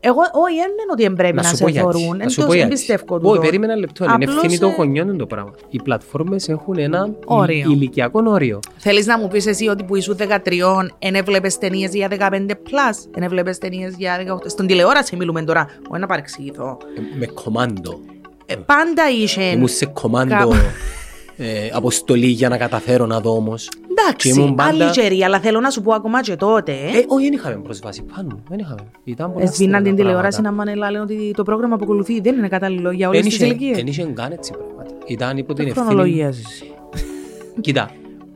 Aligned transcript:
Εγώ, 0.00 0.18
όχι, 0.32 0.54
δεν 0.56 0.64
είναι 0.70 0.92
ότι 0.92 1.02
δεν 1.02 1.12
πρέπει 1.14 1.34
να, 1.36 1.42
Να 1.42 1.48
σου 1.48 1.56
σε 1.56 1.62
πω 1.64 1.68
γιατί. 1.68 1.90
θεωρούν. 1.92 2.16
Να 2.16 2.22
Εν 2.22 2.28
σου 2.30 2.34
τόσο 2.36 2.48
πω 2.48 2.54
γιατί. 2.54 2.68
εμπιστεύω 2.70 3.04
Όχι, 3.08 3.24
τούτο. 3.24 3.40
περίμενα 3.40 3.72
ένα 3.72 3.80
λεπτό. 3.80 4.04
Είναι 4.04 4.12
Απλώς, 4.14 4.34
ευθύνη 4.34 4.58
των 4.58 4.70
ε, 4.70 4.74
γονιών 4.76 5.16
το 5.18 5.26
πράγμα. 5.26 5.50
Οι 5.70 5.82
πλατφόρμες 5.82 6.48
έχουν 6.48 6.78
ένα 6.78 7.08
Όριο. 7.24 7.58
υ- 7.58 7.66
ηλικιακό 7.76 8.22
όριο. 8.26 8.60
Θέλεις 8.76 9.06
να 9.06 9.18
μου 9.18 9.28
πεις 9.28 9.46
εσύ 9.46 9.66
ότι 9.68 9.84
που 9.84 9.96
ήσουν 9.96 10.16
13 10.16 10.88
δεν 11.00 11.14
έβλεπες 11.14 11.58
ταινίες 11.58 11.94
για 11.94 12.08
15 12.08 12.50
plus, 12.50 12.96
δεν 13.10 13.22
έβλεπες 13.22 13.58
ταινίες 13.58 13.94
για 13.96 14.16
18. 14.18 14.48
Στον 14.48 14.66
τηλεόραση 14.66 15.16
μιλούμε 15.16 15.42
τώρα, 15.42 15.66
όχι 15.88 16.00
να 16.00 16.06
παρεξηγηθώ. 16.06 16.78
Ε, 16.96 17.00
Με 17.18 17.26
κομμάντο. 17.26 18.00
Ε, 18.46 18.54
πάντα 18.54 19.02
είχε... 19.22 19.42
Ήμουν 19.42 19.68
σε 19.68 19.86
κομμάντο 19.86 20.34
Κα- 20.34 20.46
ε, 21.40 21.68
αποστολή 21.72 22.26
για 22.26 22.48
να 22.48 22.56
καταφέρω 22.58 23.06
να 23.06 23.20
δω 23.20 23.30
όμως. 23.34 23.68
Και 23.68 23.74
Εντάξει, 24.04 24.28
ήμουν 24.28 24.54
πάντα- 24.54 24.84
άλλη 24.84 24.90
καιρή, 24.90 25.22
αλλά 25.24 25.40
θέλω 25.40 25.60
να 25.60 25.70
σου 25.70 25.82
πω 25.82 25.92
ακόμα 25.92 26.22
και 26.22 26.36
τότε. 26.36 26.72
Ε, 26.72 27.04
όχι, 27.06 27.24
δεν 27.24 27.32
είχαμε 27.32 27.56
πρόσβαση 27.62 28.02
πάνω. 28.14 28.42
Δεν 28.48 28.58
είχαμε. 28.58 28.80
Ήταν 29.04 29.32
πολλά 29.32 29.44
Εσβήναν 29.44 29.82
την 29.82 29.92
στενά 29.92 29.96
τηλεόραση 30.08 30.40
πράγματα. 30.40 30.64
να 30.64 30.72
μάνε 30.74 30.90
λένε 30.90 31.00
ότι 31.02 31.30
το 31.36 31.42
πρόγραμμα 31.42 31.76
που 31.76 31.84
ακολουθεί 31.84 32.20
δεν 32.20 32.36
είναι 32.36 32.48
κατάλληλο 32.48 32.90
για 32.90 33.08
Δεν 33.10 33.20
όλες 33.20 33.24
τις 33.24 33.34
είχε- 33.34 33.44
ηλικίες. 33.46 33.76
Δεν 33.76 33.86
είχε 33.86 34.04
καν 34.04 34.32
έτσι 34.32 34.52
πράγματα. 34.52 34.94
Ήταν 35.06 35.36
υπό 35.36 35.52
την 35.54 35.64
Τι 35.64 35.70
ευθύνη. 35.70 35.86
χρονολογίας 35.86 36.38
εσύ. 36.38 36.64
Κοίτα, 37.60 37.90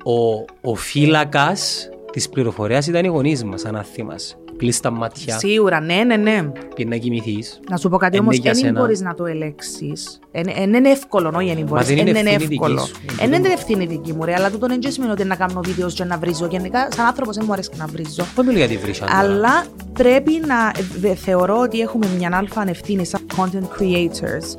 ο, 0.05 0.45
ο 0.71 0.75
φύλακας 0.75 1.89
της 2.13 2.29
πληροφορίας 2.29 2.87
ήταν 2.87 3.05
οι 3.05 3.09
γονείς 3.09 3.45
μας, 3.45 3.65
αν 3.65 3.73
να 3.75 3.83
θυμάσαι. 3.83 4.37
Κλείσει 4.63 4.83
τα 4.83 4.91
μάτια, 4.91 5.39
Σίγουρα, 5.39 5.81
ναι, 5.81 5.95
ναι, 5.95 6.17
ναι. 6.17 6.43
πει 6.75 6.85
να 6.85 6.97
κοιμηθείς. 6.97 7.61
Να 7.71 7.77
σου 7.77 7.89
πω 7.89 7.97
κάτι 7.97 8.17
Είναι 8.17 8.25
όμως, 8.25 8.37
για 8.39 8.53
δεν 8.53 8.61
σένα. 8.65 8.81
μπορείς 8.81 9.01
να 9.01 9.15
το 9.15 9.25
ελέξεις. 9.27 10.19
Δεν 10.33 10.75
είναι 10.75 10.89
εύκολο, 10.91 11.33
όχι 11.37 11.55
δεν 11.55 11.65
μπορείς. 11.65 11.87
δεν 11.87 11.97
είναι 11.97 12.11
Εν 12.11 12.17
είναι 12.17 12.31
ευθύνη 12.31 12.37
δικής 12.47 12.57
εύκολο. 12.61 12.81
σου. 12.81 12.95
Εν 13.21 13.33
είναι 13.33 13.49
ευθύνη 13.49 13.87
δική 13.87 14.13
μου 14.13 14.25
ρε, 14.25 14.35
αλλά 14.35 14.51
τούτο 14.51 14.67
δεν 14.67 14.79
σημαίνει 14.89 15.13
ότι 15.13 15.25
να 15.25 15.35
κάνω 15.37 15.61
βίντεος 15.65 15.95
και 15.95 16.05
να 16.05 16.19
βρίζω. 16.19 16.47
Γενικά, 16.51 16.89
σαν 16.97 17.07
άνθρωπος 17.07 17.37
δεν 17.37 17.45
μου 17.47 17.53
αρέσει 17.53 17.71
να 17.77 17.87
βρίζω. 17.87 18.25
Δεν 18.35 18.45
μιλώ 18.45 18.59
για 18.59 18.69
τη 18.69 18.77
βρύσα. 18.77 19.05
τώρα. 19.07 19.19
Αλλά 19.19 19.65
πρέπει 19.93 20.33
να 20.47 20.57
δε- 21.01 21.15
θεωρώ 21.15 21.59
ότι 21.59 21.81
έχουμε 21.81 22.07
μια 22.19 22.31
αλφα 22.33 22.65
ευθύνη 22.69 23.07
σαν 23.07 23.21
content 23.37 23.81
creators 23.83 24.55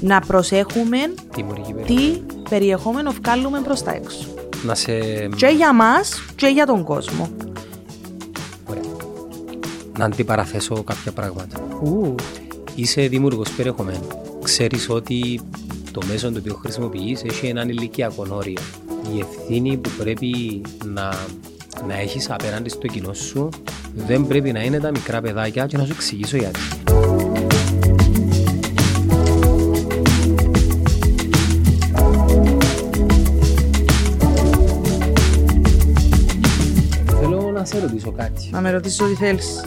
να 0.00 0.20
προσέχουμε 0.20 0.98
Δημιουργεί 1.34 1.72
περί- 1.72 1.86
τι 1.86 2.20
περιεχόμενο 2.50 3.10
βγάλουμε 3.22 3.60
προς 3.60 3.82
τα 3.82 3.90
έξω. 3.94 4.26
Να 4.62 4.74
σε. 4.74 4.92
Και 5.36 5.46
για 5.56 5.72
μας 5.74 6.22
και 6.36 6.46
για 6.46 6.66
τον 6.66 6.84
κόσμο. 6.84 7.28
Ωραία. 9.96 10.08
Να 10.08 10.14
αντιπαραθέσω 10.14 10.82
κάποια 10.82 11.12
πράγματα. 11.12 11.60
Ου. 11.82 12.14
Είσαι 12.74 13.08
δημιουργός 13.08 13.50
περιεχομένου. 13.50 14.06
Ξέρεις 14.42 14.88
ότι 14.90 15.40
το 15.92 16.00
μέσο 16.06 16.32
το 16.32 16.38
οποίο 16.38 16.54
χρησιμοποιείς 16.54 17.22
έχει 17.24 17.46
έναν 17.46 17.68
ηλικιακό 17.68 18.26
όριο. 18.30 18.60
Η 19.14 19.18
ευθύνη 19.18 19.76
που 19.76 19.90
πρέπει 19.98 20.60
να, 20.84 21.14
να 21.86 21.98
έχεις 22.00 22.30
απέναντι 22.30 22.68
στο 22.68 22.86
κοινό 22.86 23.12
σου 23.12 23.48
δεν 23.94 24.26
πρέπει 24.26 24.52
να 24.52 24.62
είναι 24.62 24.80
τα 24.80 24.90
μικρά 24.90 25.20
παιδάκια 25.20 25.66
και 25.66 25.76
να 25.76 25.84
σου 25.84 25.92
εξηγήσω 25.92 26.36
γιατί. 26.36 26.60
Θέλω 37.20 37.50
να 37.54 37.64
σε 37.64 37.80
ρωτήσω 37.80 38.10
κάτι. 38.12 38.48
Να 38.50 38.60
με 38.60 38.70
ρωτήσεις 38.70 39.00
ό,τι 39.00 39.14
θέλεις. 39.14 39.64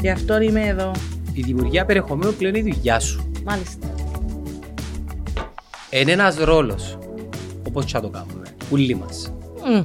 Γι' 0.00 0.10
αυτό 0.10 0.40
είμαι 0.40 0.66
εδώ. 0.66 0.92
Η 1.32 1.42
δημιουργία 1.42 1.84
περιεχομένου 1.84 2.32
πλέον 2.32 2.54
είναι 2.54 2.68
η 2.68 2.72
δουλειά 2.72 3.00
σου. 3.00 3.32
Μάλιστα. 3.44 3.94
Είναι 5.90 6.12
ένας 6.12 6.36
ρόλος. 6.36 6.98
Όπως 7.66 7.84
και 7.84 7.90
να 7.94 8.00
το 8.00 8.08
κάνουμε. 8.08 8.46
Όλοι 8.70 8.94
μας. 8.94 9.32
Μμ. 9.64 9.84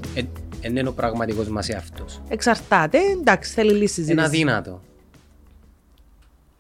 Δεν 0.62 0.76
είναι 0.76 0.90
ο 0.90 0.94
πραγματικός 0.94 1.48
μας 1.48 1.70
εαυτός. 1.70 2.22
Εξαρτάται, 2.28 2.98
εντάξει, 3.20 3.54
θέλει 3.54 3.74
λύση 3.74 4.06
Είναι 4.12 4.24
αδύνατο. 4.24 4.82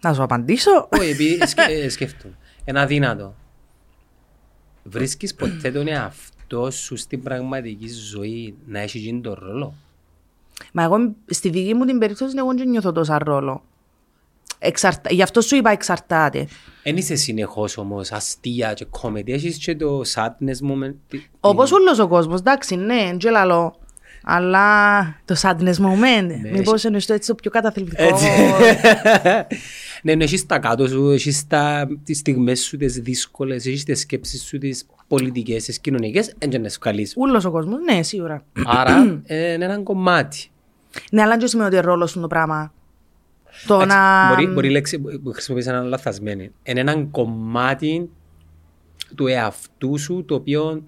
Να 0.02 0.13
σου 0.13 0.23
απαντήσω. 0.23 0.88
Όχι, 0.91 1.09
επειδή 1.09 1.47
σκε, 1.47 1.61
ε, 1.61 1.89
σκέφτομαι. 1.89 2.33
Είναι 2.66 2.79
αδύνατο. 2.79 3.35
Βρίσκεις 4.83 5.35
ποτέ 5.35 5.72
τον 5.72 5.88
εαυτό 5.88 6.72
σου 6.72 6.95
στην 6.95 7.23
πραγματική 7.23 7.88
ζωή 7.90 8.56
να 8.66 8.79
έχει 8.79 8.97
γίνει 8.97 9.22
τον 9.22 9.38
ρόλο; 9.40 9.75
Μα 10.73 10.83
εγώ 10.83 11.16
στη 11.27 11.49
δική 11.49 11.73
μου 11.73 11.85
την 11.85 11.97
περίπτωση 11.97 12.33
εγώ 12.38 12.53
δεν 12.53 12.69
νιώθω 12.69 12.91
τόσο 12.91 13.17
ρόλο. 13.19 13.63
Εξαρτα... 14.59 15.13
Γι' 15.13 15.22
αυτό 15.22 15.41
σου 15.41 15.55
είπα 15.55 15.69
εξαρτάται. 15.72 16.47
Δεν 16.83 16.97
είσαι 16.97 17.16
συνεχώς 17.16 17.77
όμως 17.77 18.11
αστεία 18.11 18.73
και 18.73 18.85
κόμεδη. 18.89 19.31
Έχεις 19.33 19.57
και 19.57 19.75
το 19.75 20.01
sadness 20.16 20.69
moment. 20.72 20.94
τη- 21.07 21.22
Όπως 21.39 21.72
όλος 21.72 21.99
ο 21.99 22.07
κόσμος, 22.07 22.39
εντάξει, 22.39 22.75
ναι, 22.75 23.11
δεν 23.19 23.31
λαλό. 23.31 23.75
Αλλά 24.23 25.01
το 25.25 25.35
sadness 25.41 25.75
moment, 25.75 26.25
Ναι, 26.41 26.51
μήπως 26.51 26.85
εννοείς 26.85 27.05
το 27.05 27.13
έτσι 27.13 27.28
το 27.29 27.35
πιο 27.35 27.51
καταθλιπτικό. 27.51 28.03
Έτσι. 28.03 28.25
ναι, 30.03 30.16
ναι, 30.16 30.23
έχεις 30.23 30.45
τα 30.45 30.59
κάτω 30.59 30.88
σου, 30.88 31.09
έχεις 31.09 31.47
τα, 31.47 31.88
τις 32.03 32.17
στιγμές 32.17 32.61
σου, 32.61 32.78
τις 32.78 32.99
δύσκολες, 32.99 33.66
έχεις 33.66 33.83
τις 33.83 33.99
σκέψεις 33.99 34.43
σου, 34.43 34.57
τις 34.57 34.85
πολιτικές, 35.16 35.63
τις 35.63 35.79
κοινωνικές, 35.79 36.33
δεν 36.38 36.49
και 36.49 36.57
να 36.57 36.69
σου 36.69 36.79
καλείς. 36.79 37.13
Όλο 37.17 37.44
ο 37.45 37.51
κόσμος, 37.51 37.79
ναι, 37.81 38.03
σίγουρα. 38.03 38.44
Άρα, 38.66 38.95
ε, 39.25 39.53
είναι 39.53 39.66
ένα 39.66 39.79
κομμάτι. 39.79 40.49
Ναι, 41.11 41.22
αλλά 41.22 41.38
δεν 41.38 41.47
σημαίνει 41.47 41.75
ότι 41.75 41.85
ρόλος 41.85 42.11
σου 42.11 42.19
το 42.19 42.27
πράγμα. 42.27 42.73
Το 43.67 43.75
Εντάξει, 43.75 43.97
να. 43.97 44.27
Μπορεί, 44.29 44.47
μπορεί 44.47 44.67
η 44.67 44.72
λέξη 44.72 44.99
που 44.99 45.31
χρησιμοποιείς 45.31 45.67
ένα 45.67 45.81
λαθασμένη. 45.81 46.51
Είναι 46.63 46.79
ένα 46.79 47.07
κομμάτι 47.11 48.09
του 49.16 49.27
εαυτού 49.27 49.97
σου 49.97 50.25
το 50.25 50.35
οποίο 50.35 50.83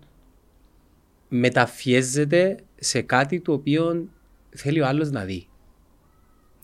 μεταφιέζεται 1.27 2.59
σε 2.79 3.01
κάτι 3.01 3.39
το 3.39 3.53
οποίο 3.53 4.07
θέλει 4.49 4.81
ο 4.81 4.87
άλλος 4.87 5.09
να 5.09 5.23
δει. 5.23 5.47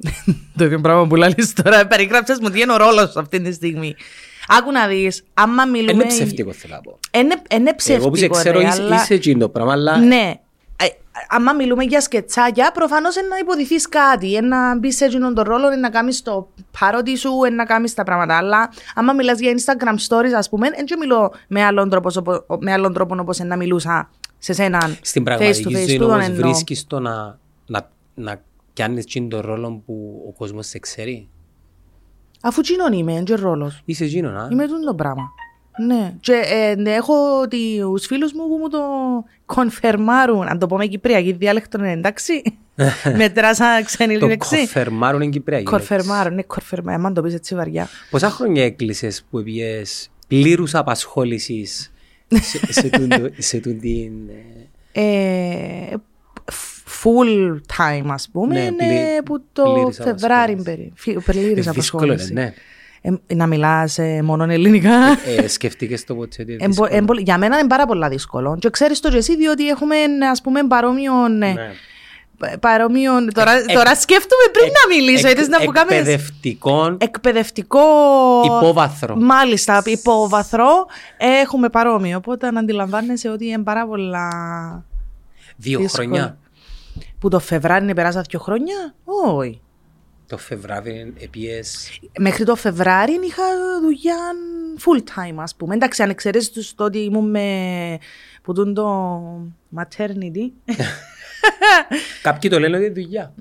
Το 0.57 0.65
ίδιο 0.65 0.79
πράγμα 0.81 1.07
που 1.07 1.15
λέει 1.15 1.35
τώρα. 1.63 1.87
Περιγράψες 1.87 2.39
μου 2.39 2.49
τι 2.49 2.61
είναι 2.61 2.73
ο 2.73 2.77
ρόλος 2.77 3.11
σου 3.11 3.19
αυτή 3.19 3.41
τη 3.41 3.51
στιγμή. 3.51 3.95
Άκου 4.57 4.71
να 4.71 4.87
δεις, 4.87 5.23
άμα 5.33 5.65
μιλούμε. 5.65 5.91
Είναι 5.91 6.05
ψεύτικο 6.05 6.51
θέλω 6.53 6.73
να 6.75 6.81
πω. 6.81 6.99
Είναι, 7.11 7.41
είναι 7.55 7.73
ψεύτικο. 7.73 7.99
Εγώ 8.01 8.09
που 8.09 8.15
σε 8.15 8.27
ξέρω 8.27 8.59
ρε, 8.59 8.67
είσαι, 8.67 8.81
αλλά- 8.81 8.95
είσαι 8.95 9.13
εκείνο 9.13 9.39
το 9.39 9.49
πράγμα, 9.49 9.71
αλλά 9.71 9.97
Ναι. 9.97 10.33
Ε, 10.81 10.85
άμα 11.29 11.53
μιλούμε 11.53 11.83
για 11.83 12.01
σκετσάκια, 12.01 12.71
προφανώς 12.71 13.15
να 13.29 13.37
υποδηθεί 13.41 13.75
κάτι. 13.75 14.39
Να 14.41 14.77
μπεις 14.77 14.95
σε 14.95 15.05
εκείνον 15.05 15.33
τον 15.33 15.43
ρόλο, 15.43 15.69
να 15.75 15.89
κάνεις 15.89 16.21
το 16.21 16.49
παρότι 16.79 17.17
σου, 17.17 17.31
να 17.55 17.65
κάνεις 17.65 17.93
τα 17.93 18.03
πράγματα. 18.03 18.37
Αλλά 18.37 18.69
άμα 18.95 19.13
μιλάς 19.13 19.39
για 19.39 19.51
Instagram 19.57 19.95
stories, 20.07 20.33
ας 20.37 20.49
πούμε, 20.49 20.69
δεν 20.69 20.99
μιλώ 20.99 21.31
με 21.47 21.63
άλλον 21.63 21.89
τρόπος, 21.89 22.15
οπο- 22.15 22.45
με 22.59 22.71
άλλον 22.71 22.93
τρόπο 22.93 23.15
όπως 23.19 23.39
να 23.39 23.55
μιλούσα 23.57 24.09
σε 24.37 24.53
σέναν. 24.53 24.97
Στην 25.01 25.21
face 25.23 25.25
to 25.25 25.37
πραγματική 25.37 25.65
face, 25.75 25.87
ζωή 25.87 25.97
τούτον 25.97 26.11
όμως 26.13 26.25
εννοώ. 26.25 26.41
βρίσκεις 26.49 26.87
το 26.87 26.99
να, 26.99 27.39
να, 27.65 27.89
να 28.15 28.41
κάνεις 28.73 29.03
εκείνο 29.03 29.27
τον 29.27 29.39
ρόλο 29.41 29.83
που 29.85 30.23
ο 30.27 30.31
κόσμος 30.37 30.67
σε 30.67 30.79
ξέρει. 30.79 31.27
Αφού 32.41 32.61
τσίνον 32.61 32.93
είμαι, 32.93 33.23
δεν 33.25 33.37
ρόλος. 33.41 33.81
Είσαι 33.85 34.03
εκείνο, 34.03 34.29
α. 34.29 34.47
Είμαι 34.51 34.67
τούτο 34.67 34.85
το 34.85 34.93
πράγμα. 34.95 35.31
Ναι. 35.85 36.13
Και 36.19 36.33
ε, 36.45 36.75
ναι, 36.75 36.91
έχω 36.93 37.47
του 37.49 37.99
φίλους 37.99 38.33
μου 38.33 38.47
που 38.47 38.57
μου 38.57 38.69
το 38.69 38.79
κονφερμάρουν. 39.45 40.47
Αν 40.47 40.59
το 40.59 40.67
πούμε 40.67 40.85
κυπριακή 40.85 41.31
διάλεκτο, 41.31 41.77
είναι 41.79 41.91
εντάξει. 41.91 42.41
Μετρά 43.17 43.55
σαν 43.55 43.83
ξένη 43.83 44.17
Το 44.17 44.27
λέξη. 44.27 44.57
κοφερμάρουν 44.57 45.21
είναι 45.21 45.31
Κυπριακή. 45.31 45.63
λέξη. 45.71 45.87
Κορφερμάρουν, 45.87 46.33
ναι, 46.35 46.41
κορφερμάρουν. 46.43 47.05
Αν 47.05 47.13
το 47.13 47.21
πεις 47.21 47.33
έτσι 47.33 47.55
βαριά. 47.55 47.87
Πόσα 48.09 48.29
χρόνια 48.29 48.63
έκλεισες 48.63 49.23
που 49.29 49.43
πήγες 49.43 50.09
πλήρους 50.27 50.75
απασχόλησης 50.75 51.91
σε, 52.41 52.73
σε, 52.73 52.89
τούν 52.89 53.09
το- 53.09 53.29
σε 53.49 53.59
τούν 53.59 53.79
την... 53.79 54.11
ε, 54.91 55.01
Ε, 55.01 55.93
full 57.03 57.55
time, 57.77 58.05
ας 58.07 58.29
πούμε, 58.31 58.53
Ναι, 58.53 58.59
είναι 58.59 58.75
πλη- 58.77 59.23
που 59.25 59.43
το 59.53 59.63
πλήρης 59.73 59.97
Φεβράρι 59.97 60.51
απασχόληση. 60.53 60.63
περί- 60.63 60.91
φι- 60.95 61.19
πλήρης 61.31 61.67
ε, 61.67 61.71
δύσκολο 61.71 62.03
είναι, 62.03 62.13
απασχόληση. 62.13 62.33
ναι. 62.33 62.53
Ε, 63.01 63.35
να 63.35 63.47
μιλάς 63.47 63.97
ε, 63.97 64.21
μόνο 64.23 64.43
ελληνικά. 64.43 64.91
Ε, 65.37 65.47
σκεφτήκες 65.47 66.03
το 66.03 66.15
ποτέ 66.15 66.41
ότι 66.41 66.53
είναι 66.53 66.63
Εμπο- 66.63 66.71
δύσκολο. 66.71 66.89
εμπο- 66.97 67.19
για 67.19 67.37
μένα 67.37 67.57
είναι 67.59 67.67
πάρα 67.67 67.85
πολλά 67.85 68.09
δύσκολο. 68.09 68.57
Και 68.59 68.69
ξέρεις 68.69 68.99
το 68.99 69.09
και 69.09 69.17
εσύ, 69.17 69.35
διότι 69.35 69.67
έχουμε, 69.67 69.95
ας 70.31 70.41
πούμε, 70.41 70.63
παρόμοιο... 70.67 71.13
ε, 71.25 71.27
Ναι. 71.29 71.55
Παρόμοιο... 72.59 73.11
Τώρα, 73.33 73.51
Ε, 73.51 73.63
τώρα 73.73 73.95
σκέφτομαι 73.95 74.43
πριν 74.51 74.65
εκ- 74.65 74.73
να 74.73 74.95
μιλήσω. 74.95 75.27
εκ- 75.27 75.33
Ήθελες 75.37 75.47
να 75.59 75.63
μου 75.63 75.71
κάνεις 75.71 75.91
Εκπαιδευτικών 75.97 76.97
εκπαιδευτικό... 77.01 77.79
υπόβαθρο. 78.45 79.15
Μάλιστα, 79.15 79.81
υπόβαθρο. 79.85 80.67
Έχουμε 81.17 81.69
παρόμοιο. 81.69 82.17
Οπότε 82.17 82.51
να 82.51 82.59
αντιλαμβάνεσαι 82.59 83.29
ότι 83.29 83.45
είναι 83.47 83.63
πάρα 83.63 83.87
πολλά... 83.87 84.27
Δύο 85.57 85.79
δύσκολο. 85.79 86.07
χρόνια. 86.07 86.37
Που 87.19 87.29
το 87.29 87.39
Φεβράρι 87.39 87.93
περάσα 87.93 88.21
δύο 88.21 88.39
χρόνια; 88.39 88.95
Όχι. 89.03 89.61
Το 90.27 90.37
Φεβράβι 90.37 91.13
επίες... 91.19 91.99
Μέχρι 92.19 92.45
το 92.45 92.55
Φεβράρι 92.55 93.11
είχα 93.11 93.43
δουλειά 93.81 94.17
full 94.79 94.99
time, 94.99 95.35
ας 95.35 95.55
πούμε. 95.55 95.75
Εντάξει, 95.75 96.03
αν 96.03 96.09
εξαιρέσεις 96.09 96.51
τους 96.51 96.75
το 96.75 96.83
ότι 96.83 96.99
ήμουν 96.99 97.29
με... 97.29 97.97
που 98.43 98.53
τούν 98.53 98.73
το 98.73 99.21
maternity. 99.77 100.51
Κάποιοι 102.21 102.49
το 102.49 102.59
λένε 102.59 102.75
ότι 102.75 102.85
είναι 102.85 102.93
δουλειά. 102.93 103.33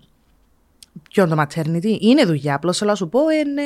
Ποιο 1.11 1.25
είναι 1.25 1.35
το 1.35 1.43
maternity; 1.43 1.97
Είναι 2.01 2.25
δουλειά. 2.25 2.55
Απλώς 2.55 2.79
θέλω 2.79 2.91
να 2.91 2.97
σου 2.97 3.09
πω, 3.09 3.21
είναι, 3.31 3.63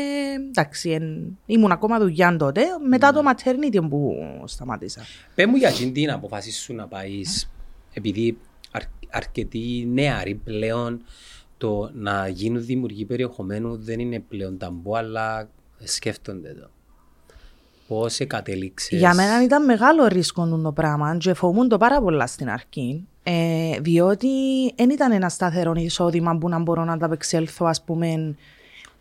εντάξει, 0.48 0.90
εν, 0.90 1.38
ήμουν 1.46 1.72
ακόμα 1.72 1.98
δουλειά 1.98 2.36
τότε. 2.36 2.62
Μετά 2.88 3.12
το 3.12 3.22
maternity 3.30 3.88
που 3.88 4.14
σταμάτησα. 4.44 5.02
Πες 5.34 5.46
μου 5.46 5.56
για 5.56 5.68
εκείνη 5.68 5.92
την 5.92 6.10
αποφάση 6.10 6.52
σου 6.52 6.74
να 6.74 6.86
πάεις, 6.86 7.50
επειδή 7.92 8.38
αρ, 8.72 8.82
αρκετοί 9.10 9.88
νεαροί 9.92 10.34
πλέον 10.34 11.02
το 11.58 11.90
να 11.94 12.28
γίνουν 12.28 12.64
δημιουργοί 12.64 13.04
περιεχομένου 13.04 13.76
δεν 13.76 14.00
είναι 14.00 14.20
πλέον 14.20 14.58
ταμπού, 14.58 14.96
αλλά 14.96 15.48
σκέφτονται 15.82 16.54
το. 16.60 16.70
Πώς 17.88 18.20
κατέληξε. 18.26 18.96
Για 18.96 19.14
μένα 19.14 19.42
ήταν 19.42 19.64
μεγάλο 19.64 20.06
ρίσκο 20.06 20.60
το 20.62 20.72
πράγμα 20.72 21.16
και 21.16 21.34
φοβούν 21.34 21.68
το 21.68 21.78
πάρα 21.78 22.00
πολλά 22.00 22.26
στην 22.26 22.50
αρχή. 22.50 23.06
Ε, 23.22 23.78
διότι 23.80 24.28
δεν 24.76 24.90
ήταν 24.90 25.12
ένα 25.12 25.28
σταθερό 25.28 25.72
εισόδημα 25.76 26.38
που 26.38 26.48
να 26.48 26.58
μπορώ 26.58 26.84
να 26.84 26.98
τα 26.98 27.06
απεξέλθω, 27.06 27.66
ας 27.66 27.82
πούμε, 27.82 28.34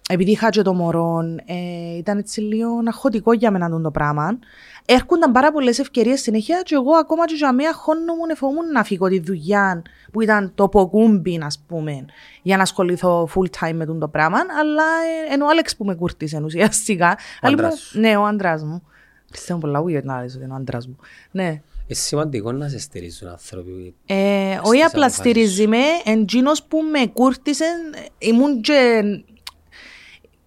επειδή 0.10 0.32
είχα 0.32 0.50
και 0.50 0.62
το 0.62 0.74
μωρό, 0.74 1.20
ε, 1.46 1.98
ήταν 1.98 2.18
έτσι 2.18 2.42
λίγο 2.42 2.70
αχωτικό 2.88 3.34
για 3.34 3.52
μένα 3.52 3.82
το 3.82 3.92
πράγμα. 3.92 4.40
Έρχονταν 4.94 5.32
πάρα 5.32 5.52
πολλές 5.52 5.80
ευκαιρίες 5.80 6.22
συνέχεια 6.22 6.62
και 6.62 6.76
εγώ 6.76 6.92
ακόμα 6.92 7.26
και 7.26 7.36
για 7.36 7.54
μία 7.54 7.74
χρόνο 7.74 8.14
μου 8.14 8.26
νεφόμουν 8.26 8.72
να 8.72 8.84
φύγω 8.84 9.08
τη 9.08 9.20
δουλειά 9.20 9.82
που 10.12 10.22
ήταν 10.22 10.52
το 10.56 10.70
ποκούμπι, 10.70 11.40
ας 11.44 11.64
πούμε, 11.68 12.06
για 12.42 12.58
να 12.58 12.62
ασχοληθώ 12.62 13.30
full 13.36 13.48
time 13.60 13.74
με 13.74 13.86
το 13.86 14.08
πράγμα. 14.08 14.38
Αλλά 14.60 14.84
ε, 15.30 15.34
ενώ 15.34 15.46
ο 15.46 15.50
Άλεξ 15.50 15.76
που 15.76 15.86
με 15.86 15.96
κούρτισε 15.96 16.42
ουσιαστικά. 16.44 17.18
Ο 17.44 17.48
άντρας 17.48 17.92
Ναι, 17.96 18.18
ο 18.18 18.26
άντρας 18.26 18.64
μου. 18.64 18.84
Πιστεύω 19.32 19.60
πολλά 19.60 19.84
weird 19.84 20.04
να 20.04 20.22
λες 20.22 20.36
ότι 20.36 20.44
είναι 20.44 20.54
ο 20.54 20.56
άντρας 20.56 20.88
μου. 20.88 20.98
Ναι. 21.32 21.48
Είναι 21.88 22.00
σημαντικό 22.00 22.52
να 22.52 22.68
σε 22.68 22.80
στηρίζουν 22.80 23.28
άνθρωποι. 23.28 23.96
Ε, 24.06 24.60
όχι 24.64 24.82
απλά 24.82 25.10
στηρίζει 25.10 25.68
με, 25.68 25.78
εντζήνος 26.06 26.64
που 26.64 26.82
με 26.92 27.08
κούρτισε, 27.14 27.66
ήμουν 28.18 28.62
και... 28.62 29.02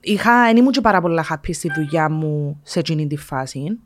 Είχα, 0.01 0.33
εν 0.49 0.57
ήμουν 0.57 0.73
και 0.73 0.81
πάρα 0.81 1.01
πολλά 1.01 1.27
happy 1.31 1.51
στη 1.53 1.71
δουλειά 1.77 2.11
μου 2.11 2.61
σε 2.63 2.79
εκείνη 2.79 3.07
τη 3.07 3.17
φάση. 3.17 3.79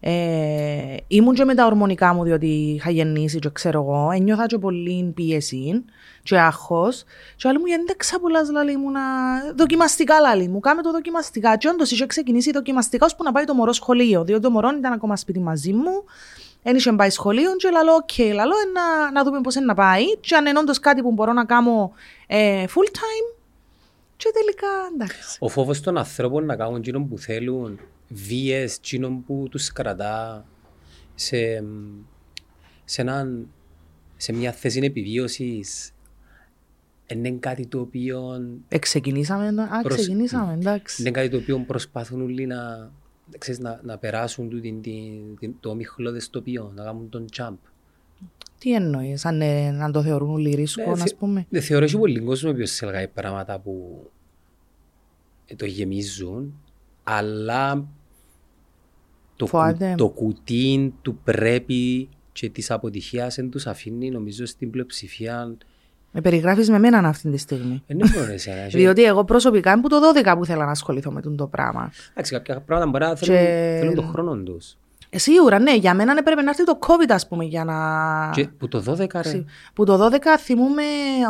Ε, 0.00 0.96
ήμουν 1.08 1.34
και 1.34 1.44
με 1.44 1.54
τα 1.54 1.66
ορμονικά 1.66 2.14
μου 2.14 2.22
διότι 2.22 2.46
είχα 2.46 2.90
γεννήσει 2.90 3.38
και 3.38 3.48
ξέρω 3.52 3.80
εγώ, 3.82 4.10
ένιωθα 4.10 4.46
και 4.46 4.58
πολύ 4.58 5.12
πίεση 5.14 5.84
και 6.22 6.38
άγχος. 6.38 7.04
Και 7.36 7.48
λαλεί 7.48 7.58
μου 7.58 7.66
γιατί 7.66 7.84
δεν 7.86 7.96
ξαπολάς 7.96 8.50
λαλεί 8.50 8.76
μου 8.76 8.90
να... 8.90 9.00
δοκιμαστικά 9.56 10.20
λαλεί 10.20 10.48
μου, 10.48 10.60
κάμε 10.60 10.82
το 10.82 10.90
δοκιμαστικά 10.90 11.56
και 11.56 11.68
όντως 11.68 11.90
είχε 11.90 12.06
ξεκινήσει 12.06 12.50
δοκιμαστικά 12.50 13.06
ώσπου 13.06 13.24
να 13.24 13.32
πάει 13.32 13.44
το 13.44 13.54
μωρό 13.54 13.72
σχολείο 13.72 14.24
διότι 14.24 14.42
το 14.42 14.50
μωρό 14.50 14.68
ήταν 14.78 14.92
ακόμα 14.92 15.16
σπίτι 15.16 15.40
μαζί 15.40 15.72
μου. 15.72 16.04
Δεν 16.62 16.76
είχε 16.76 16.92
πάει 16.92 17.10
σχολείο 17.10 17.56
και 17.56 17.68
λέω 17.70 17.94
OK, 17.94 18.08
okay, 18.16 18.32
λαλώ 18.34 18.54
να, 18.74 19.10
να 19.10 19.24
δούμε 19.24 19.40
πώς 19.40 19.54
είναι 19.54 19.64
να 19.64 19.74
πάει 19.74 20.16
και 20.20 20.36
αν 20.36 20.46
είναι 20.46 20.58
όντως 20.58 20.78
κάτι 20.78 21.02
που 21.02 21.12
μπορώ 21.12 21.32
να 21.32 21.44
κάνω 21.44 21.92
ε, 22.26 22.64
full 22.64 22.88
time 22.92 23.36
και 24.16 24.30
τελικά 24.32 24.66
εντάξει. 24.94 25.36
Ο 25.40 25.48
φόβος 25.48 25.80
των 25.80 25.98
ανθρώπων 25.98 26.44
να 26.44 26.56
κάνουν 26.56 26.76
εκείνο 26.76 27.00
που 27.00 27.18
θέλουν 27.18 27.80
βίες, 28.08 28.76
εκείνο 28.76 29.22
που 29.26 29.46
τους 29.50 29.72
κρατά 29.72 30.46
σε, 31.14 31.64
σε, 32.84 33.00
έναν, 33.00 33.48
σε 34.16 34.32
μια 34.32 34.52
θέση 34.52 34.80
επιβίωσης 34.82 35.92
είναι 37.06 37.30
κάτι 37.30 37.66
το 37.66 37.80
οποίο... 37.80 38.40
Εξεκινήσαμε, 38.68 39.62
α, 39.62 39.80
προσ... 39.82 39.96
ξεκινήσαμε, 39.96 40.52
εντάξει. 40.52 41.02
Είναι 41.02 41.10
κάτι 41.10 41.28
το 41.28 41.36
οποίο 41.36 41.58
προσπαθούν 41.58 42.22
όλοι 42.22 42.46
να, 42.46 42.90
ξέρεις, 43.38 43.60
να, 43.60 43.80
να 43.82 43.98
περάσουν 43.98 44.50
το, 44.50 44.60
την, 44.60 44.82
την, 44.82 45.54
το 45.60 45.70
ομιχλώδες 45.70 46.30
τοπίο, 46.30 46.72
να 46.74 46.84
κάνουν 46.84 47.08
τον 47.08 47.24
jump. 47.36 47.56
Τι 48.58 48.74
εννοείς, 48.74 49.24
αν 49.24 49.40
ε, 49.40 49.70
να 49.70 49.90
το 49.90 50.02
θεωρούν 50.02 50.30
όλοι 50.30 50.54
ρίσκο, 50.54 50.96
ναι, 50.96 51.02
ας 51.02 51.14
πούμε; 51.14 51.46
Δεν 51.48 51.62
θεωρώ 51.62 51.84
ότι 51.84 51.98
πολύ 51.98 52.20
κόσμο 52.20 52.52
που 52.52 52.66
σε 52.66 52.86
λέγαει 52.86 53.08
πράγματα 53.08 53.58
που 53.58 54.02
ε, 55.46 55.54
το 55.54 55.64
γεμίζουν, 55.66 56.60
αλλά 57.02 57.88
το, 59.38 59.46
κου, 59.46 59.94
το 59.96 60.08
κουτί 60.08 60.94
του 61.02 61.18
πρέπει 61.24 62.08
και 62.32 62.48
της 62.48 62.70
αποτυχίας 62.70 63.34
δεν 63.34 63.50
τους 63.50 63.66
αφήνει, 63.66 64.10
νομίζω, 64.10 64.46
στην 64.46 64.70
πλειοψηφία. 64.70 65.56
Με 66.12 66.20
περιγράφεις 66.20 66.70
με 66.70 66.78
μένα 66.78 66.98
αυτή 66.98 67.30
τη 67.30 67.36
στιγμή. 67.36 67.82
Δεν 67.86 67.98
είναι 67.98 68.32
εσένα. 68.32 68.66
Διότι 68.66 69.04
εγώ 69.04 69.24
προσωπικά 69.24 69.72
είμαι 69.72 69.80
που 69.80 69.88
το 69.88 69.96
12 70.24 70.34
που 70.38 70.44
θέλω 70.44 70.64
να 70.64 70.70
ασχοληθώ 70.70 71.10
με 71.10 71.20
το 71.20 71.46
πράγμα. 71.46 71.92
Εντάξει, 72.10 72.32
κάποια 72.32 72.60
πράγματα 72.60 72.90
μπορεί 72.90 73.04
να 73.04 73.16
θέλουν, 73.16 73.36
και... 73.36 73.76
θέλουν 73.80 73.94
τον 73.94 74.06
χρόνο 74.08 74.36
τους. 74.36 74.76
Ε, 75.10 75.18
σίγουρα, 75.18 75.58
ναι. 75.58 75.76
Για 75.76 75.94
μένα 75.94 76.14
έπρεπε 76.18 76.42
να 76.42 76.50
έρθει 76.50 76.64
το 76.64 76.78
COVID, 76.86 77.08
ας 77.08 77.28
πούμε, 77.28 77.44
για 77.44 77.64
να. 77.64 78.30
Και 78.34 78.48
που 78.58 78.68
το 78.68 78.82
12, 78.86 79.22
ρε. 79.22 79.44
Που 79.74 79.84
το 79.84 80.06
12 80.06 80.38
θυμούμε 80.38 80.82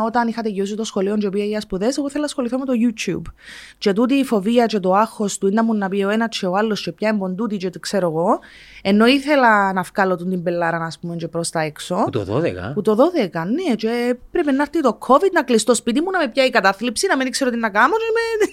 όταν 0.05 0.27
είχα 0.27 0.41
τελειώσει 0.41 0.75
το 0.75 0.83
σχολείο 0.83 1.17
και 1.17 1.29
πήγα 1.29 1.45
για 1.45 1.61
σπουδές, 1.61 1.97
εγώ 1.97 2.09
θέλω 2.09 2.19
να 2.19 2.25
ασχοληθώ 2.25 2.57
με 2.57 2.65
το 2.65 2.73
YouTube. 2.73 3.21
Και 3.77 3.93
τούτη 3.93 4.13
η 4.13 4.23
φοβία 4.23 4.65
και 4.65 4.79
το 4.79 4.93
άγχος 4.93 5.37
του 5.37 5.47
ήταν 5.47 5.65
μου 5.65 5.75
να 5.75 5.89
πει 5.89 6.03
ο 6.03 6.09
ένας 6.09 6.37
και 6.39 6.45
ο 6.45 6.55
άλλος 6.55 6.81
και 6.81 6.91
πια 6.91 7.09
εμποντούτη 7.09 7.57
και 7.57 7.69
το 7.69 7.79
ξέρω 7.79 8.07
εγώ. 8.07 8.39
Ενώ 8.81 9.05
ήθελα 9.05 9.73
να 9.73 9.81
βγάλω 9.81 10.15
την 10.15 10.43
πελάρα, 10.43 10.77
ας 10.77 10.99
πούμε, 10.99 11.15
και 11.15 11.27
προς 11.27 11.49
τα 11.49 11.61
έξω. 11.61 11.95
Που 12.03 12.09
το 12.09 12.25
12. 12.37 12.73
Που 12.73 12.81
το 12.81 12.95
12, 12.95 13.29
ναι. 13.31 13.75
Και 13.75 14.17
πρέπει 14.31 14.51
να 14.51 14.61
έρθει 14.61 14.81
το 14.81 14.97
COVID, 15.07 15.31
να 15.33 15.43
κλειστώ 15.43 15.75
σπίτι 15.75 16.01
μου, 16.01 16.11
να 16.11 16.19
με 16.19 16.27
πιάει 16.27 16.47
η 16.47 16.49
κατάθλιψη, 16.49 17.07
να 17.07 17.17
μην 17.17 17.31
ξέρω 17.31 17.49
τι 17.49 17.57
να 17.57 17.69
κάνω. 17.69 17.93
Και 17.97 18.45
με... 18.45 18.51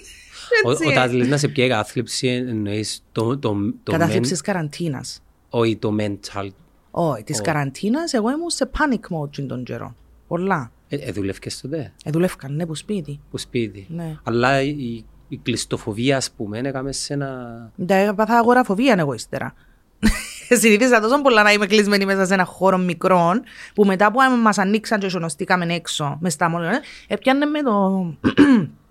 Όταν 0.63 1.11
λες 1.11 1.27
να 1.27 1.37
σε 1.37 1.47
πιάει 1.47 1.67
κατάθλιψη, 1.67 2.27
εννοείς 2.27 3.03
το... 3.11 3.37
το, 3.37 3.55
το 3.83 3.91
Κατάθλιψης 3.91 4.41
καραντίνας. 4.41 5.21
Όχι 5.49 5.75
το 5.75 5.95
mental. 5.99 6.47
Όχι, 6.91 7.23
της 7.23 7.41
καραντίνας 7.41 8.13
εγώ 8.13 8.31
ήμουν 8.31 8.49
σε 8.49 8.69
panic 8.77 9.17
mode 9.17 9.45
τον 9.47 9.63
καιρό. 9.63 9.95
Πολλά. 10.27 10.71
Ε, 10.87 10.95
ε 10.95 11.11
δουλεύκες 11.11 11.61
τότε; 11.61 11.93
Ε, 12.03 12.11
δουλεύκαν, 12.11 12.55
ναι, 12.55 12.65
που 12.65 12.75
σπίτι. 12.75 13.19
Που 13.31 13.37
σπίτι. 13.37 13.87
Ναι. 13.89 14.17
Αλλά 14.23 14.61
η, 14.61 15.03
η 15.27 15.37
κλειστοφοβία, 15.43 16.17
ας 16.17 16.31
πούμε, 16.31 16.59
έκαμε 16.59 16.91
σε 16.91 17.13
ένα... 17.13 17.71
Τα 17.85 17.95
έπαθα 17.95 18.37
αγοραφοβία 18.37 18.95
εγώ 18.97 19.13
ύστερα. 19.13 19.53
Συνήθιζα 20.59 20.99
τόσο 20.99 21.21
πολλά 21.21 21.43
να 21.43 21.51
είμαι 21.51 21.65
κλεισμένη 21.65 22.05
μέσα 22.05 22.25
σε 22.25 22.33
ένα 22.33 22.45
χώρο 22.45 22.77
μικρό, 22.77 23.31
που 23.73 23.85
μετά 23.85 24.11
που 24.11 24.19
μας 24.41 24.57
ανοίξαν 24.57 24.99
και 24.99 25.09
σωνοστήκαμε 25.09 25.73
έξω 25.73 26.17
μες 26.21 26.33
στα 26.33 26.49
μόλια, 26.49 26.81
έπιανε 27.07 27.45
με 27.45 27.61
το 27.61 28.05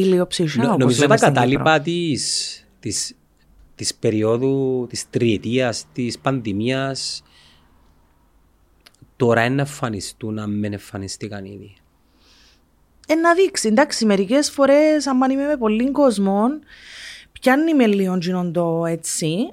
ηλιοψυχία. 0.00 0.76
Νομίζω 0.78 1.06
τα 1.06 1.16
κατάλοιπα 1.16 1.80
της, 1.80 2.66
της 2.80 3.14
της 3.76 3.94
περίοδου 3.94 4.86
της 4.88 5.10
τριετίας, 5.10 5.84
της 5.92 6.18
πανδημίας 6.18 7.22
τώρα 9.16 9.44
είναι 9.44 9.54
να 9.54 9.60
εμφανιστούν 9.60 10.38
αν 10.38 10.60
δεν 10.60 10.72
εμφανιστήκαν 10.72 11.44
ήδη. 11.44 11.74
Ε, 13.06 13.14
να 13.14 13.34
δείξει. 13.34 13.68
Εντάξει, 13.68 14.04
μερικές 14.04 14.50
φορές, 14.50 15.06
αν 15.06 15.30
είμαι 15.30 15.46
με 15.46 15.56
πολλοί 15.56 15.90
κόσμο, 15.90 16.44
πιάνει 17.32 17.74
με 17.74 17.86
λίγο 17.86 18.18
το 18.52 18.86
έτσι. 18.86 19.52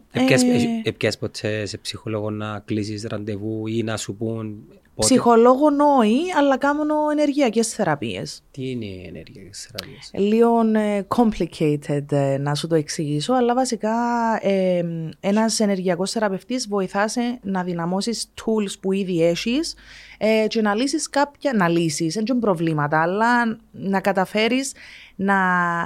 Επιάς 0.84 1.16
ε, 1.16 1.18
ποτέ 1.20 1.66
σε 1.66 1.78
ψυχολόγο 1.78 2.30
να 2.30 2.60
κλείσεις 2.60 3.04
ραντεβού 3.04 3.68
ή 3.68 3.84
να 3.84 3.98
σου 3.98 4.16
πούν 4.16 4.64
Πότε... 4.96 5.08
Ψυχολόγο 5.08 5.66
όχι, 5.98 6.20
αλλά 6.38 6.58
κάνω 6.58 6.84
ενεργειακές 7.12 7.68
θεραπείες. 7.74 8.44
Τι 8.52 8.70
είναι 8.70 8.86
οι 8.86 9.06
ενεργειακές 9.08 9.70
θεραπείες, 9.72 10.12
Λίγο 10.14 10.60
ε, 10.76 11.08
complicated 11.08 12.12
ε, 12.12 12.38
να 12.38 12.56
σου 12.56 12.68
το 12.68 12.76
εξηγήσω, 12.76 13.34
αλλά 13.34 13.54
βασικά 13.54 13.96
ε, 14.42 14.84
ένας 15.20 15.60
ενεργειακός 15.60 16.12
θεραπευτής 16.12 16.68
βοηθάς 16.68 17.16
να 17.42 17.64
δυναμώσεις 17.64 18.34
tools 18.36 18.80
που 18.82 18.92
ήδη 18.92 19.24
έχεις 19.24 19.76
ε, 20.18 20.48
και 20.48 20.62
να 20.62 20.76
λύσεις 20.76 21.10
κάποια. 21.10 21.54
Να 21.54 21.68
λύσεις, 21.68 22.14
δεν 22.14 22.24
είναι 22.30 22.40
προβλήματα, 22.40 23.02
αλλά 23.02 23.60
να 23.72 24.02
καταφέρεις 24.02 24.72
να, 25.16 25.36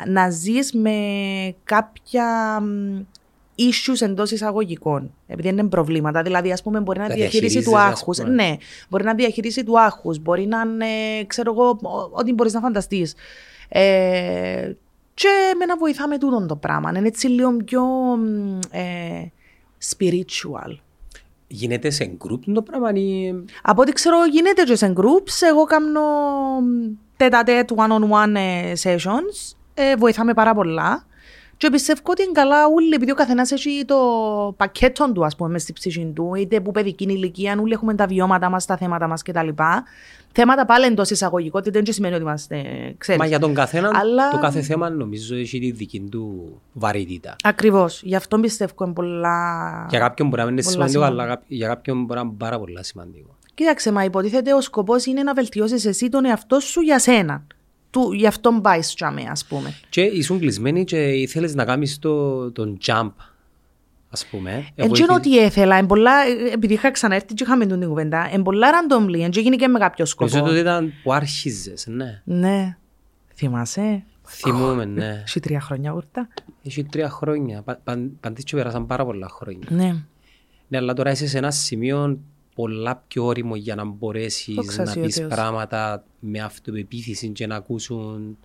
να 0.07 0.29
ζεις 0.29 0.73
με 0.73 0.95
κάποια 1.63 2.59
issues 3.57 4.01
εντός 4.01 4.31
εισαγωγικών. 4.31 5.13
Επειδή 5.27 5.47
είναι 5.47 5.67
προβλήματα. 5.67 6.21
Δηλαδή, 6.21 6.51
ας 6.51 6.63
πούμε, 6.63 6.79
μπορεί 6.79 6.99
να, 6.99 7.07
να 7.07 7.15
διαχειρίσει 7.15 7.63
του 7.63 7.77
άγχους. 7.77 8.17
Ναι, 8.17 8.57
μπορεί 8.89 9.03
να 9.03 9.13
διαχειρίσει 9.13 9.63
του 9.63 9.79
άγχους. 9.79 10.19
Μπορεί 10.19 10.45
να 10.45 10.61
είναι, 10.61 10.85
ξέρω 11.27 11.51
εγώ, 11.51 11.79
ό,τι 12.11 12.33
μπορείς 12.33 12.53
να 12.53 12.59
φανταστείς. 12.59 13.15
Ε, 13.69 14.71
και 15.13 15.53
με 15.57 15.65
να 15.65 15.77
βοηθάμε 15.77 16.17
τούτο 16.17 16.45
το 16.45 16.55
πράγμα. 16.55 16.91
Είναι 16.95 17.07
έτσι 17.07 17.27
λίγο 17.27 17.57
πιο 17.57 17.83
ε, 18.71 19.25
spiritual. 19.89 20.75
Γίνεται 21.47 21.89
σε 21.89 22.17
group 22.23 22.39
το 22.53 22.61
πράγμα 22.61 22.91
ή... 22.93 23.33
Από 23.61 23.81
ό,τι 23.81 23.91
ξέρω 23.91 24.25
γίνεται 24.25 24.63
και 24.63 24.75
σε 24.75 24.93
groups. 24.97 25.47
Εγώ 25.49 25.63
κάνω 25.63 26.01
τέτα-τέτ 27.17 27.69
one-on-one 27.75 28.35
ε, 28.35 28.73
sessions. 28.83 29.55
Ε, 29.73 29.95
βοηθάμε 29.95 30.33
πάρα 30.33 30.53
πολλά. 30.53 31.05
Και 31.57 31.69
πιστεύω 31.69 32.01
ότι 32.03 32.23
είναι 32.23 32.31
καλά 32.31 32.65
όλοι, 32.67 32.93
επειδή 32.93 33.11
ο 33.11 33.15
καθένας 33.15 33.51
έχει 33.51 33.85
το 33.85 33.97
πακέτο 34.57 35.11
του, 35.11 35.25
ας 35.25 35.35
πούμε, 35.35 35.59
στη 35.59 35.73
ψυχή 35.73 36.11
του, 36.15 36.35
είτε 36.35 36.59
που 36.59 36.71
παιδική 36.71 37.03
ηλικία, 37.03 37.57
όλοι 37.59 37.73
έχουμε 37.73 37.95
τα 37.95 38.05
βιώματα 38.05 38.49
μας, 38.49 38.65
τα 38.65 38.77
θέματα 38.77 39.07
μας 39.07 39.21
κτλ. 39.21 39.47
Θέματα 40.31 40.65
πάλι 40.65 40.85
εντός 40.85 41.09
εισαγωγικότητας 41.09 41.83
δεν 41.83 41.93
σημαίνει 41.93 42.13
ότι 42.13 42.23
είμαστε 42.23 42.63
ξέρεις. 42.97 43.21
Μα 43.21 43.27
για 43.27 43.39
τον 43.39 43.53
καθένα, 43.53 43.91
Αλλά... 43.93 44.29
το 44.29 44.37
κάθε 44.37 44.61
θέμα 44.61 44.89
νομίζω 44.89 45.35
έχει 45.35 45.59
τη 45.59 45.71
δική 45.71 45.99
του 45.99 46.57
βαρύτητα. 46.73 47.35
Ακριβώς. 47.43 48.01
Γι' 48.03 48.15
αυτό 48.15 48.39
πιστεύω 48.39 48.73
είναι 48.83 48.93
πολλά. 48.93 49.85
Για 49.89 49.99
κάποιον 49.99 50.27
μπορεί 50.27 50.43
να 50.43 50.49
είναι 50.49 50.61
σημαντικό, 50.61 51.01
αλλά 51.01 51.41
για 51.47 51.67
κάποιον 51.67 52.03
μπορεί 52.03 52.19
να 52.19 52.25
είναι 52.25 52.35
πάρα 52.37 52.59
πολύ 52.59 52.77
σημαντικό. 52.83 53.35
Κοίταξε, 53.53 53.91
μα 53.91 54.03
υποτίθεται 54.03 54.53
ο 54.53 54.61
σκοπός 54.61 55.05
είναι 55.05 55.23
να 55.23 55.33
βελτιώσεις 55.33 55.85
εσύ 55.85 56.09
τον 56.09 56.25
εαυτό 56.25 56.59
σου 56.59 56.81
για 56.81 56.99
σένα 56.99 57.43
του, 58.01 58.11
γι' 58.13 58.27
αυτό 58.27 58.59
πάει 58.61 58.81
στο 58.81 58.95
τζάμι, 58.95 59.27
ας 59.29 59.45
πούμε. 59.45 59.73
Και 59.89 60.01
ήσουν 60.01 60.39
κλεισμένοι 60.39 60.83
και 60.83 60.97
ήθελες 61.13 61.55
να 61.55 61.65
κάνεις 61.65 61.99
το, 61.99 62.51
τον 62.51 62.77
jump. 62.85 63.11
ας 64.09 64.25
πούμε. 64.25 64.67
Εν 64.75 64.91
και 64.91 65.01
είναι 65.03 65.13
ότι 65.13 65.39
έθελα, 65.39 65.75
εν 65.75 65.85
πολλά, 65.85 66.11
ε, 66.25 66.51
επειδή 66.53 66.73
είχα 66.73 66.91
ξαναέρθει 66.91 67.33
και 67.33 67.43
είχαμε 67.43 67.65
τον 67.65 67.79
την 67.79 67.87
κουβέντα, 67.87 68.29
εν 68.31 68.41
πολλά 68.41 68.67
randomly, 68.71 69.19
εν 69.19 69.29
και 69.29 69.39
έγινε 69.39 69.55
και 69.55 69.67
με 69.67 69.79
κάποιο 69.79 70.05
σκοπό. 70.05 70.35
Νομίζω 70.35 70.51
ότι 70.51 70.61
ήταν 70.61 70.93
που 71.03 71.13
άρχιζες, 71.13 71.87
ναι. 71.87 72.21
Ναι. 72.23 72.77
Θυμάσαι; 73.35 74.03
Θυμούμαι, 74.27 74.85
ναι. 74.85 75.21
Έχει 75.27 75.39
τρία 75.39 75.59
χρόνια 75.61 75.91
ούρτα. 75.93 76.27
Έχει 76.63 76.83
τρία 76.83 77.09
χρόνια. 77.09 77.61
Πα- 77.61 77.79
παν- 77.83 78.11
Παντής 78.19 78.43
και 78.43 78.55
πέρασαν 78.55 78.85
πάρα 78.85 79.05
πολλά 79.05 79.27
χρόνια. 79.29 79.67
Ναι. 79.69 79.95
Ναι, 80.67 80.77
αλλά 80.77 80.93
τώρα 80.93 81.11
είσαι 81.11 81.27
σε 81.27 81.37
ένα 81.37 81.51
σημείο 81.51 82.19
πολλά 82.57 83.03
πιο 83.07 83.25
όριμο 83.25 83.55
για 83.55 83.75
να 83.75 83.83
Το 83.83 83.95
μπορέσεις 83.97 84.55
να 84.55 84.63
ξασεί 84.63 84.99
ο 84.99 85.01
πεις 85.01 85.15
Θεός. 85.15 85.33
πράγματα 85.33 86.03
με 86.19 86.39
αυτοπεποίθηση 86.39 87.27
και 87.29 87.47
να 87.47 87.55
ακούσουν 87.55 88.37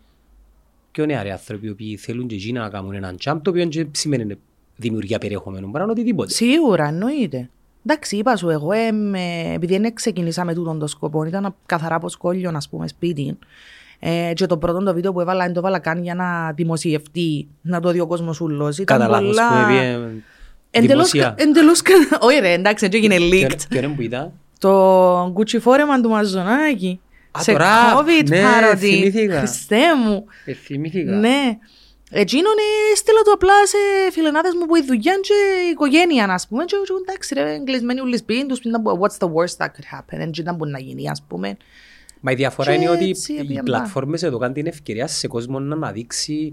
πιο 0.90 1.06
νεαροί 1.06 1.30
άνθρωποι 1.30 1.66
οι 1.66 1.70
οποίοι 1.70 1.96
θέλουν 1.96 2.26
και 2.26 2.34
εκείνοι 2.34 2.58
να 2.58 2.68
κάνουν 2.68 2.94
έναν 2.94 3.16
jump 3.24 3.38
το 3.42 3.50
οποίο 3.50 3.68
δεν 3.70 3.90
σημαίνει 3.92 4.38
δημιουργία 4.76 5.18
περιεχομένου, 5.18 5.66
μπορεί 5.66 5.78
να 5.78 5.82
είναι 5.82 5.92
οτιδήποτε. 5.92 6.32
Σίγουρα, 6.32 6.86
εννοείται. 6.86 7.50
Εντάξει, 7.86 8.16
είπα 8.16 8.36
σου, 8.36 8.48
εγώ 8.48 8.72
εμ, 8.72 9.14
ε, 9.14 9.52
επειδή 9.54 9.78
δεν 9.78 9.94
ξεκινήσα 9.94 10.44
με 10.44 10.54
τούτον 10.54 10.78
το 10.78 10.86
σκοπό, 10.86 11.24
ήταν 11.24 11.54
καθαρά 11.66 11.94
από 11.94 12.08
σχόλιο, 12.08 12.50
α 12.50 12.60
πούμε, 12.70 12.88
σπίτι. 12.88 13.38
Ε, 13.98 14.32
και 14.34 14.46
το 14.46 14.56
πρώτο 14.56 14.78
το 14.78 14.94
βίντεο 14.94 15.12
που 15.12 15.20
έβαλα, 15.20 15.44
δεν 15.44 15.52
το 15.52 15.58
έβαλα 15.58 15.78
καν 15.78 16.02
για 16.02 16.14
να 16.14 16.52
δημοσιευτεί, 16.52 17.48
να 17.62 17.80
το 17.80 17.90
δει 17.90 18.00
ο 18.00 18.06
κόσμος 18.06 18.40
ούλος. 18.40 18.78
Ήταν 18.78 18.98
Κατά 18.98 19.10
λάθος 19.10 19.26
πολλά... 19.26 19.48
που 19.48 19.70
έβγαινε 19.70 20.22
Εντελώς, 20.74 21.10
δημοσία. 21.10 21.34
εντελώς, 21.38 21.82
κα- 21.82 21.94
όχι 22.26 22.38
ρε, 22.38 22.52
εντάξει, 22.52 22.84
έτσι 22.84 22.98
έγινε 22.98 23.16
leaked. 23.18 23.46
Ποιο- 23.46 23.58
Ποιο 23.68 23.78
είναι 23.78 23.88
που 23.94 24.02
ήταν; 24.02 24.32
Το 24.58 25.30
κουτσιφόρεμα 25.34 26.00
του 26.00 26.08
Μαζονάκη. 26.08 27.00
Α, 27.38 27.42
σε 27.42 27.52
το 27.52 27.58
rap. 27.60 27.98
COVID 27.98 28.28
Ναι, 28.28 28.42
parody. 28.44 28.76
θυμήθηκα. 28.76 29.38
Χριστέ 29.38 29.94
μου. 30.04 30.24
Ε, 30.44 30.52
θυμήθηκα. 30.52 31.12
Ναι. 31.12 31.58
Εκείνον 32.14 32.52
ε, 32.92 32.96
στείλα 32.96 33.20
το 33.24 33.30
απλά 33.30 33.66
σε 33.66 33.76
φιλενάδες 34.12 34.52
μου 34.54 34.66
που 34.66 34.76
η 34.76 34.82
δουλειά 34.86 35.12
και 35.22 35.32
η 35.66 35.70
οικογένεια, 35.70 36.24
ας 36.24 36.48
πούμε. 36.48 36.64
Και 36.64 36.74
εγώ, 36.74 36.98
εντάξει 37.06 37.34
ρε, 37.34 37.54
εγκλεισμένοι 37.54 38.00
όλοι 38.00 38.16
σπίτι 38.16 38.46
τους, 38.46 38.58
ήταν 38.58 38.82
που, 38.82 39.00
what's 39.00 39.26
the 39.26 39.30
worst 39.32 39.56
that 39.64 39.66
could 39.68 39.98
happen, 39.98 40.16
δεν 40.16 40.30
ήταν 40.38 40.56
που 40.56 40.66
να 40.66 40.78
γίνει, 40.78 41.08
ας 41.10 41.22
πούμε. 41.28 41.56
Μα 42.20 42.32
η 42.32 42.34
διαφορά 42.34 42.70
Και 42.74 42.80
είναι 42.80 42.90
ότι 42.90 43.08
έτσι 43.08 43.32
οι 43.32 43.38
έπιανα. 43.38 43.62
πλατφόρμες 43.62 44.22
εδώ 44.22 44.38
κάνουν 44.38 44.54
την 44.54 44.66
ευκαιρία 44.66 45.06
σε 45.06 45.26
κόσμο 45.28 45.58
να 45.58 45.74
αναδείξει 45.74 46.52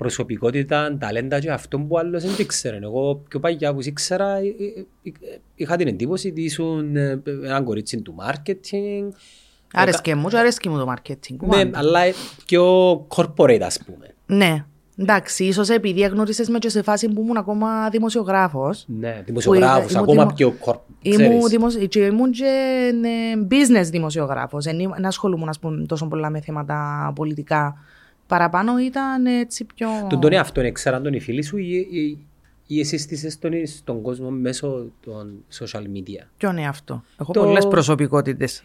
προσωπικότητα, 0.00 0.96
ταλέντα 0.98 1.38
και 1.40 1.50
αυτό 1.50 1.78
που 1.78 1.98
άλλος 1.98 2.22
δεν 2.22 2.30
το 2.36 2.42
ήξερε. 2.42 2.78
Εγώ 2.82 3.22
πιο 3.28 3.40
παλιά 3.40 3.74
που 3.74 3.80
ήξερα 3.82 4.36
ε, 4.36 4.40
ε, 4.40 5.08
ε, 5.10 5.38
είχα 5.54 5.76
την 5.76 5.86
εντύπωση 5.88 6.28
ότι 6.28 6.42
ήσουν 6.42 6.96
ε, 6.96 7.22
έναν 7.44 7.64
κορίτσι 7.64 8.00
του 8.02 8.14
marketing. 8.18 9.08
Άρεσκε 9.72 10.14
μου 10.14 10.28
και 10.28 10.36
άρεσκε 10.38 10.68
μου 10.68 10.78
το 10.78 10.94
marketing. 10.96 11.36
Ναι, 11.56 11.70
αλλά 11.72 12.00
ε, 12.00 12.12
πιο 12.46 12.92
corporate 13.16 13.60
ας 13.62 13.78
πούμε. 13.86 14.14
Ναι. 14.26 14.64
Εντάξει, 14.96 15.44
ίσως 15.44 15.68
επειδή 15.68 16.00
γνώρισες 16.00 16.48
με 16.48 16.58
και 16.58 16.68
σε 16.68 16.82
φάση 16.82 17.08
που 17.08 17.20
ήμουν 17.22 17.36
ακόμα 17.36 17.88
δημοσιογράφος. 17.90 18.84
Ναι, 18.88 19.22
δημοσιογράφος, 19.24 19.92
ήμουν 19.92 20.02
ακόμα 20.02 20.22
δημο- 20.22 20.34
πιο 20.34 20.54
corporate. 20.64 20.78
Ήμουν, 21.02 21.48
δημοσ... 21.48 21.74
και 21.88 22.00
ήμουν 22.00 22.30
και 22.30 22.44
ναι, 23.00 23.46
business 23.50 23.84
δημοσιογράφος. 23.90 24.64
Δεν 24.64 24.78
ήμουν- 24.78 24.94
δεν 24.96 25.06
ασχολούμουν 25.06 25.48
ας 25.48 25.58
πούμε, 25.58 25.86
τόσο 25.86 26.06
πολλά 26.06 26.30
με 26.30 26.40
θέματα 26.40 27.12
πολιτικά. 27.14 27.76
Παραπάνω 28.30 28.78
ήταν 28.78 29.26
έτσι 29.26 29.66
πιο... 29.74 29.88
Τον 30.08 30.20
τον 30.20 30.32
εαυτόν 30.32 30.64
έξεραν 30.64 31.02
τον 31.02 31.12
οι 31.12 31.20
φίλοι 31.20 31.42
σου 31.42 31.56
ή, 31.58 31.88
ή, 31.90 32.18
ή 32.66 32.80
εσύ 32.80 32.98
στήσες 32.98 33.38
τον 33.38 33.52
στον 33.66 34.02
κόσμο 34.02 34.30
μέσω 34.30 34.90
των 35.04 35.44
social 35.58 35.82
media; 35.82 36.24
Ποιον 36.36 36.56
είναι 36.56 36.68
αυτό. 36.68 37.02
Έχω 37.20 37.32
Το- 37.32 37.40
πολλές 37.40 37.66
προσωπικότητες. 37.68 38.62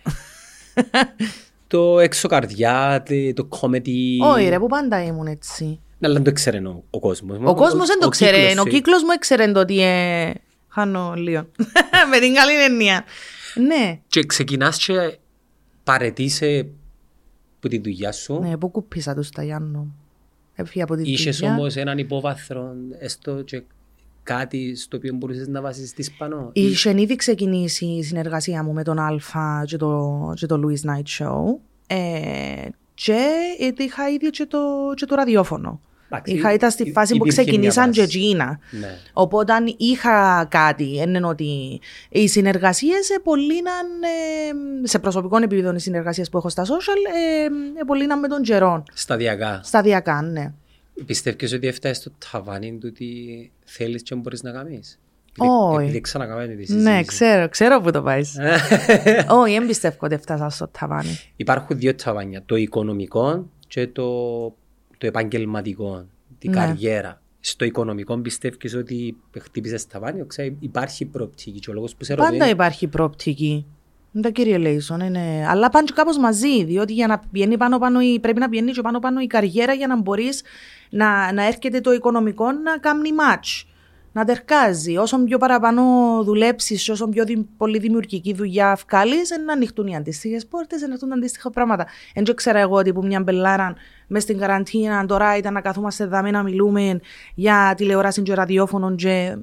Το 1.67 1.99
έξω 1.99 2.27
καρδιά, 2.27 3.03
το- 3.33 3.33
το 3.43 3.47
comedy. 3.59 3.91
Όχι 4.21 4.49
ρε, 4.49 4.59
που 4.59 4.67
πάντα 4.67 5.03
ήμουν 5.03 5.27
έτσι. 5.27 5.65
Ναι, 5.97 6.07
αλλά 6.07 6.13
δεν 6.13 6.23
το 6.23 6.31
ξέρει 6.31 6.57
ο, 6.65 6.83
ο 6.89 6.99
κόσμος. 6.99 7.37
Ο 7.43 7.53
κόσμος 7.55 7.87
δεν 7.87 7.99
το 7.99 8.09
ξέρει. 8.09 8.37
κύκλος 8.37 8.57
Ο 8.57 8.61
σου. 8.61 8.67
κύκλος 8.69 9.03
μου 9.03 9.09
έξερε 9.11 9.51
το 9.51 9.59
ότι 9.59 9.81
ε, 9.81 10.31
χάνω 10.67 11.13
λίγο. 11.15 11.39
με 12.11 12.19
την 12.19 12.33
καλή 12.33 12.63
έννοια. 12.63 13.03
Ναι. 13.55 13.99
Και 14.07 14.23
ξεκινάς 14.23 14.77
και 14.85 15.17
παρετείσαι 15.83 16.67
από 17.65 17.75
τη 17.75 17.89
δουλειά 17.89 18.11
σου. 18.11 18.39
Ναι, 18.39 18.57
που 18.57 18.69
κουπίσα 18.69 19.15
τους 19.15 19.27
στα 19.27 19.43
Γιάννου. 19.43 19.95
Έφυγε 20.55 20.83
από 20.83 20.95
τη 20.95 21.11
Είχες 21.11 21.37
δουλειά. 21.37 21.55
όμως 21.55 21.75
έναν 21.75 21.97
υπόβαθρο, 21.97 22.73
έστω 22.99 23.41
και 23.41 23.63
κάτι 24.23 24.75
στο 24.75 24.97
οποίο 24.97 25.13
μπορούσες 25.13 25.47
να 25.47 25.61
βασιστείς 25.61 26.11
πάνω; 26.11 26.49
Είχε 26.53 27.01
ήδη 27.01 27.15
ξεκινήσει 27.15 27.85
η 27.85 28.03
συνεργασία 28.03 28.63
μου 28.63 28.73
με 28.73 28.83
τον 28.83 28.99
Αλφα 28.99 29.63
και 29.65 29.77
το, 29.77 30.33
και 30.35 30.45
το 30.45 30.61
Louis 30.63 30.89
Night 30.89 31.23
Show. 31.23 31.43
Ε, 31.87 32.67
και 32.93 33.27
είχα 33.77 34.09
ήδη 34.09 34.29
και 34.29 34.45
το, 34.45 34.59
και 34.95 35.05
το 35.05 35.15
ραδιόφωνο. 35.15 35.81
Εντάξει, 36.09 36.33
Είχα, 36.33 36.53
ήταν 36.53 36.71
στη 36.71 36.83
υ- 36.87 36.93
φάση 36.93 37.11
που 37.17 37.25
υπήρχε 37.25 37.41
μια 37.41 37.49
ξεκινήσαν 37.51 37.91
και 37.91 38.01
βάση. 38.01 38.17
εκείνα. 38.17 38.59
Ναι. 38.71 38.97
Οπότε 39.13 39.53
είχα 39.77 40.47
κάτι, 40.49 40.95
είναι 40.97 41.25
ότι 41.27 41.79
οι 42.09 42.27
συνεργασίες 42.27 43.19
πολλήναν 43.23 43.85
σε 44.83 44.99
προσωπικό 44.99 45.37
επίπεδο 45.37 45.73
οι 45.75 45.79
συνεργασίες 45.79 46.29
που 46.29 46.37
έχω 46.37 46.49
στα 46.49 46.63
social, 46.63 47.13
ε, 47.79 47.83
πολλήναν 47.87 48.19
με 48.19 48.27
τον 48.27 48.41
καιρό. 48.41 48.83
Σταδιακά. 48.93 49.59
Σταδιακά, 49.63 50.21
ναι. 50.21 50.53
Πιστεύεις 51.05 51.53
ότι 51.53 51.67
έφτασες 51.67 51.97
στο 51.97 52.11
ταβάνι 52.31 52.77
του 52.81 52.91
τι 52.91 53.05
θέλεις 53.65 54.03
και 54.03 54.15
μπορείς 54.15 54.43
να 54.43 54.51
κάνεις. 54.51 54.99
Όχι. 55.37 55.83
Επειδή 55.83 56.01
ξανακάμε 56.01 56.47
τη 56.47 56.51
συζήτηση. 56.65 56.75
Ναι, 56.89 57.03
ξέρω, 57.03 57.49
ξέρω 57.49 57.81
που 57.81 57.91
το 57.91 58.01
πάεις. 58.01 58.35
Όχι, 59.41 59.57
δεν 59.57 59.67
πιστεύω 59.67 59.95
ότι 60.01 60.13
έφτασα 60.13 60.49
στο 60.49 60.67
ταβάνι. 60.79 61.19
Υπάρχουν 61.35 61.77
δύο 61.77 61.95
ταβάνια. 61.95 62.41
Το 62.45 62.55
οικονομικό 62.55 63.49
και 63.67 63.87
το, 63.87 64.03
το 64.97 65.07
επαγγελματικό. 65.07 66.05
Την 66.39 66.51
Ναι. 66.51 66.57
καριέρα. 66.57 67.21
Στο 67.39 67.65
οικονομικό 67.65 68.17
πιστεύεις 68.17 68.73
ότι 68.75 69.17
χτύπησες 69.39 69.87
ταβάνι. 69.87 70.25
Ξέρω, 70.27 70.55
υπάρχει 70.59 71.05
προοπτική. 71.05 71.59
Και 71.59 71.69
ο 71.69 71.73
λόγος 71.73 71.95
που 71.95 72.03
σε 72.03 72.13
ρωτώ 72.13 72.23
Πάντα 72.23 72.35
είναι- 72.43 72.53
υπάρχει 72.53 72.87
προοπτική. 72.87 73.65
Δεν 74.11 74.31
κύριε 74.31 74.57
Λέισον, 74.57 74.99
είναι... 74.99 75.45
αλλά 75.49 75.69
πάνε 75.69 75.87
κάπως 75.93 76.17
μαζί, 76.17 76.63
διότι 76.63 76.93
για 76.93 77.07
να 77.07 77.19
πηγαίνει 77.31 77.57
πάνω 77.57 77.77
πάνω 77.79 78.01
η... 78.01 78.19
πρέπει 78.19 78.39
να 78.39 78.49
πηγαίνει 78.49 78.71
και 78.71 78.81
πάνω 78.81 78.99
πάνω 78.99 79.19
η 79.19 79.27
καριέρα 79.27 79.73
για 79.73 79.87
να 79.87 80.01
μπορείς 80.01 80.41
να, 80.89 81.33
να 81.33 81.45
έρχεται 81.45 81.81
το 81.81 81.91
οικονομικό 81.93 82.51
να 82.51 82.77
κάνει 82.77 83.09
match. 83.19 83.65
Να 84.15 84.25
τερκάζει. 84.25 84.97
Όσο 84.97 85.23
πιο 85.23 85.37
παραπάνω 85.37 85.81
δουλέψεις, 86.23 86.89
όσο 86.89 87.07
πιο 87.07 87.25
δη... 87.25 87.47
πολύ 87.57 87.79
δημιουργική 87.79 88.33
δουλειά 88.33 88.79
βγάλεις, 88.87 89.29
να 89.45 89.53
ανοιχτούν 89.53 89.87
οι 89.87 89.95
αντίστοιχες 89.95 90.45
πόρτες, 90.45 90.81
να 90.81 90.93
έρθουν 90.93 91.13
αντίστοιχα 91.13 91.49
πράγματα. 91.49 91.87
Δεν 92.15 92.35
ξέρω 92.35 92.57
εγώ 92.59 92.75
ότι 92.75 92.93
που 92.93 93.05
μια 93.05 93.19
μπελάρα 93.21 93.75
μες 94.07 94.23
στην 94.23 94.37
καραντίνα 94.37 95.05
τώρα 95.05 95.37
ήταν 95.37 95.53
να 95.53 95.61
καθόμαστε 95.61 96.05
δάμε 96.05 96.31
να 96.31 96.43
μιλούμε 96.43 96.99
για 97.35 97.73
τηλεόραση 97.77 98.21
και 98.21 98.33
ραδιόφωνο 98.33 98.95
και, 98.95 99.37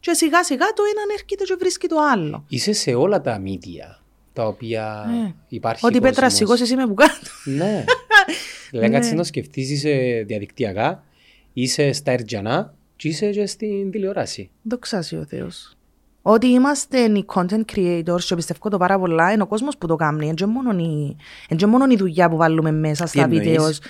και 0.00 0.12
σιγά 0.12 0.44
σιγά 0.44 0.66
το 0.66 0.82
ένα 0.92 1.02
έρχεται 1.12 1.44
και 1.44 1.56
βρίσκει 1.58 1.86
το 1.86 1.96
άλλο. 2.12 2.44
Είσαι 2.48 2.72
σε 2.72 2.94
όλα 2.94 3.20
τα 3.20 3.42
media 3.44 4.02
τα 4.32 4.46
οποία 4.46 5.04
Ναι. 5.10 5.32
υπάρχει 5.48 5.86
Ότι 5.86 6.00
πέτρα 6.00 6.10
κόσμος. 6.22 6.32
σηκώσει 6.34 6.62
εσύ 6.62 6.74
με 6.76 6.86
που 6.86 6.94
κάτω. 6.94 7.12
Ναι. 7.44 7.84
δηλαδή 8.70 8.90
κάτσε 8.90 9.14
να 9.14 9.22
σκεφτείς 9.22 9.70
είσαι 9.70 10.24
διαδικτυακά, 10.26 11.04
είσαι 11.52 11.92
στα 11.92 12.10
Ερτζανά 12.12 12.74
και 12.98 13.08
είσαι 13.08 13.30
και 13.30 13.46
στην 13.46 13.90
τηλεόραση. 13.90 14.50
Δοξάσει 14.62 15.16
ο 15.16 15.24
Θεός. 15.28 15.76
Ότι 16.22 16.46
είμαστε 16.46 16.98
οι 16.98 17.24
content 17.34 17.62
creators 17.74 18.20
και 18.26 18.34
πιστεύω 18.34 18.68
το 18.70 18.76
πάρα 18.76 18.98
πολλά 18.98 19.32
είναι 19.32 19.42
ο 19.42 19.46
κόσμος 19.46 19.78
που 19.78 19.86
το 19.86 19.96
κάνει. 19.96 20.24
Είναι 20.24 20.34
και 20.34 20.46
μόνο 20.46 20.70
η, 20.78 21.16
είναι 21.48 21.58
και 21.58 21.66
μόνο 21.66 21.86
η 21.90 21.96
δουλειά 21.96 22.28
που 22.28 22.36
βάλουμε 22.36 22.72
μέσα 22.72 23.06
στα 23.06 23.22
εννοείς; 23.22 23.40
βίντεος. 23.40 23.80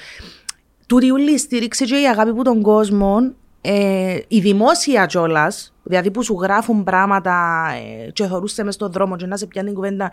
Τούτη 0.86 1.10
ούλη 1.10 1.32
η 1.32 1.38
στήριξη 1.38 1.84
και 1.84 2.00
η 2.00 2.08
αγάπη 2.08 2.32
που 2.34 2.42
τον 2.42 2.62
κόσμο, 2.62 3.32
ε, 3.60 4.18
η 4.28 4.40
δημόσια 4.40 5.06
κιόλα, 5.06 5.52
δηλαδή 5.82 6.10
που 6.10 6.22
σου 6.22 6.38
γράφουν 6.40 6.84
πράγματα 6.84 7.66
ε, 8.06 8.10
και 8.10 8.26
θεωρούσε 8.26 8.64
μες 8.64 8.74
στον 8.74 8.92
δρόμο 8.92 9.16
και 9.16 9.26
να 9.26 9.36
σε 9.36 9.46
πιάνει 9.46 9.72
κουβέντα, 9.72 10.12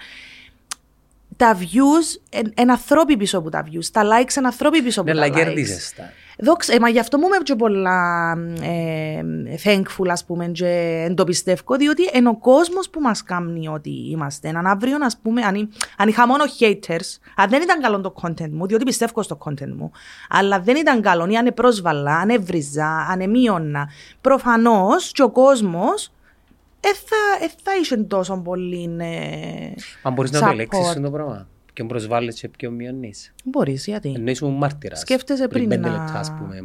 τα 1.38 1.58
views 1.60 2.38
είναι 2.60 2.72
ανθρώποι 2.72 3.18
πίσω 3.18 3.38
από 3.38 3.50
τα 3.50 3.64
views. 3.66 3.86
Τα 3.92 4.02
likes 4.04 4.36
είναι 4.38 4.48
ανθρώποι 4.48 4.82
πίσω 4.82 5.02
από 5.02 5.14
Ναι, 5.14 5.16
τα 5.20 5.24
αλλά 5.26 5.34
likes. 5.34 5.38
κέρδισες 5.38 5.94
τα. 5.94 6.04
Δόξα, 6.40 6.74
ε, 6.74 6.80
μα 6.80 6.90
γι' 6.90 7.00
αυτό 7.00 7.18
μου 7.18 7.26
είμαι 7.26 7.38
και 7.44 7.56
πολλά 7.56 8.32
ε, 8.62 9.22
thankful, 9.64 10.08
ας 10.10 10.26
πούμε, 10.26 10.48
και 10.48 11.02
εν 11.08 11.16
το 11.16 11.24
πιστεύω, 11.24 11.76
διότι 11.76 12.10
είναι 12.14 12.30
ο 12.30 12.38
κόσμος 12.38 12.90
που 12.90 13.02
μας 13.02 13.24
κάνει 13.24 13.68
ότι 13.68 13.90
είμαστε. 14.10 14.50
Αν 14.50 14.66
αύριο, 14.66 14.98
ας 15.02 15.18
πούμε, 15.22 15.42
αν, 15.42 15.56
εί- 15.56 15.70
αν 15.98 16.08
είχα 16.08 16.28
μόνο 16.28 16.44
haters, 16.60 17.18
αν 17.36 17.50
δεν 17.50 17.62
ήταν 17.62 17.82
καλό 17.82 18.02
το 18.02 18.14
content 18.22 18.50
μου, 18.52 18.68
διότι 18.68 18.84
πιστεύω 18.84 19.22
στο 19.22 19.38
content 19.46 19.74
μου, 19.78 19.92
αλλά 20.30 20.60
δεν 20.60 20.76
ήταν 20.76 21.02
καλό 21.02 21.28
ή 21.30 21.36
αν 21.38 21.54
πρόσβαλα, 21.54 22.16
αν 22.18 22.30
έβριζα, 22.30 22.88
αν 23.10 23.22
εμείωνα, 23.22 23.90
προφανώς 24.22 25.12
και 25.12 25.22
ο 25.24 25.30
κόσμος 25.32 26.12
ε, 26.80 26.88
θα, 26.88 27.46
ε, 27.46 27.50
θα 27.64 27.72
είχε 27.82 27.98
τόσο 27.98 28.38
πολύ 28.44 28.96
ε, 29.00 29.74
Αν 30.02 30.14
μπορείς 30.14 30.32
να 30.32 30.40
το 30.40 30.46
support. 30.46 30.52
ελέγξεις 30.52 30.88
αυτό 30.88 31.02
το 31.02 31.10
πράγμα. 31.12 31.48
Ποιον 31.76 31.88
προσβάλλεις 31.88 32.40
και 32.40 32.50
ποιον 32.50 32.74
μειώνεις; 32.74 33.34
Μπορείς, 33.44 33.86
γιατί. 33.86 34.14
Ενώ 34.18 34.32
ήσουν 34.32 34.54
μάρτυρας. 34.54 35.00
Σκέφτεσαι 35.00 35.48
πριν 35.48 35.68
πέντε 35.68 35.90
να- 35.90 35.98
λεπτά, 35.98 36.20
ας 36.20 36.32
πούμε. 36.38 36.64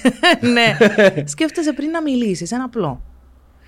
ναι. 0.52 0.76
Σκέφτεσαι 1.26 1.72
πριν 1.72 1.90
να 1.90 2.02
μιλήσεις. 2.02 2.50
Είναι 2.50 2.62
απλό. 2.62 3.02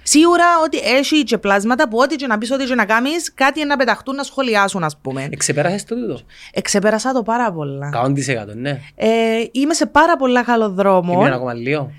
Σίγουρα 0.03 0.45
ότι 0.65 0.79
έχει 0.79 1.25
και 1.25 1.39
πλάσματα 1.39 1.89
που 1.89 1.99
ό,τι 1.99 2.17
και 2.17 2.27
να 2.27 2.39
πεις, 2.39 2.51
ό,τι 2.51 2.65
και 2.65 2.75
να 2.75 2.85
κάνεις, 2.85 3.35
κάτι 3.35 3.65
να 3.65 3.77
πεταχτούν 3.77 4.15
να 4.15 4.23
σχολιάσουν, 4.23 4.85
ας 4.85 4.97
πούμε. 5.03 5.29
Εξεπέρασες 5.31 5.85
το 5.85 5.95
τούτο; 5.95 6.19
Εξεπέρασα 6.53 7.13
το 7.13 7.23
πάρα 7.23 7.53
πολλά. 7.53 7.91
100% 7.95 8.55
ναι. 8.55 8.81
Ε, 8.95 9.09
είμαι 9.53 9.75
σε 9.75 9.87
πάρα 9.87 10.17
πολλά 10.17 10.43
καλό 10.45 10.71
δρόμο. 10.71 11.13
Ήμουν 11.13 11.33
ακόμα 11.33 11.55
λίγο. 11.55 11.91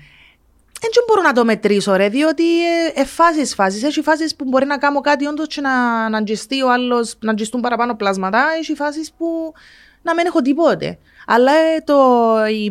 Δεν 0.92 1.04
μπορώ 1.06 1.22
να 1.22 1.32
το 1.32 1.44
μετρήσω, 1.44 1.96
ρε, 1.96 2.08
διότι 2.08 2.66
ε, 2.66 3.00
ε, 3.00 3.04
φάσεις, 3.04 3.54
φάσεις. 3.54 3.82
Έχει 3.82 4.02
φάσεις 4.02 4.36
που 4.36 4.44
μπορεί 4.44 4.66
να 4.66 4.78
κάνω 4.78 5.00
κάτι 5.00 5.26
όντως 5.26 5.46
και 5.46 5.60
να, 5.60 6.08
να 6.08 6.16
αγγιστεί 6.16 6.62
ο 6.62 6.72
άλλος, 6.72 7.14
να 7.20 7.30
αγγιστούν 7.30 7.60
παραπάνω 7.60 7.94
πλάσματα. 7.94 8.44
Έχει 8.58 8.74
φάσεις 8.74 9.12
που 9.12 9.52
να 10.02 10.14
μην 10.14 10.26
έχω 10.26 10.42
τίποτε. 10.42 10.98
Αλλά 11.26 11.52
ε, 11.52 11.80
το, 11.84 11.96
η, 12.50 12.64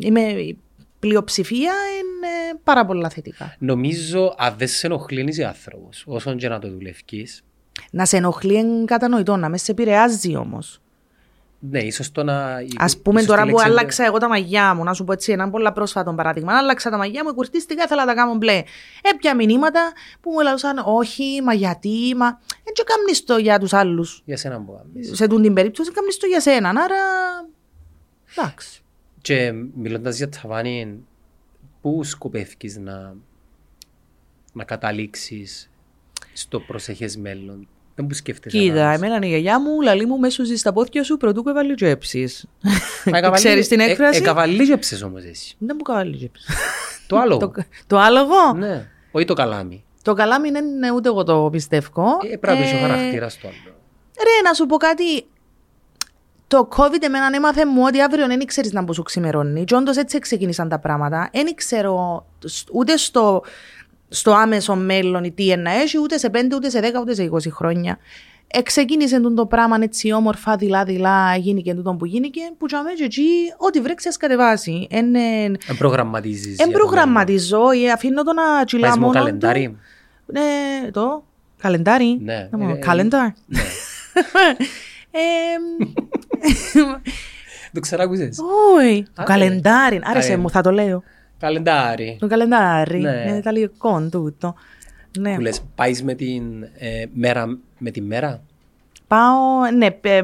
είμαι, 0.00 0.20
η 0.20 0.58
πλειοψηφία 0.98 1.72
είναι 1.98 2.60
πάρα 2.64 2.86
πολλά 2.86 3.08
θετικά. 3.08 3.54
Νομίζω, 3.58 4.34
αν 4.38 4.54
δεν 4.58 4.68
σε 4.68 4.86
ενοχλείς 4.86 5.24
είσαι 5.26 5.44
άνθρωπος, 5.44 6.04
όσον 6.06 6.36
και 6.36 6.48
να 6.48 6.58
το 6.58 6.70
δουλευκείς, 6.70 7.42
Να 7.90 8.04
σε 8.04 8.16
ενοχλεί 8.16 8.58
είναι 8.58 8.84
κατανοητό, 8.84 9.36
να 9.36 9.48
μες 9.48 9.62
σε 9.62 9.70
επηρεάζει 9.70 10.36
όμως. 10.36 10.80
Ναι, 11.70 11.78
ίσως 11.78 12.12
το 12.12 12.22
να... 12.22 12.54
Α 12.56 12.88
πούμε 13.02 13.20
ίσως 13.20 13.26
τώρα 13.26 13.42
τη 13.42 13.50
που 13.50 13.56
λέξη- 13.56 13.70
άλλαξα 13.70 14.04
εγώ 14.04 14.18
τα 14.18 14.28
μαγιά 14.28 14.74
μου, 14.74 14.84
να 14.84 14.92
σου 14.92 15.04
πω 15.04 15.12
έτσι 15.12 15.32
ένα 15.32 15.50
πολύ 15.50 15.72
πρόσφατο 15.72 16.12
παράδειγμα. 16.12 16.56
Άλλαξα 16.56 16.90
τα 16.90 16.96
μαγιά 16.96 17.24
μου, 17.24 17.34
κουρτίστηκα, 17.34 17.84
ήθελα 17.84 18.04
να 18.04 18.06
τα 18.06 18.14
κάνω 18.14 18.34
μπλε. 18.34 18.62
Έπια 19.12 19.34
μηνύματα 19.34 19.92
που 20.20 20.30
μου 20.30 20.40
λαούσαν 20.40 20.82
όχι, 20.84 21.40
μα 21.44 21.54
γιατί, 21.54 22.14
μα. 22.16 22.40
Έτσι 22.64 22.84
κάνει 22.84 23.18
το 23.24 23.36
για 23.36 23.58
τους 23.58 23.72
άλλους. 23.72 24.22
Για 24.24 24.36
σένα 24.36 24.60
που 24.60 24.76
κάνεις. 24.76 25.16
Σε 25.16 25.26
τούν 25.26 25.42
την 25.42 25.54
περίπτωση, 25.54 25.90
κάνει 25.92 26.08
το 26.20 26.26
για 26.26 26.40
σένα. 26.40 26.68
Άρα. 26.68 26.96
Εντάξει. 28.36 28.82
Και 29.20 29.52
μιλώντας 29.74 30.16
για 30.16 30.28
ταβάνι, 30.28 31.04
πού 31.80 32.04
σκοπεύεις 32.04 32.78
να, 32.78 33.14
να 34.52 34.64
καταλήξεις 34.64 35.70
στο 36.32 36.60
προσεχές 36.60 37.16
μέλλον; 37.16 37.68
Δεν 37.94 38.06
που 38.06 38.14
σκέφτεσαι. 38.14 38.58
Κοίτα, 38.58 38.74
να- 38.74 38.92
εμένα 38.92 39.18
η 39.26 39.28
γιαγιά 39.28 39.60
μου 39.60 39.80
λαλή 39.80 40.06
μου 40.06 40.18
μέσω 40.18 40.44
στα 40.56 40.72
πόδια 40.72 41.04
σου 41.04 41.16
πρωτού 41.16 41.42
που 41.42 41.48
έβαλε 41.48 41.74
τζέψει. 41.74 42.32
Μα 43.04 43.18
εκαβαλεί- 43.18 43.44
Ξέρεις 43.44 43.68
την 43.68 43.80
ε- 43.80 43.84
έκφραση; 43.84 44.18
Εκαβαλίζεψες 44.18 45.02
όμως 45.02 45.24
εσύ. 45.24 45.54
Δεν 45.58 45.74
μου 45.78 45.82
καβάλει 45.82 46.16
τζέψει. 46.16 46.44
Το 47.08 47.18
άλλο. 47.18 47.36
Το, 47.36 47.52
το 47.86 47.98
άλογο; 47.98 48.52
Ναι, 48.56 48.86
όχι 49.12 49.24
το 49.24 49.34
καλάμι. 49.34 49.84
Το 50.02 50.14
καλάμι 50.14 50.50
δεν 50.50 50.64
είναι 50.66 50.90
ούτε 50.92 51.08
εγώ 51.08 51.22
το 51.24 51.48
πιστεύω. 51.52 52.18
Ε, 52.32 52.36
πρέπει 52.36 52.58
να 52.58 52.64
Ε, 52.64 52.68
έχει 52.68 52.76
ο 52.76 52.78
χαρακτήρας 52.88 53.38
το 53.38 53.48
άλλο. 53.48 53.76
Ρε, 54.16 54.48
να 54.48 54.54
σου 54.54 54.66
πω 54.66 54.76
κάτι. 54.76 55.26
Το 56.46 56.68
COVID 56.76 57.02
εμένα 57.02 57.28
έμαθε 57.34 57.66
μου 57.66 57.82
ότι 57.86 58.00
αύριο 58.00 58.26
δεν 58.26 58.44
ξέρεις 58.46 58.72
να 58.72 58.82
μπω 58.82 58.92
σου 58.92 59.02
ξημερώνει. 59.02 59.64
Και 59.64 59.74
όντως 59.74 59.96
έτσι 59.96 60.18
ξεκίνησαν 60.18 60.68
τα 60.68 60.78
πράγματα. 60.78 61.30
Δεν 61.32 61.54
ξέρω 61.54 62.26
σ- 62.44 62.68
ούτε 62.72 62.96
στο, 62.96 63.42
στο 64.08 64.32
άμεσο 64.32 64.74
μέλλον 64.74 65.34
τι 65.34 65.56
να 65.56 65.70
έχει, 65.72 65.98
ούτε 65.98 66.18
σε 66.18 66.30
5, 66.32 66.36
ούτε 66.54 66.70
σε 66.70 66.80
10, 66.80 66.84
ούτε 67.00 67.14
σε 67.14 67.28
20 67.32 67.38
χρόνια. 67.50 67.98
Εξεκίνησε 68.46 69.20
τον 69.20 69.34
το 69.34 69.46
πράγμα 69.46 69.76
έτσι 69.80 70.12
όμορφα, 70.12 70.56
δειλά-δειλά, 70.56 71.36
γίνηκε 71.36 71.74
τούτο 71.74 71.94
που 71.98 72.04
γίνηκε, 72.04 72.40
που 72.58 72.66
τσάμε 72.66 72.90
και 72.92 73.04
εκεί, 73.04 73.24
ό,τι 73.56 73.80
βρέξει 73.80 74.08
ας 74.08 74.16
κατεβάσει. 74.16 74.86
Εν, 74.90 75.14
εν, 75.14 75.56
Εν 75.68 75.76
προγραμματίζεις. 75.78 76.54
για 76.54 76.64
εν 76.64 76.72
το 76.72 76.78
προγραμματιζώ, 76.78 77.70
ε, 77.70 77.90
αφήνω 77.92 78.22
το 78.22 78.32
να 78.32 78.42
μέλλον. 78.50 78.64
τσιλά 78.66 78.86
Βάζεις 78.86 79.00
μου 79.00 79.06
μόνο 79.06 79.18
του. 79.18 79.24
καλεντάρι. 79.24 79.76
Ναι, 80.26 80.90
το 80.90 81.24
καλεντάρι. 81.58 82.18
Ναι. 82.22 82.48
Να 82.50 82.58
μου, 82.58 82.68
Ε, 82.68 82.72
ε, 82.72 82.78
Calendar. 82.86 83.32
Ναι. 83.46 83.60
Ε, 85.16 85.20
Το 87.72 87.80
ξεράκουσες. 87.80 88.38
Όχι, 88.78 89.06
το 89.14 89.22
Α, 89.22 89.24
καλεντάρι. 89.24 90.00
Άρεσε 90.04 90.32
ε. 90.32 90.36
μου, 90.36 90.50
θα 90.50 90.60
το 90.60 90.70
λέω. 90.70 91.02
Καλεντάρι. 91.44 92.16
Το 92.20 92.26
καλεντάρι. 92.26 93.00
Ναι. 93.00 93.10
Είναι 93.10 93.36
ιταλικό 93.36 94.08
τούτο. 94.10 94.54
Ναι. 95.18 95.34
Που 95.34 95.40
λες, 95.40 95.62
πάεις 95.74 96.02
με 96.02 96.14
την 96.14 96.62
ε, 96.62 97.04
μέρα 97.12 97.58
με 97.78 97.90
τη 97.90 98.00
μέρα. 98.00 98.42
Πάω, 99.06 99.70
ναι, 99.76 99.86
ε, 100.00 100.22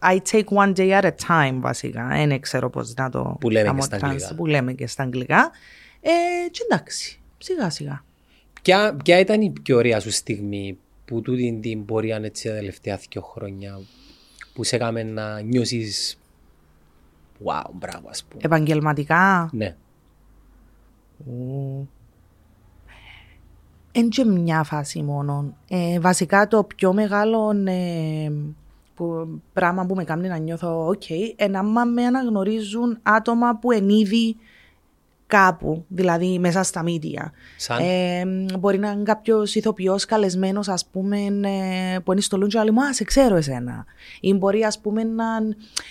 I 0.00 0.18
take 0.30 0.44
one 0.44 0.74
day 0.76 1.00
at 1.00 1.02
a 1.02 1.10
time 1.28 1.54
βασικά. 1.60 2.06
Δεν 2.08 2.40
ξέρω 2.40 2.70
πώς 2.70 2.94
να 2.94 3.10
το 3.10 3.36
Που 3.40 3.50
λέμε 3.50 3.64
και 3.64 3.68
κάνω 3.70 3.82
στα 3.82 3.96
trans- 3.96 4.02
αγγλικά. 4.02 4.34
Που 4.34 4.46
λέμε 4.46 4.72
και 4.72 4.86
στα 4.86 5.02
αγγλικά. 5.02 5.50
Ε, 6.00 6.10
και 6.50 6.60
εντάξει, 6.70 7.20
σιγά 7.38 7.70
σιγά. 7.70 8.04
Ποια, 8.62 8.96
ποια 9.04 9.18
ήταν 9.18 9.40
η 9.40 9.52
πιο 9.62 9.76
ωραία 9.76 10.00
σου 10.00 10.10
στιγμή 10.10 10.78
που 11.04 11.20
τούτη 11.20 11.58
την 11.62 11.84
πορεία 11.84 12.20
έτσι 12.22 12.48
τα 12.48 12.54
τελευταία 12.54 12.98
δύο 13.10 13.22
χρόνια 13.22 13.80
που 14.54 14.64
σε 14.64 14.76
έκαμε 14.76 15.02
να 15.02 15.40
νιώσεις 15.40 16.18
wow, 17.44 17.70
μπράβο 17.72 18.08
ας 18.08 18.24
πούμε. 18.24 18.42
Επαγγελματικά, 18.44 19.50
Ναι. 19.52 19.76
Εν 23.92 24.08
και 24.08 24.24
μια 24.24 24.62
φάση 24.62 25.02
μόνο. 25.02 25.56
Ε, 25.68 26.00
βασικά 26.00 26.48
το 26.48 26.64
πιο 26.64 26.92
μεγάλο 26.92 27.50
ε, 27.64 28.32
που, 28.94 29.28
πράγμα 29.52 29.86
που 29.86 29.94
με 29.94 30.04
κάνει 30.04 30.28
να 30.28 30.36
νιώθω 30.36 30.88
ok, 30.88 31.10
είναι 31.36 31.58
άμα 31.58 31.84
με 31.84 32.04
αναγνωρίζουν 32.04 32.98
άτομα 33.02 33.56
που 33.58 33.70
εν 33.70 33.88
ήδη 33.88 34.36
κάπου, 35.26 35.84
δηλαδή 35.88 36.38
μέσα 36.38 36.62
στα 36.62 36.82
μίδια. 36.82 37.32
Σαν; 37.56 37.78
Ε, 37.80 38.24
μπορεί 38.58 38.78
να 38.78 38.90
είναι 38.90 39.02
κάποιος 39.02 39.54
ηθοποιός 39.54 40.04
καλεσμένος, 40.04 40.68
ας 40.68 40.86
πούμε, 40.86 41.18
ε, 41.24 41.98
που 41.98 42.12
είναι 42.12 42.20
στο 42.20 42.36
λούντζο, 42.36 42.60
αλλά 42.60 42.72
μου, 42.72 42.84
α, 42.84 42.92
σε 42.92 43.04
ξέρω 43.04 43.36
εσένα. 43.36 43.84
Ή 44.20 44.34
μπορεί, 44.34 44.64
ας 44.64 44.80
πούμε, 44.80 45.04
να. 45.04 45.24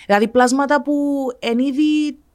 Δηλαδή, 0.06 0.28
πλάσματα 0.28 0.82
που 0.82 1.26
εν 1.38 1.58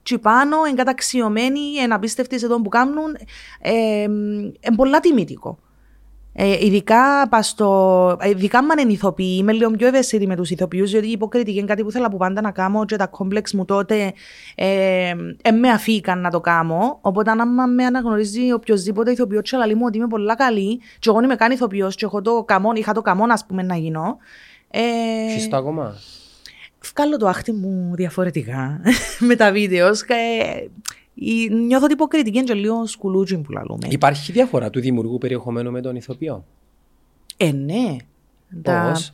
ήδη 0.01 0.19
τσιπάνω, 0.19 0.57
εγκαταξιωμένοι, 0.69 1.75
εν 1.83 1.93
απίστευτοι 1.93 2.39
σε 2.39 2.47
τον 2.47 2.63
που 2.63 2.69
κάνουν, 2.69 3.17
ε, 3.61 4.03
εν 4.59 4.75
πολλά 4.75 4.99
τιμητικό. 4.99 5.59
Ε, 6.33 6.65
ειδικά, 6.65 7.27
πας 7.29 7.47
στο, 7.47 8.17
ε, 8.19 8.29
ειδικά 8.29 8.57
αν 8.57 8.79
είναι 8.79 8.91
ηθοποιοί, 8.91 9.37
είμαι 9.39 9.51
λίγο 9.51 9.71
πιο 9.71 9.87
ευαίσθητη 9.87 10.27
με 10.27 10.35
τους 10.35 10.49
ηθοποιούς, 10.49 10.91
διότι 10.91 11.07
η 11.07 11.11
υποκριτική 11.11 11.57
είναι 11.57 11.67
κάτι 11.67 11.83
που 11.83 11.91
θέλω 11.91 12.07
που 12.07 12.17
πάντα 12.17 12.41
να 12.41 12.51
κάνω 12.51 12.85
και 12.85 12.95
τα 12.95 13.07
κόμπλεξ 13.07 13.53
μου 13.53 13.65
τότε 13.65 14.13
ε, 14.55 15.13
ε, 15.41 15.51
με 15.51 15.69
αφήκαν 15.69 16.21
να 16.21 16.29
το 16.29 16.39
κάνω. 16.39 16.97
Οπότε 17.01 17.31
αν 17.31 17.73
με 17.73 17.85
αναγνωρίζει 17.85 18.51
οποιοδήποτε 18.51 19.11
ηθοποιός 19.11 19.49
και 19.49 19.57
λέει 19.57 19.75
μου 19.75 19.83
ότι 19.85 19.97
είμαι 19.97 20.07
πολλά 20.07 20.35
καλή 20.35 20.81
και 20.99 21.09
εγώ 21.09 21.23
είμαι 21.23 21.35
καν 21.35 21.51
ηθοποιός 21.51 21.95
και 21.95 22.05
έχω 22.05 22.21
το 22.21 22.43
καμόν, 22.43 22.75
είχα 22.75 22.93
το 22.93 23.01
καμόν 23.01 23.31
ας 23.31 23.45
πούμε 23.45 23.63
να 23.63 23.75
γίνω. 23.75 24.17
Ε, 24.69 24.81
Έχεις 25.31 25.47
το 25.47 25.57
ακόμα. 25.57 25.95
Βγάλω 26.95 27.17
το 27.17 27.27
άχτι 27.27 27.51
μου 27.51 27.91
διαφορετικά 27.95 28.81
με 29.27 29.35
τα 29.35 29.51
βίντεο. 29.51 29.87
Ε, 29.87 30.65
η- 31.13 31.49
νιώθω 31.49 31.83
ότι 31.85 31.93
υποκριτική 31.93 32.37
είναι 32.37 32.45
και 32.47 32.53
λίγο 32.53 32.85
σκουλούτσι 32.85 33.37
που 33.37 33.51
λαλούμε. 33.51 33.87
Υπάρχει 33.89 34.31
διαφορά 34.31 34.69
του 34.69 34.79
δημιουργού 34.79 35.17
περιεχομένου 35.17 35.71
με 35.71 35.81
τον 35.81 35.95
ηθοποιό; 35.95 36.45
Ε, 37.37 37.51
ναι. 37.51 37.95
Τα- 38.61 38.89
Πώς; 38.93 39.11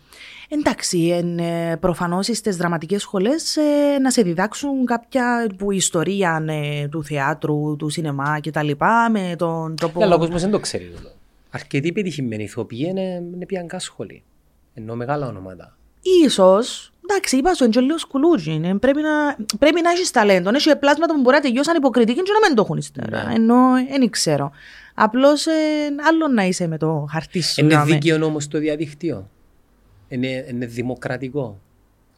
Εντάξει, 0.50 1.08
εν, 1.08 1.40
ε, 1.40 1.78
προφανώς 1.78 2.26
στις 2.26 2.58
δραματικές 2.58 3.02
σχολές 3.02 3.56
ε, 3.58 3.98
να 4.02 4.12
σε 4.12 4.22
διδάξουν 4.22 4.86
κάποια 4.86 5.52
που 5.58 5.72
ιστορία 5.72 6.46
ε, 6.48 6.88
του 6.88 7.04
θεάτρου, 7.04 7.76
του 7.76 7.90
σινεμά 7.90 8.40
και 8.40 8.52
τα 8.52 8.64
λοιπά 8.64 9.10
με 9.12 9.36
τον 9.38 9.76
τρόπο... 9.76 10.00
Ναι, 10.00 10.06
αλλά 10.06 10.16
ο 10.16 10.18
κόσμος 10.18 10.42
δεν 10.42 10.52
το 10.52 10.60
ξέρει. 10.60 10.84
τούτο. 10.96 11.10
Αρκετοί 11.50 11.92
πετυχημένοι 11.92 12.44
ηθοποιοί 12.44 12.86
είναι, 12.90 13.24
είναι 13.34 13.46
πιανκά 13.46 13.80
σχολή. 13.80 14.24
Ενώ 14.74 14.96
μεγάλα 14.96 15.28
ονόματα. 15.28 15.78
Ίσως, 16.26 16.92
εντάξει, 17.10 17.38
είπα 17.38 17.54
σου, 17.54 17.64
είναι 17.64 17.74
και 17.74 17.80
λίγο 17.80 17.98
σκουλούτσι. 17.98 18.52
είναι. 18.52 18.78
Πρέπει 18.78 19.02
να, 19.02 19.36
πρέπει 19.60 19.82
να 19.82 19.90
έχεις 19.90 20.12
ταλέντο. 20.12 20.50
Έχει 20.54 20.76
πλάσματα 20.76 21.14
που 21.14 21.22
μπορεί 21.22 21.36
να 21.36 21.42
τελειώσαν 21.42 21.76
υποκριτική 21.76 22.22
και 22.22 22.32
να 22.42 22.48
μην 22.48 22.56
το 22.56 22.62
έχουν 22.62 22.78
ύστερα. 22.78 23.24
Ναι. 23.28 23.34
Ενώ 23.34 23.56
δεν 24.00 24.10
ξέρω. 24.10 24.52
Απλώς 24.94 25.46
ε, 25.46 25.52
άλλο 26.10 26.28
να 26.28 26.44
είσαι 26.46 26.68
με 26.68 26.78
το 26.78 27.08
χαρτί 27.12 27.42
σου. 27.42 27.62
Είναι 27.62 27.74
να 27.76 27.86
με- 27.86 27.92
δίκαιο 27.94 28.26
όμως 28.26 28.48
το 28.48 28.58
διαδικτύο. 28.60 29.30
Είναι, 30.08 30.46
είναι 30.50 30.66
δημοκρατικό. 30.66 31.60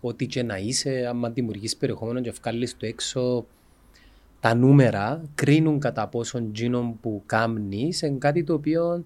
Ό,τι 0.01 0.25
και 0.27 0.43
να 0.43 0.57
είσαι, 0.57 1.05
άμα 1.09 1.29
δημιουργείς 1.29 1.75
περιεχόμενο 1.75 2.21
και 2.21 2.31
βγάλεις 2.41 2.77
το 2.77 2.85
έξω, 2.85 3.45
τα 4.39 4.55
νούμερα 4.55 5.21
κρίνουν 5.35 5.79
κατά 5.79 6.07
πόσον 6.07 6.53
τζίνον 6.53 6.99
που 7.01 7.23
κάμνεις 7.25 8.01
είναι 8.01 8.17
κάτι 8.17 8.43
το 8.43 8.53
οποίο 8.53 9.05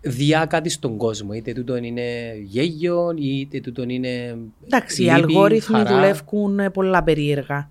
διά 0.00 0.44
κάτι 0.44 0.68
στον 0.68 0.96
κόσμο. 0.96 1.32
Είτε 1.32 1.52
τούτο 1.52 1.76
είναι 1.76 2.34
γέγιο, 2.42 3.14
είτε 3.16 3.60
τούτο 3.60 3.82
είναι 3.82 4.38
Εντάξει, 4.64 5.02
οι 5.02 5.04
λύπη, 5.04 5.14
αλγόριθμοι 5.14 5.76
χαρά. 5.76 5.94
δουλεύουν 5.94 6.58
ε, 6.58 6.70
πολλά 6.70 7.02
περίεργα. 7.02 7.70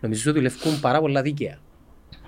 Νομίζω 0.00 0.30
ότι 0.30 0.38
δουλεύουν 0.38 0.80
πάρα 0.80 1.00
πολλά 1.00 1.22
δίκαια. 1.22 1.58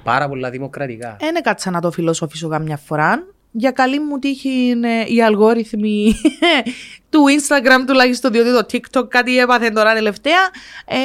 Πάρα 0.03 0.29
πολλά 0.29 0.51
δημοκρατικά. 0.51 1.17
Δεν 1.21 1.35
έκατσα 1.37 1.71
να 1.71 1.81
το 1.81 1.91
φιλοσοφήσω 1.91 2.49
καμιά 2.49 2.77
φορά. 2.77 3.27
Για 3.51 3.71
καλή 3.71 4.01
μου 4.01 4.19
τύχη 4.19 4.49
είναι 4.49 5.03
οι 5.03 5.23
αλγόριθμοι 5.23 6.15
του 7.11 7.25
Instagram 7.39 7.85
τουλάχιστον 7.87 8.33
διότι 8.33 8.51
το 8.53 8.67
TikTok 8.73 9.09
κάτι 9.09 9.39
έπαθε 9.39 9.71
τώρα 9.71 9.95
τελευταία. 9.95 10.41
Ε, 10.87 10.97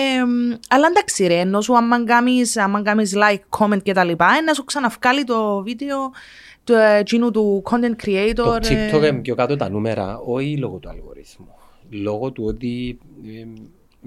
αλλά 0.70 0.88
εντάξει 0.88 1.28
ρε, 1.28 1.40
ενώ 1.40 1.62
σου 1.62 1.78
άμα 1.78 2.04
κάνεις, 2.04 2.58
άμα 2.58 2.82
κάνεις 2.82 3.14
like, 3.16 3.60
comment 3.60 3.82
και 3.84 3.94
τα 3.94 4.04
λοιπά, 4.04 4.42
να 4.46 4.54
σου 4.54 4.64
ξαναβγάλει 4.64 5.24
το 5.24 5.64
βίντεο 5.64 6.12
του, 6.64 6.74
ε, 6.74 6.98
εκείνου 7.00 7.32
του 7.32 7.64
content 7.66 8.06
creator. 8.06 8.34
Το 8.36 8.60
ε, 8.62 8.90
TikTok 8.92 8.98
είναι 8.98 9.14
πιο 9.14 9.36
κάτω 9.36 9.56
τα 9.56 9.70
νούμερα, 9.70 10.18
όχι 10.18 10.58
λόγω 10.58 10.78
του 10.78 10.90
αλγορίθμου. 10.90 11.48
Λόγω 11.90 12.32
του 12.32 12.44
ότι 12.48 12.98
ε, 13.26 13.46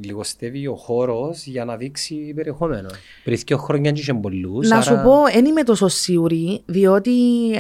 λιγοστεύει 0.05 0.67
ο 0.67 0.75
χώρος 0.75 1.47
για 1.47 1.65
να 1.65 1.77
δείξει 1.77 2.33
περιεχόμενο. 2.35 2.89
Πριν 3.25 3.39
δύο 3.47 3.57
χρόνια 3.57 3.93
δεν 3.93 4.01
είχε 4.01 4.15
πολλούς, 4.15 4.69
Να 4.69 4.77
άρα- 4.77 4.85
σου 4.85 5.01
πω, 5.05 5.23
δεν 5.33 5.45
είμαι 5.45 5.63
τόσο 5.63 5.89
σίγουρη, 5.89 6.63
διότι 6.67 7.13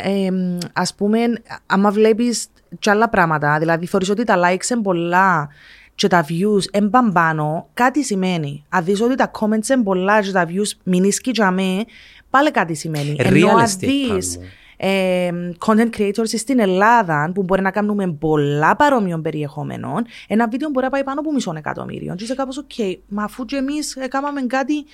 ε, 0.03 0.31
ας 0.73 0.95
πούμε, 0.95 1.19
άμα 1.67 1.91
βλέπεις 1.91 2.47
κι 2.79 2.91
άλλα 2.91 3.09
πράγματα, 3.09 3.59
δηλαδή 3.59 3.87
θεωρείς 3.87 4.11
ότι 4.11 4.25
τα 4.25 4.35
likes 4.37 4.71
είναι 4.71 4.83
πολλά 4.83 5.49
και 5.95 6.09
τα 6.09 6.27
views 6.29 6.63
έμπαν 6.71 7.13
πάνω, 7.13 7.69
κάτι 7.75 8.05
σημαίνει. 8.05 8.65
Αν 8.69 8.85
δεις 8.85 9.01
ότι 9.01 9.15
τα 9.15 9.31
comments 9.41 9.69
είναι 9.69 9.83
πολλά 9.83 10.23
και 10.23 10.31
τα 10.31 10.47
views 10.49 10.79
μηνίσκει 10.83 11.31
για 11.35 11.51
με, 11.51 11.85
πάλι 12.31 12.51
κάτι 12.51 12.75
σημαίνει. 12.75 13.17
Real 13.19 13.25
Ενώ 13.35 13.49
αν 13.49 13.65
estate 13.65 13.77
δεις 13.79 14.07
κάνουμε. 14.09 14.53
Ε, 14.77 15.31
content 15.67 15.91
creators 15.99 16.29
στην 16.37 16.59
Ελλάδα 16.59 17.31
που 17.35 17.43
μπορεί 17.43 17.63
να 17.63 17.71
κάνουμε 17.71 18.13
πολλά 18.13 18.77
παρόμοιων 18.77 19.23
περιεχομένων, 19.23 20.05
ένα 20.29 20.49
βίντεο 20.49 20.69
μπορεί 20.71 20.85
να 20.85 20.91
πάει 20.91 21.05
πάνω 21.05 21.21
από 21.21 21.33
μισό 21.33 21.53
εκατομμύριο. 21.57 22.15
Και 22.15 22.25
είσαι 22.25 22.35
κάπως, 22.35 22.59
οκ, 22.59 22.73
μα 23.09 23.25
αφού 23.25 23.45
και 23.45 23.57
εμείς 23.57 23.97
έκαναμε 23.97 24.43
κάτι 24.43 24.85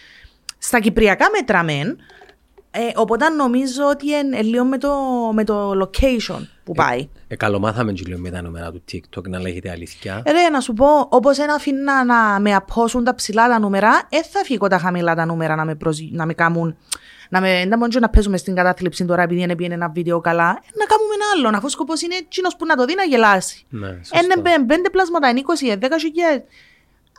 στα 0.59 0.81
κυπριακά 0.81 1.27
μέτρα 1.31 1.63
μεν, 1.63 1.99
ε, 2.75 2.81
οπότε 2.95 3.29
νομίζω 3.29 3.83
ότι 3.91 4.07
είναι 4.11 4.43
λίγο 4.43 4.65
με 4.65 4.79
το, 4.79 4.95
με 5.33 5.45
το 5.45 5.71
location 5.81 6.47
που 6.65 6.73
πάει. 6.73 7.09
Ε, 7.29 7.37
καλομάθαμε 7.37 7.93
και 7.93 8.03
λίγο 8.07 8.19
με 8.21 8.31
τα 8.31 8.43
νούμερα 8.43 8.73
του 8.73 8.83
TikTok 8.93 9.29
να 9.29 9.41
λέγεται 9.41 9.71
αλήθεια. 9.71 10.23
Ε, 10.25 10.31
Ρε, 10.31 10.49
να 10.49 10.61
σου 10.61 10.73
πω, 10.73 10.87
όπως 11.09 11.39
εν 11.39 11.55
αφήνω 11.55 12.05
να 12.05 12.41
με 12.41 12.55
απόσουν 12.55 13.05
τα 13.05 13.15
ψηλά 13.15 13.49
τα 13.49 13.59
νούμερα, 13.59 14.09
δεν 14.11 14.23
θα 14.23 14.41
φύγω 14.45 14.67
τα 14.67 14.79
χαμηλά 14.79 15.15
τα 15.15 15.25
νούμερα 15.25 15.55
να 15.55 15.65
με, 15.65 15.75
προσ... 15.75 15.99
να 16.11 16.27
με 16.27 16.35
κάνουν. 16.35 16.77
Να 17.33 17.41
με, 17.41 17.65
να 17.65 17.79
μόνο 17.79 17.93
να 18.01 18.09
παίζουμε 18.09 18.37
στην 18.37 18.55
κατάθλιψη 18.55 19.05
τώρα 19.05 19.23
επειδή 19.23 19.41
είναι 19.43 19.57
πήγαινε 19.57 19.75
ένα 19.75 19.89
βίντεο 19.89 20.21
καλά, 20.21 20.49
ε, 20.49 20.77
να 20.79 20.85
κάνουμε 20.85 21.15
ένα 21.15 21.25
άλλο. 21.49 21.57
Αφού 21.57 21.67
ο 21.67 21.69
σκοπός 21.69 22.03
είναι 22.03 22.15
εκείνο 22.15 22.49
που 22.59 22.67
να 22.67 22.77
το 22.77 22.85
δει 22.85 22.95
να 22.95 23.03
γελάσει. 23.03 23.65
Ναι, 23.69 23.87
Είναι 23.89 24.01
σωστό. 24.05 24.41
πέ- 24.43 24.65
πέντε 24.67 24.91
πλάσματα, 24.91 25.29
είναι 25.29 25.39
20, 25.41 25.77
10 25.79 25.99
χιλιάδες. 25.99 26.43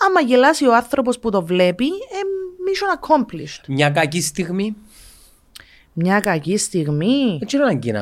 Άμα 0.07 0.21
γελάσει 0.21 0.67
ο 0.67 0.75
άνθρωπος 0.75 1.19
που 1.19 1.29
το 1.29 1.45
βλέπει, 1.45 1.85
ε, 1.85 2.19
mission 2.65 2.99
accomplished. 2.99 3.63
Μια 3.67 3.89
κακή 3.89 4.21
στιγμή; 4.21 4.75
Μια 5.93 6.19
κακή 6.19 6.57
στιγμή. 6.57 7.35
Δεν 7.37 7.47
ξέρω 7.47 7.65
αν 7.65 7.79
να 7.93 7.99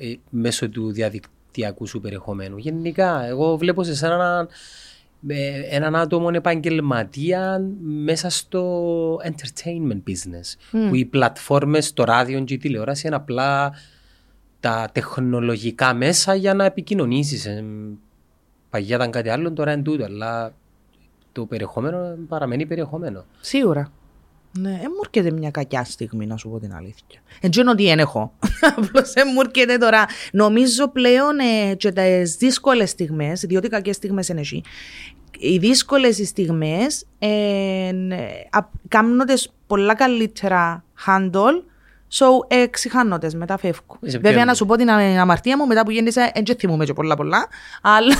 ε, 0.00 0.14
μέσω 0.30 0.68
του 0.68 0.92
διαδικτυακού 0.92 1.86
σου 1.86 2.00
περιεχομένου. 2.00 2.56
Γενικά, 2.58 3.24
εγώ 3.26 3.56
βλέπω 3.56 3.82
σε 3.82 3.90
εσένα 3.90 4.14
έναν, 4.14 4.44
ε, 4.44 4.48
έναν 5.70 5.96
άτομο 5.96 6.30
επαγγελματία 6.32 7.60
μέσα 7.80 8.30
στο 8.30 9.16
entertainment 9.16 10.10
business. 10.10 10.78
Που 10.88 10.94
οι 10.94 11.04
πλατφόρμες, 11.04 11.92
το 11.92 12.04
ράδιο 12.04 12.40
και 12.40 12.54
η 12.54 12.56
τηλεόραση 12.56 13.06
είναι 13.06 13.16
απλά 13.16 13.72
τα 14.60 14.88
τεχνολογικά 14.92 15.94
μέσα 15.94 16.34
για 16.34 16.54
να 16.54 16.64
επικοινωνήσεις. 16.64 17.46
Ε, 17.46 17.64
παγιά 18.70 18.96
ήταν 18.96 19.10
κάτι 19.10 19.28
άλλο, 19.28 19.52
τώρα 19.52 19.72
είναι 19.72 19.82
τούτο, 19.82 20.04
αλλά 20.04 20.54
το 21.32 21.46
περιεχόμενο 21.46 22.16
παραμένει 22.28 22.66
περιεχόμενο. 22.66 23.24
Σίγουρα. 23.40 23.92
Ναι, 24.58 24.70
δεν 24.70 24.90
μου 24.94 25.00
έρχεται 25.04 25.36
μια 25.36 25.50
κακιά 25.50 25.84
στιγμή, 25.84 26.26
να 26.26 26.36
σου 26.36 26.48
πω 26.48 26.58
την 26.58 26.74
αλήθεια. 26.74 27.20
Δεν 27.40 27.50
ξέρω 27.50 27.70
ότι 27.70 27.84
δεν 27.84 27.98
έχω. 27.98 28.32
Απλώς 28.76 29.12
δεν 29.12 29.28
μου 29.34 29.40
έρχεται 29.40 29.76
τώρα. 29.76 30.06
Νομίζω 30.32 30.88
πλέον 30.88 31.38
ε, 31.38 31.74
και 31.74 31.92
τις 31.92 32.36
δύσκολες 32.36 32.90
στιγμές, 32.90 33.40
διότι 33.40 33.68
κακές 33.68 33.96
στιγμές 33.96 34.28
είναι 34.28 34.40
εσύ. 34.40 34.62
Οι 35.38 35.58
δύσκολες 35.58 36.16
στιγμές 36.28 37.06
ε, 37.18 37.90
κάνουν 38.88 39.18
τις 39.18 39.52
πολλά 39.66 39.94
καλύτερα 39.94 40.84
handle. 41.06 41.62
So, 42.18 42.26
ε, 42.48 42.66
ξεχάνω 42.66 43.18
μετά 43.36 43.58
φεύγω. 43.58 43.96
Είσαι 44.00 44.18
Βέβαια, 44.18 44.32
πιο- 44.36 44.44
να 44.44 44.54
σου 44.54 44.66
πω 44.66 44.76
την 44.76 44.90
α- 44.90 45.20
αμαρτία 45.20 45.56
μου, 45.56 45.66
μετά 45.66 45.82
που 45.84 45.90
γέννησα, 45.90 46.30
δεν 46.44 46.56
θυμούμαι 46.58 46.84
και 46.84 46.92
πολλά 46.92 47.16
πολλά, 47.16 47.46
αλλά 47.82 48.14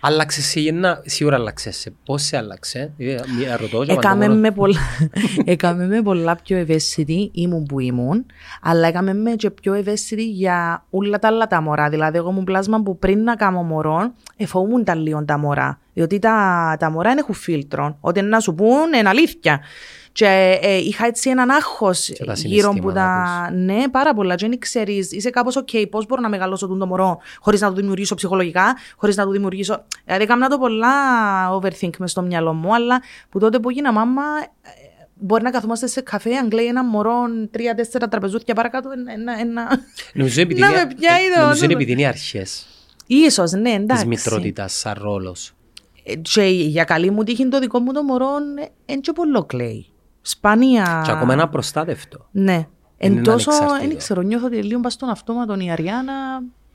Άλλαξε 0.00 0.42
σε 0.42 0.60
γεννα, 0.60 1.02
σίγουρα 1.04 1.36
άλλαξε 1.36 1.70
σε. 1.70 1.92
Πώς 2.04 2.22
σε 2.22 2.36
άλλαξε, 2.36 2.92
ε, 2.98 3.16
μία 3.38 3.56
ρωτώ. 3.56 3.84
και 3.84 3.92
Έκαμε 3.92 4.14
απαντώ 4.24 4.28
μόνο. 4.28 4.40
με, 4.40 4.50
πολλά, 4.50 4.78
έκαμε 5.44 5.86
με 5.86 6.02
πολλά 6.02 6.36
πιο 6.36 6.56
ευαίσθητη 6.56 7.30
ήμουν 7.34 7.62
που 7.64 7.80
ήμουν, 7.80 8.26
αλλά 8.62 8.86
έκαμε 8.88 9.14
με 9.14 9.30
και 9.30 9.50
πιο 9.50 9.72
ευαίσθητη 9.74 10.24
για 10.30 10.84
όλα 10.90 11.18
τα 11.18 11.28
άλλα 11.28 11.46
τα 11.46 11.60
μωρά. 11.60 11.88
Δηλαδή, 11.88 12.16
εγώ 12.18 12.30
ήμουν 12.30 12.44
πλάσμα 12.44 12.82
που 12.82 12.98
πριν 12.98 13.22
να 13.22 13.34
κάνω 13.36 13.62
μωρό, 13.62 14.12
εφοβούμουν 14.36 14.84
τα 14.84 14.94
λίγο 14.94 15.24
τα 15.24 15.38
μωρά. 15.38 15.78
Διότι 15.96 16.18
τα, 16.18 16.76
τα 16.78 16.90
μωρά 16.90 17.08
δεν 17.08 17.18
έχουν 17.18 17.34
φίλτρο. 17.34 17.96
Ό,τι 18.00 18.22
να 18.22 18.40
σου 18.40 18.54
πούν 18.54 18.92
είναι 18.98 19.08
αλήθεια. 19.08 19.60
Και 20.16 20.58
ε, 20.62 20.76
είχα 20.76 21.06
έτσι 21.06 21.30
έναν 21.30 21.50
άγχος 21.50 22.12
τα 22.26 22.32
γύρω 22.36 22.68
από 22.70 22.92
τα. 22.92 23.12
συναισθήματα 23.46 23.50
Ναι, 23.50 23.88
πάρα 23.90 24.14
πολλά. 24.14 24.34
Και 24.34 24.48
δεν 24.48 24.58
ξέρεις, 24.58 25.12
είσαι 25.12 25.30
κάπως, 25.30 25.58
OK, 25.58 25.84
πώς 25.90 26.06
μπορώ 26.06 26.20
να 26.20 26.28
μεγαλώσω 26.28 26.66
τον 26.66 26.78
το 26.78 26.86
μωρό 26.86 27.18
χωρίς 27.40 27.60
να 27.60 27.68
το 27.68 27.74
δημιουργήσω 27.74 28.14
ψυχολογικά, 28.14 28.76
χωρίς 28.96 29.16
να 29.16 29.24
το 29.24 29.30
δημιουργήσω. 29.30 29.84
Δηλαδή, 30.04 30.22
έκανα 30.22 30.48
το 30.48 30.58
πολλά 30.58 30.90
overthink 31.60 31.96
μες 31.98 32.10
στο 32.10 32.22
μυαλό 32.22 32.52
μου, 32.52 32.74
αλλά 32.74 33.02
που 33.28 33.38
τότε 33.38 33.58
που 33.58 33.70
έγινα 33.70 33.92
μάμα, 33.92 34.22
ε, 34.62 34.68
μπορεί 35.14 35.42
να 35.42 35.50
καθόμαστε 35.50 35.86
σε 35.86 36.00
καφέ, 36.00 36.36
αν 36.36 36.48
κλαίει 36.48 36.66
ένα 36.66 36.84
μωρό 36.84 37.16
τρία-τέσσερα 37.50 38.08
τραπεζούθια 38.08 38.54
παρακάτω, 38.54 38.88
ένα. 39.14 39.38
ένα... 39.40 39.80
Νομίζω 40.14 40.40
επειδή 40.40 40.60
Να 40.60 40.66
είναι- 40.66 40.76
με 40.84 40.94
πιάει 40.98 41.28
το- 41.34 41.40
νομίζω 41.40 41.64
είναι 41.64 41.72
το- 41.72 41.78
επειδή 41.78 41.92
είναι 41.92 42.00
οι 42.00 42.06
αρχές 42.06 42.66
Ίσως, 43.06 43.52
ναι, 43.52 43.62
της 43.62 43.74
εντάξει. 43.74 44.06
μητρότητας 44.06 44.72
σαν 44.72 44.94
ρόλος. 45.00 45.52
Ε, 46.04 46.14
Και 46.14 46.42
για 46.44 46.84
καλή 46.84 47.10
μου 47.10 47.22
τύχη 47.22 47.48
το 47.48 47.58
δικό 47.58 47.78
μου 47.78 47.92
το 47.92 48.02
μωρό 48.02 48.28
είναι 48.86 49.00
και 49.00 49.12
πολύ 49.12 49.44
κλαίει. 49.46 49.86
Σπάνια. 50.26 51.02
Και 51.04 51.10
ακόμα 51.10 51.32
ένα 51.32 51.48
προστάτευτο. 51.48 52.26
Ναι. 52.30 52.52
Είναι 52.52 52.66
Εν 52.98 53.12
ένα 53.12 53.22
τόσο, 53.22 53.50
ανεξάρτητο. 53.50 53.88
δεν 53.88 53.96
ξέρω, 53.96 54.20
νιώθω 54.22 54.46
ότι 54.46 54.56
λίγο 54.62 54.80
πας 54.80 54.92
στον 54.92 55.08
αυτόματο 55.08 55.54
η 55.58 55.70
Αριάννα 55.70 56.12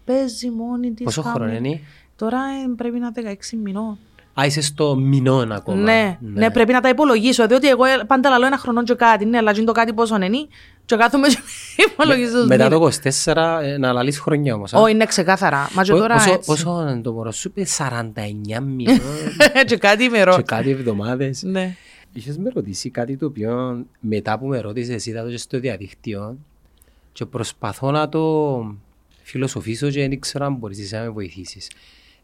παίζει 0.05 0.49
μόνη 0.49 0.91
της. 0.91 1.05
Πόσο 1.05 1.21
κάνει- 1.21 1.35
χρόνο 1.35 1.51
είναι; 1.53 1.79
Τώρα 2.15 2.37
ε, 2.37 2.73
πρέπει 2.77 2.99
να 2.99 3.11
είναι 3.17 3.37
16 3.51 3.57
μηνών. 3.63 3.97
Α, 4.41 4.45
είσαι 4.45 4.61
στο 4.61 4.95
μηνών 4.95 5.51
ακόμα. 5.51 5.77
Ναι, 5.81 6.17
ναι. 6.21 6.51
πρέπει 6.51 6.71
να 6.71 6.81
τα 6.81 6.89
υπολογίσω. 6.89 7.47
Διότι 7.47 7.67
εγώ 7.67 7.85
ε, 7.85 8.03
πάντα 8.07 8.37
λέω 8.37 8.47
ένα 8.47 8.57
χρονό 8.57 8.83
και 8.83 8.93
κάτι. 8.93 9.25
Ναι, 9.25 9.37
αλλά 9.37 9.51
είναι 9.55 9.65
το 9.65 9.71
κάτι 9.71 9.93
πόσο 9.93 10.15
είναι. 10.15 10.27
Και 10.85 10.95
κάθομαι 10.95 11.27
και 11.27 11.37
υπολογίζω. 11.91 12.37
τους 12.39 12.47
Μετά 12.47 12.69
μήνες. 12.69 12.99
το 12.99 13.31
24 13.33 13.59
ε, 13.63 13.77
να 13.77 13.91
λαλείς 13.93 14.19
χρονιά 14.19 14.53
όμως. 14.53 14.73
α. 14.73 14.79
Όχι, 14.79 14.91
είναι 14.91 15.05
ξεκάθαρα. 15.05 15.69
Μα 15.73 15.83
και 15.83 15.91
Πο- 15.91 15.97
τώρα 15.97 16.13
πόσο, 16.13 16.31
έτσι. 16.31 16.45
πόσο 16.49 16.81
είναι 16.89 17.01
το 17.01 17.11
μωρό 17.11 17.31
σου, 17.31 17.47
είπε 17.47 17.65
49 17.77 18.59
μηνών 18.63 18.99
και 19.67 19.77
κάτι 19.77 20.03
ημερό. 20.03 20.35
και 20.35 20.41
κάτι 20.41 20.69
εβδομάδες. 20.69 21.43
Ναι. 21.43 21.75
Είχες 22.19 22.37
με 22.37 22.49
ρωτήσει 22.53 22.89
κάτι 22.89 23.17
το 23.17 23.25
οποίο 23.25 23.85
μετά 23.99 24.39
που 24.39 24.47
με 24.47 24.59
ρώτησες 24.59 25.05
είδα 25.05 25.23
το 25.23 25.29
και 25.29 25.37
στο 25.37 25.59
διαδίκτυο 25.59 26.37
και 27.11 27.25
προσπαθώ 27.25 27.91
να 27.91 28.09
το 28.09 28.75
φιλοσοφήσω 29.21 29.89
και 29.89 29.99
δεν 29.99 30.11
ήξερα 30.11 30.45
αν 30.45 30.55
μπορείς 30.55 30.79
εσύ 30.79 30.95
να 30.95 31.01
με 31.01 31.09
βοηθήσεις. 31.09 31.71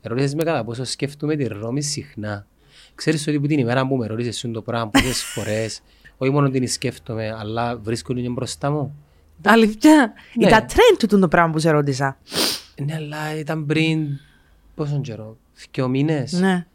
Ρώτησες 0.02 0.34
με 0.36 0.44
κατά 0.44 0.64
πόσο 0.64 0.84
σκέφτομαι 0.84 1.36
τη 1.36 1.48
Ρώμη 1.48 1.82
συχνά. 1.82 2.48
Ξέρεις 2.96 3.28
ότι 3.28 3.40
που 3.40 3.48
την 3.48 3.60
ημέρα 3.60 3.88
που 3.88 3.96
με 3.96 4.08
ρώτησες 4.08 4.38
σου 4.38 4.52
το 4.52 4.62
πράγμα 4.62 4.90
πολλές 4.90 5.24
φορές, 5.34 5.82
όχι 6.18 6.32
μόνο 6.32 6.50
την 6.50 6.68
σκέφτομαι, 6.68 7.36
αλλά 7.40 7.78
βρίσκονται 7.78 8.22
και 8.22 8.30
μπροστά 8.30 8.72
μου. 8.72 8.96
Αλήθεια. 9.46 10.14
Ναι. 10.34 10.48
Ήταν 10.48 10.66
trend 10.70 10.98
του 11.08 11.20
το 11.20 11.28
πράγμα 11.28 11.52
που 11.52 11.60
σε 11.60 11.70
ρώτησα. 11.70 12.18
Ναι, 12.86 12.94
αλλά 12.96 13.38
ήταν 13.38 13.66
πριν 13.66 14.08
πόσο 14.76 15.02
καιρό, 15.02 15.38
δύο 15.72 15.88
μήνες. 15.88 16.32
Ναι. 16.32 16.66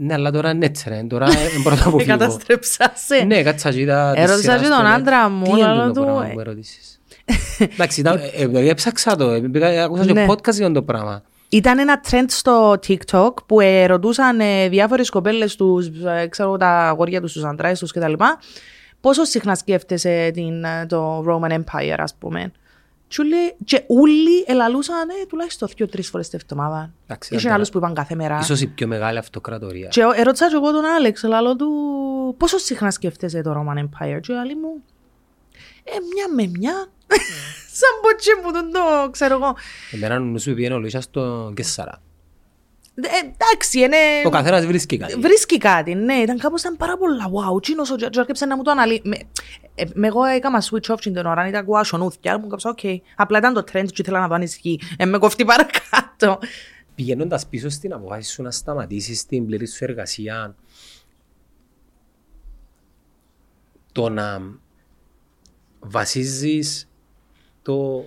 Ε, 0.00 0.04
Ναι, 0.04 0.14
αλλά 0.14 0.30
τώρα 0.30 0.50
είναι 0.50 0.66
έτσι 0.66 0.88
ρε, 0.88 1.02
τώρα 1.08 1.26
είναι 1.26 1.62
πρώτα 1.62 1.90
που 1.90 1.98
φύγω. 1.98 2.10
Καταστρέψα 2.18 2.92
σε. 2.94 3.24
Ναι, 3.24 3.42
κάτσα 3.42 3.70
και 3.70 3.80
είδα 3.80 4.12
της 4.14 4.22
Ερώτησα 4.22 4.40
σειράς 4.42 4.60
και 4.60 4.66
στο 4.66 4.76
τον 4.76 4.84
net. 4.86 4.88
άντρα 4.94 5.28
μου, 5.28 5.44
Τι 5.44 5.50
είναι 5.50 5.64
αλλά 5.66 5.86
το 5.86 5.92
του, 5.92 6.00
πράγμα 6.02 6.24
ε, 6.26 6.28
που 6.28 6.36
με 6.36 6.42
ρωτήσεις. 6.42 7.00
Εντάξει, 7.58 8.00
ήταν- 8.00 8.18
ε, 8.36 8.58
ε, 8.58 8.68
έψαξα 8.70 9.16
το, 9.16 9.30
ε, 9.30 9.40
πήγα- 9.40 9.84
άκουσα 9.84 10.04
και 10.06 10.12
Ναι. 10.12 10.26
podcast 10.28 10.52
για 10.54 10.72
το 10.72 10.82
πράγμα. 10.82 11.22
Ήταν 11.48 11.78
ένα 11.78 12.00
trend 12.10 12.24
στο 12.28 12.72
TikTok 12.88 13.30
που 13.46 13.60
ε, 13.60 13.86
ρωτούσαν 13.86 14.40
ε, 14.40 14.68
διάφορες 14.68 15.10
κοπέλες 15.10 15.56
τους, 15.56 15.86
ε, 15.86 16.26
ξέρω 16.26 16.56
τα 16.56 16.68
αγόρια 16.68 17.20
τους, 17.20 17.32
τους 17.32 17.44
αντράς 17.44 17.78
τους 17.78 17.92
κτλ. 17.92 18.12
Πόσο 19.00 19.24
συχνά 19.24 19.54
σκέφτεσαι 19.54 20.30
την, 20.34 20.64
ε, 20.64 20.86
το 20.88 21.24
Roman 21.28 21.50
Empire, 21.52 21.94
ας 21.98 22.14
πούμε; 22.18 22.52
Και 23.16 23.22
λέει- 23.22 23.54
Και 23.64 23.84
όλοι 23.88 24.44
ελαλούσαν 24.46 25.08
ε, 25.08 25.26
τουλάχιστον 25.28 25.68
δύο-τρεις 25.76 26.08
φορές 26.08 26.28
την 26.28 26.38
εβδομάδα. 26.42 26.92
Εντάξει, 27.06 27.34
Είχε 27.34 27.42
ήταν- 27.42 27.54
άλλους 27.56 27.68
που 27.70 27.78
είπαν 27.78 27.94
κάθε 27.94 28.14
μέρα. 28.14 28.38
Ίσως 28.38 28.60
η 28.60 28.66
πιο 28.66 28.86
μεγάλη 28.86 29.18
αυτοκρατορία. 29.18 29.88
Και 29.88 30.00
ε, 30.00 30.20
ερώτησα 30.20 30.48
και 30.48 30.54
εγώ 30.54 30.72
τον 30.72 30.84
Άλεξ, 30.84 31.22
λαλό 31.22 31.56
του, 31.56 31.68
πόσο 32.38 32.58
συχνά 32.58 32.90
σκέφτεσαι 32.90 33.42
το 33.42 33.50
Roman 33.52 33.78
Empire; 33.78 34.20
Και 34.20 34.32
λέει 34.32 34.54
μου, 34.62 34.82
ε, 35.84 35.90
μια 36.14 36.28
με 36.34 36.58
μια. 36.58 36.86
Σαν 37.78 37.90
ποτσί 38.02 38.30
που 38.42 38.52
τον 38.52 38.70
το 38.72 39.10
ξέρω 39.10 39.34
εγώ. 39.34 39.54
Εμένα 39.92 40.18
νου 40.18 40.38
σου 40.40 40.54
πήγαινε 40.54 40.74
ο 40.74 40.78
Λουίσας 40.78 41.04
στον 41.04 41.54
Κεσσαρά. 41.54 42.02
Ε, 42.94 43.00
εντάξει, 43.18 43.78
είναι... 43.78 43.96
Ο 44.24 44.30
καθένας 44.30 44.66
βρίσκει 44.66 44.96
κάτι. 44.96 45.14
Βρίσκει 45.14 45.58
κάτι, 45.58 45.94
ναι, 45.94 46.14
ήταν 46.14 46.38
κάπως 46.38 46.60
ήταν 46.60 46.76
πάρα 46.76 46.96
πολλά. 46.96 47.30
Wow, 47.30 47.62
τσίνος 47.62 47.90
ο 47.90 47.96
Τζο 47.96 48.20
έρκεψε 48.20 48.46
να 48.46 48.56
μου 48.56 48.62
το 48.62 48.70
αναλύει. 48.70 49.02
Με, 49.04 49.16
ε, 49.74 49.84
με 49.94 50.06
εγώ 50.06 50.24
έκανα 50.24 50.62
switch 50.62 50.92
off 50.92 51.00
την 51.00 51.16
ώρα, 51.16 51.48
ήταν 51.48 51.60
ακούω 51.60 51.78
ασονούθια, 51.78 52.38
μου 52.38 52.46
κάψα, 52.46 52.70
οκ. 52.70 52.78
Απλά 53.16 53.38
ήταν 53.38 53.54
το 53.54 53.64
trend 53.72 53.86
και 53.86 54.02
ήθελα 54.02 54.20
να 54.20 54.28
το 54.28 54.34
ανησυχεί. 54.34 54.80
Ε, 54.96 55.04
με 55.04 55.18
κοφτεί 55.18 55.44
παρακάτω. 55.44 56.38
Πηγαίνοντας 56.94 57.46
πίσω 57.46 57.68
στην 57.68 57.92
αποφάση 57.92 58.30
σου 58.30 58.42
να 58.42 58.50
σταματήσεις 58.50 59.26
την 59.26 59.46
πλήρη 59.46 59.66
σου 59.66 59.84
εργασία, 59.84 60.54
το 63.92 64.08
να 64.08 64.40
βασίζεις 65.80 66.88
το 67.62 68.04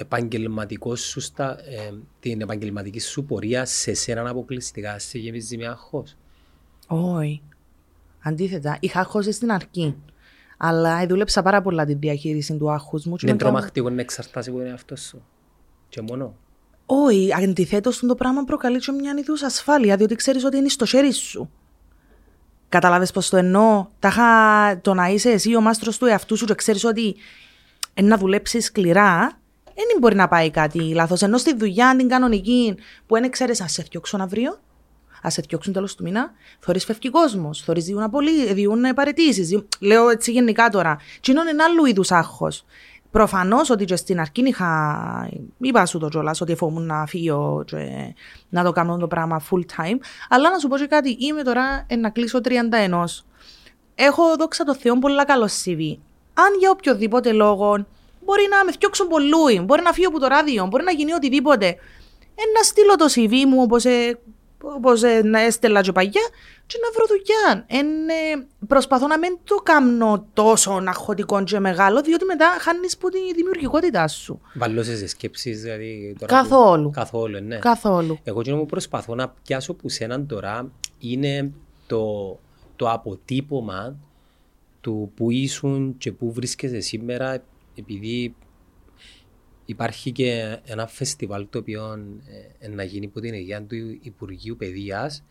επαγγελματικός 0.00 1.00
σου 1.00 1.20
στα, 1.20 1.58
ε, 1.64 1.92
την 2.20 2.40
επαγγελματική 2.40 3.00
σου 3.00 3.24
πορεία 3.24 3.64
σε 3.64 3.94
σέναν 3.94 4.26
αποκλειστικά, 4.26 4.98
σε 4.98 5.18
γεμίζει 5.18 5.56
με 5.56 5.66
άγχος. 5.66 6.16
Όχι. 6.86 7.42
Αντίθετα, 8.22 8.76
είχα 8.80 9.00
άγχος 9.00 9.24
στην 9.30 9.52
αρχή. 9.52 9.96
Αλλά 10.56 11.06
δούλεψα 11.06 11.42
πάρα 11.42 11.62
πολλά 11.62 11.84
την 11.84 11.98
διαχείριση 11.98 12.56
του 12.56 12.70
άγχους 12.70 13.04
μου. 13.04 13.16
και 13.16 13.26
Είναι 13.26 13.32
μετά- 13.32 13.44
τρομακτικό 13.44 13.90
να 13.90 14.00
εξαρτάσεις 14.00 14.50
από 14.52 14.58
τον 14.60 14.66
εαυτό 14.68 14.96
σου. 14.96 15.22
Και 15.88 16.00
μόνο. 16.00 16.34
Όχι, 16.86 17.34
αντιθέτως 17.34 17.98
το 17.98 18.14
πράγμα 18.14 18.44
προκαλεί 18.44 18.78
και 18.78 18.92
μια 18.92 19.14
είδου 19.18 19.34
ασφάλεια, 19.44 19.96
διότι 19.96 20.14
ξέρεις 20.14 20.44
ότι 20.44 20.56
είναι 20.56 20.68
στο 20.68 20.86
χέρι 20.86 21.12
σου. 21.12 21.50
Κατάλαβε 22.68 23.06
πώ 23.14 23.20
το 23.30 23.36
εννοώ; 23.36 23.86
Τάχα 23.98 24.22
το 24.80 24.94
να 24.94 25.08
είσαι 25.08 25.30
εσύ 25.30 25.56
ο 25.56 25.60
μάστρος 25.60 25.98
του 25.98 26.06
εαυτού 26.06 26.36
σου 26.36 26.44
και 26.44 26.54
ξέρεις 26.54 26.84
ότι 26.84 27.16
ε, 27.94 28.02
να 28.02 28.16
δουλέψεις 28.18 28.64
σκληρά, 28.64 29.39
δεν 29.88 29.98
μπορεί 30.00 30.14
να 30.14 30.28
πάει 30.28 30.50
κάτι 30.50 30.78
λάθος. 30.78 31.22
Ενώ 31.22 31.38
στη 31.38 31.56
δουλειά 31.56 31.94
την 31.96 32.08
κανονική 32.08 32.74
που 33.06 33.14
δεν 33.14 33.30
ξέρει, 33.30 33.54
ας 33.62 33.72
σε 33.72 33.82
φτιάξω 33.82 34.18
αύριο, 34.20 34.60
ας 35.22 35.32
σε 35.32 35.42
φτιάξουν 35.42 35.72
τέλος 35.72 35.94
του 35.94 36.02
μήνα, 36.02 36.32
θωρείς 36.60 36.84
φεύγει 36.84 37.10
κόσμος, 37.10 37.62
θωρείς 37.62 37.84
διούν, 37.84 38.02
απολύ, 38.02 38.52
διούν 38.52 38.82
παρετήσεις. 38.94 39.64
Λέω 39.80 40.08
έτσι 40.08 40.32
γενικά 40.32 40.68
τώρα. 40.68 40.98
Τι 41.20 41.30
είναι 41.30 41.40
ένα 41.50 41.64
άλλου 41.64 41.84
είδους 41.84 42.10
άγχος. 42.10 42.64
Προφανώς 43.10 43.70
ότι 43.70 43.84
και 43.84 43.96
στην 43.96 44.20
αρχή 44.20 44.42
είχα. 44.44 45.30
είπα 45.58 45.86
σου 45.86 45.98
το 45.98 46.08
κιόλα 46.08 46.34
ότι 46.40 46.54
φοβούμουν 46.54 46.86
να 46.86 47.06
φύγω 47.06 47.62
και 47.66 48.14
να 48.48 48.64
το 48.64 48.72
κάνω 48.72 48.96
το 48.96 49.06
πράγμα 49.06 49.42
full 49.50 49.60
time. 49.60 49.98
Αλλά 50.28 50.50
να 50.50 50.58
σου 50.58 50.68
πω 50.68 50.76
και 50.76 50.86
κάτι, 50.86 51.16
είμαι 51.20 51.42
τώρα 51.42 51.86
να 51.98 52.10
κλείσω 52.10 52.40
31. 52.44 53.04
Έχω 53.94 54.22
δόξα 54.38 54.64
τω 54.64 54.74
Θεώ 54.74 54.98
πολλά 54.98 55.24
καλό 55.24 55.48
CV. 55.64 55.96
Αν 56.34 56.58
για 56.58 56.70
οποιοδήποτε 56.70 57.32
λόγο 57.32 57.86
μπορεί 58.30 58.46
να 58.50 58.64
με 58.64 58.72
φτιάξουν 58.72 59.06
πολλούι, 59.08 59.60
μπορεί 59.64 59.82
να 59.82 59.92
φύγω 59.92 60.08
από 60.08 60.20
το 60.20 60.26
ράδιο, 60.26 60.66
μπορεί 60.66 60.84
να 60.84 60.92
γίνει 60.92 61.12
οτιδήποτε. 61.12 61.66
Ε, 62.40 62.42
να 62.56 62.62
στείλω 62.62 62.94
το 62.96 63.06
CV 63.14 63.44
μου 63.50 63.62
όπως 63.62 63.84
ε, 63.84 64.18
όπως 64.62 65.02
ε, 65.02 65.22
να 65.24 65.40
έστελα 65.40 65.80
και 65.80 65.92
παγιά 65.92 66.22
και 66.66 66.76
να 66.82 66.90
βρω 66.94 67.06
δουλειά. 67.06 67.66
Ε, 67.66 68.46
προσπαθώ 68.66 69.06
να 69.06 69.18
μην 69.18 69.38
το 69.44 69.54
κάνω 69.54 70.26
τόσο 70.32 70.82
αγχωτικό 70.86 71.44
και 71.44 71.58
μεγάλο, 71.58 72.00
διότι 72.00 72.24
μετά 72.24 72.56
χάνεις 72.60 72.96
που 72.96 73.08
τη 73.08 73.18
δημιουργικότητά 73.34 74.08
σου. 74.08 74.40
Βαλώσες 74.54 74.98
σε 74.98 75.06
σκέψεις, 75.06 75.62
δηλαδή... 75.62 76.16
Τώρα 76.18 76.32
καθόλου. 76.34 76.82
Που... 76.82 76.90
Καθόλου, 76.90 77.40
ναι. 77.40 77.56
Καθόλου. 77.56 78.18
Εγώ 78.22 78.42
και 78.42 78.54
μου 78.54 78.66
προσπαθώ 78.66 79.14
να 79.14 79.34
πιάσω 79.42 79.74
που 79.74 79.88
σέναν 79.88 80.26
τώρα 80.26 80.70
είναι 80.98 81.50
το, 81.86 82.38
το 82.76 82.90
αποτύπωμα 82.90 83.96
του 84.80 85.12
που 85.14 85.30
ήσουν 85.30 85.94
και 85.98 86.12
που 86.12 86.32
βρίσκεσαι 86.32 86.80
σήμερα, 86.80 87.42
επειδή 87.74 88.34
Υπάρχει 89.70 90.12
και 90.12 90.58
ένα 90.64 90.86
φεστιβάλ 90.86 91.46
το 91.50 91.58
οποίο 91.58 91.92
ε, 92.58 92.68
να 92.68 92.82
γίνει 92.82 93.04
υπό 93.04 93.20
την 93.20 93.34
αιγεία 93.34 93.62
του 93.62 93.76
Υπουργείου 94.00 94.56
Παιδείας 94.56 95.24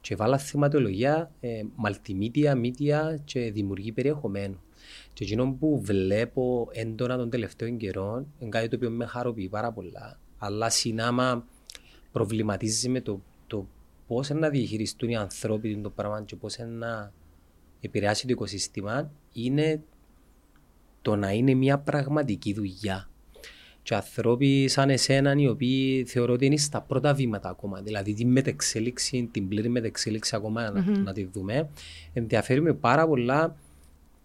και 0.00 0.16
βάλα 0.16 0.38
θεματολογία 0.38 1.30
ε, 1.40 1.62
multimedia, 1.84 2.52
media 2.52 3.16
και 3.24 3.50
δημιουργή 3.52 3.92
περιεχομένου. 3.92 4.60
Και 5.12 5.24
εκείνο 5.24 5.52
που 5.52 5.80
βλέπω 5.80 6.68
έντονα 6.72 7.16
των 7.16 7.30
τελευταίων 7.30 7.76
καιρών 7.76 8.26
είναι 8.38 8.50
κάτι 8.50 8.68
το 8.68 8.76
οποίο 8.76 8.90
με 8.90 9.06
χαροποιεί 9.06 9.48
πάρα 9.48 9.72
πολλά. 9.72 10.18
Αλλά 10.38 10.70
συνάμα 10.70 11.46
προβληματίζει 12.12 12.88
με 12.88 13.00
το, 13.00 13.22
το 13.46 13.66
πώς 14.06 14.30
να 14.30 14.48
διαχειριστούν 14.48 15.08
οι 15.08 15.16
ανθρώποι 15.16 15.76
το 15.82 15.90
πράγμα 15.90 16.22
και 16.22 16.36
πώς 16.36 16.58
να 16.58 17.12
επηρεάσει 17.80 18.26
το 18.26 18.32
οικοσύστημα 18.32 19.10
είναι 19.32 19.82
το 21.04 21.16
να 21.16 21.30
είναι 21.30 21.54
μια 21.54 21.78
πραγματική 21.78 22.54
δουλειά 22.54 23.08
και 23.84 23.94
ανθρώποι 23.94 24.68
σαν 24.68 24.90
εσένα 24.90 25.34
οι 25.36 25.48
οποίοι 25.48 26.04
θεωρώ 26.04 26.32
ότι 26.32 26.46
είναι 26.46 26.56
στα 26.56 26.80
πρώτα 26.80 27.14
βήματα 27.14 27.48
ακόμα. 27.48 27.80
Δηλαδή 27.80 28.14
την 28.14 28.30
μετεξέλιξη, 28.30 29.28
την 29.32 29.48
πλήρη 29.48 29.68
μετεξέλιξη 29.68 30.36
ακόμα 30.36 30.72
mm-hmm. 30.72 31.02
να, 31.04 31.12
τη 31.12 31.24
δούμε. 31.24 31.68
Ενδιαφέρει 32.12 32.60
με 32.60 32.72
πάρα 32.72 33.06
πολλά 33.06 33.54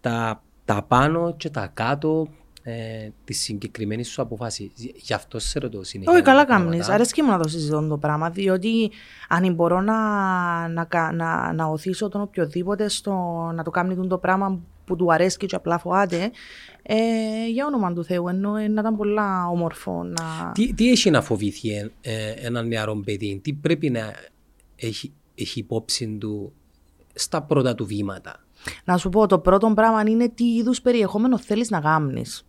τα, 0.00 0.42
τα 0.64 0.82
πάνω 0.82 1.34
και 1.36 1.50
τα 1.50 1.70
κάτω 1.74 2.28
ε, 2.62 3.08
της 3.24 3.40
συγκεκριμένης 3.40 4.08
σου 4.08 4.22
αποφάσης. 4.22 4.70
Γι' 4.94 5.14
αυτό 5.14 5.38
σε 5.38 5.58
ρωτώ 5.58 5.84
συνέχεια. 5.84 6.12
Όχι, 6.12 6.22
καλά 6.22 6.44
κάνεις. 6.44 6.88
Αρέσκει 6.88 7.22
μου 7.22 7.30
να 7.30 7.38
το 7.38 7.48
συζητώ 7.48 7.86
το 7.86 7.98
πράγμα, 7.98 8.30
διότι 8.30 8.90
αν 9.28 9.54
μπορώ 9.54 9.80
να, 9.80 9.98
να, 10.68 11.12
να, 11.12 11.52
να 11.52 11.66
οθήσω 11.66 12.08
τον 12.08 12.20
οποιοδήποτε 12.20 12.88
στο 12.88 13.12
να 13.54 13.62
το 13.62 13.70
κάνει 13.70 14.06
το 14.06 14.18
πράγμα 14.18 14.60
που 14.90 14.96
του 14.96 15.12
αρέσει 15.12 15.36
και 15.36 15.54
απλά 15.54 15.78
φοάται, 15.78 16.30
ε, 16.82 16.96
για 17.50 17.66
όνομα 17.66 17.92
του 17.92 18.04
Θεού, 18.04 18.28
ενώ 18.28 18.56
ε, 18.56 18.68
να 18.68 18.80
ήταν 18.80 18.96
πολλά 18.96 19.48
όμορφο. 19.48 20.04
Να... 20.04 20.52
Τι, 20.54 20.74
τι 20.74 20.90
έχει 20.90 21.10
να 21.10 21.22
φοβηθεί 21.22 21.70
ε, 21.70 21.90
ε, 22.00 22.30
έναν 22.30 22.66
νεαρό 22.66 22.96
παιδί, 23.04 23.40
τι 23.42 23.52
πρέπει 23.52 23.90
να 23.90 24.14
έχει, 24.76 25.12
έχει 25.34 25.58
υπόψη 25.58 26.16
του 26.20 26.52
στα 27.14 27.42
πρώτα 27.42 27.74
του 27.74 27.86
βήματα; 27.86 28.44
Να 28.84 28.96
σου 28.96 29.08
πω, 29.08 29.26
το 29.26 29.38
πρώτο 29.38 29.72
πράγμα 29.74 30.02
είναι 30.10 30.28
τι 30.28 30.44
είδους 30.44 30.80
περιεχόμενο 30.80 31.38
θέλεις 31.38 31.70
να 31.70 31.78
γάμνεις. 31.78 32.44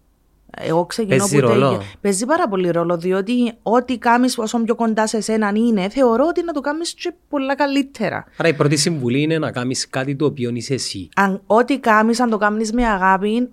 Εγώ 0.57 0.85
ξεκινώ 0.85 1.17
Παίζει 1.17 1.39
που 1.39 1.47
ρόλο. 1.47 1.81
Παίζει 2.01 2.25
πάρα 2.25 2.47
πολύ 2.47 2.69
ρόλο, 2.69 2.97
διότι 2.97 3.53
ό,τι 3.61 3.97
κάνεις 3.97 4.37
όσο 4.37 4.59
πιο 4.59 4.75
κοντά 4.75 5.07
σε 5.07 5.17
εσένα 5.17 5.51
είναι, 5.55 5.89
θεωρώ 5.89 6.25
ότι 6.27 6.43
να 6.43 6.53
το 6.53 6.61
κάνεις 6.61 6.93
και 6.93 7.13
πολλά 7.29 7.55
καλύτερα. 7.55 8.25
Άρα 8.37 8.49
η 8.49 8.53
πρώτη 8.53 8.75
συμβουλή 8.75 9.21
είναι 9.21 9.37
να 9.37 9.51
κάνεις 9.51 9.89
κάτι 9.89 10.15
το 10.15 10.25
οποίο 10.25 10.49
είσαι 10.53 10.73
εσύ. 10.73 11.09
Αν, 11.15 11.41
ό,τι 11.45 11.79
κάνεις, 11.79 12.19
αν 12.19 12.29
το 12.29 12.37
κάνεις 12.37 12.71
με 12.73 12.87
αγάπη, 12.87 13.49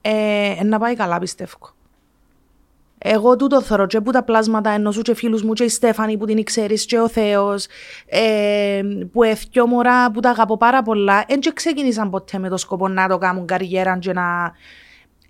ε, 0.00 0.64
να 0.64 0.78
πάει 0.78 0.94
καλά, 0.94 1.18
πιστεύω. 1.18 1.74
Εγώ 2.98 3.36
τούτο 3.36 3.62
θεωρώ 3.62 3.86
και 3.86 4.00
που 4.00 4.10
τα 4.10 4.22
πλάσματα 4.22 4.70
ενός 4.70 5.02
και 5.02 5.14
φίλους 5.14 5.42
μου 5.42 5.52
και 5.52 5.64
η 5.64 5.68
Στέφανη 5.68 6.16
που 6.16 6.24
την 6.24 6.44
ξέρεις 6.44 6.84
και 6.84 6.98
ο 6.98 7.08
Θεός 7.08 7.66
ε, 8.06 8.82
που 9.12 9.22
έφτιω 9.22 9.66
μωρά 9.66 10.10
που 10.10 10.20
τα 10.20 10.30
αγαπώ 10.30 10.56
πάρα 10.56 10.82
πολλά 10.82 11.24
δεν 11.28 11.40
ξεκίνησαν 11.54 12.10
ποτέ 12.10 12.38
με 12.38 12.48
το 12.48 12.56
σκοπό 12.56 12.88
να 12.88 13.08
το 13.08 13.18
κάνουν 13.18 13.46
καριέρα 13.46 13.98
και 13.98 14.12
να 14.12 14.52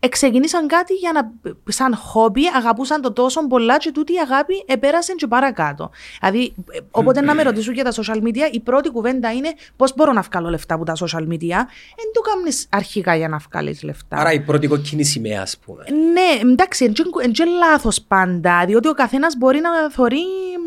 ξεκινήσαν 0.08 0.66
κάτι 0.66 0.94
για 0.94 1.12
να, 1.12 1.52
σαν 1.72 1.96
χόμπι, 1.96 2.42
αγαπούσαν 2.56 3.00
το 3.00 3.12
τόσο 3.12 3.46
πολλά 3.46 3.76
και 3.76 3.92
τούτη 3.92 4.12
η 4.12 4.18
αγάπη 4.18 4.64
επέρασε 4.66 5.12
και 5.12 5.26
παρακάτω. 5.26 5.90
Δηλαδή, 6.20 6.54
όποτε 6.90 7.20
να 7.20 7.34
με 7.34 7.42
ρωτήσουν 7.42 7.74
για 7.74 7.84
τα 7.84 7.92
social 7.92 8.22
media, 8.22 8.52
η 8.52 8.60
πρώτη 8.60 8.90
κουβέντα 8.90 9.32
είναι 9.32 9.52
πώς 9.76 9.94
μπορώ 9.94 10.12
να 10.12 10.20
βγάλω 10.20 10.48
λεφτά 10.48 10.74
από 10.74 10.84
τα 10.84 10.92
social 10.96 11.22
media. 11.22 11.58
Δεν 11.96 12.08
το 12.12 12.20
κάνεις 12.20 12.66
αρχικά 12.70 13.16
για 13.16 13.28
να 13.28 13.40
βγάλεις 13.50 13.82
λεφτά. 13.82 14.16
Άρα 14.16 14.32
η 14.32 14.40
πρώτη 14.40 14.66
κοκκίνη 14.66 15.04
σημαία, 15.04 15.42
ας 15.42 15.58
πούμε. 15.58 15.84
Ναι, 16.12 16.50
εντάξει, 16.50 16.84
είναι 16.84 17.50
λάθος 17.58 18.02
πάντα, 18.02 18.64
διότι 18.66 18.88
ο 18.88 18.92
καθένας 18.92 19.36
μπορεί 19.36 19.60
να 19.60 19.90
θεωρεί, 19.90 20.22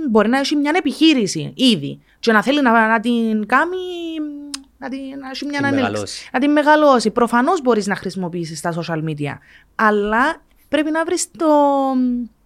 μπορεί 0.10 0.30
να 0.30 0.40
έχει 0.40 0.56
μια 0.56 0.72
επιχείρηση 0.76 1.54
ήδη 1.56 2.00
και 2.20 2.32
να 2.32 2.44
θέλει 2.44 2.62
να, 2.62 2.88
να 2.88 3.00
την 3.00 3.46
κάνει 3.46 3.78
να 4.80 4.90
την, 4.90 5.00
να 5.20 5.48
μια 5.50 5.62
μεγαλώσει. 5.62 6.30
Να 6.34 6.40
την 6.40 6.52
μεγαλώσει. 6.52 7.12
Προφανώς 7.12 7.62
μπορείς 7.62 7.88
να 7.88 7.96
χρησιμοποιήσεις 7.96 8.62
τα 8.62 8.74
social 8.74 9.04
media. 9.04 9.38
Αλλά 9.76 10.42
πρέπει 10.70 10.92
να 10.92 11.06
βρεις 11.06 11.28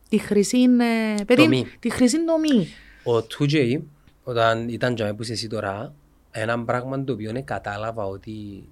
τη 0.10 0.18
χρυσή, 0.18 0.62
ε, 0.62 1.24
περί, 1.24 1.68
τη 1.80 1.90
χρυσή 1.90 2.18
δομή. 2.26 2.68
Ο 3.04 3.26
2J, 3.40 3.82
όταν 4.24 4.70
ήταν 4.70 4.96
για 4.96 5.16
που 5.16 5.22
είσαι 5.22 5.32
εσύ 5.32 5.48
τώρα, 5.48 5.94
ένα 6.32 6.64
πράγμα 6.64 7.04
το 7.04 7.14
οποίο 7.14 7.42
κατάλαβα 7.44 8.06
ότι 8.06 8.64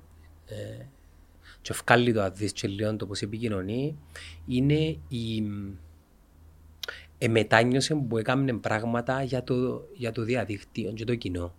ε, 0.45 0.85
και 1.61 1.71
ευκάλλει 1.71 2.13
το 2.13 2.21
αδείς 2.21 2.51
και 2.51 2.67
λίγο 2.67 2.95
το 2.95 3.05
πώς 3.05 3.21
επικοινωνεί, 3.21 3.97
είναι 4.47 4.97
η 5.07 5.43
ε, 7.17 7.27
μετάνιωση 7.27 7.95
που 7.95 8.17
έκαμε 8.17 8.53
πράγματα 8.53 9.23
για 9.23 9.43
το, 9.43 9.87
για 9.93 10.11
το 10.11 10.23
διαδίκτυο 10.23 10.91
και 10.91 11.05
το 11.05 11.15
κοινό. 11.15 11.53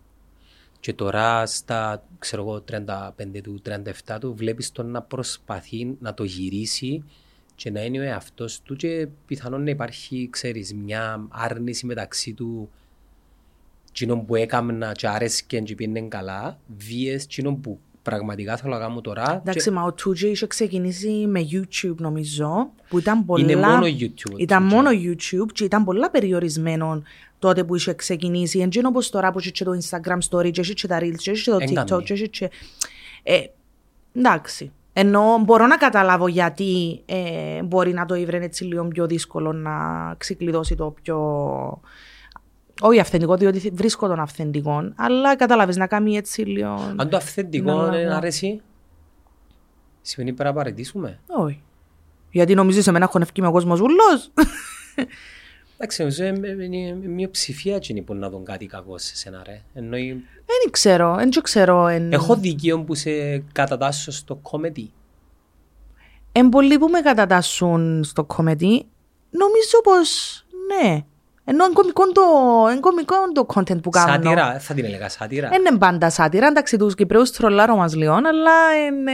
Και 0.83 0.93
τώρα 0.93 1.47
στα 1.47 2.05
ξέρω 2.19 2.43
εγώ, 2.43 2.65
35 2.71 3.41
του, 3.43 3.63
37 4.07 4.17
του 4.21 4.35
βλέπεις 4.35 4.73
τον 4.73 4.91
να 4.91 5.03
προσπαθεί 5.03 5.97
να 6.01 6.15
το 6.15 6.25
γυρίσει 6.25 7.05
και 7.55 7.71
να 7.71 7.85
είναι 7.85 7.99
ο 7.99 8.03
εαυτός 8.03 8.61
του 8.63 8.77
και 8.77 9.09
πιθανόν 9.27 9.63
να 9.63 9.71
υπάρχει 9.71 10.29
ξέρεις, 10.31 10.75
μια 10.75 11.27
άρνηση 11.29 11.87
μεταξύ 11.87 12.33
του 12.33 12.71
κοινών 13.93 14.27
που 14.27 14.35
έκανα 14.35 14.93
και 14.93 15.09
άρεσκε 15.09 15.59
και 15.61 15.75
πήγαινε 15.75 16.01
καλά, 16.01 16.59
βίες 16.77 17.27
κοινών 17.27 17.61
που 17.61 17.79
πραγματικά 18.03 18.57
θέλω 18.57 18.75
να 18.75 18.81
κάνω 18.81 19.01
τώρα. 19.01 19.41
Εντάξει, 19.41 19.65
και... 19.65 19.71
μα 19.71 19.83
ο 19.83 19.93
Τούτζε 19.93 20.29
είχε 20.29 20.47
ξεκινήσει 20.47 21.27
με 21.27 21.47
YouTube 21.53 21.97
νομίζω, 21.97 22.71
που 22.89 22.99
ήταν 22.99 23.25
πολλά... 23.25 23.43
Είναι 23.43 23.57
μόνο 23.57 23.87
YouTube. 23.87 24.39
Ήταν 24.39 24.63
μόνο 24.63 24.91
YouTube 24.91 25.53
και 25.53 25.65
ήταν 25.65 25.85
πολλά 25.85 26.11
περιορισμένο 26.11 27.03
τότε 27.43 27.65
που 27.65 27.75
είχε 27.75 27.95
ξεκινήσει. 27.95 28.59
Εντζήνω 28.59 28.89
όπως 28.89 29.11
τώρα 29.11 29.33
που 29.33 29.39
είχε 29.39 29.65
το 29.65 29.79
Instagram 29.81 30.19
story 30.31 30.51
και 30.51 30.61
είχε 30.61 30.87
τα 30.87 30.99
reels 31.01 31.17
και 31.17 31.31
είχε 31.31 31.51
το 31.51 31.57
TikTok 31.57 32.03
και 32.03 32.13
είχε... 32.13 32.51
Ε, 33.23 33.41
εντάξει. 34.15 34.73
Ενώ 34.93 35.39
μπορώ 35.45 35.67
να 35.67 35.77
καταλάβω 35.77 36.29
γιατί 36.29 37.03
ε, 37.07 37.63
μπορεί 37.63 37.93
να 37.93 38.07
το 38.07 38.15
ήβρε 38.15 38.45
έτσι 38.45 38.65
λίγο 38.65 38.89
πιο 38.89 39.07
δύσκολο 39.07 39.53
να 39.53 39.75
ξεκλειδώσει 40.19 40.75
το 40.75 40.95
πιο... 41.03 41.19
Όχι 42.81 43.01
αυθεντικό, 43.01 43.37
διότι 43.37 43.71
βρίσκω 43.75 44.09
τον 44.09 44.21
αυθεντικό, 44.21 44.93
αλλά 44.97 45.37
καταλάβεις 45.37 45.77
να 45.77 45.87
κάνει 45.87 46.17
έτσι 46.17 46.43
λίγο... 46.43 46.95
Αν 46.97 47.09
το 47.09 47.17
αυθεντικό 47.17 47.85
δεν 47.85 48.11
αρέσει, 48.11 48.61
σημαίνει 50.03 50.33
πρέπει 50.33 50.49
να 50.49 50.55
παραιτήσουμε. 50.55 51.21
Όχι. 51.27 51.63
Γιατί 52.31 52.55
νομίζεις 52.55 52.87
εμένα 52.87 53.07
χωνευκεί 53.07 53.41
με 53.41 53.47
ο 53.47 53.53
κόσμος 53.53 53.81
ούλος. 53.81 54.31
Εντάξει, 55.85 56.25
είναι 56.61 57.09
μια 57.09 57.31
ψηφία 57.31 57.75
έτσι 57.75 58.03
που 58.03 58.15
να 58.15 58.31
δουν 58.31 58.45
κάτι 58.45 58.67
κακό 58.67 58.99
σε 58.99 59.17
σένα 59.17 59.43
ρε. 59.47 59.63
Δεν 59.73 60.71
ξέρω, 60.71 61.15
δεν 61.15 61.31
ξέρω. 61.43 61.89
Έχω 61.89 62.37
δικαίωμα 62.37 62.85
που 62.85 62.95
σε 62.95 63.39
κατατάσσω 63.39 64.11
στο 64.13 64.35
κόμετι. 64.35 64.93
Εν 66.33 66.49
πολλοί 66.49 66.79
που 66.79 66.89
με 66.89 67.01
κατατάσσουν 67.01 68.05
στο 68.05 68.25
κόμετι, 68.25 68.87
νομίζω 69.31 69.81
πως 69.83 70.45
ναι. 70.67 71.05
Ενώ 71.45 71.65
είναι 71.65 71.73
κωμικό 71.73 72.13
το, 72.13 72.23
είναι 72.71 72.81
κωμικό 72.81 73.15
το 73.33 73.47
content 73.55 73.83
που 73.83 73.91
κάνω. 73.91 74.13
Σάτυρα, 74.13 74.59
θα 74.59 74.75
την 74.75 74.85
έλεγα 74.85 75.09
σάτυρα. 75.09 75.49
Δεν 75.49 75.65
είναι 75.67 75.79
πάντα 75.79 76.11
σάτυρα, 76.11 76.47
εντάξει 76.47 76.77
τους 76.77 76.95
Κυπρέους 76.95 77.31
τρολάρω 77.31 77.77
μας 77.77 77.95
λίγο, 77.95 78.13
αλλά 78.13 78.87
είναι 78.87 79.13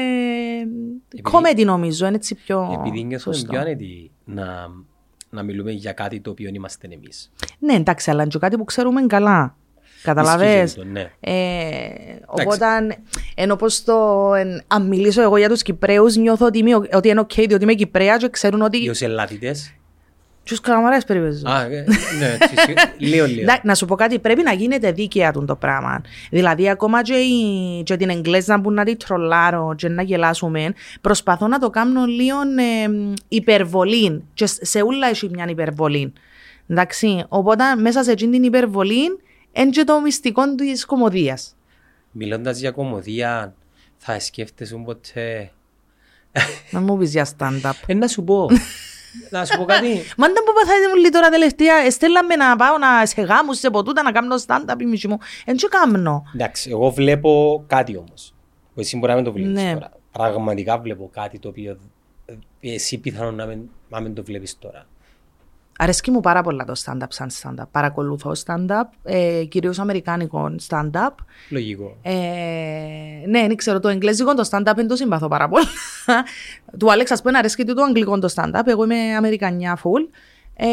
comedy 1.23 1.65
νομίζω, 1.65 2.07
είναι 2.07 2.17
έτσι 2.17 2.35
πιο 2.35 2.79
Επειδή 2.81 3.05
νιώθουμε 3.05 3.35
σωστό. 3.35 3.51
πιο 3.53 3.61
άνετοι 3.61 4.11
να, 4.25 4.45
να 5.31 5.43
μιλούμε 5.43 5.71
για 5.71 5.93
κάτι 5.93 6.21
το 6.21 6.31
οποίο 6.31 6.51
είμαστε 6.53 6.89
εμείς. 6.93 7.31
Ναι, 7.59 7.75
εντάξει, 7.75 8.11
αλλά 8.11 8.23
είναι 8.23 8.31
και 8.31 8.39
κάτι 8.39 8.57
που 8.57 8.65
ξέρουμε 8.65 9.07
καλά. 9.07 9.57
Καταλαβες; 10.03 10.65
Ισχύει 10.65 10.79
το, 10.79 10.85
ναι. 10.85 11.11
Ε, 11.21 11.89
οπότε, 12.27 12.67
ενώ 13.35 13.57
πως 13.57 13.85
το, 13.85 14.33
εν, 14.35 14.63
αν 14.67 14.87
μιλήσω 14.87 15.23
εγώ 15.23 15.37
για 15.37 15.49
τους 15.49 15.63
Κυπρέους, 15.63 16.17
νιώθω 16.17 16.47
ότι, 16.47 16.59
είμαι, 16.59 16.75
ότι 16.75 17.09
είναι 17.09 17.21
ok, 17.21 17.47
διότι 17.49 17.63
είμαι 17.63 17.75
Κυπρέας 17.75 18.19
και 18.19 18.29
ξέρουν 18.29 18.61
Οι 18.61 18.65
ότι 18.65 18.89
ως 18.89 19.01
ελάτητες. 19.01 19.78
Τους 20.49 20.61
καλαμαρές 20.61 21.05
περιπέζουν. 21.05 21.47
Α, 21.47 21.63
ε, 21.63 21.85
ναι, 22.19 22.37
έτσι, 22.41 22.75
λίγο 23.11 23.27
λίγο. 23.27 23.41
Εντάξει, 23.41 23.61
Να 23.65 23.75
σου 23.75 23.87
πω 23.87 23.95
κάτι, 23.95 24.19
πρέπει 24.19 24.43
να 24.43 24.53
γίνεται 24.53 24.93
δίκαια 24.93 25.33
τον 25.33 25.47
το 25.47 25.57
πράγμα. 25.57 26.01
Δηλαδή, 26.31 26.69
ακόμα 26.71 27.03
και, 27.03 27.15
η, 27.15 27.83
και 27.83 27.97
την 27.97 28.09
Εγγλέζα 28.11 28.61
που 28.61 28.73
να 28.73 28.85
τη 28.85 28.97
τρολάρω 28.97 29.75
και 29.77 29.89
να 29.89 30.03
γελάσουμε, 30.03 30.73
προσπαθώ 31.01 31.47
να 31.49 31.59
το 31.59 31.71
κάνω 31.71 32.05
λίγο 32.05 32.37
ε, 32.41 33.15
υπερβολή. 33.29 34.23
Και 34.35 34.47
σ- 34.47 34.65
σε 34.65 34.81
όλα 34.81 35.09
έχει 35.09 35.29
μια 35.33 35.47
υπερβολή. 35.49 36.13
Εντάξει, 36.67 37.25
οπότε 37.29 37.65
μέσα 37.77 38.03
σε 38.03 38.11
εκείνη 38.11 38.33
την 38.33 38.43
υπερβολή 38.43 39.03
είναι 39.53 39.71
και 39.71 39.85
το 39.85 40.01
μυστικό 40.01 40.55
της 40.55 40.85
κομμωδίας. 40.85 41.57
Μιλώντας 42.11 42.59
για 42.59 42.71
κομμωδία, 42.71 43.55
θα 43.97 44.21
σκέφτεσαι 44.21 44.77
ποτέ... 44.85 45.51
Να 46.71 46.81
μου 46.81 46.99
πεις 46.99 47.11
για 47.11 47.27
stand-up. 47.39 47.71
Ε, 47.87 47.95
να 47.95 48.07
σου 48.07 48.25
πω, 48.25 48.47
να 49.31 49.45
σου 49.45 49.57
πω 49.59 49.65
κάτι. 49.65 49.89
Μάντα 50.21 50.41
που 50.45 50.53
παθάτε 50.55 50.89
μου 50.89 50.97
λίγο 50.97 51.11
τώρα 51.11 51.29
τελευταία, 51.29 51.91
στέλναμε 51.91 52.37
να 52.37 52.57
πάω 52.57 52.79
να 52.79 53.07
σε 53.07 53.23
γάμους, 53.23 53.59
σε 53.59 53.71
ποτούτα, 53.71 54.03
να 54.03 54.13
κάνω 54.13 54.35
stand-up 54.47 54.81
η 54.81 54.85
μισή 54.85 55.09
μου. 55.09 55.19
Εν 55.45 55.57
και 55.57 55.67
κάνω. 55.71 56.25
Εντάξει, 56.35 56.71
εγώ 56.71 56.91
βλέπω 56.91 57.65
κάτι 57.67 57.97
όμως. 57.97 58.35
Που 58.75 58.81
εσύ 58.81 58.97
μπορεί 58.97 59.09
να 59.11 59.15
μην 59.15 59.25
το 59.25 59.33
βλέπεις 59.33 59.53
Ναι. 59.63 59.73
τώρα. 59.73 59.93
Πραγματικά 60.13 60.79
βλέπω 60.79 61.11
κάτι 61.13 61.39
το 61.39 61.49
οποίο 61.49 61.79
ε, 62.27 62.35
εσύ 62.75 62.99
πιθανόν 62.99 63.35
να 63.35 63.47
μην, 63.47 63.61
να 63.89 64.01
μην 64.01 64.15
το 64.15 64.25
βλέπεις 64.25 64.59
τώρα. 64.59 64.87
Αρέσκει 65.81 66.11
μου 66.11 66.21
πάρα 66.21 66.43
πολλά 66.43 66.65
το 66.65 66.73
stand-up 66.85 67.07
σαν 67.09 67.31
stand-up. 67.43 67.67
Παρακολουθώ 67.71 68.33
stand-up, 68.47 68.83
ε, 69.03 69.45
κυρίως 69.45 69.79
αμερικάνικο 69.79 70.55
stand-up. 70.69 71.15
Λογικό. 71.49 71.97
Ε, 72.03 72.13
ναι, 73.27 73.47
δεν 73.47 73.57
ξέρω, 73.57 73.81
το 73.81 73.89
εγγλέζικο 73.89 74.35
το 74.35 74.49
stand-up 74.51 74.73
δεν 74.77 74.89
το 74.89 74.97
συμπαθώ 74.97 75.29
πάρα 75.29 75.49
πολλά. 75.49 75.65
του 76.79 76.93
Άλεξ, 76.93 77.11
ας 77.11 77.23
πούμε, 77.23 77.39
αρέσκει 77.39 77.65
του 77.65 77.75
το 77.75 77.83
αγγλικό 77.83 78.19
το 78.19 78.33
stand-up. 78.35 78.63
Εγώ 78.67 78.85
είμαι 78.85 79.17
Αμερικανιά 79.17 79.79
full. 79.83 80.19
Ε, 80.55 80.67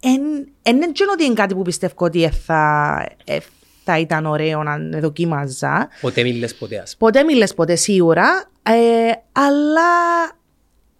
εν, 0.00 0.22
εν, 0.62 0.82
εν 0.82 0.92
τζεν 0.92 1.08
ότι 1.08 1.24
είναι 1.24 1.34
κάτι 1.34 1.54
που 1.54 1.62
πιστεύω 1.62 1.94
ότι 1.96 2.24
ε, 2.24 2.30
θα, 2.30 3.06
ε, 3.24 3.38
θα 3.84 3.98
ήταν 3.98 4.26
ωραίο 4.26 4.62
να 4.62 4.78
δοκίμαζα. 5.00 5.88
Ποτέ 6.00 6.22
μιλες 6.22 6.54
ποτέ 6.54 6.78
ας 6.78 6.96
Ποτέ 6.96 7.22
μιλες 7.22 7.54
ποτέ 7.54 7.76
σίγουρα, 7.76 8.50
ε, 8.62 8.72
αλλά 9.32 9.82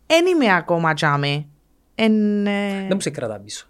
δεν 0.07 0.27
είμαι 0.27 0.55
ακόμα 0.55 0.95
τζάμε. 0.95 1.47
Εν, 1.95 2.47
ε, 2.47 2.79
Δεν 2.79 2.91
μου 2.93 3.01
σε 3.01 3.11
κρατά 3.11 3.41
πίσω. 3.41 3.67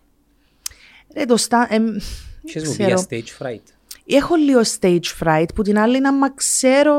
ρε, 1.16 1.24
το 1.24 1.34
sta- 1.38 1.66
ε, 1.68 1.78
Ξέρεις 2.44 2.68
μου 2.68 2.74
ξέρω. 2.74 3.04
πήγα 3.08 3.24
stage 3.24 3.42
fright. 3.42 3.62
Έχω 4.06 4.34
λίγο 4.34 4.60
stage 4.80 5.22
fright 5.22 5.46
που 5.54 5.62
την 5.62 5.78
άλλη 5.78 6.00
να 6.00 6.12
μα 6.12 6.30
ξέρω 6.34 6.94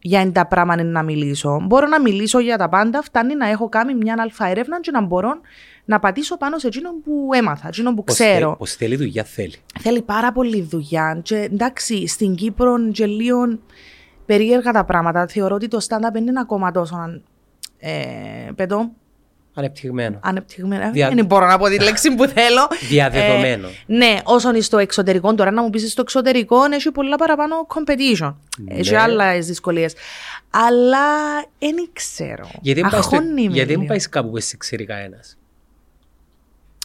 για 0.00 0.20
εν 0.20 0.32
τα 0.32 0.46
πράγματα 0.46 0.82
να 0.82 1.02
μιλήσω. 1.02 1.60
Μπορώ 1.66 1.86
να 1.86 2.00
μιλήσω 2.00 2.38
για 2.38 2.58
τα 2.58 2.68
πάντα, 2.68 3.02
φτάνει 3.02 3.34
να 3.34 3.48
έχω 3.48 3.68
κάνει 3.68 3.94
μια 3.94 4.14
αλφα 4.18 4.46
έρευνα 4.46 4.80
και 4.80 4.90
να 4.90 5.00
μπορώ 5.00 5.40
να 5.84 5.98
πατήσω 5.98 6.36
πάνω 6.36 6.58
σε 6.58 6.66
εκείνο 6.66 6.90
που 7.04 7.28
έμαθα, 7.34 7.68
εκείνο 7.68 7.94
που 7.94 8.04
Πως 8.04 8.14
ξέρω. 8.14 8.48
θε- 8.48 8.58
Πως 8.58 8.72
θέλει 8.74 8.96
δουλειά 8.96 9.24
θέλει. 9.24 9.54
Θέλει 9.80 10.02
πάρα 10.02 10.32
πολύ 10.32 10.62
δουλειά. 10.62 11.20
Και 11.22 11.36
εντάξει, 11.36 12.06
στην 12.06 12.34
Κύπρο 12.34 12.90
και 12.92 13.06
λίγο 13.06 13.58
περίεργα 14.26 14.72
τα 14.72 14.84
πράγματα. 14.84 15.26
Θεωρώ 15.26 15.54
ότι 15.54 15.68
το 15.68 15.78
stand-up 15.88 16.12
δεν 16.12 16.26
είναι 16.26 16.40
ακόμα 16.40 16.70
τόσο 16.70 16.96
ε, 17.78 17.90
πετώ, 18.56 18.90
Ανεπτυγμένο. 19.64 20.18
ανεπτυγμένο. 20.22 20.90
Δια- 20.90 21.10
Δεν 21.14 21.24
μπορώ 21.26 21.46
να 21.46 21.58
πω 21.58 21.68
τη 21.68 21.80
λέξη 21.82 22.14
που 22.14 22.26
θέλω. 22.26 22.68
Διαδεδομένο. 22.90 23.68
Ε, 23.68 23.70
ναι, 23.86 24.18
όσον 24.24 24.54
είναι 24.54 24.62
στο 24.62 24.78
εξωτερικό, 24.78 25.34
τώρα 25.34 25.50
να 25.50 25.62
μου 25.62 25.70
πεις 25.70 25.90
στο 25.90 26.00
εξωτερικό 26.00 26.64
έχει 26.72 26.90
πολλά 26.90 27.16
παραπάνω 27.16 27.66
competition. 27.74 28.34
Ναι. 28.58 28.74
Έχει 28.74 28.94
άλλες 28.96 29.46
δυσκολίες. 29.46 29.94
Αλλά 30.50 30.98
δεν 31.58 31.74
ξέρω. 31.92 32.50
Γιατί 32.60 32.80
δεν 32.80 32.90
πάει 32.90 33.02
στο- 33.02 33.16
Αγχώνει 33.16 33.48
με 33.48 33.52
γιατί 33.54 33.68
δεν 33.68 33.76
λίγο. 33.80 33.84
πάει 33.86 33.98
κάπου 33.98 34.30
που 34.30 34.40
σε 34.40 34.56
ξέρει 34.56 34.84
κανένας. 34.84 35.34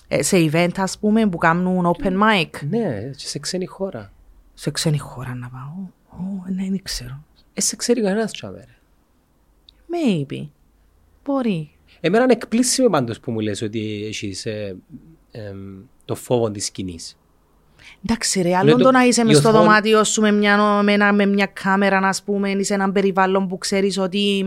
Ε, 0.07 0.21
σε 0.23 0.49
event, 0.51 0.71
ας 0.77 0.97
πούμε, 0.99 1.27
που 1.27 1.37
κάνουν 1.37 1.95
open 1.97 2.07
mic. 2.11 2.49
Ναι, 2.69 3.01
και 3.17 3.27
σε 3.27 3.39
ξένη 3.39 3.65
χώρα. 3.65 4.11
Σε 4.53 4.71
ξένη 4.71 4.97
χώρα 4.97 5.35
να 5.35 5.49
πάω. 5.49 5.83
Ω, 6.19 6.43
ναι, 6.47 6.63
δεν 6.69 6.79
ξέρω. 6.83 7.23
Ε, 7.53 7.61
σε 7.61 7.75
ξέρει 7.75 8.01
κανένας 8.01 8.31
τσάμε, 8.31 8.57
ρε. 8.57 8.75
Maybe. 9.91 10.47
Μπορεί. 11.25 11.69
Εμένα 12.05 12.23
είναι 12.23 12.33
εκπλήσιμο 12.33 12.89
πάντως 12.89 13.19
που 13.19 13.31
μου 13.31 13.39
λες 13.39 13.61
ότι 13.61 14.03
έχεις 14.07 14.45
ε, 14.45 14.75
εμ, 15.31 15.57
το 16.05 16.15
φόβο 16.15 16.51
της 16.51 16.65
σκηνής. 16.65 17.17
Εντάξει, 18.05 18.41
ρε, 18.41 18.55
άλλο 18.55 18.71
το- 18.77 18.83
το 18.83 18.91
να 18.91 19.03
είσαι 19.05 19.21
η 19.21 19.25
μες 19.25 19.37
στο 19.37 19.49
οθόνη- 19.49 19.65
δωμάτιο 19.67 20.03
σου 20.03 20.21
με 20.21 20.31
μια, 20.31 20.57
με, 20.83 20.91
ένα- 20.93 21.13
με 21.13 21.25
μια 21.25 21.45
κάμερα, 21.45 21.99
να 21.99 22.13
πούμε, 22.25 22.49
ή 22.51 22.63
σε 22.63 22.73
έναν 22.73 22.91
περιβάλλον 22.91 23.47
που 23.47 23.57
ξέρεις 23.57 23.97
ότι 23.97 24.37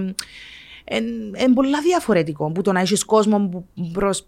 είναι 0.90 1.52
πολλά 1.54 1.80
διαφορετικό. 1.82 2.50
Που 2.52 2.62
το 2.62 2.72
να 2.72 2.80
έχεις 2.80 3.04
κόσμο 3.04 3.48
που 3.48 3.66
προς 3.92 4.26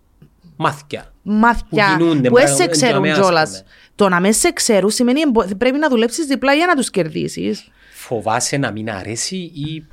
Μάθηκια. 0.57 1.13
μάθια 1.23 1.65
Που 1.69 1.99
κινούνται, 1.99 2.29
που 2.29 2.35
δεν 2.35 2.45
μπράβο, 2.45 2.57
σε 2.57 2.63
εν 2.63 2.71
ξέρουν 2.71 2.93
τζαμέ, 3.03 3.11
ας 3.11 3.19
κιόλα. 3.19 3.45
πούμε. 3.45 3.63
Το 3.95 4.09
να 4.09 4.21
μες 4.21 4.37
σε 4.37 4.53
ξέρουν 4.53 4.91
σημαίνει 4.91 5.21
εμπο- 5.21 5.55
πρέπει 5.59 5.79
να 5.79 5.89
δουλέψεις 5.89 6.27
διπλά 6.27 6.55
για 6.55 6.67
να 6.67 6.75
τους 6.75 6.91
κερδίσεις. 6.91 7.69
Φοβάσαι 7.93 8.57
να 8.57 8.71
μην 8.73 8.91
αρέσει 8.91 9.37
ή 9.37 9.87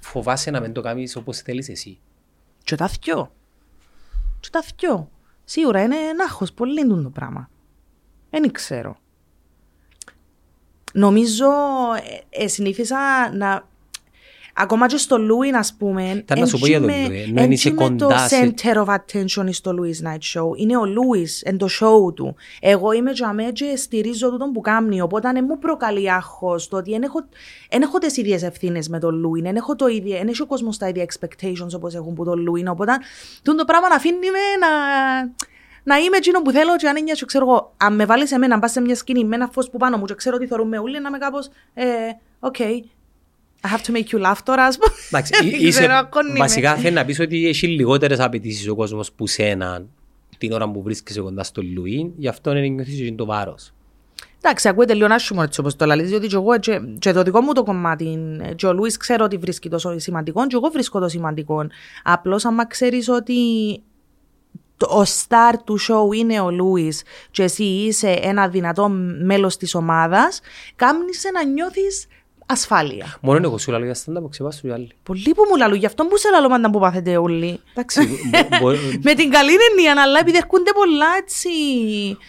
φοβάσαι 0.00 0.50
να 0.50 0.60
μην 0.60 0.72
το 0.72 0.80
κάνεις 0.80 1.16
όπως 1.16 1.38
θέλεις 1.38 1.68
εσύ; 1.68 1.98
Και 2.72 2.78
τα 2.78 2.88
θκιό. 2.88 3.32
Και 4.40 4.48
τα 4.52 4.62
θκιό. 4.62 5.10
Σίγουρα 5.44 5.82
είναι 5.82 5.96
ένα 5.96 6.24
άγχος 6.24 6.52
πολύ 6.52 6.86
το 7.02 7.10
πράγμα. 7.10 7.50
Δεν 8.30 8.50
ξέρω. 8.50 8.96
Νομίζω 10.92 11.50
ε, 12.30 12.42
ε, 12.42 12.48
συνήθισα 12.48 13.32
να... 13.34 13.68
Ακόμα 14.54 14.86
και 14.86 14.96
στο 14.96 15.16
Louis, 15.16 15.52
ας 15.54 15.74
πούμε, 15.78 16.10
Ήταν 16.10 16.38
να 16.38 16.46
σου 16.46 16.58
πω 16.58 16.66
για 16.66 16.80
τον 16.80 16.88
εν 16.90 17.06
Louis, 17.06 17.10
τζι 17.10 17.22
ενώ 17.22 17.32
με- 17.46 17.54
είσαι 17.54 17.68
εν 17.68 17.74
τζι 17.76 17.82
με 17.82 17.88
κοντά 17.88 18.06
το 18.06 18.14
σε- 18.28 18.54
center 18.56 18.84
of 18.86 18.94
attention 18.94 19.48
στο 19.50 19.74
Louis 19.78 20.06
Night 20.08 20.18
Show. 20.40 20.56
Είναι 20.56 20.76
ο 20.76 20.82
Louis, 20.82 21.28
εν 21.42 21.56
το 21.58 21.66
show 21.80 22.14
του. 22.14 22.34
Εγώ 22.60 22.92
είμαι 22.92 23.12
και 23.12 23.24
αμέ 23.24 23.44
και 23.52 23.76
στηρίζω 23.76 24.30
τούτον 24.30 24.52
που 24.52 24.60
κάνει, 24.60 25.00
οπότε 25.00 25.32
δεν 25.32 25.44
μου 25.48 25.58
προκαλεί 25.58 26.12
άγχος 26.12 26.68
το 26.68 26.76
ότι 26.76 26.90
δεν 26.90 27.02
έχω, 27.02 27.24
εν 27.68 27.82
έχω 27.82 27.98
τις 27.98 28.16
ίδιες 28.16 28.42
ευθύνες 28.42 28.88
με 28.88 28.98
τον 28.98 29.24
Louis, 29.26 29.42
δεν 29.42 29.56
έχω 29.56 29.76
το 29.76 29.86
ίδιο, 29.86 30.16
δεν 30.16 30.28
έχει 30.28 30.42
ο 30.42 30.46
κόσμος 30.46 30.78
τα 30.78 30.88
ίδια 30.88 31.04
expectations 31.04 31.70
όπως 31.76 31.94
έχουν 31.94 32.14
που 32.14 32.24
τον 32.24 32.46
Louis, 32.50 32.64
οπότε 32.70 32.92
τούτο 33.42 33.56
το 33.58 33.64
πράγμα 33.64 33.88
να 33.88 33.94
αφήνει 33.94 34.16
με 34.18 34.66
να, 34.66 34.68
να 35.84 35.96
είμαι 35.96 36.16
εκείνο 36.16 36.42
που 36.42 36.50
θέλω 36.50 36.76
και 36.76 36.88
αν 36.88 36.96
είναι 36.96 37.12
και 37.12 37.24
ξέρω 37.26 37.44
εγώ, 37.48 37.72
αν 37.76 37.94
με 37.94 38.04
βάλεις 38.06 38.32
εμένα, 38.32 38.54
να 38.54 38.60
πας 38.60 38.70
σε 38.72 38.80
μια 38.80 38.94
σκηνή 38.94 39.24
με 39.24 39.34
ένα 39.34 39.48
φως 39.52 39.70
που 39.70 39.76
πάνω 39.78 39.96
μου 39.96 40.04
και 40.04 40.14
ξέρω 40.14 40.36
ότι 40.36 40.46
θεωρούμε 40.46 40.78
όλοι, 40.78 41.00
να 41.00 41.08
είμαι 41.08 41.18
κάπως, 41.18 41.48
ε, 41.74 41.84
okay, 42.40 42.80
I 43.66 43.68
have 43.76 43.80
to 43.86 43.92
make 43.96 44.16
you 44.16 44.26
laugh 44.30 44.38
τώρα, 44.44 44.64
ας 44.64 44.78
πούμε. 44.78 44.94
Εντάξει, 45.10 45.32
Δεν 45.40 45.48
εί- 45.48 45.62
είσαι, 45.62 45.78
ξέρω, 45.78 45.94
ακόνι 45.94 46.30
με. 46.32 46.38
βασικά 46.38 46.74
θέλει 46.76 46.94
να 46.94 47.04
πεις 47.04 47.20
ότι 47.20 47.48
έχει 47.48 47.66
λιγότερες 47.66 48.20
απαιτήσεις 48.20 48.68
ο 48.68 48.74
κόσμος 48.74 49.12
που 49.12 49.26
σένα 49.26 49.84
την 50.38 50.52
ώρα 50.52 50.70
που 50.70 50.82
βρίσκεσαι 50.82 51.20
κοντά 51.20 51.42
στο 51.42 51.62
Λουί, 51.74 52.12
γι' 52.16 52.28
αυτό 52.28 52.50
είναι 52.56 52.66
νιώθεις 52.66 53.00
και 53.00 53.12
το 53.12 53.24
βάρος. 53.24 53.72
Εντάξει, 54.44 54.68
ακούεται 54.68 54.94
λίγο 54.94 55.14
άσχημο 55.14 55.40
έτσι 55.44 55.60
όπως 55.60 55.76
το 55.76 55.84
λαλείς, 55.84 56.08
διότι 56.08 56.26
και 56.26 56.34
εγώ 56.34 56.58
και, 56.58 56.80
και 56.98 57.12
το 57.12 57.22
δικό 57.22 57.40
μου 57.40 57.52
το 57.52 57.62
κομμάτι, 57.62 58.18
και 58.56 58.66
ο 58.66 58.72
Λούις 58.72 58.96
ξέρω 58.96 59.24
ότι 59.24 59.36
βρίσκει 59.36 59.68
το 59.68 59.94
σημαντικό 59.96 60.46
και 60.46 60.56
εγώ 60.56 60.68
βρίσκω 60.68 61.00
το 61.00 61.08
σημαντικό. 61.08 61.66
Απλώς 62.02 62.44
άμα 62.44 62.66
ξέρεις 62.66 63.08
ότι 63.08 63.34
το, 64.76 64.86
ο 64.86 65.02
star 65.02 65.54
του 65.64 65.78
show 65.80 66.14
είναι 66.16 66.40
ο 66.40 66.50
Λούις 66.50 67.02
και 67.30 67.42
εσύ 67.42 67.64
είσαι 67.64 68.10
ένα 68.10 68.48
δυνατό 68.48 68.88
μέλος 69.24 69.56
της 69.56 69.74
ομάδας, 69.74 70.40
κάμνεις 70.76 71.22
να 71.32 71.44
νιώθεις 71.44 72.06
ασφάλεια. 72.52 73.16
Μόνο 73.20 73.40
εγώ 73.42 73.58
σου 73.58 73.70
λέω 73.70 73.84
για 73.84 73.96
stand-up, 74.04 74.30
ξεπάσου 74.30 74.66
οι 74.66 74.70
άλλοι. 74.70 74.88
Πολλοί 75.02 75.22
που 75.34 75.42
μου 75.50 75.56
λαλούν, 75.56 75.78
γι' 75.78 75.86
αυτό 75.86 76.04
που 76.04 76.16
σε 76.16 76.28
λαλώ 76.30 76.48
πάντα 76.48 76.70
που 76.70 76.78
πάθετε 76.78 77.16
όλοι. 77.16 77.60
Εντάξει, 77.70 78.00
μπο- 78.30 78.58
μπο- 78.60 78.76
Με 79.06 79.14
την 79.14 79.30
καλή 79.30 79.50
έννοια, 79.70 80.02
αλλά 80.02 80.18
επειδή 80.20 80.36
έρχονται 80.36 80.70
πολλά 80.74 81.06
έτσι. 81.20 81.48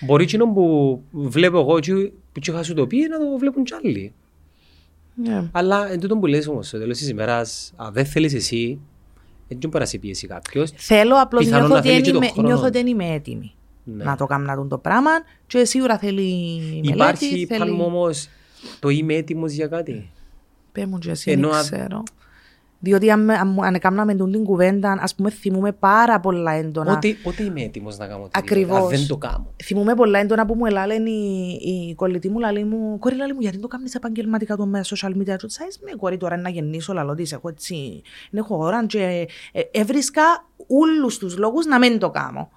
μπορεί 0.06 0.24
εκείνο 0.24 0.48
που 0.54 1.02
βλέπω 1.12 1.60
εγώ 1.60 1.80
και 1.80 1.94
που 2.32 2.40
και 2.40 2.52
είχα 2.52 2.64
σου 2.64 2.74
το 2.74 2.88
πει 2.88 2.98
να 2.98 3.18
το 3.20 3.38
βλέπουν 3.38 3.64
κι 3.64 3.74
άλλοι. 3.74 4.14
Ναι. 5.16 5.50
Αλλά 5.52 5.92
εν 5.92 6.00
τούτο 6.00 6.18
που 6.18 6.26
λες 6.26 6.48
όμως, 6.48 6.68
στο 6.68 6.78
τέλος 6.80 6.98
της 6.98 7.10
ημέρας, 7.10 7.74
αν 7.76 7.94
δεν 7.94 8.06
θέλεις 8.06 8.34
εσύ, 8.34 8.80
δεν 9.48 9.58
μπορεί 9.58 9.80
να 9.80 9.86
σε 9.86 9.98
πιέσει 9.98 10.28
κάποιος. 10.28 10.72
Θέλω 10.76 11.16
απλώς 11.22 11.44
Πιθανόν 11.44 11.68
νιώθω, 11.68 11.74
να 11.74 11.80
ότι 11.80 11.90
θέλει 11.90 12.02
δεν 12.02 12.06
και 12.12 12.12
τον 12.12 12.22
είμαι, 12.22 12.32
χρόνο. 12.32 12.48
νιώθω 12.48 12.64
ότι 12.66 12.78
δεν 12.78 12.88
είμαι 12.88 13.06
έτοιμη 13.14 13.54
Ναι. 13.84 14.04
να 14.04 14.16
το 14.16 14.26
κάνω 14.26 14.46
να 14.46 14.56
δουν 14.56 14.68
το 14.70 14.78
πράγμα. 14.78 15.12
Και 15.48 15.66
σίγουρα 15.66 15.98
θέλει 15.98 16.58
μελέτη. 16.72 16.90
Υπάρχει 16.94 17.28
θέλει... 17.46 17.48
πάνω 17.60 17.74
μου 17.74 17.86
όμως 17.86 18.28
το 18.80 18.90
είμαι 18.90 19.14
έτοιμος 19.14 19.52
για 19.52 19.68
κάτι. 19.68 20.10
Πες 20.72 20.86
μου 20.86 20.98
και 20.98 21.10
εσύ, 21.12 21.32
Ενώ 21.32 21.50
δεν 21.50 21.58
α- 21.58 21.62
ξέρω. 21.62 22.04
Διότι 22.80 23.12
αν, 23.12 23.24
με- 23.24 23.34
αν, 23.34 23.48
μου- 23.48 23.66
αν 23.66 23.74
έκαναμε 23.74 24.16
τούν 24.16 24.32
την 24.32 24.44
κουβέντα, 24.44 24.98
ας 25.02 25.16
πούμε, 25.16 25.30
θυμούμε 25.30 25.72
πάρα 25.72 26.20
πολλά 26.20 26.52
έντονα. 26.52 26.94
Πότε, 26.94 27.16
πότε 27.24 27.44
είμαι 27.44 27.62
έτοιμος 27.62 27.98
να 27.98 28.08
κάνω 28.08 28.24
οτιδήποτε, 28.24 28.40
Ακριβώς. 28.54 28.82
αν 28.82 28.88
δεν 28.98 29.08
το 29.08 29.18
κάνω. 29.18 29.54
Θυμούμε 29.64 29.94
πολλά 29.96 30.20
έντονα 30.20 30.46
που 30.46 30.54
μου 30.56 30.66
ελάλεν 30.66 31.06
η, 31.06 31.58
η 31.62 31.94
κολλητή 31.96 32.30
μου, 32.30 32.40
λαλή 32.40 32.64
μου, 32.64 33.00
κόρη 33.00 33.16
λαλή 33.16 33.34
μου, 33.34 33.40
γιατί 33.42 33.58
το 33.58 33.68
κάνεις 33.68 33.96
επαγγελματικά 33.96 34.56
το 34.56 34.66
μέσα 34.66 34.96
social 34.96 35.10
media. 35.18 35.36
Και 35.38 35.48
ξέρεις 35.48 35.80
με 35.84 35.92
κόρη 35.98 36.18
τώρα 36.18 36.38
να 36.38 36.50
γεννήσω, 36.50 36.94
λαλό 36.94 37.16
της, 37.16 37.32
έχω 37.32 37.50
έτσι, 37.50 38.02
δεν 38.32 38.44
έχω 38.44 38.58
ώρα 38.58 38.86
και 38.86 39.28
ε, 39.52 39.62
έβρισκα 39.72 40.24
όλους 40.68 41.18
τους 41.18 41.38
λόγους 41.38 41.66
να 41.66 41.80
μην 41.80 42.00
το 42.00 42.10
κάνω. 42.10 42.50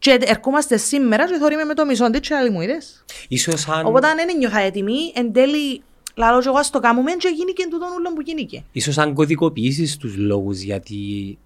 Και 0.00 0.18
ερχόμαστε 0.20 0.76
σήμερα 0.76 1.26
και 1.26 1.38
θωρíme 1.40 1.64
με 1.64 1.74
το 1.74 1.84
μισό 1.84 2.10
της 2.10 2.20
και 2.20 2.34
λαλή 2.34 2.50
μου, 2.50 2.60
είδες; 2.60 3.04
Ίσως 3.28 3.68
αν, 3.68 3.86
Οπότε 3.86 4.06
αν 4.06 4.16
δεν 4.16 4.36
νιώθα 4.36 4.58
έτοιμη, 4.58 5.12
εν 5.14 5.32
τέλει, 5.32 5.82
λαλό 6.14 6.40
και 6.40 6.48
εγώ 6.48 6.58
ας 6.58 6.70
το 6.70 6.80
κάνουμε 6.80 7.12
και 7.12 7.28
γίνηκε 7.28 7.64
τούτον 7.70 7.88
ούλον 7.98 8.14
που 8.14 8.20
γίνηκε. 8.20 8.64
ίσως 8.72 8.98
αν 8.98 9.14
κωδικοποιήσεις 9.14 9.96
τους 9.96 10.16
λόγους 10.16 10.60
γιατί 10.60 11.38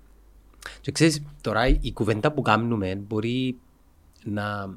και 0.80 0.92
ξέρεις 0.92 1.22
τώρα 1.40 1.66
η 1.66 1.92
κουβέντα 1.92 2.32
που 2.32 2.42
κάνουμε 2.42 2.94
μπορεί 2.94 3.56
να 4.24 4.74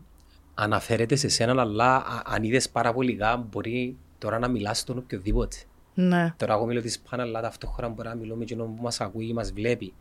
αναφέρεται 0.53 1.15
σε 1.15 1.28
σένα 1.28 1.61
αλλά 1.61 1.95
α- 1.95 2.21
αν 2.25 2.43
είδες 2.43 2.69
πάρα 2.69 2.93
πολύ 2.93 3.09
λιγά 3.11 3.38
μπορεί 3.38 3.95
τώρα 4.17 4.39
να 4.39 4.47
μιλάς 4.47 4.80
στον 4.80 4.97
οποιοδήποτε. 4.97 5.55
Ναι. 5.93 6.34
Τώρα 6.38 6.53
εγώ 6.53 6.65
μιλώ 6.65 6.82
της 6.82 6.99
πάνω 6.99 7.23
αλλά 7.23 7.41
ταυτόχρονα 7.41 7.93
μπορεί 7.93 8.07
να 8.07 8.15
μιλώ 8.15 8.36
με 8.36 8.43
εκείνον 8.43 8.75
που 8.75 8.82
μας 8.84 9.01
ακούει 9.01 9.28
ή 9.28 9.34
μας 9.34 9.51
βλέπει 9.51 9.93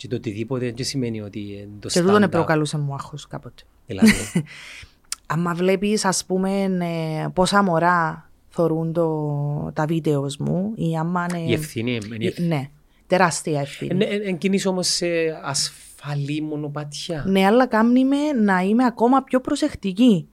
και 0.00 0.08
το 0.08 0.16
οτιδήποτε 0.16 0.72
δεν 0.76 0.84
σημαίνει 0.84 1.20
ότι 1.20 1.38
είναι 1.38 1.68
το 1.80 1.88
Και 1.88 2.00
τούτον 2.00 2.24
stand-up. 2.24 2.30
προκαλούσε 2.30 2.78
μου 2.78 2.94
άγχος 2.94 3.26
κάποτε. 3.26 3.62
Δηλαδή, 3.86 4.12
άμα 5.26 5.54
βλέπεις 5.54 6.04
ας 6.04 6.24
πούμε 6.24 6.62
ε, 6.62 7.28
πόσα 7.32 7.62
μωρά 7.62 8.30
θωρούν 8.48 8.92
το, 8.92 9.70
τα 9.74 9.84
βίντεος 9.84 10.36
μου 10.36 10.72
ή 10.74 10.96
άμα 10.96 11.26
είναι... 11.30 11.50
η 11.50 11.52
ευθύνη 11.52 11.94
είναι 11.94 12.16
η 12.18 12.26
ευθύνη. 12.26 12.48
Ναι, 12.48 12.70
τεράστια 13.06 13.60
ευθύνη. 13.60 14.04
Εν, 14.04 14.12
εν, 14.12 14.20
εν 14.24 14.38
κινείς 14.38 14.66
όμως 14.66 14.86
σε 14.86 15.06
ασφαλή 15.42 16.40
μονοπατιά. 16.42 17.24
Ναι, 17.26 17.46
αλλά 17.46 17.66
κάνει 17.66 18.04
με 18.04 18.32
να 18.32 18.60
είμαι 18.60 18.84
ακόμα 18.84 19.22
πιο 19.22 19.40
προσεκτική. 19.40 20.28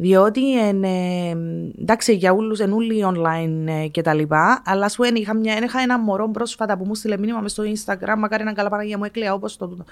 Διότι 0.00 0.60
εν, 0.60 0.84
ε, 0.84 1.36
εντάξει 1.80 2.14
για 2.14 2.32
όλους 2.32 2.60
εν 2.60 2.72
όλοι 2.72 3.04
online 3.06 3.66
ε, 3.66 3.86
και 3.86 4.02
τα 4.02 4.14
λοιπά, 4.14 4.62
αλλά 4.64 4.88
σου 4.88 5.02
είχα, 5.14 5.34
μια, 5.34 5.58
είχα 5.62 5.80
ένα 5.80 5.98
μωρό 5.98 6.30
πρόσφατα 6.30 6.78
που 6.78 6.84
μου 6.86 6.94
στείλε 6.94 7.18
μήνυμα 7.18 7.40
μες 7.40 7.52
στο 7.52 7.62
Instagram, 7.62 8.14
μακάρι 8.18 8.44
να 8.44 8.52
καλά 8.52 8.68
Παναγία 8.68 8.98
μου 8.98 9.04
έκλαια 9.04 9.32
όπως 9.32 9.56
το 9.56 9.68
τούτο. 9.68 9.84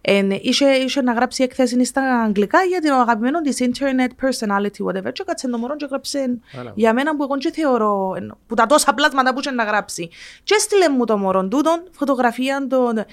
Εν, 0.00 0.30
είχε, 0.30 0.66
είχε 0.66 1.02
να 1.02 1.12
γράψει 1.12 1.42
έκθεση 1.42 1.84
στα 1.84 2.22
αγγλικά 2.22 2.62
για 2.62 2.80
την 2.80 2.92
αγαπημένο 2.92 3.40
της 3.40 3.58
internet 3.60 4.26
personality 4.26 4.86
whatever 4.86 5.12
και 5.12 5.24
κάτσε 5.26 5.48
το 5.48 5.58
μωρό 5.58 5.76
και 5.76 5.86
γράψε 5.90 6.38
Άρα. 6.58 6.72
για 6.74 6.92
μένα 6.92 7.16
που 7.16 7.22
εγώ 7.22 7.36
και 7.36 7.50
θεωρώ 7.52 8.14
εν, 8.16 8.36
που 8.46 8.54
τα 8.54 8.66
τόσα 8.66 8.94
πλάσματα 8.94 9.34
που 9.34 9.40
είχε 9.40 9.50
να 9.50 9.64
γράψει. 9.64 10.08
Και 10.42 10.54
έστειλε 10.54 10.88
μου 10.88 11.04
το 11.04 11.18
μωρό 11.18 11.48
τούτον 11.48 11.82
φωτογραφία 11.90 12.66
των 12.68 13.04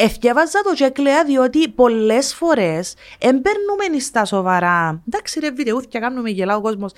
Εθιέβαζα 0.00 0.60
το 0.64 0.72
τσέκλεα 0.72 1.24
διότι 1.24 1.68
πολλές 1.68 2.34
φορές 2.34 2.94
εμπέρνουμε 3.18 3.98
στα 4.00 4.24
σοβαρά. 4.24 5.02
Εντάξει, 5.08 5.40
ρε 5.40 5.50
βιντεούθια, 5.50 6.00
κάνουμε 6.00 6.30
γελά 6.30 6.56
ο 6.56 6.60
κόσμος. 6.60 6.92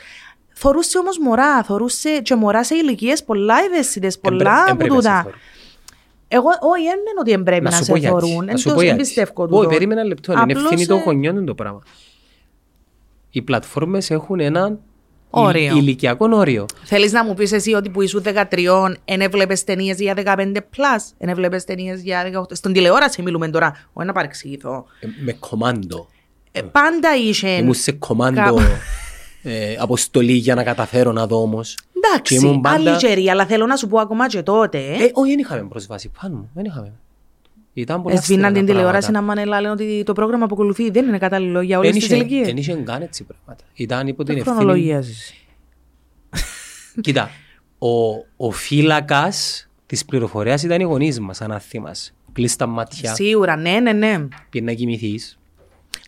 Θορούσε 0.55 0.99
όμως 0.99 1.19
μωρά, 1.19 1.63
θορούσε 1.63 2.21
και 2.21 2.35
μωρά 2.35 2.65
σε 2.65 2.75
ηλικίες 2.75 3.25
πολλά 3.25 3.55
ευαίσθητες, 3.71 4.19
πολλά 4.19 4.63
από 4.63 4.71
Εμπρέ- 4.71 4.89
τούτα. 4.91 5.19
εμπρέπε 5.19 5.37
Εγώ, 6.29 6.49
όχι, 6.49 6.83
δεν 6.85 6.93
είναι 6.99 7.21
ότι 7.21 7.33
εμπρέπει 7.33 7.63
να, 7.65 7.71
Να 7.71 7.77
σου 7.77 7.85
σε 7.85 7.91
πω 7.91 7.97
γιατί. 7.97 8.21
θορούν. 8.21 8.45
Να 8.45 8.51
Εν 8.51 8.59
σου 8.59 8.69
το 8.69 8.75
πω 8.75 8.81
γιατί. 8.83 8.97
εμπιστεύω 8.97 9.33
Όχι, 9.43 9.51
τούτο. 9.53 9.69
περίμενα 9.69 10.01
ένα 10.01 10.09
λεπτό. 10.09 10.33
Είναι 10.33 10.41
Απλώς, 10.43 10.63
ευθύνη 10.63 10.87
των 10.87 10.99
ε, 10.99 11.03
γονιών 11.03 11.37
είναι 11.37 11.45
το 11.45 11.55
πράγμα. 11.55 11.81
Οι 13.31 13.43
πλατφόρμες 13.43 14.11
έχουν 14.11 14.41
ένα 14.41 14.79
Όριο. 15.31 15.77
ηλικιακό 15.77 16.29
όριο. 16.33 16.67
Θέλεις 16.85 17.13
να 17.13 17.25
μου 17.25 17.35
πεις 17.35 17.53
εσύ 17.53 17.73
ότι 17.75 17.89
που 17.91 18.03
ήσουν 18.03 18.23
13 18.23 18.97
δεν 19.05 19.21
έβλεπες 19.21 19.65
ταινίες 19.65 19.99
για 20.01 20.15
15 20.17 20.57
plus, 20.57 21.03
δεν 21.19 21.29
έβλεπες 21.29 21.65
ταινίες 21.65 22.01
για 22.01 22.23
18. 22.23 22.55
Στον 22.55 22.73
τηλεόραση 22.73 23.23
μιλούμε 23.23 23.49
τώρα, 23.49 23.87
όχι 23.93 24.07
να 24.07 24.13
παρεξηγηθώ. 24.13 24.85
Ε, 25.01 25.07
Με 25.25 25.33
κομάντο. 25.33 26.09
Ε, 26.53 26.63
πάντα 26.63 27.17
είχε. 27.17 27.49
Ήμουν 27.49 27.75
σε 27.75 27.93
κομάντο 27.93 28.41
κάπου- 28.43 28.61
ε, 29.43 29.77
αποστολή 29.79 30.33
για 30.33 30.55
να 30.55 30.63
καταφέρω 30.65 31.13
να 31.13 31.27
δω 31.27 31.43
όμως. 31.43 31.75
Και 31.75 32.09
Εντάξει, 32.13 32.35
ήμουν 32.35 32.61
πάντα- 32.61 32.75
άλλη 32.91 32.97
καιρή, 32.97 33.31
αλλά 33.31 33.47
θέλω 33.47 33.67
να 33.67 33.77
σου 33.77 33.87
πω 33.87 33.99
ακόμα 33.99 34.29
και 34.29 34.43
τότε. 34.43 34.79
Ε, 34.79 35.11
όχι, 35.13 35.31
δεν 35.31 35.39
είχαμε 35.39 35.63
πρόσβαση 35.69 36.11
πάνω 36.21 36.37
μου. 36.37 36.51
Δεν 36.55 36.65
είχαμε. 36.65 36.93
Ήταν 37.73 38.03
πολλά 38.03 38.15
Εσβήναν 38.15 38.51
στενά 38.51 38.59
την 38.59 38.67
τηλεόραση 38.75 39.11
πράγματα. 39.11 39.35
να 39.35 39.43
μάνε 39.45 39.61
λένε 39.61 39.71
ότι 39.71 40.03
το 40.07 40.13
πρόγραμμα 40.13 40.47
που 40.47 40.55
ακολουθεί 40.55 40.91
δεν 40.91 41.07
είναι 41.09 41.19
κατάλληλο 41.19 41.61
για 41.61 41.79
όλες 41.79 41.91
Εν 41.91 41.97
τις 41.99 42.05
είχε- 42.05 42.15
ηλικίες. 42.17 42.49
εν 42.49 42.57
είχε 42.57 42.75
καν 42.75 43.03
έτσι 43.03 43.25
πράγματα. 43.25 43.65
Ήταν 43.75 44.07
υπό 44.07 44.25
την 44.25 44.35
Τι 44.35 44.41
ευθύνη. 44.41 44.57
χρονολογία 44.57 45.01
ζεις. 45.01 45.35
Κοίτα, 47.01 47.31
ο, 47.79 47.89
ο 48.37 48.51
φύλακας 48.51 49.69
της 49.87 50.05
πληροφορίας 50.05 50.63
ήταν 50.63 50.81
οι 50.81 50.85
γονείς 50.85 51.21
μας, 51.21 51.41
αν 51.41 51.61
θυμάσαι. 51.61 52.13
Κλείσει 52.33 52.59
τα 52.59 52.67
μάτια, 52.67 53.15
Σίγουρα, 53.15 53.57
ναι, 53.57 53.81
ναι, 53.81 53.93
ναι. 53.93 54.29
πήγε 54.51 54.65
να 54.65 54.73
κοιμηθείς. 54.73 55.39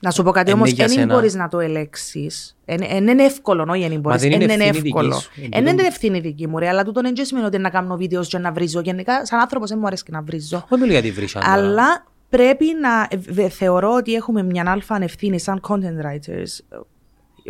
Να 0.05 0.11
σου 0.11 0.22
πω 0.22 0.30
κάτι 0.30 0.50
Είναι 0.50 0.59
όμως, 0.59 0.70
για 0.70 0.86
δεν 0.86 0.94
σένα. 0.96 1.14
μπορείς 1.14 1.34
να 1.34 1.48
το 1.48 1.59
ελέξεις. 1.61 2.57
Δεν 2.64 3.09
είναι 3.09 3.22
εύκολο, 3.24 3.66
όχι 3.68 3.88
δεν 3.88 4.00
μπορείς. 4.00 4.20
δεν 4.20 4.30
είναι 4.32 4.42
είναι 4.44 4.53
ευθύνη 4.53 4.70
δικής 4.70 4.90
εύκολο. 4.90 5.12
σου. 5.14 5.30
Εν 5.42 5.48
Δεν 5.50 5.61
είναι 5.61 5.70
τούτον- 5.70 5.86
ευθύνη 5.86 6.20
δική 6.20 6.46
μου, 6.48 6.59
ρε, 6.59 6.68
αλλά 6.68 6.84
τούτο 6.84 7.00
δεν 7.00 7.14
σημαίνει 7.20 7.46
ότι 7.46 7.59
να 7.59 7.70
κάνω 7.70 7.96
βίντεος 7.96 8.28
και 8.28 8.38
να 8.38 8.53
βρίζω. 8.53 8.80
Γενικά, 8.80 9.26
σαν 9.26 9.40
άνθρωπος 9.40 9.68
δεν 9.68 9.78
μου 9.80 9.86
αρέσει 9.86 10.03
και 10.05 10.11
να 10.12 10.22
βρίζω. 10.22 10.64
Όχι 10.68 10.80
μιλώ 10.80 10.92
για 10.92 11.03
τη 11.03 11.11
βρύσα. 11.11 11.40
τώρα. 11.40 11.53
Αλλά 11.53 12.05
πρέπει 12.28 12.64
να 12.80 13.09
ε, 13.42 13.48
θεωρώ 13.48 13.94
ότι 13.94 14.14
έχουμε 14.14 14.42
μια 14.42 14.64
αλφα 14.66 14.98
ευθύνη 15.03 15.40
σαν 15.40 15.61
content 15.68 16.05
writers. 16.07 16.59
ε, 16.68 16.76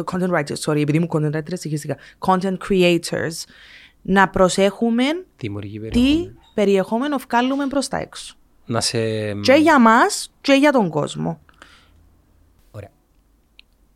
Content 0.05 0.31
writers, 0.31 0.59
sorry, 0.73 0.81
επειδή 0.81 0.99
μου 0.99 1.07
content 1.11 1.37
writers 1.37 1.53
συγχύστηκα. 1.53 1.97
Content 2.19 2.57
creators. 2.69 3.45
Να 4.03 4.29
προσέχουμε 4.29 5.03
Δημιουργεί 5.37 5.79
τι 5.79 5.89
περιεχόμενο. 5.91 6.33
περιεχόμενο 6.55 7.17
βγάλουμε 7.29 7.67
προς 7.67 7.89
τα 7.89 7.97
έξω. 7.97 8.35
Να 8.67 8.81
σε. 8.81 8.99
Και 9.43 9.53
για 9.53 9.79
μας 9.81 10.33
και 10.41 10.53
για 10.53 10.73
τον 10.73 10.89
κόσμο. 10.89 11.41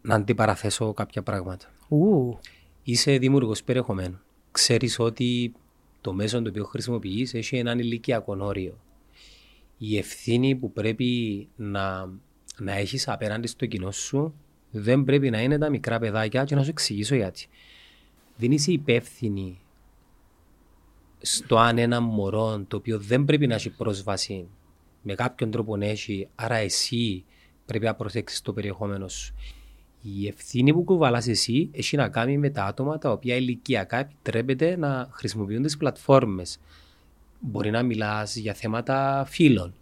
Ωραία. 0.06 0.18
Να 0.18 0.22
αντιπαραθέσω 0.22 0.92
κάποια 0.92 1.22
πράγματα. 1.22 1.66
Ου. 1.88 2.38
Είσαι 2.82 3.18
δημιουργός 3.18 3.62
περιεχομένου. 3.62 4.18
Ξέρεις 4.50 4.98
ότι 4.98 5.52
το 6.00 6.12
μέσο 6.12 6.42
το 6.42 6.48
οποίο 6.48 6.64
χρησιμοποιείς 6.64 7.34
έχει 7.34 7.56
έναν 7.56 7.78
ηλικιακό 7.78 8.36
όριο. 8.40 8.78
Η 9.78 9.98
ευθύνη 9.98 10.54
που 10.54 10.72
πρέπει 10.72 11.48
να, 11.56 12.10
να 12.58 12.72
έχεις 12.72 13.08
απέναντι 13.08 13.46
στο 13.46 13.66
κοινό 13.66 13.90
σου 13.90 14.34
δεν 14.70 15.04
πρέπει 15.04 15.30
να 15.30 15.42
είναι 15.42 15.58
τα 15.58 15.70
μικρά 15.70 15.98
παιδάκια 15.98 16.44
και 16.44 16.54
να 16.54 16.62
σου 16.62 16.70
εξηγήσω 16.70 17.14
γιατί. 17.14 17.46
Δεν 18.36 18.52
είσαι 18.52 18.72
υπεύθυνη 18.72 19.60
στο 21.18 21.56
αν 21.56 21.78
ένα 21.78 22.00
μωρό 22.00 22.64
το 22.68 22.76
οποίο 22.76 22.98
δεν 22.98 23.24
πρέπει 23.24 23.46
να 23.46 23.54
έχει 23.54 23.70
πρόσβαση 23.70 24.48
με 25.02 25.14
κάποιον 25.14 25.50
τρόπο 25.50 25.76
να 25.76 25.86
έχει, 25.86 26.28
άρα 26.34 26.54
εσύ 26.54 27.24
πρέπει 27.66 27.84
να 27.84 27.94
προσέξεις 27.94 28.40
το 28.40 28.52
περιεχόμενο 28.52 29.08
σου. 29.08 29.34
Η 30.02 30.26
ευθύνη 30.26 30.72
που 30.72 30.84
κουβαλάς 30.84 31.28
εσύ 31.28 31.68
έχει 31.72 31.96
να 31.96 32.08
κάνει 32.08 32.38
με 32.38 32.50
τα 32.50 32.64
άτομα 32.64 32.98
τα 32.98 33.10
οποία 33.10 33.36
ηλικιακά 33.36 33.98
επιτρέπεται 33.98 34.76
να 34.76 35.08
χρησιμοποιούν 35.10 35.62
τις 35.62 35.76
πλατφόρμες. 35.76 36.58
Μπορεί 37.40 37.70
να 37.70 37.82
μιλάς 37.82 38.36
για 38.36 38.54
θέματα 38.54 39.24
φύλων, 39.28 39.74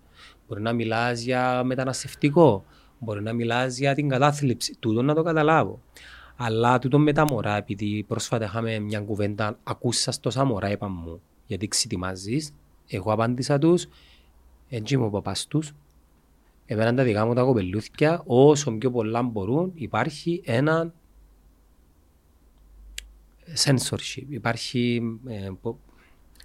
μπορεί 0.49 0.61
να 0.63 0.73
μιλάς 0.73 1.21
για 1.21 1.65
μεταναστευτικό, 1.65 2.65
μπορεί 2.99 3.23
να 3.23 3.33
μιλάς 3.33 3.79
για 3.79 3.95
την 3.95 4.09
κατάθλιψη. 4.09 4.77
Τούτο 4.81 5.03
να 5.03 5.15
το 5.15 5.23
καταλάβω. 5.23 5.81
Αλλά 6.37 6.79
τούτο 6.79 6.99
με 6.99 7.13
τα 7.13 7.25
μωρά, 7.25 7.57
επειδή 7.57 8.05
πρόσφατα 8.09 8.45
είχαμε 8.45 8.79
μια 8.79 9.01
κουβέντα, 9.01 9.59
ακούσα 9.63 10.13
τόσα 10.21 10.45
μωρά, 10.45 10.71
είπαν 10.71 10.93
μου, 11.05 11.21
γιατί 11.47 11.69
ξετοιμάζεις; 11.69 12.53
Εγώ 12.89 13.13
απάντησα 13.13 13.59
τους, 13.59 13.87
έτσι 14.69 14.97
μου 14.97 15.05
ο 15.05 15.11
παπάς 15.11 15.47
τους, 15.47 15.73
Εμένα 16.67 16.95
τα 16.95 17.03
δικά 17.03 17.27
μου 17.27 17.35
τα 17.35 17.43
κοπελούθια, 17.43 18.23
όσο 18.27 18.73
πιο 18.73 18.91
πολλά 18.91 19.23
μπορούν, 19.23 19.73
υπάρχει 19.75 20.43
ένα 20.45 20.93
censorship. 23.65 24.23
Υπάρχει. 24.29 25.03
Ε, 25.29 25.51
πο- 25.63 25.79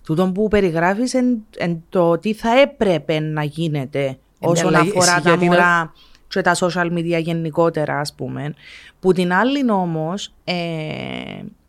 Τούτο 0.03 0.31
που 0.31 0.47
περιγράφεις 0.47 1.13
εν, 1.13 1.37
εν 1.57 1.83
το 1.89 2.17
τι 2.17 2.33
θα 2.33 2.59
έπρεπε 2.59 3.19
να 3.19 3.43
γίνεται 3.43 4.17
όσον 4.39 4.67
αλλά 4.67 4.79
εσύ 4.79 4.89
αφορά 4.89 5.13
τα 5.21 5.29
γιατί 5.29 5.45
να- 5.45 5.51
μωρά 5.51 5.93
και 6.27 6.41
τα 6.41 6.55
social 6.55 6.91
media 6.91 7.21
γενικότερα 7.21 7.99
ας 7.99 8.13
πούμε. 8.13 8.53
Που 8.99 9.13
την 9.13 9.33
άλλη 9.33 9.71
όμως, 9.71 10.33
ε, 10.43 10.53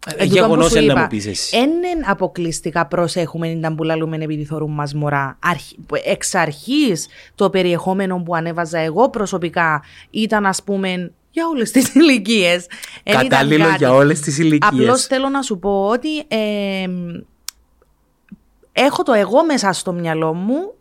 εν 0.06 0.12
τούτο 0.12 0.24
που 0.28 0.32
γεγονός 0.34 0.70
σου 0.70 0.76
είναι 0.78 0.86
να 0.86 0.92
είπα, 0.92 1.00
μου 1.00 1.06
πεις 1.08 1.26
εσύ. 1.26 1.56
εν 1.56 1.70
εν 1.70 2.10
αποκλειστικά 2.10 2.86
προσέχουμε 2.86 3.48
ήταν 3.48 3.74
που 3.74 3.82
λαλούμε 3.82 4.16
επειδή 4.16 4.44
θεωρούν 4.44 4.70
μας 4.72 4.94
μωρά. 4.94 5.38
Αρχ- 5.40 5.72
εξ 6.04 6.34
αρχής 6.34 7.06
το 7.34 7.50
περιεχόμενο 7.50 8.22
που 8.22 8.34
ανέβαζα 8.34 8.78
εγώ 8.78 9.10
προσωπικά 9.10 9.82
ήταν 10.10 10.46
ας 10.46 10.62
πούμε 10.62 11.12
για 11.30 11.46
όλες 11.46 11.70
τις 11.70 11.94
ηλικίες. 11.94 12.66
Εν 13.02 13.14
ήταν 13.14 13.28
Κατάλληλο 13.28 13.64
κάτι. 13.64 13.76
για 13.76 13.92
όλες 13.92 14.20
τις 14.20 14.38
ηλικίες. 14.38 14.70
Απλώς 14.82 15.04
θέλω 15.06 15.28
να 15.28 15.42
σου 15.42 15.58
πω 15.58 15.86
ότι 15.88 16.18
ε, 16.28 16.86
έχω 18.72 19.02
το 19.02 19.12
εγώ 19.12 19.44
μέσα 19.44 19.72
στο 19.72 19.92
μυαλό 19.92 20.34
μου 20.34 20.74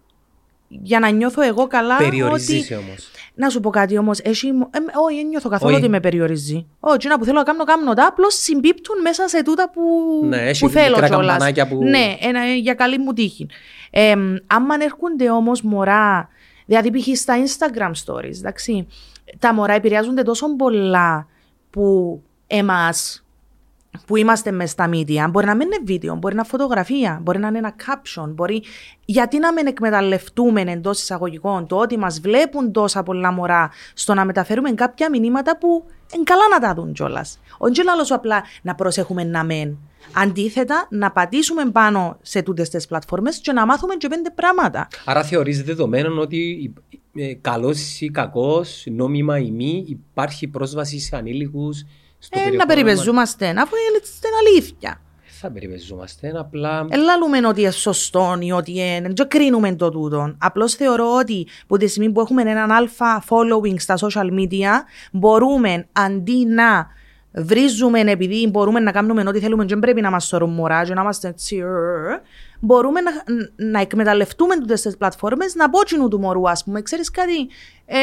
για 0.68 1.00
να 1.00 1.10
νιώθω 1.10 1.42
εγώ 1.42 1.68
καλά 1.68 1.96
ότι... 1.96 2.04
Περιορίζεις 2.04 2.72
όμως. 2.72 3.10
Να 3.40 3.50
σου 3.50 3.60
πω 3.60 3.70
κάτι 3.70 3.98
όμως. 3.98 4.20
Έχει... 4.20 4.48
Ε, 4.48 4.52
όχι, 5.06 5.16
δεν 5.18 5.28
νιώθω 5.28 5.50
καθόλου 5.50 5.72
Όχι. 5.72 5.82
ότι 5.82 5.90
με 5.92 6.00
περιορίζει. 6.00 6.68
Όχι, 6.80 7.08
να 7.08 7.18
που 7.20 7.26
θέλω 7.26 7.38
να 7.38 7.44
κάνω, 7.44 7.64
κάνω 7.64 7.94
τα. 7.94 8.06
Απλώς 8.06 8.34
συμπίπτουν 8.36 9.02
μέσα 9.02 9.28
σε 9.28 9.44
τούτα 9.44 9.70
που, 9.70 9.82
Ναι, 10.26 10.38
έχει 10.38 10.64
που 10.66 10.70
θέλω 10.70 10.90
μικρά 10.90 11.08
κιόλας. 11.08 11.28
καμπανάκια 11.28 11.68
που- 11.68 11.84
Ναι, 11.84 12.16
ένα, 12.20 12.46
για 12.46 12.74
καλή 12.74 12.98
μου 12.98 13.14
τύχη. 13.14 13.48
Ε, 13.92 14.14
άμα 14.48 14.76
έρχονται 14.80 15.30
όμως 15.32 15.62
μωρά, 15.62 16.30
δηλαδή 16.66 16.92
π.χ. 16.92 17.18
στα 17.18 17.36
Instagram 17.46 17.92
stories, 18.06 18.38
εντάξει, 18.38 18.88
τα 19.40 19.54
μωρά 19.54 19.74
επηρεάζονται 19.74 20.22
τόσο 20.24 20.56
πολλά 20.56 21.28
που 21.70 22.22
εμάς 22.48 23.24
που 24.06 24.16
είμαστε 24.16 24.52
μες 24.52 24.70
στα 24.70 24.90
media, 24.94 25.28
μπορεί 25.30 25.46
να 25.46 25.56
μην 25.56 25.68
είναι 25.68 25.84
βίντεο, 25.86 26.16
μπορεί 26.16 26.36
να 26.36 26.42
είναι 26.42 26.50
φωτογραφία, 26.50 27.20
μπορεί 27.24 27.40
να 27.40 27.48
είναι 27.48 27.58
ένα 27.58 27.76
caption, 27.78 28.30
μπορεί... 28.30 28.64
Γιατί 29.06 29.40
να 29.40 29.54
μην 29.54 29.68
εκμεταλλευτούμε 29.68 30.62
εντός 30.62 31.02
εισαγωγικών 31.02 31.68
το 31.68 31.76
ότι 31.76 31.98
μας 31.98 32.20
βλέπουν 32.20 32.72
τόσα 32.72 33.04
πολλά 33.04 33.32
μωρά 33.32 33.70
στο 33.94 34.14
να 34.14 34.26
μεταφέρουμε 34.26 34.72
κάποια 34.72 35.10
μηνύματα 35.10 35.58
που 35.58 35.86
είναι 36.16 36.24
καλά 36.24 36.48
να 36.52 36.60
τα 36.60 36.74
δουν 36.74 36.94
κιόλας. 36.94 37.40
Όχι 37.58 37.90
άλλο 37.94 38.04
σου 38.04 38.16
απλά 38.16 38.44
να 38.62 38.76
προσέχουμε 38.76 39.24
να 39.24 39.44
μεν. 39.44 39.78
Αντίθετα, 40.14 40.88
να 40.90 41.12
πατήσουμε 41.12 41.66
πάνω 41.72 42.18
σε 42.22 42.42
τούτε 42.42 42.64
τις 42.64 42.88
πλατφόρμες 42.88 43.38
και 43.38 43.52
να 43.52 43.66
μάθουμε 43.66 43.96
και 43.96 44.08
πέντε 44.08 44.30
πράγματα. 44.30 44.88
Άρα 45.06 45.24
θεωρείς 45.24 45.64
δεδομένο 45.64 46.22
ότι 46.22 46.74
ε, 47.16 47.34
καλός 47.34 48.02
ή 48.02 48.10
κακός, 48.10 48.84
νόμιμα 48.92 49.40
ή 49.40 49.52
μη, 49.52 49.84
υπάρχει 49.88 50.48
πρόσβαση 50.48 51.00
σε 51.00 51.16
ανήλικους 51.16 51.78
στο 51.78 51.88
Ε, 52.30 52.38
να 52.38 52.42
περιεχόμενο. 52.42 52.66
περιπεζούμαστε, 52.66 53.48
αφού 53.48 53.76
είναι 53.90 54.00
στην 54.04 54.30
αλήθεια. 54.40 55.02
Δεν 55.22 55.32
θα 55.42 55.52
περιπεζούμαστε, 55.52 56.32
απλά... 56.36 56.88
Ελάλουμε 56.90 57.48
ότι 57.48 57.62
είναι 57.62 57.72
σωστό 57.72 58.38
ή 58.40 58.52
ότι 58.52 58.72
είναι. 58.72 59.12
Δεν 59.16 59.28
κρίνουμε 59.28 59.76
το 59.76 59.90
τούτο. 59.90 60.36
Απλώς 60.38 60.74
θεωρώ 60.74 61.16
ότι 61.16 61.48
από 61.64 61.78
τη 61.78 61.88
στιγμή 61.88 62.12
που 62.12 62.20
έχουμε 62.20 62.42
έναν 62.42 62.72
αλφα 62.72 63.24
following 63.30 63.76
στα 63.78 63.96
social 63.98 64.40
media, 64.40 64.70
μπορούμε 65.12 65.88
αντί 65.92 66.46
να 66.46 66.88
βρίζουμε 67.32 68.00
επειδή 68.00 68.48
μπορούμε 68.48 68.80
να 68.80 68.92
κάνουμε 68.92 69.24
ό,τι 69.28 69.40
θέλουμε, 69.40 69.66
δεν 69.66 69.80
πρέπει 69.80 70.02
να 70.02 70.10
μας 70.10 70.26
σωρούν 70.26 70.50
μωρά, 70.50 70.86
και 70.86 70.94
να 70.94 71.02
είμαστε 71.02 71.28
έτσι. 71.28 71.56
ε, 71.56 72.14
ε, 72.14 72.22
Μπορούμε 72.60 73.00
να, 73.02 73.12
να 73.56 73.80
εκμεταλλευτούμε 73.80 74.56
τούτες 74.56 74.82
τις 74.82 74.98
πλατφόρμες 74.98 75.56
να 75.56 75.70
πω 75.70 75.84
τζείνου 75.84 76.08
του 76.08 76.20
μωρού, 76.20 76.50
ας 76.50 76.64
πούμε. 76.64 76.82
Ξέρεις 76.82 77.12
κάτι, 77.12 77.50
ε, 77.86 77.98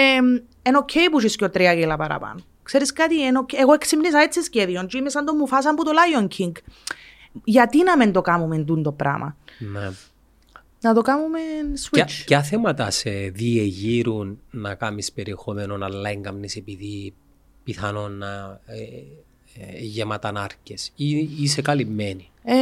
είναι 0.62 0.76
οκ 0.76 0.90
που 1.10 1.20
είσαι 1.20 1.36
και 1.36 1.48
τρία 1.48 1.72
γέλα 1.72 1.96
παραπάνω. 1.96 2.40
Ξέρεις 2.66 2.92
κάτι, 2.92 3.14
είναι 3.20 3.38
οκ. 3.38 3.52
εγώ 3.52 3.72
εξύπνησα 3.72 4.18
έτσι 4.18 4.42
σχέδιον, 4.42 4.86
και 4.86 4.98
είμαι 4.98 5.10
σαν 5.10 5.24
το 5.24 5.34
Μουφάσα 5.34 5.70
από 5.70 5.84
το 5.84 5.90
Lion 5.90 6.28
King. 6.38 6.52
Γιατί 7.44 7.82
να 7.82 7.96
μην 7.96 8.12
το 8.12 8.20
κάνουμε 8.20 8.58
τούτο 8.58 8.82
το 8.82 8.92
πράγμα. 8.92 9.36
Ναι. 9.58 9.90
Να 10.80 10.94
το 10.94 11.02
κάνουμε 11.02 11.38
Ποια, 11.90 12.06
switch. 12.06 12.22
ποια 12.26 12.42
θέματα 12.42 12.90
σε 12.90 13.10
διεγείρουν 13.10 14.40
να 14.50 14.74
κάνεις 14.74 15.12
περιεχόμενο 15.12 15.84
αλλά 15.84 16.10
έγκαμνεις 16.10 16.56
επειδή 16.56 17.14
πιθανόν 17.64 18.18
να 18.18 18.60
ε, 18.66 18.82
ε, 19.60 19.78
γεμάτα 19.78 20.32
νάρκες 20.32 20.92
ή 20.96 21.28
είσαι 21.42 21.62
καλυμμένη. 21.62 22.30
Ε, 22.44 22.54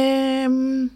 μ, 0.47 0.89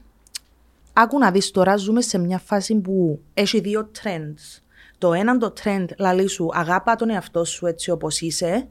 άκου 0.93 1.17
να 1.17 1.31
δεις 1.31 1.51
τώρα 1.51 1.75
ζούμε 1.75 2.01
σε 2.01 2.17
μια 2.17 2.39
φάση 2.39 2.75
που 2.75 3.19
έχει 3.33 3.59
δύο 3.59 3.91
trends. 4.03 4.61
Το 4.97 5.13
ένα 5.13 5.37
το 5.37 5.53
trend 5.63 5.85
λαλεί 5.97 6.27
σου 6.27 6.49
αγάπα 6.53 6.95
τον 6.95 7.09
εαυτό 7.09 7.45
σου 7.45 7.65
έτσι 7.65 7.91
όπως 7.91 8.21
είσαι. 8.21 8.67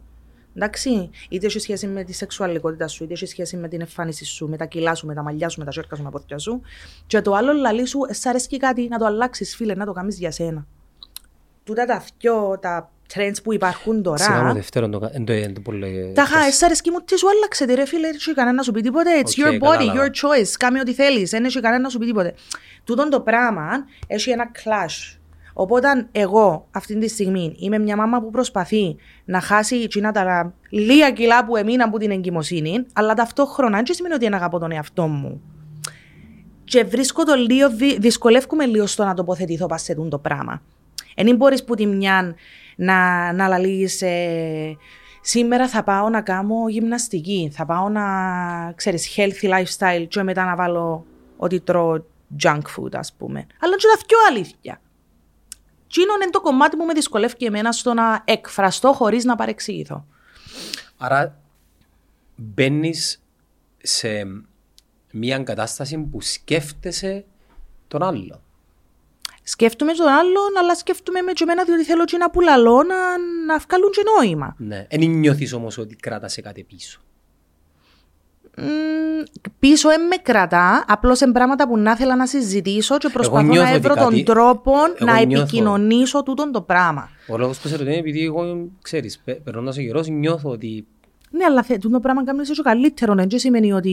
Εντάξει, 0.61 1.11
είτε 1.29 1.47
έχει 1.47 1.59
σχέση 1.59 1.87
με 1.87 2.05
τη 2.05 2.13
σεξουαλικότητα 2.13 2.89
σου, 2.89 3.05
είτε 3.05 3.13
έχει 3.13 3.27
σχέση 3.27 3.57
με 3.57 3.69
την 3.69 3.81
εμφάνιση 3.81 4.25
σου, 4.25 4.49
με 4.49 4.57
τα 4.57 4.65
κιλά 4.65 4.95
σου, 4.95 5.07
με 5.07 5.15
τα 5.15 5.23
μαλλιά 5.23 5.49
σου, 5.49 5.59
με 5.59 5.65
τα 5.65 5.71
σέρκα 5.73 5.97
σου, 5.97 6.03
με 6.03 6.11
τα 6.11 6.19
πόδια 6.19 6.39
σου. 6.39 6.61
Και 7.07 7.21
το 7.21 7.33
άλλο 7.35 7.53
λαλεί 7.53 7.87
σου, 7.87 7.99
«Ε, 8.09 8.13
σ' 8.13 8.27
αρέσκει 8.27 8.57
κάτι 8.57 8.89
να 8.89 8.99
το 8.99 9.05
αλλάξεις, 9.05 9.57
φίλε, 9.57 9.75
να 9.75 9.85
το 9.85 9.93
κάνεις 9.93 10.19
για 10.19 10.31
σένα. 10.31 10.67
Τούτα 11.65 11.85
τα 11.85 12.05
δυο, 12.19 12.59
τα 12.61 12.91
trends 13.15 13.43
που 13.43 13.53
υπάρχουν 13.53 14.03
τώρα. 14.03 14.17
Σιγά 14.25 14.43
μου 14.45 14.53
δεύτερον 14.55 14.91
το, 14.91 14.99
κα- 14.99 15.11
εν 15.13 15.25
το, 15.25 15.33
εν 15.33 15.55
το 15.55 15.61
πολύ... 15.61 16.13
Τα 16.15 16.25
χα, 16.25 16.45
εσύ 16.47 16.65
αρέσκει 16.65 16.91
μου, 16.91 16.99
τι 17.05 17.19
σου 17.19 17.29
άλλαξε, 17.29 17.67
τι 17.67 17.75
ρε 17.75 17.87
φίλε, 17.87 18.07
δεν 18.07 18.15
έχει 18.15 18.35
κανένα 18.35 18.57
να 18.57 18.63
σου 18.63 18.73
πει 18.73 18.81
τίποτε. 18.81 19.11
It's 19.21 19.27
OK, 19.27 19.47
your 19.47 19.53
body, 19.55 19.59
κατάλαβα. 19.59 20.05
your 20.05 20.09
choice. 20.11 20.51
Κάμε 20.59 20.81
ό,τι 20.81 20.93
θέλεις, 20.95 21.31
δεν 21.31 21.45
έχει 21.45 21.61
κανένα 21.61 21.83
να 21.83 21.89
σου 21.89 21.99
πει 21.99 22.07
τίποτε. 22.07 22.35
Τούτον 22.85 23.11
το 23.11 23.21
πράγμα 23.21 23.85
έχει 24.07 24.31
ένα 24.31 24.51
clash. 24.65 25.18
Οπότε 25.61 26.09
εγώ 26.13 26.67
αυτή 26.71 26.99
τη 26.99 27.09
στιγμή 27.09 27.57
είμαι 27.59 27.79
μια 27.79 27.97
μάμα 27.97 28.21
που 28.21 28.31
προσπαθεί 28.31 28.97
να 29.25 29.41
χάσει 29.41 29.77
εκείνα 29.77 30.13
τα 30.13 30.55
λίγα 30.71 31.11
κιλά 31.11 31.45
που 31.45 31.57
έμεινα 31.57 31.85
από 31.85 31.99
την 31.99 32.11
εγκυμοσύνη, 32.11 32.87
αλλά 32.93 33.15
ταυτόχρονα 33.15 33.77
δεν 33.77 33.95
σημαίνει 33.95 34.15
ότι 34.15 34.25
δεν 34.25 34.35
αγαπώ 34.35 34.59
τον 34.59 34.73
εαυτό 34.73 35.07
μου. 35.07 35.41
Και 36.65 36.85
βρίσκω 36.85 37.25
το 37.25 37.35
λίγο, 37.35 37.71
δυ- 37.71 38.01
δυσκολεύομαι 38.01 38.67
λίγο 38.67 38.87
στο 38.87 39.05
να 39.05 39.15
τοποθετηθώ 39.15 39.67
πας 39.67 39.83
σε 39.83 39.95
τούτο 39.95 40.09
το 40.09 40.19
πράγμα. 40.19 40.63
Εν 41.15 41.37
μπορείς 41.37 41.65
που 41.65 41.75
τη 41.75 41.87
μια 41.87 42.35
να, 42.77 43.33
να 43.33 43.49
λαλείς, 43.49 44.03
ε, 44.03 44.77
σήμερα 45.21 45.69
θα 45.69 45.83
πάω 45.83 46.09
να 46.09 46.21
κάνω 46.21 46.55
γυμναστική, 46.69 47.51
θα 47.53 47.67
πάω 47.67 47.89
να, 47.89 48.03
ξέρεις, 48.77 49.17
healthy 49.17 49.49
lifestyle 49.49 50.07
και 50.09 50.23
μετά 50.23 50.45
να 50.45 50.57
βάλω 50.57 51.05
ότι 51.37 51.61
τρώω 51.61 52.03
junk 52.43 52.61
food, 52.77 52.95
ας 52.95 53.13
πούμε. 53.19 53.47
Αλλά 53.61 53.77
και 53.77 53.87
τα 53.99 54.05
πιο 54.07 54.19
αλήθεια. 54.31 54.81
Τι 55.93 56.01
είναι 56.01 56.31
το 56.31 56.41
κομμάτι 56.41 56.77
που 56.77 56.85
με 56.85 56.93
δυσκολεύει 56.93 57.45
εμένα 57.47 57.73
στο 57.73 57.95
να 57.95 58.23
εκφραστώ 58.25 58.93
χωρίς 58.93 59.25
να 59.25 59.37
παρεξηγηθώ. 59.37 60.07
Άρα 60.99 61.41
μπαίνεις 62.37 63.23
σε 63.83 64.09
μια 65.13 65.39
κατάσταση 65.39 65.99
που 65.99 66.21
σκέφτεσαι 66.21 67.25
τον 67.89 68.03
άλλο. 68.03 68.43
Σκέφτομαι 69.43 69.93
τον 69.93 70.07
άλλον, 70.07 70.57
αλλά 70.59 70.77
σκέφτομαι 70.77 71.21
με 71.21 71.33
και 71.33 71.43
εμένα 71.43 71.65
διότι 71.65 71.85
θέλω 71.85 72.05
και 72.05 72.17
να 72.17 72.31
πουλαλώ 72.31 72.83
να, 72.83 73.19
να 73.47 73.59
βγάλουν 73.59 73.91
και 73.91 74.03
νόημα. 74.17 74.55
Ναι. 74.59 74.87
Εν 74.89 75.11
νιώθεις 75.11 75.53
όμως 75.53 75.79
ότι 75.79 75.97
κράτασε 75.97 76.41
κάτι 76.41 76.63
πίσω. 76.63 77.01
Μμμ, 78.61 79.23
πίσω 79.59 79.89
δεν 79.89 80.07
με 80.07 80.17
κρατά, 80.17 80.85
απλώς 80.89 81.21
είναι 81.21 81.33
πράγματα 81.33 81.69
που 81.69 81.79
να 81.79 81.91
ήθελα 81.91 82.17
να 82.17 82.27
συζητήσω 82.27 82.99
και 82.99 83.09
προσπαθώ 83.13 83.43
να 83.43 83.49
νιώθω 83.53 83.71
ότι 83.73 83.81
βρω 83.81 83.95
κάτι- 83.95 84.25
τον 84.25 84.35
τρόπο 84.35 84.73
εγώ 85.01 85.11
να 85.13 85.25
νιώθω- 85.25 85.47
επικοινωνήσω 85.47 86.23
τούτον 86.23 86.53
το 86.53 86.63
πράγμα. 86.63 87.09
Ο 87.29 87.37
λόγος 87.39 87.59
που 87.59 87.69
σε 87.69 87.77
ρωτώ 87.77 87.91
είναι 87.91 87.99
επειδή 87.99 88.25
εγώ, 88.25 88.69
ξέρεις, 88.83 89.19
πε- 89.25 89.41
περνώντας 89.41 89.77
ο 89.77 89.81
καιρός 89.81 90.09
νιώθω 90.09 90.51
ότι 90.51 90.87
Ναι, 91.31 91.45
αλλά 91.45 91.63
θε, 91.63 91.79
τούτο 91.79 92.01
πράγμα 92.01 92.25
κάνεις 92.25 92.47
σε 92.55 92.63
καλύτερο, 92.63 93.15
δεν 93.15 93.29
σημαίνει 93.35 93.73
ότι. 93.73 93.93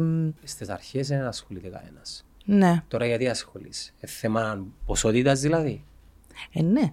μ, 0.00 0.28
στις 0.44 0.68
αρχές 0.68 1.08
δεν 1.08 1.22
ασχολείται 1.26 1.68
κανένας. 1.68 2.24
Ναι, 2.44 2.82
Τώρα 2.88 3.06
γιατί 3.06 3.28
ασχολείσαι. 3.28 3.92
Ε, 4.00 4.06
θέμα 4.06 4.64
ποσότητας 4.86 5.40
δηλαδή. 5.40 5.84
ε, 6.52 6.62
ναι. 6.62 6.92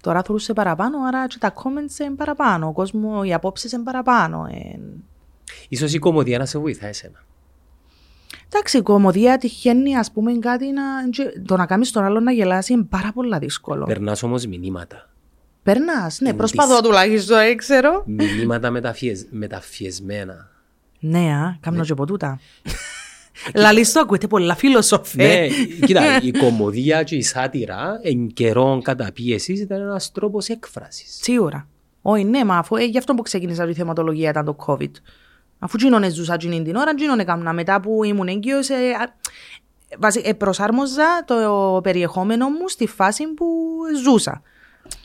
Τώρα 0.00 0.22
θεωρούσε 0.22 0.52
παραπάνω, 0.52 0.98
άρα 1.06 1.26
και 1.26 1.36
τα 1.40 1.52
comments 1.56 2.00
είναι 2.00 2.14
παραπάνω. 2.16 2.66
Ο 2.68 2.72
κόσμος, 2.72 3.26
οι 3.28 3.32
απόψεις 3.32 3.72
είναι 3.72 3.82
παραπάνω. 3.82 4.46
Ε. 4.50 4.78
Ίσως 5.68 5.94
η 5.94 5.98
κομμωδία 5.98 6.38
να 6.38 6.46
σε 6.46 6.58
βοηθά 6.58 6.86
εσένα. 6.86 7.24
Εντάξει, 8.52 8.78
η 8.78 8.82
κομμωδία 8.82 9.38
τυχαίνει, 9.38 9.96
ας 9.96 10.10
πούμε, 10.12 10.32
κάτι 10.38 10.70
να. 10.72 10.82
και 11.10 11.22
Το 11.46 11.56
να 11.56 11.66
κάνεις 11.66 11.90
τον 11.90 12.04
άλλον 12.04 12.22
να 12.22 12.32
γελάσει 12.32 12.72
είναι 12.72 12.82
πάρα 12.82 13.12
πολύ 13.14 13.38
δύσκολο. 13.38 13.84
Περνάς 13.84 14.22
όμως 14.22 14.46
μηνύματα. 14.46 15.08
Περνάς, 15.62 16.20
ναι, 16.20 16.28
Είναι 16.28 16.36
προσπαθώ 16.38 16.78
της- 16.78 16.82
τουλάχιστον, 16.88 17.36
δεν 17.36 17.56
ξέρω. 17.56 18.02
Μηνύματα 18.06 18.70
μεταφιεσ... 18.70 19.26
μεταφιεσμένα. 19.30 20.50
Ναι, 21.00 21.18
α, 21.34 21.56
κάνω 21.60 21.84
και 21.84 21.92
από 21.92 22.06
τούτα. 22.06 22.40
Λαλείς 23.54 23.92
το 23.92 24.00
ακούτε 24.00 24.26
πολλά 24.26 24.54
φιλοσοφέ. 24.54 25.26
ναι, 25.26 25.46
κοίτα, 25.86 26.20
η 26.22 26.30
κομμωδία 26.30 27.02
και 27.02 27.16
η 27.16 27.22
σάτυρα 27.22 28.00
εν 28.02 28.26
καιρών 28.26 28.82
καταπίεσης 28.82 29.60
ήταν 29.60 29.80
ένας 29.80 30.12
τρόπος 30.12 30.48
έκφρασης. 30.48 31.18
Σίγουρα. 31.22 31.68
Όχι, 32.02 32.24
ναι, 32.24 32.44
μα 32.44 32.58
αφού, 32.58 32.76
ε, 32.76 32.84
γι' 32.84 32.98
αυτό 32.98 33.14
που 33.14 33.22
ξεκίνησα 33.22 33.66
τη 33.66 33.74
θεματολογία 33.74 34.30
ήταν 34.30 34.44
το 34.44 34.56
COVID. 34.66 34.90
Αφού 35.58 35.76
τσίνον 35.76 36.10
ζούσα 36.12 36.36
τσίνη 36.36 36.62
την 36.62 36.76
ώρα, 36.76 36.94
τσίνον 36.94 37.18
έκανα. 37.18 37.52
Μετά 37.52 37.80
που 37.80 38.04
ήμουν 38.04 38.28
έγκυος, 38.28 38.68
ε, 38.68 38.74
α, 38.74 39.14
βασι- 39.98 40.26
ε, 40.26 40.32
προσάρμοζα 40.32 41.24
το 41.26 41.80
περιεχόμενο 41.82 42.48
μου 42.48 42.68
στη 42.68 42.86
φάση 42.86 43.26
που 43.34 43.46
ζούσα. 44.04 44.42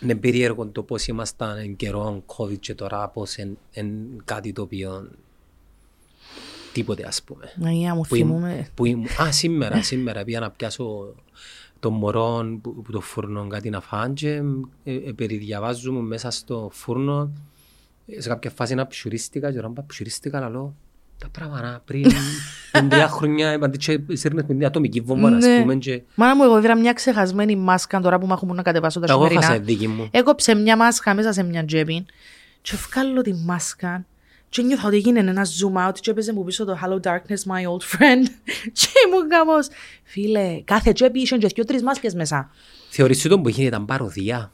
Είναι 0.01 0.15
περίεργο 0.15 0.65
το 0.67 0.83
πώς 0.83 1.07
ήμασταν 1.07 1.57
εν 1.57 1.75
καιρών 1.75 2.23
COVID 2.25 2.59
και 2.59 2.73
τώρα 2.75 3.07
πώς 3.07 3.35
εν, 3.35 3.57
εν 3.71 3.91
κάτι 4.25 4.53
το 4.53 4.61
οποίο 4.61 5.09
τίποτε 6.73 7.03
ας 7.07 7.23
πούμε. 7.23 7.45
Αγία 7.65 7.95
μου 7.95 8.01
Που 8.07 8.15
ήμ- 8.15 8.27
θυμούμαι. 8.27 8.67
που 8.75 8.85
ήμ- 8.85 9.03
α, 9.21 9.31
σήμερα, 9.31 9.81
σήμερα 9.83 10.23
πήγα 10.23 10.39
να 10.39 10.49
πιάσω 10.51 11.13
τον 11.79 11.93
μωρό 11.93 12.59
που, 12.61 12.81
που 12.81 12.91
το 12.91 12.99
φούρνο 13.01 13.47
κάτι 13.47 13.69
να 13.69 13.81
φάνε 13.81 14.13
και 14.13 14.29
ε, 14.83 14.93
ε, 14.93 15.11
περιδιαβάζουμε 15.15 15.99
μέσα 16.01 16.31
στο 16.31 16.69
φούρνο 16.73 17.21
ε, 17.21 17.29
σε 18.17 18.29
κάποια 18.29 18.49
φάση 18.49 18.75
να 18.75 18.87
ψουρίστηκα 18.87 19.51
και 19.51 19.57
όταν 19.59 19.73
πάω 19.73 19.85
ψουρίστηκα 19.87 20.37
αλλά 20.37 20.49
λέω 20.49 20.75
τα 21.17 21.29
πράγματα 21.31 21.81
πριν 21.85 22.11
πριν 22.71 22.89
τρία 22.89 23.07
χρόνια 23.07 23.53
είπαν 23.53 23.71
και 23.71 23.99
σέρνες 24.13 24.43
με 24.47 24.53
μια 24.53 24.67
ατομική 24.67 24.99
βόμβα 25.01 25.35
ας 25.35 25.45
Ναι. 25.45 25.59
πούμε 25.61 25.75
και 25.75 26.01
Μάνα 26.15 26.35
μου, 26.35 26.43
εγώ 26.43 26.57
είδα 26.57 26.77
μια 26.77 26.93
ξεχασμένη 26.93 27.55
μάσκα 27.55 27.99
τώρα 27.99 28.19
που 28.19 28.25
μ' 28.25 28.31
έχουν 28.31 28.55
να 28.55 28.61
κατεβάσω 28.61 28.99
τα 28.99 29.05
εγώ 29.09 29.17
σημερινά. 29.21 29.45
έχασα 29.45 29.59
δική 29.59 29.87
μου. 29.87 30.07
Έκοψε 30.11 30.55
μια 30.55 30.77
μάσκα 30.77 31.13
μέσα 31.13 31.33
σε 31.33 31.43
μια 31.43 31.65
τσέπη 31.65 32.05
και 32.61 32.75
βγάλω 32.89 33.21
τη 33.21 33.33
μάσκα 33.33 34.05
και 34.49 34.61
νιώθω 34.61 34.87
ότι 34.87 34.95
έγινε 34.97 35.19
ένα 35.19 35.45
zoom 35.45 35.87
out 35.89 35.93
και 35.99 36.11
έπαιζε 36.11 36.33
μου 36.33 36.43
πίσω 36.43 36.65
το 36.65 36.77
Hello 36.83 36.99
Darkness 37.07 37.51
my 37.51 37.63
old 37.71 37.97
friend 37.97 38.23
και 38.79 38.87
ήμουν 39.07 39.29
κάπως 39.29 39.67
φίλε 40.03 40.61
κάθε 40.65 40.91
τσέπη 40.91 41.19
είχε 41.19 41.37
και 41.37 41.47
δυο 41.55 41.63
τρεις 41.65 41.83
μάσκες 41.83 42.13
μέσα 42.13 42.49
Θεωρείς 42.89 43.19
ότι 43.25 43.29
το 43.29 43.39
που 43.41 43.49
είχε 43.49 43.63
ήταν 43.63 43.85
παροδία. 43.85 44.51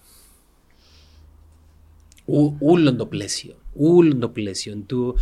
Ού- 2.26 2.56
Ούλον 2.60 2.98
το 2.98 3.06
πλαίσιο. 3.06 3.56
Ούλον 3.74 4.20
το 4.20 4.30
πλαίσιο. 4.30 4.84
Του, 4.86 5.18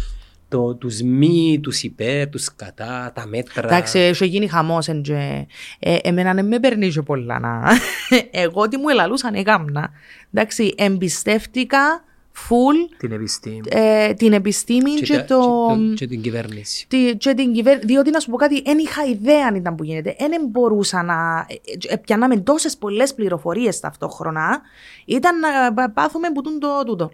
το, 0.48 0.76
τους 0.76 1.02
μη, 1.02 1.60
τους 1.62 1.84
υπέρ, 1.84 2.30
τους 2.30 2.56
κατά, 2.56 3.12
τα 3.16 3.28
μέτρα. 3.28 3.68
Εντάξει, 3.68 4.00
έχει 4.00 4.26
γίνει 4.26 4.48
χαμός 4.48 4.88
εν 4.88 5.02
και, 5.02 5.48
ε, 5.80 5.98
εμένα 6.02 6.34
δεν 6.34 6.48
με 6.48 6.60
παίρνει 6.60 6.90
και 6.90 7.02
πολλά 7.02 7.40
να... 7.40 7.62
Εγώ 8.44 8.68
τι 8.68 8.78
μου 8.78 8.90
ελαλούσαν 8.90 9.34
έκαμνα. 9.34 9.90
Εντάξει, 10.34 10.74
εμπιστεύτηκα 10.78 12.04
full 12.50 12.96
Την 12.98 13.12
επιστήμη. 13.12 13.60
ε, 13.70 14.14
την 14.14 14.34
επιστήμη 14.34 14.92
και, 14.94 15.16
τα- 15.16 15.26
το... 15.26 15.42
και- 15.90 15.94
και 15.94 16.08
την 16.08 16.22
κυβέρνηση. 16.22 16.86
τη- 16.88 17.16
και 17.18 17.34
την 17.34 17.54
κυβέρνηση. 17.54 17.86
Διότι 17.88 18.10
να 18.10 18.20
σου 18.20 18.30
πω 18.30 18.36
κάτι, 18.38 18.62
δεν 18.62 18.78
είχα 18.78 19.04
ιδέα 19.06 19.48
αν 19.48 19.56
ήταν 19.56 19.76
που 19.76 19.84
γίνεται. 19.84 20.16
Δεν 20.20 20.46
μπορούσα 20.50 21.04
να. 21.04 21.46
ε, 21.88 21.94
ε, 21.94 21.96
Πιανάμε 21.96 22.38
τόσες 22.40 22.78
πολλές 22.78 23.14
πληροφορίες 23.14 23.80
ταυτόχρονα. 23.80 24.62
Ήταν 25.06 25.40
να 25.40 25.74
πα- 25.74 25.92
πάθουμε 25.92 26.32
που 26.32 26.42
τούν 26.42 26.60
το 26.60 26.68
τούτο. 26.86 27.12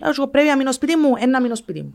Λέω 0.00 0.12
σου, 0.12 0.28
πρέπει 0.30 0.48
να 0.48 0.56
μείνω 0.56 0.72
σπίτι 0.72 0.96
μου, 0.96 1.12
ένα 1.18 1.40
μείνω 1.40 1.54
σπίτι 1.54 1.82
μου. 1.82 1.94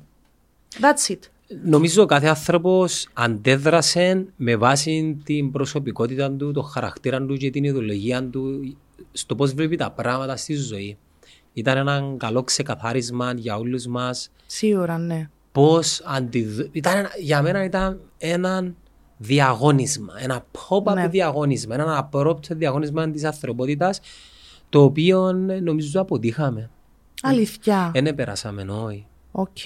That's 0.82 1.12
it. 1.12 1.18
Νομίζω 1.64 2.06
κάθε 2.06 2.28
άνθρωπος 2.28 3.08
αντέδρασε 3.14 4.26
με 4.36 4.56
βάση 4.56 5.18
την 5.24 5.52
προσωπικότητα 5.52 6.32
του, 6.32 6.52
το 6.52 6.62
χαρακτήρα 6.62 7.22
του 7.26 7.36
και 7.36 7.50
την 7.50 7.64
ιδεολογία 7.64 8.24
του 8.24 8.76
στο 9.12 9.36
πώς 9.36 9.54
βλέπει 9.54 9.76
τα 9.76 9.92
πράγματα 9.92 10.36
στη 10.38 10.54
ζωή. 10.56 10.98
Ήταν 11.54 11.78
ένα 11.78 12.14
καλό 12.18 12.44
ξεκαθάρισμα 12.44 13.34
για 13.36 13.58
όλους 13.58 13.86
μας 13.88 14.32
Σίγουρα, 14.46 14.98
ναι. 14.98 15.30
πώς 15.52 16.02
αντιδ... 16.06 16.60
ήταν, 16.72 16.98
ένα- 16.98 17.12
για 17.20 17.42
μένα 17.42 17.64
ήταν 17.64 18.00
ένα 18.18 18.74
διαγώνισμα, 19.18 20.14
ένα 20.18 20.46
pop-up 20.52 20.94
Ναι. 20.94 21.08
διαγώνισμα, 21.08 21.74
ένα 21.76 21.98
απρόπτο 21.98 22.56
διαγώνισμα 22.56 23.10
της 23.10 23.24
ανθρωπότητας 23.24 24.00
το 24.70 24.84
οποίο 24.84 25.28
ε, 25.50 25.60
νομίζω 25.60 26.02
αποτύχαμε. 26.02 26.70
Αλήθεια. 27.22 27.90
Δεν 27.94 28.06
επεράσαμε, 28.06 28.66
όχι. 28.72 29.06
Οκ. 29.32 29.58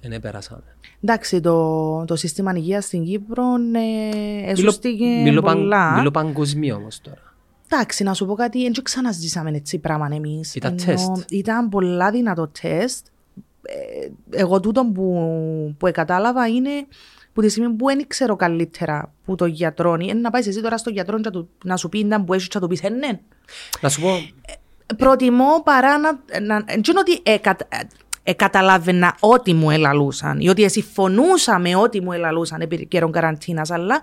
Δεν 0.00 0.12
επεράσαμε. 0.12 0.62
Εντάξει, 1.02 1.40
το, 1.40 2.04
το 2.04 2.16
σύστημα 2.16 2.52
υγείας 2.56 2.84
στην 2.84 3.04
Κύπρο 3.04 3.44
ε, 3.54 3.58
Μιλώ, 3.58 4.50
εσωστήκε 4.50 5.04
μιλώ, 5.04 5.42
παν, 5.42 5.56
πολλά. 5.56 5.96
μιλώ 5.96 6.10
παγκοσμίως 6.10 6.76
όμως 6.76 7.00
τώρα. 7.00 7.34
Εντάξει, 7.68 8.02
να 8.02 8.14
σου 8.14 8.26
πω 8.26 8.34
κάτι, 8.34 8.62
δεν 8.62 8.72
ξαναζήσαμε 8.82 9.50
έτσι 9.50 9.78
πράγμα 9.78 10.08
εμείς. 10.12 10.54
Ήταν 10.54 10.72
Ενώ 10.72 10.84
τεστ. 10.84 11.30
Ήταν 11.30 11.68
πολλά 11.68 12.10
δυνατό 12.10 12.50
τεστ. 12.60 13.06
Ε, 13.62 14.08
εγώ 14.38 14.60
τούτο 14.60 14.84
που, 14.94 15.74
που 15.78 15.90
κατάλαβα 15.92 16.46
είναι 16.48 16.70
που 17.32 17.40
τη 17.42 17.48
στιγμή 17.48 17.74
που 17.74 17.86
δεν 17.86 18.06
ξέρω 18.06 18.36
καλύτερα 18.36 19.12
που 19.24 19.34
το 19.34 19.46
γιατρό 19.46 19.96
είναι 20.00 20.12
να 20.12 20.30
πάεις 20.30 20.46
εσύ 20.46 20.60
τώρα 20.60 20.76
στο 20.78 20.90
γιατρό 20.90 21.16
και 21.16 21.22
να, 21.24 21.30
του- 21.30 21.48
να 21.64 21.76
σου 21.76 21.88
πει 21.88 21.98
ήταν 21.98 22.24
που 22.24 22.34
έχεις 22.34 22.48
και 22.48 22.58
να 22.58 22.60
του 22.60 22.68
πεις 22.68 22.82
«Ε, 22.82 22.88
ναι. 22.88 23.20
Να 23.80 23.88
σου 23.88 24.00
πω, 24.00 24.08
Προτιμώ 24.96 25.62
παρά 25.64 25.98
να... 25.98 26.12
να 26.40 26.60
δεν 26.66 26.82
είναι 26.88 26.98
ότι 26.98 27.20
εκα, 27.22 27.56
ε, 28.22 28.32
καταλάβαινα 28.32 29.16
ό,τι 29.20 29.54
μου 29.54 29.70
ελαλούσαν 29.70 30.40
ή 30.40 30.48
ότι 30.48 30.70
συμφωνούσα 30.70 31.58
με 31.58 31.76
ό,τι 31.76 32.00
μου 32.00 32.12
ελαλούσαν 32.12 32.60
επί 32.60 32.86
καιρών 32.86 33.12
καραντίνας, 33.12 33.70
αλλά 33.70 34.00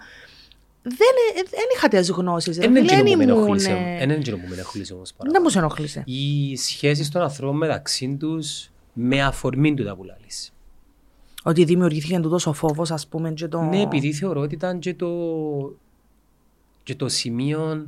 δεν, 0.84 1.14
ε, 1.36 1.42
δεν 1.50 1.66
είχα 1.76 1.88
τις 1.88 2.10
γνώσεις. 2.10 2.58
ρε 2.58 2.62
δεν 2.68 2.76
είναι 2.76 2.80
φίλε, 2.80 2.92
εκείνο 3.02 3.12
που 3.12 3.18
με 3.18 3.24
ήμουν, 3.24 3.38
ενοχλήσε. 3.38 3.70
ε, 3.72 3.98
Δεν 3.98 4.10
είναι 4.10 4.14
εκείνο 4.14 4.38
που 4.38 4.48
με 4.48 4.54
ενοχλήσε 4.56 4.94
όμως 4.94 5.10
Δεν 5.10 5.18
παραπάνω. 5.18 5.50
μου 5.50 5.58
ενοχλήσε. 5.58 6.04
Οι 6.06 6.56
σχέσεις 6.58 7.10
των 7.10 7.22
ανθρώπων 7.22 7.58
μεταξύ 7.58 8.18
τους 8.20 8.72
με 8.94 9.24
αφορμή 9.24 9.74
του 9.74 9.84
τα 9.84 9.96
που 9.96 10.04
λαλείς. 10.04 10.54
Ότι 11.44 11.64
δημιουργήθηκε 11.64 12.20
τούτος 12.20 12.46
ο 12.48 12.54
φόβος, 12.54 12.92
ας 12.92 13.08
πούμε, 13.08 13.32
και 13.32 13.48
το... 13.48 13.62
Ναι, 13.62 13.82
επειδή 13.82 14.14
θεωρώ 14.14 14.42
ότι 14.42 14.56
ήταν 14.56 14.80
και 14.80 14.94
το, 14.94 15.10
και 16.84 16.96
το 16.96 17.10
σημείο 17.10 17.88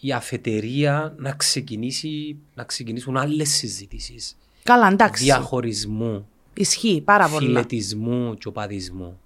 η 0.00 0.12
αφετηρία 0.12 1.14
να, 1.18 1.32
ξεκινήσει, 1.32 2.36
να 2.54 2.64
ξεκινήσουν 2.64 3.16
άλλες 3.16 3.48
συζητήσεις. 3.50 4.36
Καλά, 4.62 4.88
εντάξει. 4.88 5.24
Διαχωρισμού, 5.24 6.28
Ισχύει 6.54 7.00
πάρα 7.04 7.28
πολλά. 7.28 7.46
φιλετισμού 7.46 8.34
και 8.38 8.48
οπαδισμού. 8.48 9.20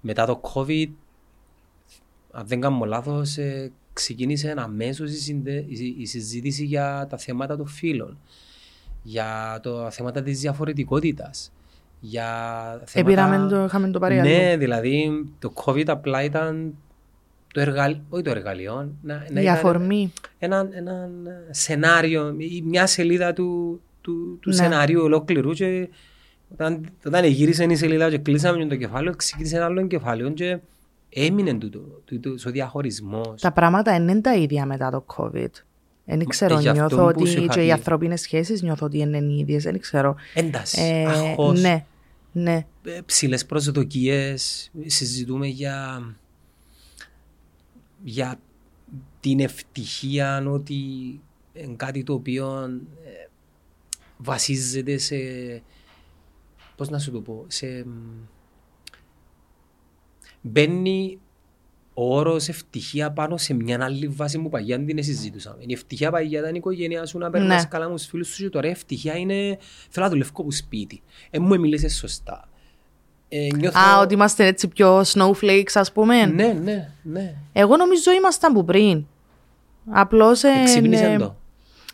Μετά 0.00 0.26
το 0.26 0.40
COVID, 0.54 0.88
αν 2.30 2.46
δεν 2.46 2.60
κάνω 2.60 2.84
λάθος, 2.84 3.36
ε, 3.36 3.72
ξεκίνησε 3.92 4.54
αμέσως 4.58 5.10
η, 5.10 5.16
συνδε- 5.16 5.64
η- 5.70 5.94
η 5.98 6.06
συζήτηση 6.06 6.64
για 6.64 7.06
τα 7.10 7.16
θέματα 7.16 7.56
των 7.56 7.66
φύλων, 7.66 8.18
για 9.02 9.60
το- 9.62 9.82
τα 9.82 9.90
θέματα 9.90 10.22
της 10.22 10.40
διαφορετικότητας, 10.40 11.52
για 12.00 12.26
θέματα... 12.84 13.10
Επήραμε 13.10 13.48
το, 13.48 13.64
είχαμε 13.64 13.90
το 13.90 13.98
πάρει 13.98 14.20
Ναι, 14.20 14.48
αλλού. 14.48 14.58
δηλαδή 14.58 15.26
το 15.38 15.52
COVID 15.64 15.84
απλά 15.88 16.22
ήταν 16.22 16.74
το 17.52 17.60
εργαλείο, 17.60 18.00
όχι 18.08 18.22
το 18.22 18.30
εργαλείο, 18.30 18.74
να, 19.02 19.14
να 19.30 19.40
Η 19.40 19.42
ήταν 19.42 19.54
αφορμή. 19.54 20.12
ένα, 20.38 20.68
ένα 20.72 21.08
σενάριο, 21.50 22.34
ή 22.38 22.62
μια 22.62 22.86
σελίδα 22.86 23.32
του, 23.32 23.80
του, 24.00 24.38
του 24.40 24.48
Ναι. 24.48 24.54
σενάριου 24.54 25.02
ολόκληρου 25.02 25.52
και 25.52 25.88
όταν, 26.52 26.88
όταν 27.06 27.24
γύρισε 27.24 27.64
η 27.64 27.74
σελίδα 27.76 28.10
και 28.10 28.18
κλείσαμε 28.18 28.66
το 28.66 28.76
κεφάλαιο, 28.76 29.14
ξεκίνησε 29.16 29.56
ένα 29.56 29.64
άλλο 29.64 29.86
κεφάλαιο 29.86 30.30
και 30.30 30.58
έμεινε 31.08 31.54
τούτο, 31.54 31.78
τούτος 32.04 32.46
ο 32.46 32.50
διαχωρισμός. 32.50 33.40
Τα 33.40 33.52
πράγματα 33.52 33.92
δεν 33.92 34.08
είναι 34.08 34.20
τα 34.20 34.34
ίδια 34.34 34.66
μετά 34.66 34.90
το 34.90 35.04
COVID. 35.16 35.50
Δεν 36.04 36.24
ξέρω, 36.26 36.56
ε, 36.56 36.60
γι' 36.60 36.68
αυτό 36.68 36.96
νιώθω 36.96 37.12
που 37.12 37.26
σου 37.26 37.34
ότι 37.36 37.44
είχα 37.44 37.52
και 37.54 37.60
οι 37.60 37.64
πει. 37.66 37.72
ανθρώπινες 37.72 38.20
σχέσεις 38.20 38.62
νιώθω 38.62 38.86
ότι 38.86 38.98
είναι 38.98 39.18
οι 39.18 39.38
ίδιες. 39.38 39.62
Δεν 39.62 39.78
ξέρω. 39.80 40.16
Έντασης, 40.34 40.78
Ε, 40.78 41.04
αχώς, 41.04 41.60
ναι, 41.60 41.84
ναι. 42.32 42.66
ε, 42.84 43.00
ψηλές 43.06 43.46
προσδοκίες, 43.46 44.70
συζητούμε 44.86 45.46
για, 45.46 46.02
για 48.04 48.40
την 49.20 49.40
ευτυχία 49.40 50.44
ότι 50.46 50.74
είναι 51.52 51.74
κάτι 51.76 52.02
το 52.02 52.12
οποίο 52.12 52.62
ε, 53.04 53.28
βασίζεται 54.16 54.98
σε, 54.98 55.16
πώς 56.78 56.88
να 56.88 56.98
σου 56.98 57.10
το 57.10 57.20
πω, 57.20 57.44
σε, 57.48 57.66
μ, 57.66 57.90
μπαίνει 60.40 61.18
ο 61.94 62.16
όρος 62.16 62.48
ευτυχία 62.48 63.10
πάνω 63.12 63.36
σε 63.36 63.54
μια 63.54 63.84
άλλη 63.84 64.08
βάση 64.08 64.38
που 64.38 64.48
παγιά 64.48 64.84
την 64.84 65.02
συζητούσαμε. 65.02 65.62
Η 65.66 65.72
ευτυχία 65.72 66.10
παγιά 66.10 66.38
ήταν 66.40 66.50
η 66.54 66.56
οικογένειά 66.58 67.06
σου 67.06 67.18
να 67.18 67.30
περνάς 67.30 67.62
Ναι. 67.62 67.68
καλά 67.68 67.88
με 67.88 67.94
τους 67.94 68.06
φίλους 68.06 68.28
σου 68.28 68.42
και 68.42 68.48
τώρα 68.48 68.66
η 68.66 68.70
ευτυχία 68.70 69.16
είναι 69.16 69.58
θέλω 69.88 70.04
να 70.06 70.10
δουλεύω 70.10 70.30
από 70.36 70.52
σπίτι. 70.52 71.02
Ε, 71.30 71.38
μου 71.38 71.60
μίλησες 71.60 71.96
σωστά. 71.96 72.48
Ε, 73.28 73.48
νιώθω... 73.56 73.78
Α, 73.78 74.00
ότι 74.00 74.14
είμαστε 74.14 74.46
έτσι 74.46 74.68
πιο 74.68 75.00
snowflakes, 75.00 75.70
ας 75.74 75.92
πούμε. 75.92 76.26
Ναι, 76.26 76.58
ναι, 76.62 76.92
ναι. 77.02 77.34
Εγώ 77.52 77.76
νομίζω 77.76 78.12
ήμασταν 78.12 78.52
που 78.52 78.64
πριν. 78.64 79.06
Απλώς. 79.90 80.42
Εξυπνήσε 80.42 81.16
το. 81.18 81.36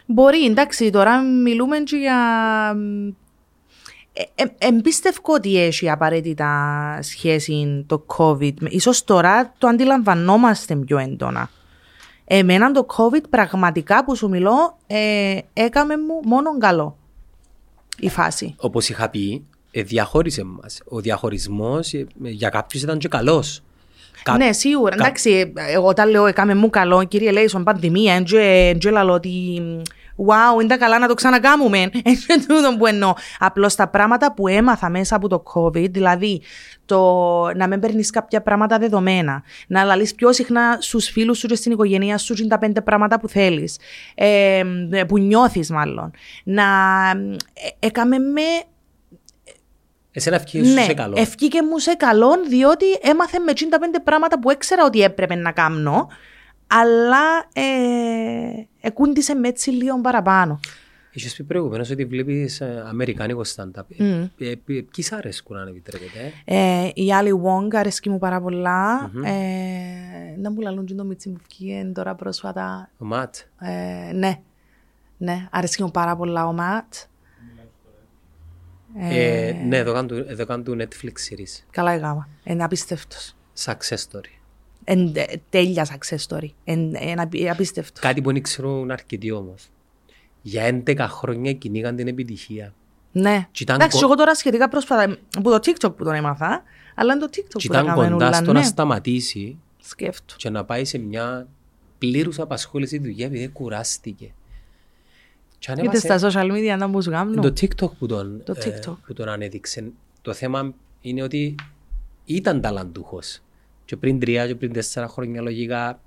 Μπορεί, 0.07 0.45
εντάξει, 0.45 0.91
τώρα 0.91 1.21
μιλούμε 1.23 1.79
και 1.79 1.97
για. 1.97 2.19
Ε, 4.17 4.23
ε, 4.35 4.45
εμπίστευω 4.59 5.19
ότι 5.25 5.63
έχει 5.63 5.91
απαραίτητα 5.91 6.99
σχέση 7.03 7.85
το 7.89 8.07
COVID. 8.17 8.53
Ίσως 8.69 9.05
τώρα 9.05 9.55
το 9.59 9.67
αντιλαμβανόμαστε 9.67 10.77
πιο 10.77 10.99
έντονα. 10.99 11.51
Εμένα 12.25 12.71
το 12.71 12.87
COVID 12.97 13.23
πραγματικά 13.31 14.05
που 14.05 14.17
σου 14.17 14.29
μιλώ 14.29 14.79
ε, 14.87 15.39
έκαμε 15.53 15.97
μου 15.97 16.21
μόνο 16.25 16.59
καλό 16.59 16.97
η 17.99 18.09
φάση. 18.09 18.55
Όπως 18.59 18.89
είχα 18.89 19.09
πει, 19.11 19.45
ε, 19.71 19.83
διαχώρισε 19.83 20.43
μας. 20.45 20.81
Ο 20.85 21.01
διαχωρισμός 21.01 21.93
ε, 21.93 22.07
για 22.21 22.49
κάποιους 22.49 22.83
ήταν 22.83 22.99
και 22.99 23.09
καλός. 23.09 23.63
Κα- 24.23 24.37
Ναι, 24.37 24.53
σίγουρα. 24.53 24.97
κα- 24.97 25.05
Εντάξει, 25.05 25.53
εγώ 25.55 25.87
όταν 25.87 26.11
λέω 26.11 26.27
έκαμε 26.27 26.55
μου 26.55 26.71
καλό, 26.71 27.05
κύριε 27.05 27.31
Λέισον, 27.31 27.65
πανδημία, 27.65 28.23
δεν 28.23 28.93
λέω 28.93 29.11
ότι 29.13 29.61
wow, 30.17 30.61
είναι 30.61 30.69
τα 30.69 30.77
καλά 30.77 30.99
να 30.99 31.09
το 31.09 31.15
ξανακάμουμε. 31.15 31.79
Είναι 32.05 32.45
τούτο 32.47 32.77
που 32.79 32.87
εννοώ. 32.87 33.13
Απλώς 33.39 33.75
τα 33.75 33.89
πράγματα 33.89 34.35
που 34.35 34.49
έμαθα 34.49 34.91
μέσα 34.91 35.17
από 35.17 35.29
το 35.29 35.43
COVID, 35.55 35.91
δηλαδή 35.91 36.43
το 36.85 37.01
να 37.57 37.69
μην 37.69 37.81
παίρνεις 37.81 38.11
κάποια 38.11 38.43
πράγματα 38.43 38.79
δεδομένα, 38.79 39.43
να 39.67 39.85
λαλείς 39.85 40.15
πιο 40.15 40.33
συχνά 40.33 40.77
στους 40.81 41.09
φίλους 41.09 41.39
σου 41.39 41.47
και 41.47 41.55
στην 41.55 41.73
οικογένεια 41.73 42.19
σου 42.19 42.35
είναι 42.39 42.49
τα 42.49 42.59
πέντε 42.59 42.81
πράγματα 42.81 43.21
που 43.21 43.29
θέλεις, 43.29 43.79
ε, 44.15 44.63
που 45.09 45.19
νιώθεις 45.19 45.71
μάλλον. 45.71 46.11
Να 46.45 46.65
ε, 47.53 47.87
έκαμε 47.87 48.19
με 48.19 48.43
Εσένα 50.17 50.37
ευκαιρία 50.37 50.69
σου 50.69 50.75
ναι, 50.75 50.83
σε 50.83 50.95
καλό. 50.95 51.15
ευκήκε 51.19 51.63
μου 51.63 51.79
σε 51.79 51.95
καλό, 51.95 52.31
διότι 52.49 52.87
έμαθε 53.03 53.39
με 53.39 53.53
55 53.55 54.01
πράγματα 54.05 54.39
που 54.39 54.51
έξερα 54.51 54.85
ότι 54.85 55.03
έπρεπε 55.03 55.35
να 55.35 55.53
κάνω, 55.53 56.09
αλλά 56.67 57.49
ε, 57.53 58.67
εκούντισε 58.81 59.35
με 59.35 59.49
έτσι 59.49 59.71
λίγο 59.71 60.01
παραπάνω. 60.01 60.61
Είχες 61.17 61.35
πει 61.37 61.43
προηγουμένως 61.43 61.91
ότι 61.91 62.05
βλέπεις 62.05 62.61
ε, 62.61 62.85
αμερικάνικο 62.89 63.41
stand-up. 63.55 63.81
Mm. 63.99 64.29
Ε, 64.39 64.45
ε, 64.47 64.51
ε, 64.51 64.57
Ποιοι 64.65 64.85
σ' 65.05 65.13
αρέσκουν 65.13 65.57
αν 65.57 65.69
επιτρέπετε. 65.69 66.33
ε; 66.45 66.85
Ε, 66.85 66.91
η 66.95 67.13
άλλη 67.13 67.41
Wong 67.45 67.75
αρέσκει 67.75 68.11
μου 68.11 68.19
πάρα 68.19 68.41
πολλά. 68.41 69.11
Ε, 69.25 70.37
να 70.39 70.51
μου 70.51 70.61
λαλούν 70.61 70.85
και 70.87 70.95
το 70.95 71.05
μίτσι 71.05 71.29
μου 71.29 71.37
βγήκε 71.49 71.91
τώρα 71.95 72.15
πρόσφατα. 72.15 72.91
Ο 72.99 73.05
Ματ. 73.05 73.35
Ε, 73.61 74.13
ναι, 74.13 74.41
ναι, 75.17 75.49
αρέσκει 75.51 75.83
μου 75.83 75.91
πάρα 75.91 76.17
πολλά 76.17 76.47
ο 76.47 76.53
Ματ. 76.53 76.95
Ε, 78.99 79.53
ναι, 79.67 79.77
εδώ 79.77 79.93
κάνουν 79.93 80.09
του- 80.09 80.25
εδώ 80.29 80.47
κάνουν 80.47 80.65
του 80.65 80.77
Netflix 80.81 81.09
series. 81.09 81.65
Καλά 81.71 81.95
η 81.95 81.99
γάμα. 81.99 82.29
Είναι 82.45 82.65
απίστευτος. 82.65 83.37
Success 83.65 83.97
story. 84.11 84.35
Εν, 84.85 85.13
ε, 85.15 85.25
τέλεια 85.51 85.87
success 85.87 86.27
story. 86.29 86.49
Εν, 86.65 86.95
εν, 86.95 87.21
απι- 87.21 87.49
απίστευτος. 87.51 88.01
Κάτι 88.01 88.23
που 88.23 88.33
δεν 88.33 88.43
ξέρουν 88.43 88.91
αρκετοί 88.91 89.31
όμως. 89.31 89.69
για 90.43 90.83
11 90.87 91.07
χρόνια 91.09 91.53
κυνήγαν 91.53 91.97
την 91.97 92.09
επιτυχία. 92.09 92.75
Ναι. 93.13 93.49
Και 93.51 93.63
ήταν 93.63 93.77
Εντάξει, 93.77 93.99
κο- 93.99 94.05
εγώ 94.05 94.15
τώρα 94.15 94.35
σχετικά 94.35 94.69
πρόσφατα 94.69 95.17
από 95.37 95.51
το 95.51 95.57
TikTok 95.57 95.97
που 95.97 96.05
τον 96.05 96.15
έμαθα, 96.15 96.63
αλλά 96.95 97.13
είναι 97.15 97.23
το 97.23 97.29
TikTok 97.33 97.59
Και 97.59 97.67
που 97.69 97.73
τα 97.75 97.79
ήταν 97.81 97.87
έκαμε 97.93 98.09
κοντά 98.11 98.27
όλα, 98.27 98.35
στο 98.37 98.53
ναι. 98.53 98.59
να 98.59 98.65
σταματήσει 98.65 99.57
Σκέφτο. 99.81 100.35
και 100.37 100.51
να 100.51 100.65
πάει 100.65 100.85
σε 100.85 100.99
μια 100.99 101.47
πλήρους 101.99 102.39
απασχόληση 102.39 102.99
δουλειά 102.99 103.27
επειδή 103.27 103.49
κουράστηκε. 103.49 104.33
Και 105.59 105.73
Είτε 105.73 105.81
ανέβασε 105.81 106.19
στα 106.19 106.31
social 106.31 106.53
media 106.53 106.77
να 106.79 106.87
μου 106.87 107.03
σου 107.03 107.11
κάνουν. 107.11 107.41
το 107.41 107.49
TikTok 107.61 107.91
που 107.99 108.07
τον, 108.07 108.43
Το 108.45 108.55
ε, 108.57 108.81
TikTok. 108.85 108.97
που 109.07 109.13
τον 109.13 109.29
ανέδειξε. 109.29 109.93
Το 110.23 110.33
θέμα 110.33 110.75
είναι 111.01 111.23
ότι 111.23 111.55
ήταν 112.25 112.61
ταλαντούχος. 112.61 113.43
Και 113.95 114.01
πριν 114.01 114.19
τρία 114.21 114.47
και 114.47 114.55
πριν 114.55 114.73
τέσσερα 114.73 115.09
χρόνια 115.09 115.41
λογικά, 115.43 116.01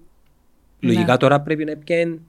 Ναι. 0.79 0.91
λογικά 0.93 1.17
τώρα 1.17 1.41
πρέπει 1.41 1.65
να 1.65 1.75
πιέν 1.75 2.19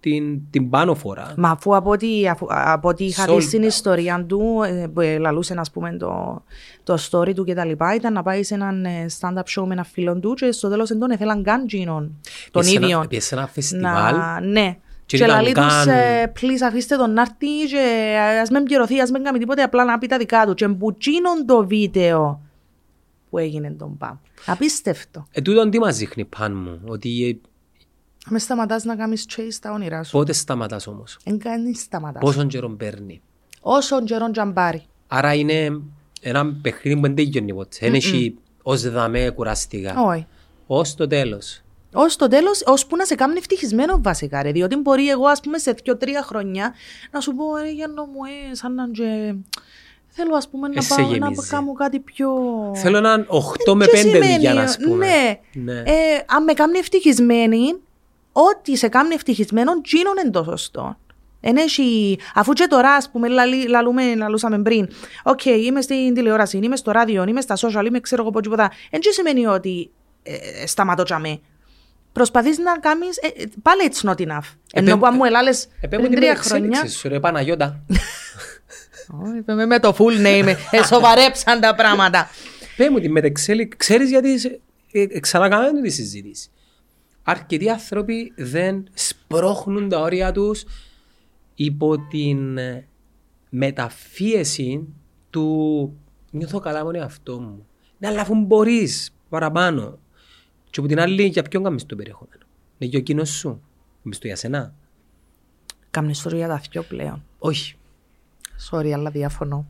την, 0.00 0.40
την 0.50 0.70
πάνω 0.70 0.94
φορά. 0.94 1.34
Μα 1.36 1.50
αφού 1.50 1.76
από 1.76 1.90
ό,τι, 1.90 2.28
αφού- 2.28 2.46
από 2.50 2.88
ό,τι 2.88 3.04
είχα 3.04 3.24
δει 3.24 3.32
Sold 3.34 3.42
στην 3.42 3.62
out. 3.62 3.66
ιστορία 3.66 4.24
του, 4.28 4.60
ε, 4.66 4.86
που 4.94 5.00
ε, 5.00 5.18
λαλούσε 5.18 5.54
ας 5.58 5.70
πούμε 5.70 5.96
το, 5.96 6.42
το 6.82 6.98
story 7.10 7.34
του 7.34 7.44
και 7.44 7.54
τα 7.54 7.64
λοιπά, 7.64 7.94
ήταν 7.94 8.12
να 8.12 8.22
πάει 8.22 8.42
σε 8.42 8.54
έναν 8.54 8.84
ε, 8.84 9.06
stand-up 9.20 9.42
show 9.60 9.64
με 9.66 9.72
ένα 9.72 9.84
φίλο 9.84 10.18
του 10.18 10.34
και 10.34 10.52
στο 10.52 10.68
τέλος 10.68 10.88
δεν 10.88 10.98
τον 10.98 11.10
ήθελαν 11.10 11.42
καν 11.42 11.64
γίνον, 11.68 12.20
τον 12.50 12.62
Πιες 12.62 12.66
σε 12.72 12.76
ένα- 12.76 12.86
ίδιο. 12.86 13.04
πιες 13.08 13.24
σε 13.24 13.34
ένα 13.34 13.46
φεστιβάλ 13.46 14.16
Να, 14.16 14.40
ναι. 14.40 14.76
και 15.06 15.16
Και, 15.16 15.24
ήταν 15.24 15.28
λαλεί 15.36 15.52
τους, 15.52 15.66
καν- 15.84 15.88
ε, 15.88 16.32
please 16.40 16.62
αφήστε 16.66 16.96
τον 16.96 17.12
να 17.12 17.20
έρθει 17.20 17.66
και 17.70 18.16
ας 18.42 18.50
μην 18.50 18.62
πληρωθεί, 18.62 19.00
ας 19.00 19.10
μην 19.10 19.22
κάνει 19.24 19.38
τίποτε, 19.38 19.62
απλά 19.62 19.84
να 19.84 19.98
πει 19.98 20.06
τα 20.06 20.18
δικά 20.18 20.46
του. 20.46 20.54
Και 20.54 20.68
που 20.68 20.96
γίνον 21.00 21.46
το 21.46 21.66
βίντεο 21.66 22.40
που 23.34 23.40
έγινε 23.40 23.70
τον 23.70 23.96
ΠΑΜ. 23.98 24.16
Απίστευτο. 24.46 25.26
Ε, 25.30 25.40
τούτον 25.40 25.70
τι 25.70 25.78
μας 25.78 25.96
δείχνει 25.96 26.24
πάνω 26.24 26.60
μου, 26.60 26.80
ότι 26.84 27.28
ε, 27.28 27.48
Με 28.30 28.38
σταματάς 28.38 28.84
να 28.84 28.96
κάνεις 28.96 29.26
chase 29.36 29.46
στα 29.50 29.72
όνειρά 29.72 30.02
σου. 30.02 30.10
πότε 30.10 30.32
σταματάς 30.32 30.86
όμως, 30.86 31.18
Εν 31.24 31.38
κάνεις 31.38 31.80
σταματάς. 31.80 32.22
πόσον 32.22 32.48
καιρό 32.48 32.68
παίρνει; 32.70 33.20
Όσον 33.60 34.04
καιρόν 34.04 34.32
τζαμπάρει. 34.32 34.82
Άρα 35.06 35.34
είναι 35.34 35.80
ένα 36.20 36.52
παιχνίδι 36.62 36.96
που 37.00 37.06
δεν 37.06 37.14
τελειώνει 37.14 37.54
ποτέ. 37.54 37.76
Δεν 37.80 37.94
έχει 37.94 38.38
ως 38.62 38.90
δαμέ 38.90 39.30
κουραστικά. 39.30 40.00
Όχι. 40.02 40.26
Ως 40.66 40.94
το 40.94 41.06
τέλος. 41.06 41.62
Ω 41.94 42.06
το 42.16 42.28
τέλος, 42.28 42.62
ώσπου 42.66 42.96
να 42.96 43.04
σε 43.04 43.14
κάνει 43.14 43.34
ευτυχισμένο 43.38 44.00
βασικά. 44.02 44.42
Ρε. 44.42 44.52
Διότι 44.52 44.76
μπορεί 44.76 45.08
εγώ, 45.08 45.26
ας 45.26 45.40
πούμε, 45.40 45.58
σε 45.58 45.72
δύο-τρία 45.72 46.22
χρόνια 46.22 46.74
να 47.10 47.20
σου 47.20 47.34
πω, 47.34 47.56
ρε 47.56 47.70
Γιάννο 47.70 48.04
μου, 48.04 48.18
ε, 48.50 48.54
σαν 48.54 48.74
να 48.74 48.90
και... 48.90 49.34
Θέλω, 50.16 50.34
ας 50.36 50.48
πούμε, 50.48 50.68
να 50.68 50.74
Εσέ 50.76 50.94
πάω 50.94 51.06
να 51.08 51.12
γεμίζεις. 51.16 51.48
κάνω 51.50 51.72
κάτι 51.72 52.00
πιο... 52.00 52.28
Θέλω 52.74 52.96
έναν 52.96 53.26
8 53.66 53.74
με 53.74 53.86
Τι 53.86 53.90
5 53.94 53.98
σημαίνει, 54.00 54.34
δουλειά, 54.34 54.60
ας 54.62 54.76
πούμε. 54.84 55.06
Ναι. 55.06 55.38
Ναι. 55.72 55.78
Ε, 55.78 56.24
αν 56.26 56.44
με 56.44 56.52
κάνει 56.52 56.78
ευτυχισμένη, 56.78 57.74
ό,τι 58.32 58.76
σε 58.76 58.88
κάνει 58.88 59.14
ευτυχισμένο, 59.14 59.72
τζείνον 59.84 60.14
είναι 60.22 60.30
το 60.30 60.44
σωστό. 60.44 60.98
Εν 61.40 61.56
έχει, 61.56 62.18
αφού 62.34 62.52
και 62.52 62.66
τώρα, 62.68 62.92
ας 62.94 63.10
πούμε, 63.10 63.28
λαλεί- 63.28 63.68
λαλούμε, 63.68 64.14
λαλούσαμε 64.14 64.58
πριν, 64.62 64.88
οκ, 65.22 65.44
είμαι 65.44 65.80
στην 65.80 66.14
τηλεόραση, 66.14 66.58
είμαι 66.62 66.76
στο 66.76 66.90
ράδιο, 66.90 67.24
είμαι 67.28 67.40
στα 67.40 67.56
social, 67.56 67.84
είμαι 67.86 68.00
ξέρω 68.00 68.22
εγώ 68.22 68.30
πω 68.30 68.40
τίποτα, 68.40 68.70
εν 68.90 69.00
τι 69.00 69.12
σημαίνει 69.12 69.46
ότι 69.46 69.90
ε, 70.22 70.34
ε, 70.62 70.66
σταματώ 70.66 71.02
τζιαμέ. 71.02 71.40
Προσπαθείς 72.12 72.58
να 72.58 72.78
κάνεις, 72.78 73.16
ε, 73.16 73.26
ε, 73.26 73.44
πάλι 73.62 73.80
it's 73.92 74.08
not 74.08 74.26
enough. 74.28 74.48
Ενώ 74.72 74.88
Επέ- 74.88 74.98
που 75.00 75.06
αν 75.06 75.14
μου 75.16 75.24
ελάλες 75.24 75.68
Επέ 75.80 75.96
μου 75.96 76.02
πριν 76.02 76.10
την 76.10 76.20
τρία 76.20 76.30
εξέλιξη 76.30 76.70
χρόνια, 76.78 76.90
σου 76.90 77.08
ρε 77.08 77.20
Παναγιώτα. 77.20 77.80
Ω, 79.10 79.36
είπαμε 79.36 79.66
με 79.66 79.78
το 79.78 79.96
full 79.98 80.26
name, 80.26 80.54
ε, 80.70 80.82
σοβαρέψαν 80.82 81.60
τα 81.60 81.74
πράγματα. 81.74 82.28
Πέ 82.76 82.90
μου 82.90 82.98
την 83.00 83.10
μετεξέλιξη. 83.10 83.76
Ξέρεις 83.78 84.10
γιατί 84.10 84.38
σε- 84.38 84.60
ε, 84.92 85.02
ε, 85.02 85.20
ξανακάναμε 85.20 85.80
τη 85.80 85.90
συζήτηση. 85.90 86.48
Αρκετοί 87.22 87.70
άνθρωποι 87.70 88.32
δεν 88.36 88.88
σπρώχνουν 88.94 89.88
τα 89.88 90.00
όρια 90.00 90.32
τους 90.32 90.64
υπό 91.54 91.98
την 92.08 92.58
ε, 92.58 92.86
μεταφίεση 93.50 94.88
του 95.30 95.96
νιώθω 96.30 96.58
καλά 96.58 96.78
με 96.84 96.92
τον 96.92 97.00
εαυτό 97.00 97.40
μου. 97.40 97.66
Ναι, 97.98 98.08
αλλά 98.08 98.20
αφού 98.20 98.34
μπορείς 98.34 99.14
παραπάνω. 99.28 99.98
Και 100.70 100.80
από 100.80 100.88
την 100.88 101.00
άλλη, 101.00 101.22
για 101.24 101.42
ποιον 101.42 101.62
κάνεις 101.62 101.86
το 101.86 101.96
περιεχόμενο; 101.96 102.42
Είναι 102.78 102.90
για 102.90 102.98
ο 102.98 103.02
κοινός 103.02 103.30
σου. 103.30 103.60
Κάνεις 104.02 104.18
το 104.18 104.26
για 104.26 104.36
σένα. 104.36 104.74
Κάμνεις 105.90 106.22
το 106.22 106.36
για 106.36 106.48
τα 106.48 106.62
δυο 106.70 106.82
πλέον. 106.82 107.24
Όχι. 107.38 107.76
Sorry, 108.70 108.90
αλλά 108.90 109.10
διαφωνώ. 109.10 109.66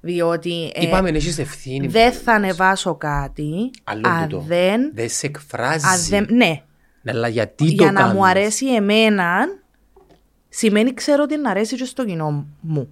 Διότι 0.00 0.72
ε, 0.74 0.82
Είπαμε, 0.86 1.08
έχεις 1.08 1.38
ευθύνη. 1.38 1.86
δεν 1.86 2.12
θα 2.12 2.32
ανεβάσω 2.32 2.94
κάτι 2.94 3.70
Άλλο 3.84 4.08
αν 4.08 4.28
τούτο. 4.28 4.42
δεν, 4.46 4.90
Δεν 4.94 5.08
σε 5.08 5.26
εκφράζει. 5.26 5.86
αν 5.86 6.00
δεν... 6.08 6.26
Ναι, 6.36 6.62
Ναι, 7.02 7.12
αλλά 7.12 7.28
γιατί 7.28 7.64
το 7.66 7.82
για 7.82 7.92
να 7.92 8.00
κάνεις; 8.00 8.14
μου 8.14 8.26
αρέσει 8.26 8.66
εμένα 8.74 9.44
σημαίνει 10.48 10.94
ξέρω 10.94 11.22
ότι 11.22 11.36
να 11.38 11.50
αρέσει 11.50 11.76
και 11.76 11.84
στο 11.84 12.04
κοινό 12.04 12.46
μου. 12.60 12.88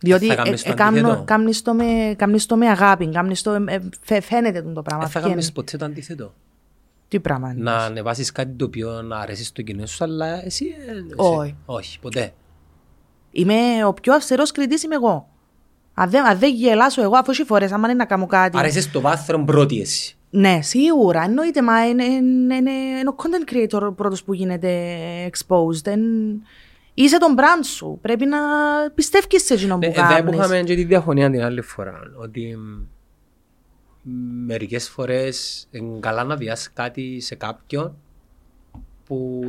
Διότι 0.00 0.26
θα 0.26 0.34
κάνεις 0.34 0.62
το 0.62 0.70
ε, 0.70 0.74
κάνω- 0.74 0.98
αντίθετο. 0.98 1.22
κάνεις 1.24 1.62
το 1.62 1.74
με- 1.74 2.14
κάνεις 2.16 2.46
το 2.46 2.56
με 2.56 2.68
αγάπη, 2.68 3.08
κάνεις 3.10 3.42
το, 3.42 3.52
ε, 3.52 3.80
φαι- 4.02 4.22
φαίνεται 4.22 4.62
το 4.62 4.82
πράγμα. 4.82 5.02
Δεν 5.02 5.12
θα 5.12 5.20
βγαίνει. 5.20 5.34
κάνεις 5.34 5.52
ποτέ 5.52 5.76
το 5.76 5.84
αντίθετο; 5.84 6.34
Τι 7.08 7.20
πράγμα 7.20 7.50
είναι. 7.50 7.62
Να 7.62 7.76
ανεβάσεις 7.76 8.32
κάτι 8.32 8.52
το 8.52 8.64
οποίο 8.64 9.02
να 9.02 9.18
αρέσει 9.18 9.44
στο 9.44 9.62
κοινό 9.62 9.86
σου, 9.86 10.04
αλλά 10.04 10.44
εσύ... 10.44 10.66
ε, 10.86 10.90
εσύ- 10.90 11.14
Όχι. 11.16 11.56
Όχι, 11.64 11.98
ποτέ. 12.00 12.32
Είμαι 13.32 13.84
ο 13.86 13.92
πιο 13.92 14.14
αυστηρός 14.14 14.52
κριτής 14.52 14.82
είμαι 14.82 14.94
εγώ. 14.94 15.28
Αν 15.94 16.10
δεν, 16.10 16.24
αν 16.26 16.38
δεν 16.38 16.54
γελάσω 16.54 17.02
εγώ, 17.02 17.16
αφού 17.16 17.30
έχει 17.30 17.44
φορές, 17.44 17.72
άμα 17.72 17.88
είναι 17.88 17.96
να 17.96 18.04
κάνω 18.04 18.26
κάτι. 18.26 18.58
Άρα 18.58 18.66
είσαι 18.66 18.80
στο 18.80 19.00
βάθρο 19.00 19.44
πρώτη 19.44 19.80
εσύ. 19.80 20.16
Ναι, 20.30 20.58
σίγουρα. 20.62 21.22
Εννοείται, 21.22 21.62
μα 21.62 21.88
είναι, 21.88 22.04
είναι, 22.04 22.54
είναι, 22.54 22.70
είναι 22.70 23.08
ο 23.08 23.14
content 23.16 23.52
creator 23.52 23.82
ο 23.82 23.92
πρώτος 23.92 24.24
που 24.24 24.34
γίνεται 24.34 24.70
exposed. 25.30 25.86
Εν... 25.86 26.00
Είσαι 26.94 27.18
τον 27.18 27.34
brand 27.38 27.64
σου. 27.64 27.98
Πρέπει 28.02 28.26
να 28.26 28.38
πιστεύεις 28.94 29.44
σε 29.44 29.54
εκείνον 29.54 29.78
Ναι, 29.78 29.86
που 29.86 29.92
Εδώ 29.96 30.08
που 30.08 30.12
κάνεις. 30.14 30.38
είχαμε 30.38 30.62
και 30.62 30.74
τη 30.74 30.84
διαφωνία 30.84 31.30
την 31.30 31.42
άλλη 31.42 31.60
φορά, 31.60 32.00
ότι 32.22 32.56
μ, 32.56 32.86
μερικές 34.46 34.88
φορές 34.88 35.68
είναι 35.70 35.98
καλά 36.00 36.24
να 36.24 36.36
βιάσεις 36.36 36.72
κάτι 36.72 37.20
σε 37.20 37.34
κάποιον 37.34 37.96
που 39.04 39.40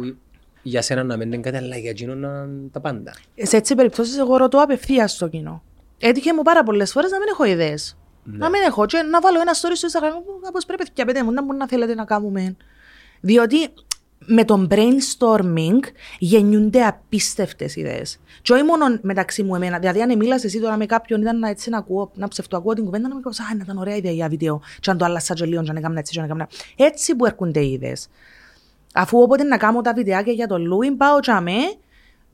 για 0.63 0.81
σένα 0.81 1.03
να 1.03 1.17
μην 1.17 1.31
είναι 1.31 1.41
κάτι, 1.41 1.57
αλλά 1.57 1.77
για 1.77 1.89
εκείνον 1.89 2.19
να 2.19 2.27
είναι 2.27 2.69
τα 2.71 2.79
πάντα. 2.79 3.13
Σε 3.35 3.57
έτσι 3.57 3.75
περιπτώσεις 3.75 4.17
εγώ 4.17 4.37
ρωτώ 4.37 4.61
απευθείας 4.61 5.11
στο 5.11 5.27
κοινό. 5.27 5.63
Έτυχε 5.99 6.33
μου 6.33 6.41
πάρα 6.41 6.63
πολλές 6.63 6.91
φορές 6.91 7.11
να 7.11 7.19
μην 7.19 7.27
έχω 7.31 7.43
ιδέες. 7.43 7.97
Ναι. 8.23 8.37
Να 8.37 8.49
μην 8.49 8.61
έχω 8.61 8.85
και 8.85 9.01
να 9.01 9.21
βάλω 9.21 9.39
ένα 9.41 9.53
story 9.53 9.71
στο 9.73 9.87
Instagram 9.87 10.23
που 10.25 10.39
κάπως 10.43 10.65
πρέπει 10.65 10.83
και 10.93 11.05
πέντε 11.05 11.23
μου 11.23 11.31
να 11.31 11.43
μπορεί 11.43 11.57
να 11.57 11.67
θέλετε 11.67 11.93
να 11.93 12.05
κάνουμε. 12.05 12.55
Διότι 13.21 13.69
με 14.25 14.43
τον 14.43 14.67
brainstorming 14.71 15.79
γεννιούνται 16.19 16.85
απίστευτες 16.85 17.75
ιδέες. 17.75 18.19
Και 18.41 18.53
όχι 18.53 18.63
μόνο 18.63 18.85
μεταξύ 19.01 19.43
μου 19.43 19.55
εμένα. 19.55 19.79
Δηλαδή 19.79 20.01
αν 20.01 20.17
μίλας 20.17 20.43
εσύ 20.43 20.59
τώρα 20.59 20.77
με 20.77 20.85
κάποιον 20.85 21.21
ήταν 21.21 21.39
να 21.39 21.49
έτσι 21.49 21.69
να 21.69 21.77
ακούω, 21.77 22.11
να 22.15 22.27
ψευτοακούω 22.27 22.73
την 22.73 22.85
κουβέντα 22.85 23.07
να 23.07 23.15
μου 23.15 23.21
πει 23.21 23.29
«Α, 23.29 23.61
ήταν 23.61 23.77
ωραία 23.77 23.95
ιδέα 23.95 24.11
για 24.11 24.27
βίντεο». 24.27 24.61
Και 24.79 24.89
αν 24.89 24.97
το 24.97 25.05
άλλασα 25.05 25.33
και 25.33 25.45
λίγο, 25.45 25.63
και 25.63 25.69
αν 25.69 25.75
έκανα 25.75 25.99
έτσι, 25.99 26.13
και 26.13 26.19
αν 26.19 26.25
έκανα... 26.25 26.47
Έτσι 26.75 27.15
που 27.15 27.25
έρχονται 27.25 27.59
οι 27.59 27.71
ιδέες. 27.71 28.09
Αφού 28.93 29.21
όποτε 29.21 29.43
να 29.43 29.57
κάνω 29.57 29.81
τα 29.81 29.93
βιντεάκια 29.93 30.33
για 30.33 30.47
τον 30.47 30.65
Λούιν, 30.65 30.97
πάω 30.97 31.19
τσαμέ, 31.19 31.59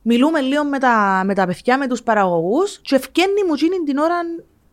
μιλούμε 0.02 0.40
λίγο 0.40 0.64
με 0.64 0.78
τα, 0.78 1.22
με 1.24 1.34
τα 1.34 1.46
παιδιά, 1.46 1.78
με 1.78 1.86
τους 1.86 2.02
παραγωγούς 2.02 2.78
και 2.78 2.94
ευκένει 2.94 3.44
μου 3.46 3.54
εκείνη 3.54 3.76
την 3.86 3.98
ώρα 3.98 4.16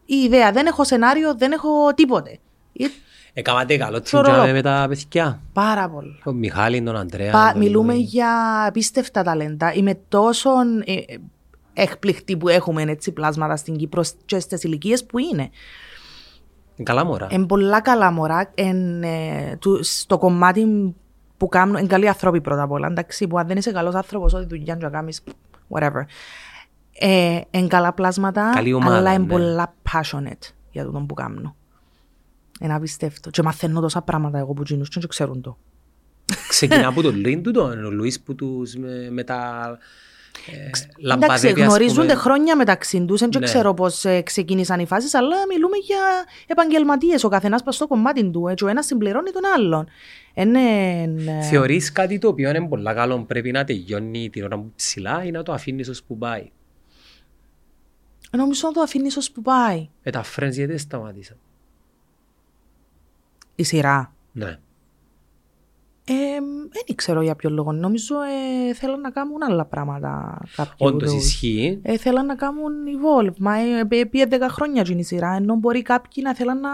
η 0.06 0.16
ιδέα. 0.16 0.52
Δεν 0.52 0.66
έχω 0.66 0.84
σενάριο, 0.84 1.36
δεν 1.36 1.52
έχω 1.52 1.94
τίποτε. 1.96 2.40
Ε, 2.74 2.86
Έκανατε 3.34 3.78
καλό 3.78 4.02
Θωρώ. 4.04 4.24
τσιντζάμε 4.24 4.52
με 4.54 4.62
τα 4.62 4.86
παιδιά. 4.90 5.42
Πάρα 5.54 5.90
πολύ. 5.90 6.20
Τον 6.24 6.36
Μιχάλη, 6.36 6.82
τον 6.82 6.98
Αντρέα. 6.98 7.32
Πα, 7.32 7.50
τον 7.52 7.62
μιλούμε 7.62 7.94
Λουί. 7.94 8.02
για 8.02 8.64
απίστευτα 8.68 9.24
ταλέντα. 9.24 9.74
Είμαι 9.74 10.00
τόσο 10.10 10.50
ε, 10.86 10.94
ε, 10.94 11.18
εκπληκτή 11.74 12.38
που 12.38 12.48
έχουμε 12.48 12.82
έτσι, 12.82 13.12
πλάσματα 13.12 13.56
στην 13.56 13.76
Κύπρο 13.78 14.04
και 14.26 14.40
στις 14.40 14.64
ηλικίες 14.64 15.06
που 15.06 15.18
είναι. 15.20 15.42
Είναι 16.76 16.84
Καλά 16.84 17.06
μωρά. 17.06 17.28
Είναι 17.32 17.46
πολλά 17.46 17.82
καλά 17.82 18.12
μωρά. 18.12 18.52
Εν, 18.56 19.04
ε, 19.04 19.58
του- 19.60 19.84
στο 19.84 20.18
κομμάτι 20.18 20.96
που 21.38 21.48
κάνουν, 21.48 21.76
είναι 21.76 21.88
καλοί 21.88 22.08
άνθρωποι 22.08 22.42
πρώτα 22.42 22.62
απ' 22.62 22.72
όλα. 22.72 22.88
Εντάξει, 22.88 23.28
που 23.28 23.38
αν 23.40 23.48
δεν 23.48 23.58
είσαι 23.58 23.72
καλός 23.72 23.96
άνθρωπος, 23.96 24.34
ό,τι 24.34 24.46
δουλειά 24.46 24.76
να 24.76 24.90
κάνεις, 24.90 25.24
whatever. 25.70 26.04
Ε, 27.00 27.42
είναι 27.52 27.68
καλά 27.68 27.94
πλάσματα, 27.94 28.52
Καλή 28.54 28.74
ομάδα, 28.74 28.98
αλλά 28.98 29.14
είναι 29.14 29.24
ναι. 29.24 29.32
πολλά 29.32 29.74
passionate 29.92 30.54
για 30.72 30.86
το 30.86 31.06
που 31.08 31.14
κάνουν. 31.14 31.56
Είναι 32.60 32.74
απίστευτο. 32.74 33.30
Και 33.30 33.42
μαθαίνω 33.42 33.82
τόσα 33.82 34.02
πράγματα 34.02 34.38
εγώ 34.38 34.54
που 34.54 34.64
γίνουν 34.66 34.84
και 34.84 35.00
δεν 35.00 35.10
ξέρουν 35.10 35.42
το. 35.42 35.58
Ξεκινά 36.48 36.88
από 36.88 37.02
τον 37.02 37.20
Λουίν 37.20 37.44
του, 37.44 37.52
τον 37.52 37.86
ο 37.86 37.92
Λουίς 37.92 38.22
που 38.22 38.36
τους 38.36 38.76
με, 38.76 39.10
με 39.12 39.24
τα 39.24 39.70
ε, 39.72 39.78
Εντάξει, 40.54 40.88
λαμπαδεύει, 40.98 41.62
ας 41.62 41.68
γνωρίζονται 41.68 42.08
πούμε. 42.08 42.20
χρόνια 42.20 42.56
μεταξύ 42.56 43.06
τους. 43.06 43.20
Δεν 43.20 43.30
Ναι. 43.40 43.46
ξέρω 43.46 43.74
πώς 43.74 44.06
ξεκίνησαν 44.24 44.80
οι 44.80 44.86
φάσεις, 44.86 45.14
αλλά 45.14 45.36
μιλούμε 45.50 45.78
για 45.78 46.00
επαγγελματίες. 46.48 47.24
Ο 47.24 47.28
καθένας 47.30 47.64
πας 47.64 47.76
στο 47.76 47.88
κομμάτι 47.88 48.30
του. 48.32 48.48
Έτσι, 48.48 48.66
ο 48.66 48.68
ένας 48.68 48.86
συμπληρώνει 48.86 49.32
τον 49.32 49.42
άλλον. 49.56 49.88
Είναι. 50.34 50.60
ε, 51.28 51.42
Θεωρείς 51.42 51.92
κάτι 51.92 52.18
το 52.20 52.28
οποίο 52.28 52.50
είναι 52.50 52.68
πολύ 52.68 52.94
καλό 52.94 53.24
πρέπει 53.24 53.52
να 53.52 53.64
τελειώνει 53.64 54.30
την 54.30 54.44
ώρα 54.44 54.56
που 54.58 54.72
ψηλά 54.76 55.24
ή 55.24 55.32
να 55.32 55.44
το 55.44 55.52
αφήνεις 55.52 55.90
ως 55.90 56.04
που 56.04 56.18
πάει; 56.18 56.52
Νομίζω 58.32 58.68
να 58.68 58.74
το 58.74 58.82
αφήνεις 58.82 59.18
ως 59.18 59.32
που 59.32 59.42
πάει. 59.42 59.90
Ε, 60.04 60.10
τα 60.10 60.24
friends 60.24 60.52
γιατί 60.52 60.66
δεν 60.66 60.78
σταματήσαν; 60.80 61.38
Η 63.56 63.64
σειρά. 63.64 64.14
Ναι. 64.32 64.60
Ε, 66.10 66.14
Δεν 66.72 66.96
ξέρω 66.96 67.22
για 67.22 67.36
ποιο 67.36 67.50
λόγο. 67.50 67.72
Νομίζω 67.72 68.16
ε, 68.70 68.74
θέλουν 68.74 69.02
να 69.02 69.10
κάνουν 69.10 69.44
άλλα 69.44 69.66
πράγματα. 69.66 70.42
κάποιοι 70.56 70.74
Όντως 70.78 71.14
τους. 71.14 71.26
ισχύει. 71.26 71.80
Ε, 71.84 71.98
θέλαν 71.98 72.26
να 72.26 72.36
κάνουν 72.36 72.72
evolve. 72.86 73.36
Μα 73.38 73.56
ε, 73.58 73.88
ε, 73.90 74.04
πήγε 74.06 74.26
10 74.30 74.36
χρόνια 74.50 74.82
γίνει 74.82 75.00
η 75.00 75.04
σειρά. 75.04 75.36
Ενώ 75.36 75.56
μπορεί 75.56 75.82
κάποιοι 75.82 76.24
να 76.26 76.36
θέλαν 76.36 76.60
να. 76.60 76.70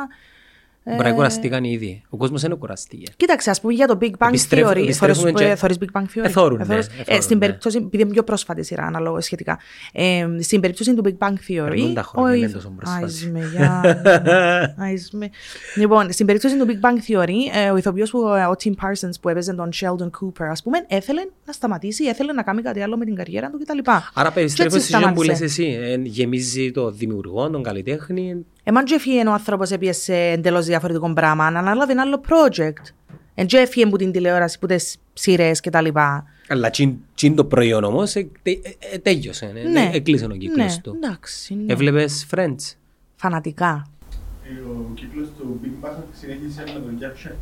Ε, 0.86 0.96
Μπορεί 0.96 1.08
να 1.10 1.14
κουραστήκαν 1.16 1.64
ήδη. 1.64 2.02
Ο 2.10 2.18
κόσμος 2.18 2.42
δεν 2.42 2.58
κουραστήκε. 2.58 3.12
Κοίταξε, 3.18 3.50
ας 3.50 3.62
πούμε 3.62 3.74
για 3.74 3.88
το 3.88 3.98
Big 4.02 4.12
Bang 4.18 4.28
Επιστρέφω- 4.28 4.72
Theory. 4.72 4.78
επιστρέφουμε 4.84 5.30
Θωρείς, 5.32 5.46
και- 5.46 5.52
ε, 5.52 5.56
θωρείς 5.56 5.78
Big 5.80 6.00
Bang 6.00 6.04
Theory; 6.04 6.24
Ε, 6.24 6.30
θωρούν, 6.30 6.58
ναι, 6.58 6.64
θωρείς. 6.66 6.88
ε, 6.88 6.92
Ε, 7.00 7.04
θωρούν, 7.04 7.22
στην 7.22 7.38
ναι. 7.38 7.46
περίπτωση, 7.46 7.78
επειδή 7.78 8.04
είναι 8.04 8.12
πιο 8.12 8.24
πρόσφατη 8.24 8.64
σειρά, 8.64 8.84
αναλόγως 8.86 9.24
σχετικά. 9.26 9.60
Ε, 9.94 10.28
στην 10.42 10.60
περίπτωση 10.60 10.94
του 10.94 11.04
Big 11.06 11.28
Bang 11.28 11.32
Theory. 11.34 11.68
Περνούν 11.70 11.94
τα 11.94 12.04
χρόνια, 12.04 12.32
ο 12.32 12.36
είναι 12.36 12.46
ηθ- 12.46 12.54
τόσο 12.56 12.74
πρόσφατη. 12.78 13.04
Α, 13.04 13.08
είσαι 13.08 13.30
με, 13.32 13.50
γεια. 13.56 13.82
Α, 14.84 14.92
είσαι 14.92 15.10
με. 15.18 15.30
Λοιπόν, 15.76 16.12
στην 16.12 16.26
περίπτωση 16.26 16.58
του 16.58 16.66
Big 16.68 16.86
Bang 16.86 16.98
Theory, 17.12 17.34
ε, 17.66 17.70
ο 17.72 17.78
ηθοποιός 17.78 18.10
που, 18.12 18.28
ε, 18.28 18.44
ο 18.46 18.56
Tim 18.64 18.70
Parsons 18.72 19.14
που 19.22 19.30
έπαιζε 19.30 19.54
τον 19.54 19.70
Sheldon 19.74 20.10
Cooper, 20.22 20.46
ας 20.52 20.64
πούμε, 20.64 20.86
έθελε 20.88 21.22
να 21.46 21.54
σταματήσει, 21.54 22.04
έθελε 22.06 22.34
να 22.34 22.44
κάνει 22.44 22.62
κάτι 22.62 22.82
άλλο 22.82 22.98
με 22.98 23.06
την 23.06 23.16
καριέρα 23.16 23.50
του 23.50 23.60
κτλ. 23.60 23.92
Άρα 24.14 24.32
περιστρέφω 24.32 24.70
Και 24.70 24.76
έτσι 24.76 24.90
σε 24.90 24.96
αυτό 24.98 25.10
που 25.14 25.22
λες 25.24 25.38
σταμάτησε. 25.38 25.62
εσύ. 25.64 25.78
Ε, 25.82 25.96
γεμίζει 26.04 26.72
το 26.72 26.92
δημιουργό, 26.92 27.50
τον 27.50 27.64
καλλιτέχνη. 27.64 28.46
Εμάν 28.64 28.86
και 28.86 28.94
έφυγε 28.94 29.28
ο 29.28 29.32
άνθρωπος 29.32 29.72
έπιασε 29.72 30.16
εντελώς 30.16 30.66
διαφορετικό 30.66 31.14
πράγμα, 31.14 31.50
να 31.52 31.60
αναλάβει 31.60 31.92
ένα 31.92 32.02
άλλο 32.02 32.22
project. 32.30 32.92
Εν 33.36 33.46
και 33.46 33.58
έφυγε 33.58 33.86
που 33.86 33.98
την 33.98 34.12
τηλεόραση, 34.12 34.60
που 34.60 34.66
τις 34.68 34.98
σειρές 35.14 35.60
και 35.60 35.70
τα 35.70 35.82
λοιπά. 35.82 36.26
Αλλά 36.48 36.70
τσιν, 36.70 36.96
τσιν 37.16 37.36
το 37.36 37.46
προϊόν 37.46 37.84
όμως 37.84 38.16
ε, 38.16 38.28
τε- 38.44 38.66
ε, 38.66 38.76
ε, 38.94 38.98
τέλειωσε. 38.98 39.52
ε, 39.56 39.68
Ναι. 39.70 39.90
ε, 39.94 39.98
Έκλεισε 39.98 40.26
ο 40.26 40.28
Ναι, 40.28 40.38
κύκλος 40.38 40.80
του. 40.84 41.00
εντάξει. 41.04 41.56
ναι. 41.56 41.74
Έβλεπες 41.74 42.28
Friends; 42.36 42.76
Φανατικά. 43.16 43.88
Ε, 44.44 44.60
Ο 44.70 44.92
κύκλος 44.94 45.28
του 45.40 45.60
Big 45.64 45.86
Bang 45.86 45.96
συνέχισε 46.20 46.64
με 46.66 46.80
τον 46.80 46.98
Jack 47.00 47.28
Sharp. 47.28 47.36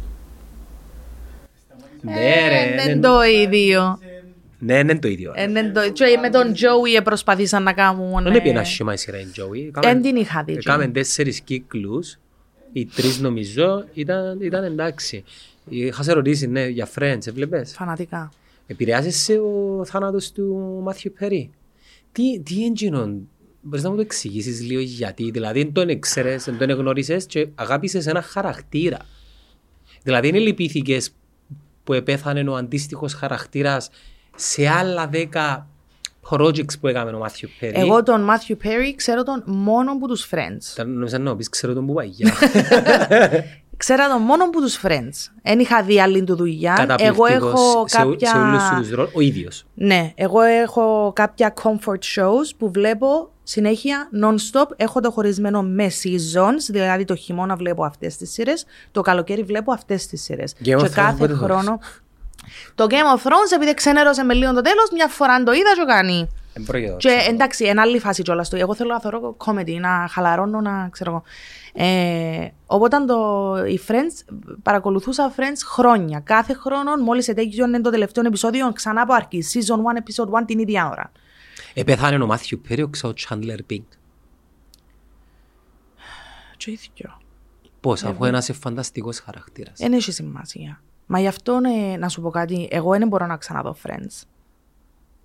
Ναι 2.01 2.13
ρε. 2.49 2.72
Ε, 2.72 2.76
ναι, 2.76 2.84
Δεν 2.84 3.01
το 3.01 3.24
ίδιο. 3.24 3.99
Ναι, 4.64 4.78
είναι 4.78 4.99
το 4.99 5.07
ίδιο. 5.07 5.32
Ε, 5.36 5.47
δεν 5.47 5.74
το- 5.74 5.91
και 5.91 6.18
Με 6.22 6.30
τον 6.30 6.53
Joey 6.53 7.03
προσπαθήσαν 7.03 7.64
να 7.64 7.74
κάνουν... 7.74 8.24
Δεν 8.24 8.34
ε, 8.34 8.38
έπιε 8.38 8.51
ένα 8.51 8.64
σχήμα 8.64 8.93
η 8.93 8.97
σειρά 8.97 9.20
η 9.20 9.26
Joey. 9.36 9.84
Εν 9.84 10.01
την 10.01 10.16
είχα 10.16 10.43
δει. 10.43 10.57
Κάμε 10.57 10.88
τέσσερις 10.88 11.39
κύκλους. 11.41 12.18
Οι 12.74 12.86
τρεις 12.86 13.20
νομίζω 13.20 13.86
ήταν, 13.93 14.41
ήταν 14.41 14.64
εντάξει. 14.64 15.24
Είχα 15.70 16.03
σε 16.03 16.14
ρωτήσει 16.14 16.47
ναι, 16.47 16.68
για 16.68 16.89
Friends, 16.95 17.28
έβλεπες; 17.28 17.74
Φανατικά. 17.74 18.32
Επηρεάζεσαι 18.68 19.39
ο 19.39 19.86
θάνατος 19.86 20.32
του 20.32 20.80
Μάθιου 20.84 21.14
Περί. 21.20 21.49
Τι, 22.12 22.39
τι 22.39 22.66
εντζήνων, 22.66 23.30
μπορείς 23.62 23.84
να 23.84 23.89
μου 23.89 23.95
το 23.95 24.01
εξηγήσεις 24.01 24.62
λίγο 24.62 24.82
γιατί; 24.82 25.32
Δηλαδή 25.32 25.64
δεν 25.64 25.74
τον 25.74 25.89
έξερες, 25.89 26.43
δεν 26.43 26.57
τον 26.57 26.70
εγνώρισες 26.70 27.26
και 27.26 27.47
αγάπησες 27.55 28.07
ένα 28.07 28.22
χαρακτήρα. 28.22 28.97
Δηλαδή 30.03 30.32
δεν 30.32 30.41
λυπήθηκες 30.41 31.09
που 31.84 31.93
επέθανε 31.93 32.49
ο 32.49 32.55
αντίστοιχος 32.55 33.14
χαρακτήρας 33.14 33.89
σε 34.36 34.67
άλλα 34.67 35.07
δέκα 35.07 35.67
projects 36.29 36.79
που 36.79 36.88
έκαμε 36.88 37.11
ο 37.11 37.17
Μάθιου 37.17 37.49
Περί. 37.59 37.79
Εγώ 37.79 38.03
τον 38.03 38.27
Matthew 38.29 38.53
Perry 38.65 38.93
ξέρω 38.95 39.23
τον 39.23 39.43
μόνο 39.45 39.97
που 39.97 40.07
τους 40.07 40.29
Friends. 40.32 40.73
Ήταν 40.73 40.91
νόμιζα 40.93 41.17
να 41.17 41.36
πεις 41.36 41.49
ξέρω 41.49 41.73
τον 41.73 41.86
που 41.86 41.93
πάει. 41.93 42.07
για. 42.07 42.34
Ξέρα 43.77 44.09
τον 44.09 44.21
μόνο 44.21 44.49
που 44.49 44.61
τους 44.61 44.79
Friends. 44.84 45.32
Εν 45.41 45.59
είχα 45.59 45.84
δει 45.84 46.01
άλλη 46.01 46.23
του 46.23 46.36
δουλειά. 46.36 46.75
Εγώ 46.77 46.88
Καταπληκτικός 46.88 47.59
έχω 47.59 47.88
σε, 47.88 48.03
ου- 48.03 48.27
σε 48.27 48.38
όλους 48.38 48.61
κάποια... 48.61 48.77
τους 48.77 48.89
ρόλους, 48.89 49.13
ο 49.13 49.19
ίδιος. 49.19 49.65
Ναι, 49.73 50.11
εγώ 50.15 50.41
έχω 50.41 51.11
κάποια 51.15 51.53
comfort 51.63 51.99
shows 52.15 52.55
που 52.57 52.71
βλέπω 52.71 53.29
συνέχεια 53.43 54.09
non-stop. 54.23 54.65
Έχω 54.75 54.99
το 54.99 55.11
χωρισμένο 55.11 55.61
με 55.63 55.91
seasons, 56.03 56.69
δηλαδή 56.69 57.05
το 57.05 57.15
χειμώνα 57.15 57.55
βλέπω 57.55 57.84
αυτές 57.84 58.17
τις 58.17 58.32
σειρές, 58.32 58.65
το 58.91 59.01
καλοκαίρι 59.01 59.43
βλέπω 59.43 59.71
αυτές 59.71 60.07
τις 60.07 60.23
σειρές. 60.23 60.53
Game 60.53 60.61
of 60.61 60.63
και 60.63 60.75
Thrones 60.75 60.89
κάθε 60.89 61.17
πότε 61.17 61.34
το 61.34 61.39
χρόνο... 61.39 61.79
Το 62.76 62.88
Game 62.89 63.18
of 63.18 63.28
Thrones, 63.28 63.52
επειδή 63.56 63.74
ξενέρωσε 63.74 64.24
με 64.24 64.34
λίγο 64.34 64.54
το 64.54 64.62
τέλος, 64.62 64.89
μια 64.94 65.08
φορά 65.08 65.44
το 65.44 65.52
είδα 65.52 65.74
και 65.76 65.84
κάνει. 65.88 66.30
Εν 66.54 66.64
προϊόν, 66.64 66.98
Και 66.98 67.08
ξέρω. 67.16 67.32
εντάξει, 67.34 67.66
ένα 67.66 67.82
άλλη 67.82 68.00
φάση 68.00 68.22
κιόλας 68.24 68.50
του. 68.50 68.56
Εγώ 68.56 68.76
θέλω 68.76 68.89
να 68.94 69.00
θεωρώ 69.00 69.36
comedy, 69.46 69.78
να 69.80 70.08
χαλαρώνω, 70.10 70.62
να 70.62 70.89
ξέρω 70.92 71.12
εγώ. 71.12 71.24
Ε, 71.86 72.48
οπότε 72.66 72.98
το, 73.06 73.56
οι 73.68 73.80
Friends, 73.88 74.34
παρακολουθούσα 74.64 75.34
Friends 75.38 75.62
χρόνια. 75.66 76.20
Κάθε 76.20 76.54
χρόνο, 76.54 76.96
μόλις 76.96 77.28
ετέγιζε 77.28 77.82
το 77.82 77.89
τελευταίο 77.89 78.24
επεισόδιο, 78.28 78.72
ξανά 78.74 79.02
από 79.02 79.14
αρχή. 79.14 79.44
Season 79.54 79.76
1, 80.22 80.26
episode 80.36 80.42
1 80.42 80.44
την 80.46 80.60
ίδια 80.60 80.89
ώρα. 80.92 81.12
Επέθανε 81.74 82.24
ο 82.24 82.28
Μάθιου 82.28 82.62
Περί, 82.68 82.82
ο 82.82 82.89
ξέρω 82.89 83.14
Chandler 83.30 83.60
Bing. 83.72 83.84
Και 86.58 86.72
ίδιο. 86.72 87.22
Πώς, 87.80 88.04
αφού 88.04 88.26
ένας 88.26 88.50
φανταστικός 88.62 89.20
χαρακτήρας. 89.20 89.74
Δεν 89.80 89.94
έχει 89.94 90.12
σημασία. 90.12 90.82
Μα 91.14 91.20
γι' 91.20 91.28
αυτό 91.28 91.59
ε, 91.93 91.97
να 91.97 92.09
σου 92.09 92.22
πω 92.22 92.30
κάτι, 92.30 92.68
εγώ 92.72 92.91
δεν 92.91 93.07
μπορώ 93.07 93.26
να 93.26 93.38
ξαναδώ 93.38 93.76
Friends. 93.84 94.24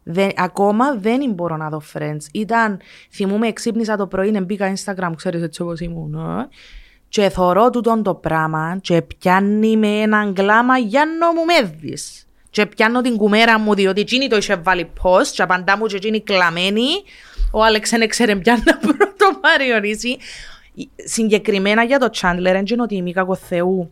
Δεν, 0.02 0.30
ακόμα 0.36 0.94
δεν 0.94 1.32
μπορώ 1.32 1.56
να 1.56 1.68
δω 1.68 1.82
Friends. 1.92 2.20
Ήταν, 2.32 2.80
θυμούμαι, 3.10 3.46
εξύπνησα 3.46 3.96
το 3.96 4.06
πρωί, 4.06 4.40
μπήκα 4.44 4.72
Instagram, 4.76 5.12
ξέρεις 5.16 5.42
έτσι 5.42 5.62
όπως 5.62 5.80
ήμουν. 5.80 6.14
ε, 6.14 6.48
και 7.08 7.28
θωρώ 7.28 7.70
τούτον 7.70 8.02
το 8.02 8.14
πράγμα 8.14 8.78
και 8.80 9.02
πιάνει 9.02 9.76
με 9.76 9.88
έναν 9.88 10.34
κλάμα 10.34 10.78
για 10.78 11.04
να 11.18 11.32
μου 11.32 11.44
με 11.44 11.76
δεις. 11.80 12.26
Και 12.50 12.66
πιάνω 12.66 13.00
την 13.00 13.16
κουμέρα 13.16 13.58
μου 13.58 13.74
διότι 13.74 14.00
εκείνη 14.00 14.28
το 14.28 14.36
είχε 14.36 14.56
βάλει 14.56 14.92
post 15.02 15.26
και 15.32 15.42
απαντά 15.42 15.76
μου 15.76 15.86
και 15.86 15.96
εκείνη 15.96 16.20
κλαμμένη. 16.20 16.88
Ο 17.52 17.62
Άλεξ 17.64 17.90
δεν 17.90 18.08
ξέρε 18.08 18.36
πια 18.36 18.62
να 18.64 18.76
πρώτο 18.86 19.38
παριορίσει. 19.40 20.16
Συγκεκριμένα 21.04 21.82
για 21.82 21.98
το 21.98 22.08
Chandler, 22.20 22.40
δεν 22.42 22.64
είναι 22.70 22.82
ότι 22.82 22.96
η 22.96 23.02
Μίκα 23.02 23.24
Κοθεού 23.24 23.90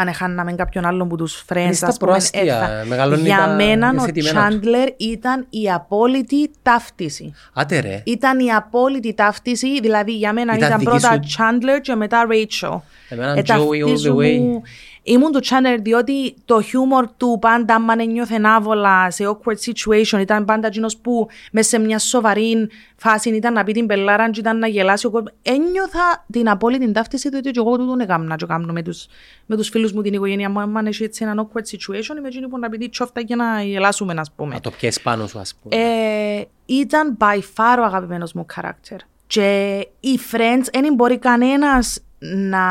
αν 0.00 0.08
έχαναμε 0.08 0.52
κάποιον 0.52 0.84
άλλον 0.86 1.08
που 1.08 1.16
τους 1.16 1.44
friends, 1.52 1.70
στα 1.72 1.86
ας 1.86 1.96
πούμε, 1.96 2.10
προάστια, 2.10 2.40
έφα- 2.42 2.84
μεγαλώνει 2.86 3.22
για 3.22 3.36
τα 3.36 3.48
μένα 3.48 3.88
ο 3.90 3.92
υιοθετημένα 3.94 4.48
του. 4.48 4.60
Chandler 4.64 4.88
ήταν 4.96 5.46
η 5.50 5.70
απόλυτη 5.70 6.50
ταύτιση. 6.62 7.32
Άτε 7.52 7.80
ρε. 7.80 8.02
Ήταν 8.06 8.38
η 8.38 8.52
απόλυτη 8.52 9.14
ταύτιση, 9.14 9.80
δηλαδή 9.80 10.12
για 10.16 10.32
μένα 10.32 10.54
Ήταν 10.56 10.66
ήταν, 10.68 10.78
δική 10.78 10.90
πρώτα 10.90 11.20
σου- 11.22 11.36
Chandler 11.38 11.80
και 11.82 11.94
μετά 11.94 12.26
Rachel. 12.30 12.80
Εμένα 13.08 13.32
Ε, 13.32 13.34
Joey 13.34 13.40
all 13.40 13.42
the 13.42 13.86
ταυτίζουν 13.86 14.18
way. 14.18 14.60
Μου- 15.08 15.14
Ήμουν 15.18 15.32
του 15.32 15.40
Chandler 15.44 15.78
διότι 15.80 16.34
το 16.44 16.60
χιούμορ 16.62 17.06
του 17.16 17.38
πάντα 17.40 17.74
άμα 17.74 18.04
νιώθε 18.04 18.40
άβολα 18.44 19.10
σε 19.10 19.24
awkward 19.28 19.56
situation 19.70 20.20
ήταν 20.20 20.44
πάντα 20.44 20.66
εκείνος 20.66 20.96
που 20.96 21.28
μέσα 21.52 21.68
σε 21.68 21.78
μια 21.78 21.98
σοβαρή 21.98 22.68
φάση 22.96 23.28
ήταν 23.30 23.52
να 23.52 23.64
πει 23.64 23.72
την 23.72 23.86
πελάρα 23.86 24.30
και 24.30 24.40
ήταν 24.40 24.58
να 24.58 24.66
γελάσει 24.66 25.06
ο 25.06 25.10
κόσμος. 25.10 25.32
Ένιωθα 25.42 26.26
την 26.32 26.48
απόλυτη 26.48 26.92
ταύτιση 26.92 27.28
διότι 27.28 27.50
και 27.50 27.58
εγώ 27.60 27.76
τούτον 27.76 28.00
έκανα 28.00 28.36
και 28.36 28.46
κάνω 28.46 28.72
με 28.72 28.82
τους, 28.82 29.06
με 29.46 29.56
τους 29.56 29.68
φίλους 29.68 29.92
μου 29.92 30.02
την 30.02 30.12
οικογένεια 30.14 30.50
μου. 30.50 30.60
Αν 30.60 30.86
έχει 30.86 31.04
έτσι 31.04 31.24
ένα 31.24 31.46
awkward 31.46 31.62
situation 31.76 32.16
είμαι 32.18 32.28
εκείνη 32.28 32.48
που 32.48 32.58
να 32.58 32.68
πει 32.68 32.78
τη 32.78 32.88
τσόφτα 32.88 33.20
για 33.20 33.36
να 33.36 33.62
γελάσουμε 33.62 34.14
ας 34.16 34.32
πούμε. 34.36 34.54
Να 34.54 34.60
το 34.60 34.70
πιες 34.70 35.00
πάνω 35.00 35.26
σου 35.26 35.38
ας 35.38 35.54
πούμε. 35.62 35.76
Ε, 35.82 36.44
ήταν 36.66 37.16
by 37.20 37.36
far 37.56 37.76
ο 37.78 37.84
αγαπημένος 37.84 38.32
μου 38.32 38.46
character. 38.54 38.96
Και 39.26 39.78
οι 40.00 40.18
Friends 40.32 40.64
δεν 40.72 40.94
μπορεί 40.94 41.18
κανένας 41.18 42.00
να, 42.18 42.66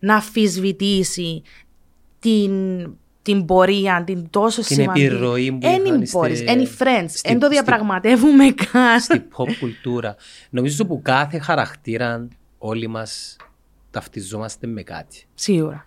να 0.00 0.14
αφισβητήσει 0.16 1.42
την, 2.18 2.52
την 3.22 3.44
πορεία, 3.44 4.02
την 4.06 4.30
τόσο 4.30 4.62
Την 4.62 4.76
σημαντική. 4.76 5.04
επιρροή 5.04 5.52
που 5.52 5.58
Εν 5.66 5.84
είχαν 5.84 6.02
μπορείς, 6.12 6.38
στη- 6.38 6.46
εν 6.50 6.60
οι 6.60 6.68
Friends. 6.78 7.04
στη- 7.08 7.30
Εν 7.30 7.38
το 7.38 7.46
στη- 7.46 7.54
διαπραγματεύουμε 7.54 8.44
καν. 8.50 9.00
Στη 9.00 9.22
pop 9.36 9.52
κουλτούρα. 9.60 10.16
Νομίζω 10.50 10.86
που 10.86 11.00
κάθε 11.02 11.38
χαρακτήρα 11.38 12.28
όλοι 12.58 12.86
μας 12.86 13.36
ταυτιζόμαστε 13.90 14.66
με 14.66 14.82
κάτι. 14.82 15.24
Σίγουρα. 15.34 15.86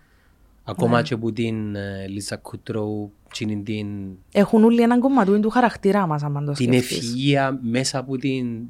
Ακόμα 0.64 0.98
Ναι. 0.98 1.04
και 1.04 1.18
που 1.18 1.34
την 1.34 1.76
Λίζα 2.10 2.36
Κουτρόου, 2.38 3.12
την, 3.34 3.64
την, 3.64 3.88
Έχουν 4.32 4.64
όλοι 4.64 4.82
έναν 4.82 5.00
κομματούιν 5.00 5.42
του 5.42 5.50
χαρακτήρα 5.50 6.08
μας, 6.08 6.24
αν 6.24 6.46
το 6.46 6.52
την 6.52 6.68
σκεφτείς. 6.74 7.14
ευφυΐα 7.16 7.52
μέσα 7.62 7.98
από 8.00 8.18
την 8.18 8.62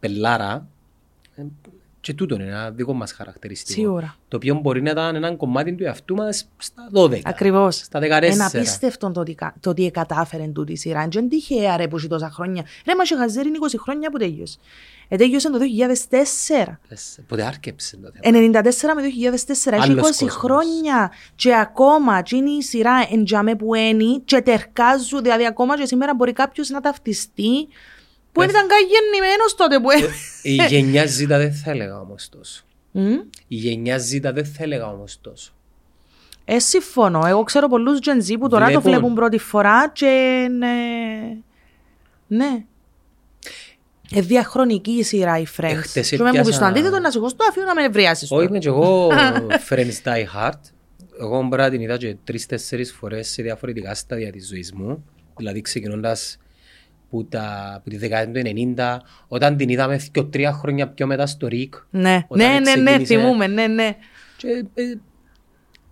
πελάρα. 0.00 0.68
Ε, 2.04 2.10
Και 2.10 2.14
τούτο 2.14 2.34
είναι 2.34 2.44
ένα 2.44 2.70
δικό 2.70 2.92
μας 2.92 3.12
χαρακτηριστικό. 3.12 3.80
Σίγουρα. 3.80 4.16
Το 4.28 4.36
οποίο 4.36 4.54
μπορεί 4.54 4.82
να 4.82 4.90
ήταν 4.90 5.14
ένα 5.14 5.34
κομμάτι 5.36 5.74
του 5.74 5.84
εαυτού 5.84 6.14
μας 6.14 6.48
στα 6.56 6.88
12. 6.94 7.20
Ακριβώς. 7.24 7.76
Στα 7.76 8.00
14. 8.00 8.32
Είναι 8.34 8.44
απίστευτο 8.44 9.10
το 9.10 9.20
ότι, 9.20 9.34
κα- 9.34 9.54
το 9.60 9.70
ότι 9.70 9.90
κατάφερε 9.90 10.46
τούτη 10.54 10.72
η 10.72 10.76
σειρά. 10.76 11.08
Δεν 11.10 11.28
τυχαία 11.28 11.76
ρε 11.76 11.88
που 11.88 11.96
έχει 11.96 12.06
τόσα 12.08 12.30
χρόνια. 12.30 12.62
Ρε 12.86 12.94
μα 12.94 13.02
είχε 13.02 13.16
χαζέρι 13.16 13.50
20 13.72 13.74
χρόνια 13.78 14.10
που 14.10 14.18
τέλειωσε. 14.18 14.58
Ε, 15.08 15.16
τέλειωσε 15.16 15.50
το 15.50 15.58
2004. 15.58 16.78
Πες, 16.88 17.18
Πότε 17.28 17.42
άρκεψε 17.42 17.96
το 17.96 18.10
θέμα. 18.22 18.38
94 18.62 18.94
με 18.94 19.02
2004, 19.02 19.72
έχει 19.72 19.82
20 19.82 19.90
Άλλος 19.90 20.02
κόσμος. 20.06 20.32
χρόνια 20.34 21.12
και 21.34 21.56
ακόμα 21.56 22.22
και 22.22 22.36
είναι 22.36 22.50
η 22.50 22.62
σειρά 22.62 23.08
εντιαμέ 23.12 23.54
που 23.56 23.74
είναι 23.74 24.18
και 24.24 24.40
τερκάζουν, 24.40 25.22
δηλαδή 25.22 25.46
ακόμα 25.46 25.76
και 25.78 25.86
σήμερα 25.86 26.14
μπορεί 26.14 26.32
κάποιος 26.32 26.68
να 26.68 26.80
ταυτιστεί 26.80 27.68
που 28.34 28.40
δεν 28.40 28.48
ήταν 28.48 28.66
καν 28.68 28.78
γεννημένος 28.88 29.54
τότε 29.56 29.78
που 29.80 29.90
έ- 29.90 30.10
Η 30.42 30.54
γενιά 30.74 31.04
Z 31.04 31.24
δεν 31.26 31.52
θα 31.54 31.70
έλεγα 31.70 32.00
όμως 32.00 32.28
τόσο. 32.28 32.64
Μμ. 32.90 33.12
Η 33.48 33.56
γενιά 33.56 33.98
Z 33.98 34.20
δεν 34.34 34.44
θα 34.44 34.62
έλεγα 34.62 34.86
όμως 34.88 35.18
τόσο. 35.20 35.52
Ε, 36.44 36.58
συμφωνώ. 36.58 37.26
Εγώ 37.26 37.42
ξέρω 37.42 37.68
πολλούς 37.68 37.98
Gen 38.02 38.30
Z 38.32 38.36
που 38.40 38.48
τώρα 38.48 38.64
το 38.64 38.70
Βλέπουν. 38.70 38.90
βλέπουν 38.90 39.14
πρώτη 39.14 39.38
φορά 39.38 39.88
και 39.92 40.46
ναι. 40.58 40.72
Ναι. 42.26 42.64
Ε, 44.14 44.20
διαχρονική 44.20 44.90
η 44.90 45.02
σειρά 45.02 45.38
οι 45.38 45.44
Friends. 45.56 45.62
Εχθές 45.62 46.08
και 46.08 46.16
με 46.16 46.24
μου 46.24 46.30
πεις 46.30 46.40
το 46.42 46.48
έπιασα- 46.48 46.66
αντίθετο 46.66 46.98
να 46.98 47.10
σηκώσω 47.10 47.36
το 47.36 47.44
αφήνω 47.48 47.66
να 47.66 47.74
με 47.74 47.82
ευριάσεις 47.84 48.30
Όχι, 48.30 48.30
τώρα. 48.30 48.44
είμαι 48.48 48.58
και 48.58 48.68
εγώ 48.68 49.08
Friends 49.68 50.02
Die 50.04 50.24
Hard. 50.36 50.60
εγώ 51.20 51.42
μπορεί 51.42 51.62
να 51.62 51.70
την 51.70 51.80
είδα 51.80 51.96
και 51.96 52.16
τρεις-τέσσερις 52.24 52.92
φορές 52.92 53.28
σε 53.28 53.42
διαφορετικά 53.42 53.94
στάδια 53.94 54.32
της 54.32 54.46
ζωής 54.48 54.72
μου. 54.72 55.04
Δηλαδή 55.36 55.60
ξεκινώντας 55.60 56.36
που, 57.14 57.26
τα, 57.28 57.80
που 57.84 57.90
τη 57.90 57.96
δεκαετία 57.96 58.42
του 58.42 58.50
90, 58.76 59.04
όταν 59.28 59.56
την 59.56 59.68
είδαμε 59.68 60.00
και 60.12 60.22
τρία 60.22 60.52
χρόνια 60.52 60.88
πιο 60.88 61.06
μετά 61.06 61.26
στο 61.26 61.46
ΡΙΚ. 61.48 61.74
Ναι, 61.90 62.24
Όταν 62.28 62.46
ναι, 62.46 62.52
ναι, 62.58 62.74
ναι, 62.80 62.90
ξεκίνησε- 62.90 63.06
θυμούμε, 63.20 63.46
ναι, 63.46 63.66
ναι. 63.66 63.96
Και, 64.36 64.64
ε, 64.74 64.82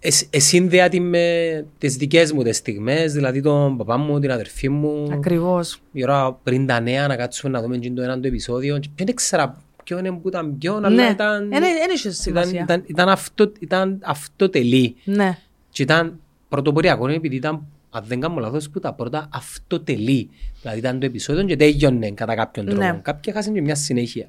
εσ- 0.00 0.26
εσύνδεα 0.34 0.88
την 0.88 1.08
με 1.08 1.64
τις 1.78 1.96
δικές 1.96 2.32
μου 2.32 2.42
τις 2.42 2.56
στιγμές, 2.56 3.12
δηλαδή 3.12 3.40
τον 3.40 3.76
παπά 3.76 3.96
μου, 3.96 4.18
την 4.20 4.30
αδερφή 4.30 4.68
μου. 4.68 5.08
Ακριβώς. 5.12 5.80
Η 5.92 6.02
ώρα 6.02 6.32
πριν 6.42 6.66
τα 6.66 6.80
νέα 6.80 7.06
να 7.06 7.16
κάτσουμε 7.16 7.52
να 7.52 7.62
δούμε 7.62 7.76
και 7.76 7.90
το 7.90 8.02
ένα 8.02 8.20
το 8.20 8.26
επεισόδιο. 8.28 8.78
Και 8.78 8.88
δεν 8.96 9.06
ήξερα 9.06 9.62
ποιο 9.84 9.98
είναι 9.98 10.12
που 10.12 10.28
ήταν 10.28 10.58
ποιον, 10.58 10.84
αλλά 10.84 10.94
Ναι, 11.04 11.10
ήταν, 11.10 11.48
δεν 11.48 11.62
είχε 11.94 12.08
ήταν, 12.08 12.12
σημασία. 12.12 12.60
ήταν, 12.62 12.82
ήταν, 12.86 13.08
αυτό, 13.08 13.52
ήταν 13.60 13.98
αυτοτελή. 14.02 14.94
Ναι, 15.04 15.38
Και 15.70 15.82
ήταν 15.82 16.20
πρωτοποριακό 16.48 17.08
επειδή 17.08 17.36
ήταν, 17.36 17.66
αν 17.94 18.04
δεν 18.06 18.20
κάνω 18.20 18.40
λάθος, 18.40 18.70
που 18.70 18.80
τα 18.80 18.92
πρώτα 18.94 19.28
αυτοτελή. 19.32 20.30
Δηλαδή 20.60 20.78
ήταν 20.78 21.00
το 21.00 21.06
επεισόδιο 21.06 21.44
και 21.44 21.56
τέλειωνε 21.56 22.10
κατά 22.10 22.34
κάποιον 22.34 22.66
τρόπο. 22.66 22.80
Ναι. 22.82 22.98
Κάποιοι 23.02 23.22
έχασαν 23.34 23.54
και 23.54 23.60
μια 23.60 23.74
συνέχεια. 23.74 24.26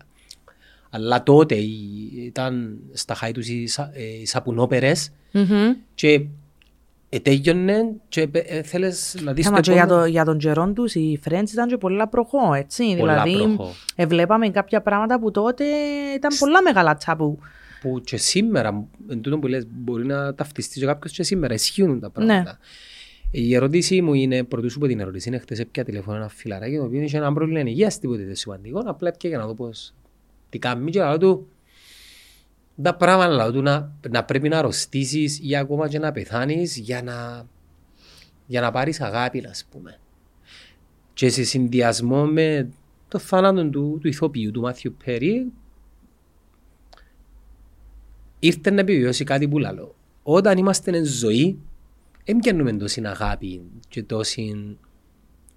Αλλά 0.89 1.23
τότε 1.23 1.55
η- 1.55 2.11
ήταν 2.25 2.77
στα 2.93 3.13
χάη 3.15 3.31
τους 3.31 3.47
οι, 3.47 3.67
σα- 3.67 3.83
ε, 3.93 4.03
οι 4.21 4.25
σαπουνόπερες 4.25 5.11
Μμμ. 5.31 5.73
και 5.95 6.25
ε, 7.09 7.19
τέλειωνε 7.19 7.83
και 8.07 8.29
ε, 8.31 8.61
θέλεις 8.61 9.15
να 9.23 9.33
δεις 9.33 9.47
Άμα 9.47 9.59
και 9.59 9.71
για, 9.71 9.81
επόμενο- 9.81 10.03
το, 10.05 10.09
για 10.09 10.25
τον 10.25 10.37
καιρό 10.37 10.71
τους, 10.73 10.95
οι 10.95 11.19
Friends 11.29 11.51
ήταν 11.51 11.67
και 11.67 11.77
πολλά 11.77 12.07
προχώ, 12.07 12.53
έτσι. 12.53 12.95
Πολλά 12.99 13.23
δηλαδή, 13.23 13.53
προχώ. 13.55 13.71
ε, 13.95 14.05
βλέπαμε 14.05 14.49
κάποια 14.49 14.81
πράγματα 14.81 15.19
που 15.19 15.31
τότε 15.31 15.63
ήταν 16.15 16.31
πολλά 16.39 16.61
μεγάλα 16.61 16.95
τσάπου. 16.95 17.39
που 17.81 18.01
και 18.03 18.17
σήμερα, 18.17 18.85
εν 19.09 19.21
τούτο 19.21 19.39
που 19.39 19.47
λες, 19.47 19.67
μπορεί 19.69 20.05
να 20.05 20.33
ταυτιστεί 20.35 20.79
και 20.79 20.85
κάποιος 20.85 21.11
και 21.13 21.23
σήμερα, 21.23 21.53
ισχύουν 21.53 21.99
τα 21.99 22.09
πράγματα. 22.09 22.41
Ναι. 22.43 22.51
Η 23.35 23.55
ερώτησή 23.55 24.01
μου 24.01 24.13
είναι, 24.13 24.43
πρωτού 24.43 24.71
σου 24.71 24.79
πω 24.79 24.87
την 24.87 24.99
ερώτηση, 24.99 25.29
είναι 25.29 25.37
χτες 25.37 25.59
έπια 25.59 25.83
τηλέφωνο 25.83 26.17
ένα 26.17 26.27
φιλαράκι, 26.27 26.75
το 26.75 26.83
οποίο 26.83 27.01
είχε 27.01 27.17
ένα 27.17 27.33
πρόβλημα 27.33 27.69
υγείας, 27.69 27.99
τίποτε 27.99 28.23
δεν 28.23 28.35
σημαντικό, 28.35 28.79
απλά 28.85 29.09
έπια 29.09 29.29
για 29.29 29.37
να 29.37 29.45
δω 29.45 29.53
πώς, 29.53 29.93
τι 30.49 30.59
κάνει 30.59 30.91
και 30.91 30.99
λέω 30.99 31.17
του, 31.17 31.47
τα 32.81 32.95
πράγματα 32.95 33.33
λέω 33.33 33.51
του 33.51 33.61
να, 33.61 33.93
να 34.09 34.23
πρέπει 34.23 34.49
να 34.49 34.57
αρρωστήσεις 34.57 35.39
ή 35.43 35.55
ακόμα 35.55 35.87
και 35.87 35.99
να 35.99 36.11
πεθάνεις 36.11 36.77
για 36.77 37.03
να, 37.03 37.47
για 38.45 38.61
να 38.61 38.71
πάρεις 38.71 39.01
αγάπη, 39.01 39.45
ας 39.49 39.65
πούμε. 39.71 39.99
Και 41.13 41.29
σε 41.29 41.43
συνδυασμό 41.43 42.25
με 42.25 42.69
το 43.07 43.19
θάνατο 43.19 43.69
του, 43.69 43.97
του 44.01 44.07
ηθοποιού, 44.07 44.51
του 44.51 44.61
Μάθιου 44.61 44.95
Πέρι, 45.05 45.51
ήρθε 48.39 48.71
να 48.71 48.81
επιβιώσει 48.81 49.23
κάτι 49.23 49.47
που 49.47 49.57
λαλώ. 49.57 49.95
Όταν 50.23 50.57
είμαστε 50.57 50.97
εν 50.97 51.05
ζωή, 51.05 51.59
δεν 52.25 52.39
πιάνουμε 52.39 52.73
τόση 52.73 53.01
αγάπη 53.05 53.61
και 53.87 54.03
τόση 54.03 54.77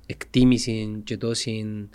εκτίμηση 0.07 1.01
και 1.05 1.17
τόση 1.17 1.89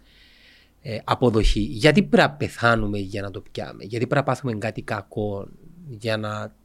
ε, 0.81 0.97
αποδοχή. 1.03 1.59
Γιατί 1.59 2.03
πρέπει 2.03 2.27
να 2.27 2.31
πεθάνουμε 2.31 2.97
για 2.97 3.21
να 3.21 3.31
το 3.31 3.43
πιάμε, 3.51 3.83
γιατί 3.83 4.07
πρέπει 4.07 4.15
να 4.15 4.23
πάθουμε 4.23 4.53
κάτι 4.53 4.81
κακό 4.81 5.47
για 5.89 6.17
να, 6.17 6.55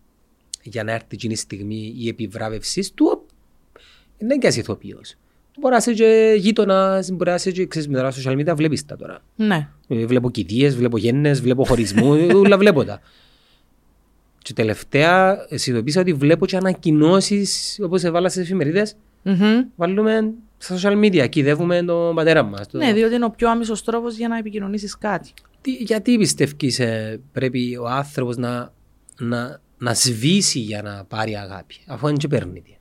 για 0.63 0.85
να 0.85 0.93
έρθει 0.93 1.07
εκείνη 1.11 1.33
η 1.33 1.37
στιγμή 1.37 1.95
η 1.97 2.09
επιβράβευση 2.09 2.93
του, 2.95 3.27
δεν 4.19 4.29
είναι 4.29 4.39
και 4.39 4.47
ένας 4.47 4.57
ηθοποιός. 4.57 5.15
Μπορεί 5.59 5.73
να 5.73 5.77
είσαι 5.77 5.93
και 5.93 6.35
γείτονας, 6.39 7.11
μπορεί 7.11 7.31
να 7.31 7.35
είσαι 7.35 7.51
και 7.51 7.67
ξέρεις, 7.67 7.89
με 7.89 7.99
τα 7.99 8.13
social 8.13 8.39
media 8.39 8.57
βλέπεις 8.57 8.85
τα 8.85 8.97
τώρα. 8.97 9.23
Ναι. 9.37 9.69
Ε, 9.89 10.07
Βλέπω 10.07 10.31
κηδείες, 10.31 10.77
βλέπω 10.77 10.99
γέννες, 10.99 11.41
βλέπω 11.41 11.65
χωρισμούς, 11.65 12.19
ε, 12.19 12.35
όλα 12.45 12.59
βλέπω 12.59 12.85
τα. 12.85 13.01
Και 14.47 14.53
τελευταία 14.53 15.37
συνειδητοποίησα 15.49 16.01
ότι 16.01 16.13
βλέπω 16.13 16.47
και 16.47 16.57
ανακοινώσεις 16.57 17.79
όπως 17.83 18.03
έβαλα 18.05 18.29
στις 18.29 18.43
εφημερίδες. 18.43 18.97
Μμμ. 19.23 19.65
Βάλουμε 19.77 20.33
στα 20.59 20.77
social 20.79 21.05
media, 21.05 21.29
κυδεύουμε 21.29 21.83
τον 21.83 22.15
πατέρα 22.15 22.43
μας. 22.43 22.69
Το- 22.69 22.79
Ναι, 22.79 22.93
διότι 22.93 23.15
είναι 23.15 23.25
ο 23.25 23.31
πιο 23.31 23.51
άμεσος 23.51 23.85
τρόπος 23.85 24.17
για 24.17 24.29
να 24.29 24.39
επικοινωνήσεις 24.39 24.99
κάτι. 24.99 25.33
Τι- 25.61 25.71
γιατί 25.73 26.17
πιστεύεις 26.19 26.79
ε, 26.79 27.21
πρέπει 27.33 27.77
ο 27.81 27.89
άνθρωπος 27.89 28.37
να, 28.37 28.73
να, 29.19 29.61
να 29.79 29.95
σβήσει 29.95 30.59
για 30.59 30.83
να 30.83 31.05
πάρει 31.05 31.37
αγάπη, 31.37 31.75
αφού 31.87 32.07
δεν 32.07 32.17
και 32.17 32.29
παίρνει 32.29 32.61
τη, 32.61 32.75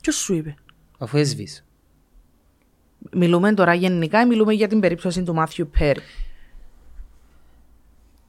Ποιος 0.00 0.16
σου 0.16 0.34
είπε; 0.34 0.54
αφού 0.98 1.16
έσβησε. 1.18 1.64
Μιλούμε 3.12 3.54
τώρα 3.54 3.74
γενικά 3.74 4.20
ή 4.22 4.26
μιλούμε 4.26 4.52
για 4.52 4.68
την 4.68 4.80
περίπτωση 4.80 5.22
του 5.22 5.34
Μάθιου 5.34 5.70
Πέρι. 5.78 6.00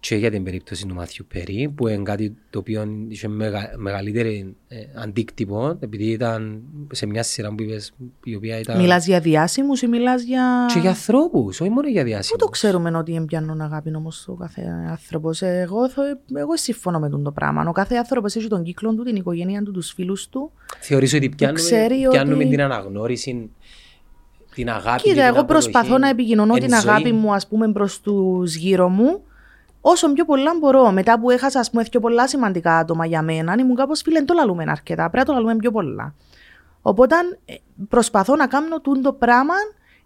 Και 0.07 0.15
για 0.15 0.31
την 0.31 0.43
περίπτωση 0.43 0.85
του 0.87 0.93
Μάθιου 0.93 1.25
Περί, 1.33 1.73
που 1.75 1.87
είναι 1.87 2.03
κάτι 2.03 2.35
το 2.49 2.59
οποίο 2.59 2.85
είχε 3.07 3.27
μεγα, 3.27 3.71
μεγαλύτερη 3.77 4.55
ε, 4.67 4.75
αντίκτυπο, 5.03 5.77
επειδή 5.79 6.03
ήταν 6.05 6.61
σε 6.91 7.05
μια 7.05 7.23
σειρά 7.23 7.49
που 7.55 7.63
είπες, 7.63 7.93
η 8.23 8.35
οποία 8.35 8.59
ήταν... 8.59 8.77
Μιλάς 8.79 9.05
για 9.07 9.19
διάσημους 9.19 9.81
ή 9.81 9.87
μιλάς 9.87 10.23
για... 10.23 10.65
Και 10.73 10.79
για 10.79 10.89
ανθρώπους, 10.89 11.61
όχι 11.61 11.69
μόνο 11.69 11.87
για 11.87 12.01
Πού 12.01 12.07
διάσημους. 12.07 12.41
το 12.41 12.47
ξέρουμε 12.49 12.97
ότι 12.97 13.15
εμπιάνουν 13.15 13.61
αγάπη 13.61 13.95
όμως 13.95 14.27
ο 14.27 14.33
κάθε 14.33 14.61
άνθρωπος; 14.89 15.41
Εγώ, 15.41 15.89
θα- 15.89 16.19
εγώ 16.35 16.57
συμφωνώ 16.57 16.99
με 16.99 17.09
τον 17.09 17.23
το 17.23 17.31
πράγμα. 17.31 17.63
Ο 17.67 17.71
κάθε 17.71 17.95
άνθρωπος 17.95 18.35
έχει 18.35 18.47
τον 18.47 18.63
κύκλο 18.63 18.93
του, 18.93 19.03
την 19.03 19.15
οικογένεια 19.15 19.63
του, 19.63 19.71
τους 19.71 19.91
φίλους 19.91 20.29
του. 20.29 20.51
Θεωρείς 20.79 21.13
ότι 21.13 21.29
πιάνουμε, 21.29 21.59
ξέρει 21.59 22.07
πιάνουμε 22.09 22.35
ότι- 22.35 22.47
την 22.49 22.61
αναγνώριση, 22.61 23.49
την 24.55 24.69
αγάπη 24.69 25.01
και 25.01 25.09
Κοίτα, 25.09 25.13
την 25.21 25.33
εγώ 25.35 25.39
αποδοχή 25.39 25.69
προσπαθώ 25.71 25.97
να 25.97 26.09
επικοινωνώ 26.09 26.53
εν 26.55 26.59
την 26.61 26.69
ζωή. 26.69 26.89
αγάπη 26.89 27.11
μου, 27.11 27.33
ας 27.33 27.47
πούμε, 27.47 27.71
προς 27.71 28.01
τους 28.01 28.55
γύρω 28.55 28.89
μου. 28.89 29.21
Όσο 29.81 30.13
πιο 30.13 30.25
πολλά 30.25 30.51
μπορώ. 30.59 30.91
Μετά 30.91 31.19
που 31.19 31.29
έχασα, 31.29 31.59
ας 31.59 31.69
πούμε, 31.69 31.83
πιο 31.91 31.99
πολλά 31.99 32.27
σημαντικά 32.27 32.77
άτομα 32.77 33.05
για 33.05 33.21
μένα, 33.21 33.55
ήμουν 33.59 33.75
κάπως 33.75 34.01
φίλε, 34.01 34.17
δεν 34.17 34.25
το 34.25 34.33
λαλούμε 34.33 34.63
αρκετά. 34.67 35.09
Πρέπει 35.09 35.17
να 35.17 35.25
το 35.25 35.33
λαλούμε 35.33 35.55
πιο 35.55 35.71
πολλά. 35.71 36.13
Οπότε 36.81 37.15
ε, 37.45 37.55
προσπαθώ 37.89 38.35
να 38.35 38.47
κάνω 38.47 38.81
τούν 38.81 39.01
το 39.01 39.13
πράγμα 39.13 39.53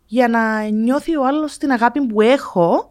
για 0.06 0.28
να 0.28 0.64
νιώθει 0.64 1.18
ο 1.18 1.26
άλλος 1.26 1.58
την 1.58 1.72
αγάπη 1.72 2.02
που 2.02 2.22
έχω 2.22 2.88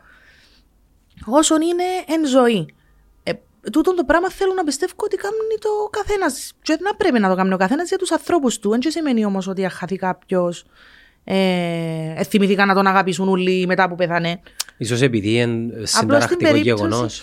όσον 1.26 1.60
είναι 1.60 1.84
εν 2.06 2.26
ζωή. 2.26 2.74
Ε, 3.22 3.32
τούτο 3.72 3.94
το 3.94 4.04
πράγμα 4.04 4.30
θέλω 4.30 4.52
να 4.54 4.64
πιστεύω 4.64 4.92
ότι 4.96 5.16
κάνει 5.16 5.34
το 5.60 5.68
καθένας. 5.90 6.52
Και 6.62 6.78
να 6.80 6.94
πρέπει 6.94 7.18
να 7.18 7.28
το 7.28 7.34
κάνει 7.34 7.52
ο 7.52 7.56
καθένας 7.56 7.88
για 7.88 7.98
τους 7.98 8.12
ανθρώπους 8.12 8.58
του. 8.58 8.70
Δεν 8.70 8.80
σημαίνει 8.82 9.24
όμως 9.24 9.46
ότι 9.48 9.64
αν 9.64 9.70
χαθεί 9.70 9.96
κάποιος. 9.96 10.64
Ε, 11.24 12.14
ε, 12.16 12.24
θυμηθήκα 12.24 12.64
να 12.64 12.74
τον 12.74 12.86
αγαπήσουν 12.86 13.28
όλοι 13.28 13.66
μετά 13.66 13.88
που 13.88 13.94
πέθανε. 13.94 14.40
Ίσως 14.76 15.00
επειδή 15.02 15.34
είναι 15.34 15.72
Απλώς 15.72 15.88
στην 15.90 16.00
συνταρακτικό 16.00 16.38
περίπτωση- 16.50 16.84
γεγονός. 16.86 17.22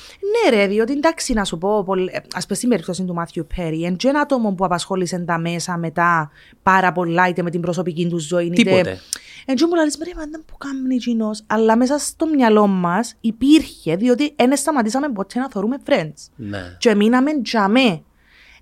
Ναι, 0.51 0.57
ρε, 0.57 0.67
διότι 0.67 0.93
εντάξει 0.93 1.33
να 1.33 1.43
σου 1.43 1.57
πω, 1.57 1.85
ας 2.33 2.45
πούμε 2.45 2.57
στην 2.57 2.69
περίπτωση 2.69 3.03
του 3.03 3.13
Μάθιου 3.13 3.47
Πέρι, 3.55 3.79
είναι 3.79 3.95
και 3.95 4.07
ένα 4.07 4.19
άτομο 4.19 4.53
που 4.53 4.65
απασχόλησε 4.65 5.19
τα 5.19 5.37
μέσα 5.37 5.77
μετά 5.77 6.31
πάρα 6.63 6.91
πολλά, 6.91 7.27
είτε 7.27 7.41
με 7.41 7.49
την 7.49 7.61
προσωπική 7.61 8.07
του 8.07 8.17
ζωή, 8.19 8.45
είτε. 8.45 8.55
Τίποτε. 8.55 8.99
Εν 9.45 9.55
τζο 9.55 9.67
μου 9.67 9.75
λαλείς, 9.75 9.97
ρε, 10.05 10.11
μα 10.15 10.25
δεν 10.31 10.43
που 10.45 10.57
κάνει 10.57 10.95
εκείνος. 10.95 11.43
Αλλά 11.47 11.77
μέσα 11.77 11.97
στο 11.97 12.27
μυαλό 12.35 12.67
μας 12.67 13.15
υπήρχε, 13.21 13.95
διότι 13.95 14.33
δεν 14.35 14.57
σταματήσαμε 14.57 15.09
ποτέ 15.09 15.39
να 15.39 15.49
θεωρούμε 15.49 15.77
friends. 15.87 16.13
Ναι. 16.35 16.75
Και 16.77 16.95
μείναμε 16.95 17.41
τζαμέ. 17.41 18.01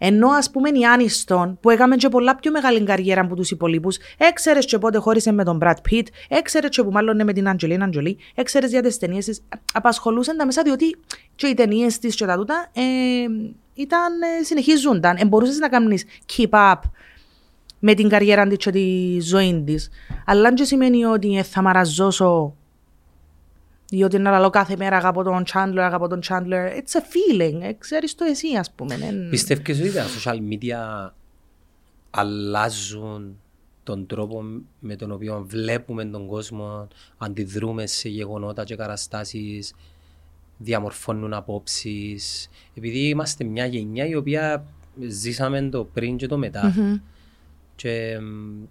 Ενώ 0.02 0.30
ας 0.30 0.52
πούμε 0.52 0.70
η 0.70 0.86
Άνιστον 0.86 1.58
που 1.62 1.70
έκαμε 1.70 1.96
και 1.96 2.10
πολλά 2.10 2.36
πιο 2.36 2.52
μεγάλη 2.52 2.84
καριέρα 2.84 3.22
από 3.22 3.36
τους 3.36 3.52
υπολείπους, 3.52 3.98
έξερες 4.18 4.66
και 4.66 4.78
πότε 4.78 4.98
χώρισε 4.98 5.32
με 5.32 5.44
τον 5.44 5.60
Brad 5.62 5.76
Pitt, 5.90 6.06
έξερες 6.28 6.70
και 6.70 6.84
που 6.84 6.92
μάλλον 6.92 7.14
είναι 7.14 7.24
με 7.24 7.34
την 7.34 7.50
Αντζελίνα 7.50 7.86
Αντζολή, 7.86 8.18
έξερες 8.36 8.70
για 8.70 8.82
τις 8.82 8.98
ταινίες 8.98 9.26
της, 9.26 9.42
απασχολούσαν 9.74 10.38
τα 10.38 10.46
μέσα 10.46 10.62
διότι 10.62 10.96
και 11.36 11.48
οι 11.48 11.54
ταινίες 11.54 12.00
της 12.00 12.16
και 12.16 12.26
τα 12.26 12.38
τούτα 12.38 12.70
ε, 12.74 12.82
ήταν, 13.74 14.22
ε, 14.22 14.44
συνεχίζονταν. 14.44 15.18
Ε, 15.20 15.26
μπορούσες 15.26 15.58
να 15.58 15.70
κάνεις 15.70 16.06
keep 16.38 16.50
up 16.50 16.80
με 17.80 17.94
την 17.94 18.10
καριέρα 18.10 18.48
της 18.48 18.58
και 18.58 18.72
τη 18.72 19.18
ζωή 19.22 19.64
της. 19.66 19.90
Αλλά 20.26 20.54
δεν 20.54 20.66
σημαίνει 20.66 21.06
ότι 21.06 21.38
ε, 21.38 21.44
θα 21.44 21.62
μαραζώσω 21.62 22.56
διότι 23.90 24.18
να 24.20 24.40
λέω 24.40 24.50
κάθε 24.50 24.76
μέρα 24.78 24.98
αγαπώ 24.98 25.24
τον 25.24 25.44
Chandler, 25.54 25.78
αγαπώ 25.78 26.08
τον 26.08 26.20
Chandler. 26.28 26.68
It's 26.78 26.94
a 27.00 27.02
feeling. 27.02 27.62
Ε, 27.62 27.74
ξέρεις 27.74 28.16
το 28.16 28.26
εσύ, 28.26 28.48
ας 28.60 28.72
πούμε. 28.72 28.94
Εν- 29.02 29.30
Πιστεύεις 29.30 29.80
ότι 29.80 29.92
τα 29.92 30.06
social 30.06 30.38
media 30.38 31.10
αλλάζουν 32.10 33.40
τον 33.84 34.06
τρόπο 34.06 34.44
με 34.80 34.96
τον 34.96 35.12
οποίο 35.12 35.46
βλέπουμε 35.48 36.06
τον 36.06 36.28
κόσμο, 36.28 36.88
αντιδρούμε 37.18 37.88
σε 37.88 38.10
γεγονότα 38.10 38.64
και 38.64 38.76
καταστάσεις, 38.76 39.74
διαμορφώνουν 40.58 41.34
απόψεις. 41.34 42.50
Επειδή 42.74 43.00
είμαστε 43.08 43.44
μια 43.44 43.66
γενιά 43.66 44.06
η 44.08 44.16
οποία 44.16 44.66
ζήσαμε 45.08 45.62
το 45.62 45.84
πριν 45.84 46.18
και 46.18 46.28
το 46.28 46.38
μετά. 46.38 46.74
Μμμ. 46.78 46.98
Και 47.76 48.20
μ, 48.22 48.64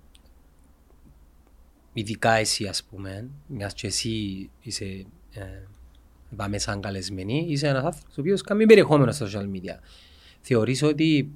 ειδικά 1.92 2.32
εσύ 2.32 2.66
ας 2.66 2.84
πούμε, 2.84 3.28
μιας 3.46 3.72
και 3.72 3.86
εσύ 3.86 4.50
είσαι 4.60 5.06
ε, 5.32 5.42
πάμε 6.36 6.58
σαν 6.58 6.80
καλεσμένη, 6.80 7.46
είσαι 7.48 7.66
ένας 7.66 7.84
άνθρωπος 7.84 8.16
ο 8.16 8.20
οποίος 8.20 8.42
κάνει 8.42 8.66
περιεχόμενο 8.66 9.12
στα 9.12 9.26
social 9.26 9.56
media. 9.56 9.78
Θεωρείς 10.40 10.82
ότι 10.82 11.30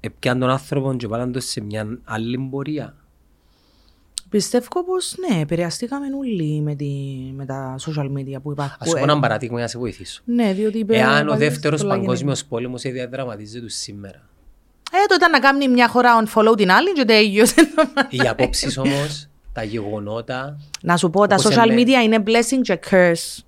έπιαν 0.00 0.38
τον 0.38 0.50
άνθρωπο 0.50 0.94
και 0.94 1.06
βάλαν 1.06 1.32
το 1.32 1.40
σε 1.40 1.60
μια 1.60 1.98
άλλη 2.04 2.38
πορεία. 2.50 2.94
Πιστεύω 4.28 4.84
πως 4.84 5.14
ναι, 5.18 5.40
επηρεαστήκαμε 5.40 6.06
όλοι 6.16 6.60
με, 6.60 6.74
τη, 6.74 6.94
με 7.34 7.46
τα 7.46 7.76
social 7.78 8.12
media 8.12 8.42
που 8.42 8.50
υπάρχουν. 8.50 8.76
Ας 8.78 8.88
σου 8.88 8.94
πω 8.94 9.02
ένα 9.02 9.20
παράδειγμα 9.20 9.54
για 9.54 9.64
να 9.64 9.70
σε 9.70 9.78
βοηθήσω. 9.78 10.22
Ναι, 10.24 10.52
διότι... 10.52 10.86
Εάν 10.88 11.26
ο 11.26 11.30
παλιές 11.30 11.48
δεύτερος 11.48 11.80
πολλά 11.80 11.94
παγκόσμιος 11.94 12.44
πόλεμος 12.44 12.82
διαδραματίζεται 12.82 13.68
σήμερα. 13.68 14.29
Ε, 14.92 15.06
το 15.08 15.14
ήταν 15.14 15.30
να 15.30 15.38
κάνει 15.38 15.68
μια 15.68 15.88
χώρα 15.88 16.22
on 16.22 16.38
follow 16.38 16.56
την 16.56 16.70
άλλη 16.70 16.92
και 16.92 17.04
τέλειωσε. 17.04 17.54
Οι 18.08 18.28
απόψεις 18.28 18.78
όμως, 18.78 19.28
τα 19.52 19.62
γεγονότα, 19.62 20.58
να 20.80 20.96
σου 20.96 21.10
πω, 21.10 21.26
τα 21.26 21.36
Όπως 21.38 21.54
social 21.54 21.62
ελέγχει. 21.68 21.84
media 21.86 22.04
είναι 22.04 22.22
blessing 22.26 22.60
και 22.62 22.80
curse. 22.90 23.42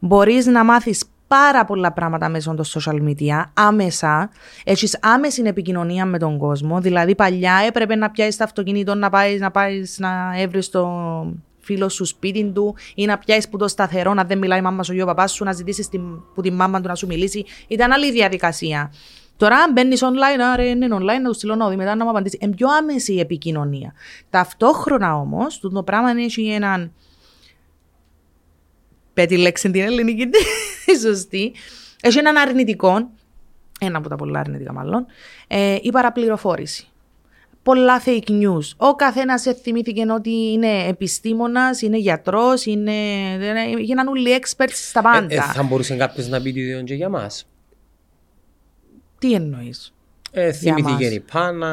Μπορείς 0.00 0.46
να 0.46 0.64
μάθεις 0.64 1.04
πάρα 1.26 1.64
πολλά 1.64 1.92
πράγματα 1.92 2.28
μέσω 2.28 2.54
των 2.54 2.64
social 2.64 3.08
media, 3.08 3.44
άμεσα. 3.54 4.30
Έχεις 4.64 4.98
άμεση 5.02 5.42
επικοινωνία 5.44 6.04
με 6.04 6.18
τον 6.18 6.38
κόσμο. 6.38 6.80
Δηλαδή, 6.80 7.14
παλιά 7.14 7.62
έπρεπε 7.66 7.94
να 7.94 8.10
πιάσεις 8.10 8.36
το 8.36 8.44
αυτοκίνητο, 8.44 8.94
να 8.94 9.10
πάεις 9.10 9.40
να, 9.40 9.50
πάεις, 9.50 9.98
να 9.98 10.32
έβρεις 10.36 10.70
το 10.70 10.88
φίλο 11.60 11.88
σου 11.88 12.04
σπίτι 12.04 12.44
του 12.54 12.74
ή 12.94 13.04
να 13.04 13.18
πιάσεις 13.18 13.48
που 13.48 13.56
το 13.56 13.68
σταθερό, 13.68 14.14
να 14.14 14.24
δεν 14.24 14.38
μιλάει 14.38 14.58
η 14.58 14.62
μάμα 14.62 14.82
σου 14.82 14.94
ή 14.94 15.00
ο 15.02 15.06
παπάς 15.06 15.32
σου, 15.32 15.44
να 15.44 15.52
ζητήσεις 15.52 15.88
την, 15.88 16.00
που 16.34 16.42
τη 16.42 16.50
μάμα 16.50 16.80
του 16.80 16.88
να 16.88 16.94
σου 16.94 17.06
μιλήσει. 17.06 17.44
Ήταν 17.68 17.92
άλλη 17.92 18.12
διαδικασία. 18.12 18.92
Τώρα, 19.36 19.56
αν 19.56 19.72
μπαίνεις 19.72 20.02
online, 20.04 20.40
άρα 20.52 20.68
είναι 20.68 20.86
online, 20.90 21.20
να 21.22 21.28
τους 21.28 21.36
στείλω 21.36 21.54
να 21.54 21.68
δει 21.68 21.76
μετά 21.76 21.94
να 21.94 22.04
μου 22.04 22.10
απαντήσει. 22.10 22.38
Είναι 22.40 22.54
πιο 22.54 22.68
άμεση 22.68 23.12
η 23.12 23.20
επικοινωνία. 23.20 23.92
Ταυτόχρονα 24.30 25.14
όμως, 25.16 25.60
το 25.60 25.82
πράγμα 25.82 26.10
έχει 26.10 26.46
έναν 26.48 26.92
πέ 29.14 29.24
τη 29.26 29.36
λέξη 29.36 29.70
την 29.70 29.82
ελληνική 29.82 30.26
τη 30.26 30.98
σωστή. 31.06 31.52
Έχει 32.00 32.18
έναν 32.18 32.36
αρνητικό, 32.36 33.10
ένα 33.80 33.98
από 33.98 34.08
τα 34.08 34.16
πολλά 34.16 34.40
αρνητικά 34.40 34.72
μάλλον, 34.72 35.06
ε, 35.46 35.76
η 35.82 35.90
παραπληροφόρηση. 35.90 36.88
Πολλά 37.62 38.02
fake 38.04 38.28
news. 38.30 38.70
Ο 38.76 38.94
καθένας 38.94 39.42
θυμήθηκε 39.62 40.04
ότι 40.12 40.30
είναι 40.30 40.86
επιστήμονας, 40.86 41.82
είναι 41.82 41.96
γιατρός, 41.98 42.64
είναι. 42.66 42.92
δεν- 43.38 43.78
γίναν 43.78 44.06
όλοι 44.08 44.40
experts 44.40 44.68
στα 44.72 45.02
πάντα. 45.02 45.34
ε, 45.34 45.36
ε, 45.36 45.40
θα 45.40 45.62
μπορούσε 45.62 45.96
κάποιος 45.96 46.28
να 46.28 46.40
πει 46.42 46.52
το 46.52 46.60
ίδιο 46.60 46.82
και 46.82 46.94
για 46.94 47.08
μας. 47.08 47.46
Τι 49.26 49.34
εννοείς; 49.34 49.94
Ε, 50.30 50.52
θυμήθηκε 50.52 51.04
μας. 51.04 51.12
η 51.14 51.20
ΠΑ 51.20 51.52
να, 51.52 51.70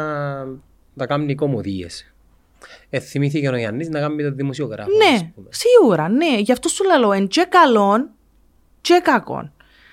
να 0.93 1.06
κάνει 1.08 1.36
κομμωδίες. 1.36 2.14
Ε, 2.89 2.99
θυμήθηκε 2.99 3.49
ο 3.49 3.56
Γιάννης 3.58 3.89
να 3.89 3.99
κάνει 3.99 4.24
το 4.24 4.32
δημοσιογράφο. 4.32 4.89
ας 4.91 5.12
Ναι, 5.22 5.32
πούμε. 5.36 5.47
σίγουρα, 5.51 6.10
ναι. 6.10 6.38
Γι' 6.39 6.51
αυτό 6.51 6.68
σου 6.70 6.84
λέω, 6.84 7.12
εν 7.12 7.28
και 7.28 7.45
καλόν 7.49 8.10
και 8.82 8.99
κακόν. 9.04 9.51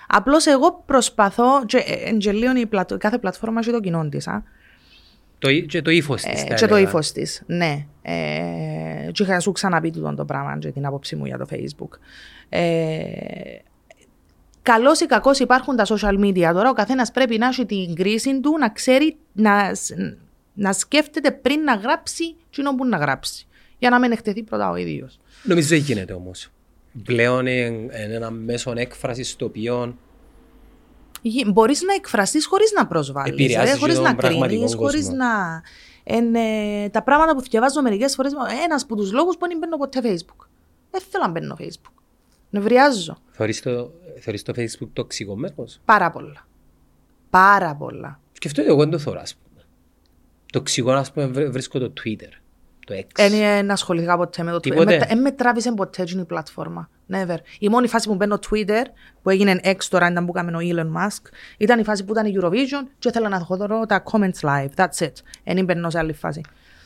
Απλώς 0.08 0.46
εγώ 0.46 0.82
προσπαθώ, 0.86 1.62
και, 1.66 1.76
ε, 1.76 2.08
εν 2.08 2.18
και 2.18 2.32
λίγο 2.32 2.56
η 2.56 2.66
πλατο- 2.66 2.96
κάθε 2.98 3.18
πλατφόρμα 3.18 3.60
έχει 3.60 3.70
το 3.70 3.80
κοινό 3.80 4.08
της, 4.08 4.28
α. 4.28 4.42
Το, 5.38 5.48
εί- 5.48 5.66
και 5.66 5.82
το 5.82 5.90
ύφος 5.90 6.22
της. 6.22 6.42
Ε, 6.42 6.46
θα 6.46 6.54
και 6.54 6.66
το 6.66 6.74
έλεγα. 6.74 6.88
ύφος 6.88 7.12
της. 7.12 7.42
Ναι. 7.46 7.86
Ε, 8.02 9.10
και 9.12 9.22
είχα 9.22 9.40
σου 9.40 9.52
ξαναπεί 9.52 9.90
τούτο 9.90 10.14
το 10.14 10.24
πράγμα 10.24 10.58
και 10.58 10.70
την 10.70 10.86
άποψή 10.86 11.16
μου 11.16 11.24
για 11.26 11.38
το 11.38 11.46
Facebook. 11.50 11.98
Ε, 12.48 12.60
Καλό 14.62 14.90
ή 15.02 15.06
κακό 15.06 15.30
υπάρχουν 15.38 15.76
τα 15.76 15.84
social 15.86 16.18
media. 16.20 16.50
Τώρα 16.52 16.70
ο 16.70 16.72
καθένας 16.72 17.10
πρέπει 17.10 17.38
να 17.38 17.46
έχει 17.46 17.66
την 17.66 17.94
κρίση 17.94 18.40
του, 18.40 18.58
να 18.58 18.68
ξέρει, 18.68 19.16
να, 19.32 19.74
σ- 19.74 19.94
να 20.54 20.72
σκέφτεται 20.72 21.30
πριν 21.30 21.60
να 21.62 21.74
γράψει 21.74 22.36
εκείνο 22.50 22.74
που 22.74 22.86
να 22.86 22.96
γράψει. 22.96 23.46
Για 23.78 23.90
να 23.90 23.98
μην 23.98 24.12
εκτεθεί 24.12 24.42
πρώτα 24.42 24.70
ο 24.70 24.76
ίδιος. 24.76 25.20
Νομίζω 25.42 25.68
δεν 25.68 25.78
γίνεται 25.78 26.12
όμως. 26.12 26.48
Πλέον 27.04 27.46
είναι 27.46 27.60
είναι 28.04 28.14
ένα 28.14 28.30
μέσο 28.30 28.72
έκφρασης 28.76 29.36
το 29.36 29.44
οποίο 29.44 29.96
Μπορείς 31.46 31.82
να 31.82 31.94
εκφραστείς 31.94 32.46
χωρίς 32.46 32.72
να 32.76 32.86
προσβάλλεις. 32.86 33.32
Επηρεάζεις 33.32 33.78
χωρίς 33.78 33.94
τον 33.94 34.04
να 34.04 34.14
πραγματικό 34.14 34.54
κρίνεις, 34.54 34.74
χωρίς 34.74 35.04
κόσμο. 35.04 35.16
να. 35.16 35.62
Εν, 36.04 36.34
ε, 36.34 36.88
τα 36.88 37.02
πράγματα 37.02 37.34
που 37.34 37.40
διαβάζω 37.40 37.82
μερικές 37.82 38.14
φορές, 38.14 38.32
ένας 38.64 38.82
από 38.82 38.96
τους 38.96 39.12
λόγους 39.12 39.36
που 39.36 39.46
δεν 39.48 39.58
μπαίνω 39.58 39.76
ποτέ 39.76 40.00
Facebook. 40.02 40.46
Δεν 40.90 41.00
θέλω 41.10 41.24
να 41.24 41.30
μπαίνω 41.30 41.56
Facebook. 41.60 41.99
Νευριάζω. 42.50 43.16
θεωρείς 43.30 43.62
το, 43.62 43.92
θεωρείς 44.20 44.42
το 44.42 44.52
Facebook 44.56 44.88
τοξικό 44.92 45.36
μέρος; 45.36 45.80
Πάρα 45.84 46.10
πολλά. 46.10 46.46
Πάρα 47.30 47.74
πολλά. 47.74 48.20
Σκεφτείτε 48.32 48.68
εγώ 48.68 48.78
δεν 48.78 48.90
το 48.90 48.98
θεωρώ 48.98 49.20
ας 49.20 49.34
πούμε. 49.34 49.64
Τοξικό 50.52 50.90
ας 50.92 51.12
πούμε 51.12 51.26
βρ- 51.26 51.50
βρίσκω 51.50 51.78
το 51.78 51.92
Twitter, 52.04 52.32
το 52.86 52.94
X. 52.94 53.04
Δεν 53.14 53.66
ε, 53.68 53.72
ασχοληθήκα 53.72 54.16
ποτέ 54.16 54.42
με 54.42 54.50
το 54.50 54.56
Twitter. 54.56 54.60
Τίποτε; 54.62 55.04
Δεν 55.08 55.20
με 55.20 55.30
τράβησε 55.30 55.72
ποτέ 55.72 56.04
την 56.04 56.26
πλατφόρμα. 56.26 56.88
Never. 57.12 57.36
Η 57.58 57.68
μόνη 57.68 57.86
φάση 57.88 58.08
που 58.08 58.14
μπαίνω 58.14 58.38
Twitter, 58.50 58.84
που 59.22 59.30
έγινε 59.30 59.60
X 59.64 59.76
τώρα, 59.88 60.10
ήταν 60.10 60.26
που 60.26 60.32
έκαμε 60.36 60.56
ο 60.56 60.60
Elon 60.62 60.96
Musk, 61.00 61.32
ήταν 61.58 61.78
η 61.78 61.84
φάση 61.84 62.04
που 62.04 62.12
ήταν 62.12 62.26
η 62.26 62.36
Eurovision 62.40 62.86
και 62.98 63.08
ήθελα 63.08 63.28
να 63.28 63.38
δω 63.38 63.86
τα 63.86 64.02
comments 64.12 64.40
live. 64.40 64.68
That's 64.76 65.04
it. 65.04 65.12
Δεν 65.44 65.64
μπαίνω 65.64 65.90
σε 65.90 65.98
άλλη 65.98 66.12
φάση. 66.12 66.40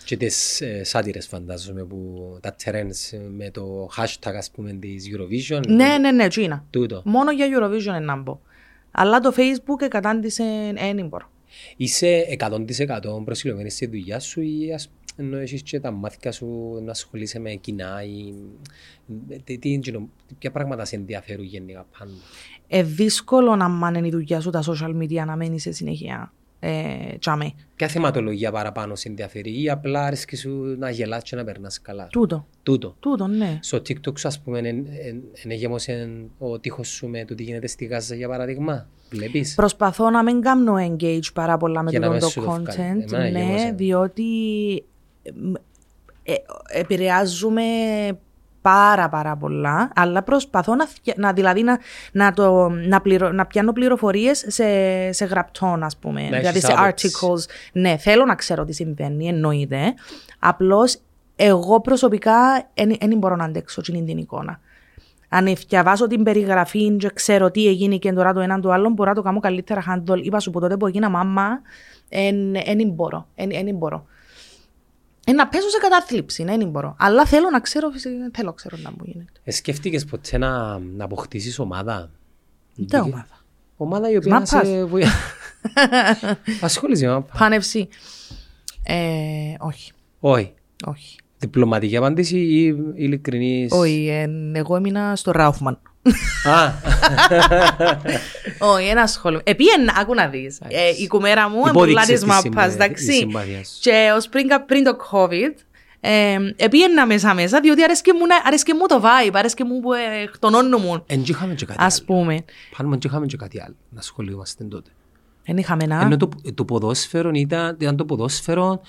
Και 0.04 0.16
τις 0.16 0.60
ε, 0.60 0.84
σάτυρες 0.84 1.26
φαντάζομαι 1.26 1.84
που 1.84 2.38
τα 2.40 2.56
trends 2.64 3.18
με 3.30 3.50
το 3.50 3.88
hashtag 3.96 4.34
ας 4.36 4.50
πούμε 4.50 4.72
της 4.72 5.04
Eurovision. 5.12 5.66
Ναι, 5.68 5.98
ναι, 5.98 6.12
ναι, 6.12 6.28
Τσίνα. 6.28 6.64
Τούτο. 6.70 7.02
Μόνο 7.04 7.32
για 7.32 7.46
Eurovision 7.46 7.86
είναι 7.86 7.98
να 7.98 8.16
μπω. 8.16 8.40
Αλλά 8.90 9.20
το 9.20 9.32
Facebook 9.36 9.88
κατάντησε 9.88 10.44
δεν 10.74 11.06
μπορώ. 11.06 11.30
Είσαι 11.76 12.26
100% 12.38 13.24
προσιλωμένης 13.24 13.74
στη 13.74 13.86
δουλειά 13.86 14.20
σου 14.20 14.40
ή 14.40 14.72
ας, 14.74 14.90
ενώ 15.16 15.36
έχεις 15.36 15.62
και 15.62 15.80
τα 15.80 15.90
μάθηκα 15.90 16.32
σου 16.32 16.80
να 16.84 16.90
ασχολείσαι 16.90 17.38
με 17.38 17.54
κοινά 17.54 18.02
ή 18.04 18.34
τι, 19.44 19.58
τι, 19.58 19.78
τι, 19.78 19.92
ποια 20.38 20.50
πράγματα 20.50 20.84
σε 20.84 20.96
ενδιαφέρουν 20.96 21.44
γενικά 21.44 21.86
πάντα; 21.98 22.12
Ε, 22.68 22.82
δύσκολο 22.82 23.56
να 23.56 23.68
μάνε 23.68 24.06
η 24.06 24.10
δουλειά 24.10 24.40
σου 24.40 24.50
τα 24.50 24.62
social 24.66 24.96
media 25.02 25.24
να 25.26 25.36
μένεις 25.36 25.62
σε 25.62 25.72
συνέχεια. 25.72 26.32
Ε, 26.66 27.16
τσάμε. 27.18 27.52
Ποια 27.76 27.88
θεματολογία 27.88 28.52
παραπάνω 28.52 28.94
σε 28.94 29.08
ενδιαφέρει 29.08 29.62
ή 29.62 29.70
απλά 29.70 30.04
αρέσκει 30.06 30.36
σου 30.36 30.76
να 30.78 30.90
γελάς 30.90 31.22
και 31.22 31.36
να 31.36 31.44
περνάς 31.44 31.80
καλά; 31.80 32.06
Τούτο. 32.10 32.46
Τούτο. 32.62 32.96
Τούτο, 33.00 33.26
ναι. 33.26 33.58
Στο 33.62 33.78
TikTok 33.78 34.18
σου 34.18 34.28
ας 34.28 34.40
πούμε 34.40 34.58
εν, 34.58 34.66
εν, 34.66 34.86
εν 35.44 35.50
εγέμωσε 35.50 36.08
ο 36.38 36.58
τείχος 36.58 36.88
σου 36.88 37.08
με 37.08 37.24
το 37.24 37.34
τι 37.34 37.42
γίνεται 37.42 37.66
στη 37.66 37.84
Γάζα 37.84 38.14
για 38.14 38.28
παράδειγμα. 38.28 38.88
Βλέπεις; 39.10 39.54
Προσπαθώ 39.54 40.10
να 40.10 40.22
μην 40.22 40.40
κάνω 40.40 40.74
engage 40.78 41.32
πάρα 41.34 41.56
πολλά 41.56 41.82
με 41.82 41.90
Για 41.90 41.98
να 41.98 42.06
τούτο 42.06 42.26
μην 42.26 42.34
το 42.34 42.40
σου 42.40 42.40
το 42.40 42.50
βγάλει. 42.50 42.66
content. 42.68 43.12
Εμένα 43.12 43.30
Ναι, 43.30 43.38
γέμωσε. 43.44 43.72
διότι 43.76 44.24
ε, 45.22 45.30
ε, 46.22 46.34
επηρεάζουμε 46.68 47.62
πάρα 48.72 49.08
πάρα 49.08 49.36
πολλά, 49.36 49.90
αλλά 49.94 50.22
προσπαθώ 50.22 50.74
να, 50.74 50.86
φτια- 50.86 51.14
να, 51.16 51.32
δηλαδή 51.32 51.62
να, 51.62 51.78
να, 52.12 52.32
το, 52.32 52.68
να, 52.68 53.00
πληρο, 53.00 53.32
να 53.32 53.46
πιάνω 53.46 53.72
πληροφορίες 53.72 54.44
σε, 54.48 54.64
σε 55.12 55.24
γραπτόν, 55.24 55.82
ας 55.82 55.96
πούμε. 55.96 56.20
Να 56.20 56.26
δηλαδή 56.26 56.46
έχεις 56.48 56.64
σε 56.64 56.72
άποψη. 56.72 57.10
articles. 57.12 57.54
Ναι, 57.72 57.96
θέλω 57.96 58.24
να 58.24 58.34
ξέρω 58.34 58.64
τι 58.64 58.72
συμβαίνει, 58.72 59.28
εννοείται. 59.28 59.94
Απλώς 60.38 60.98
εγώ 61.36 61.80
προσωπικά 61.80 62.34
δεν 63.00 63.18
μπορώ 63.18 63.36
να 63.36 63.44
αντέξω 63.44 63.80
την 63.80 64.06
την 64.06 64.18
εικόνα. 64.18 64.60
Αν 65.28 65.54
διαβάσω 65.68 66.06
την 66.06 66.22
περιγραφή 66.22 66.96
και 66.96 67.10
ξέρω 67.14 67.50
τι 67.50 67.66
έγινε 67.66 67.96
και 67.96 68.12
τώρα 68.12 68.32
το 68.32 68.40
έναν 68.40 68.60
το 68.60 68.70
άλλο, 68.70 68.88
μπορώ 68.90 69.08
να 69.08 69.14
το 69.16 69.22
κάνω 69.22 69.40
καλύτερα 69.40 69.82
handle. 69.88 70.22
Είπα 70.22 70.40
σου 70.40 70.50
που 70.50 70.60
τότε 70.60 70.76
που 70.76 70.86
έγινα 70.86 71.08
μάμα, 71.08 71.60
δεν 72.08 72.92
μπορώ. 72.92 73.26
Δεν 73.34 73.74
μπορώ. 73.74 74.06
Ε, 75.26 75.32
να 75.32 75.48
πέσω 75.48 75.68
σε 75.68 75.78
κατάθλιψη, 75.78 76.44
δεν 76.44 76.68
μπορώ. 76.68 76.96
Αλλά 76.98 77.24
θέλω 77.26 77.50
να 77.50 77.60
ξέρω, 77.60 77.90
φυσικά, 77.90 78.30
θέλω 78.32 78.48
να 78.48 78.52
ξέρω 78.52 78.76
να 78.82 78.90
μου 78.90 78.98
γίνεται. 79.04 79.40
Ε, 79.44 79.50
σκέφτηκες 79.50 80.04
ποτέ 80.04 80.38
να, 80.38 80.78
να 80.78 81.04
αποκτήσεις 81.04 81.58
ομάδα; 81.58 82.10
Τι 82.88 82.98
ομάδα. 82.98 83.26
Ομάδα 83.76 84.10
η 84.10 84.16
οποία 84.16 84.32
να 84.32 84.38
Μάπας. 84.38 84.66
σε 84.68 84.84
βοηθά. 84.84 85.10
Ασχολείσαι 86.60 87.06
με 87.06 87.12
μάπα. 87.12 87.38
Πάνευση. 87.38 87.88
Ε, 88.82 89.54
όχι. 89.58 89.92
Όχι. 90.20 90.52
Όχι. 90.86 91.18
Διπλωματική 91.38 91.96
απάντηση 91.96 92.38
ή 92.38 92.64
ειλικρινής. 92.94 93.72
Όχι, 93.72 94.08
ε, 94.08 94.28
εγώ 94.58 94.76
έμεινα 94.76 95.16
στο 95.16 95.30
Ράουφμαν. 95.30 95.80
Α, 96.46 96.72
Όχι, 98.74 98.86
ένα 98.86 99.06
σχόλιο. 99.06 99.40
Επίεν, 99.44 99.88
άκου 100.00 100.14
να 100.14 100.26
δεις. 100.28 100.58
Ε, 100.68 100.88
η 101.02 101.06
κουμέρα 101.06 101.48
μου 101.48 101.58
είναι 101.58 101.70
πολλά 101.72 101.86
Υπόδειξες 101.90 102.06
της 102.08 102.20
τη 102.20 102.26
μάπας, 102.26 102.42
συμμα- 102.42 102.66
τη 102.68 102.72
εντάξει. 102.74 103.12
συμπάθειας 103.12 103.68
σου. 103.68 103.78
Και 103.80 104.12
ως 104.16 104.28
πριν, 104.28 104.48
κα- 104.48 104.60
πριν 104.62 104.84
το 104.84 104.96
COVID, 105.12 105.54
ε, 106.00 106.36
επίεννα 106.56 107.06
μέσα 107.06 107.34
μέσα, 107.34 107.60
διότι 107.60 107.82
αρέσκε 107.82 108.12
μου, 108.12 108.26
να- 108.26 108.42
αρέσκε 108.44 108.74
μου 108.74 108.86
το 108.86 109.02
vibe, 109.04 109.30
αρέσκε 109.34 109.64
μου 109.64 109.80
ε, 109.92 110.22
εκ 110.22 110.38
των 110.38 110.54
όνων 110.54 110.80
μου, 110.84 111.02
Εν 111.06 111.22
και 111.22 111.30
είχαμε 111.32 111.54
και 111.54 111.64
κάτι 111.66 111.82
ας 111.82 111.94
άλλο. 111.96 112.04
πούμε. 112.06 112.44
Πάνω 112.76 112.96
και 112.96 113.06
είχαμε 113.06 113.26
και 113.26 113.36
κάτι 113.36 113.60
άλλο. 113.62 113.74
Να 113.90 114.00
σχολιόμαστε 114.00 114.64
τότε. 114.64 114.90
Δεν 115.46 115.56
είχαμε 115.56 115.86
να... 115.86 116.00
Ενώ 116.00 116.16
το, 116.16 116.28
το 116.54 116.64
ποδόσφαιρο 116.64 117.30
ήταν, 117.34 117.76
ήταν 117.80 117.96
το 117.96 118.04
ποδόσφαιρο 118.04 118.80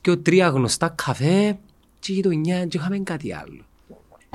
και 0.00 0.16
τρία 0.16 0.48
γνωστά 0.48 0.88
καφέ 1.04 1.58
και 1.98 2.12
η 2.12 2.14
γειτονιά 2.14 2.66
και 2.66 2.76
είχαμε 2.76 2.98
κάτι 2.98 3.34
άλλο. 3.34 3.64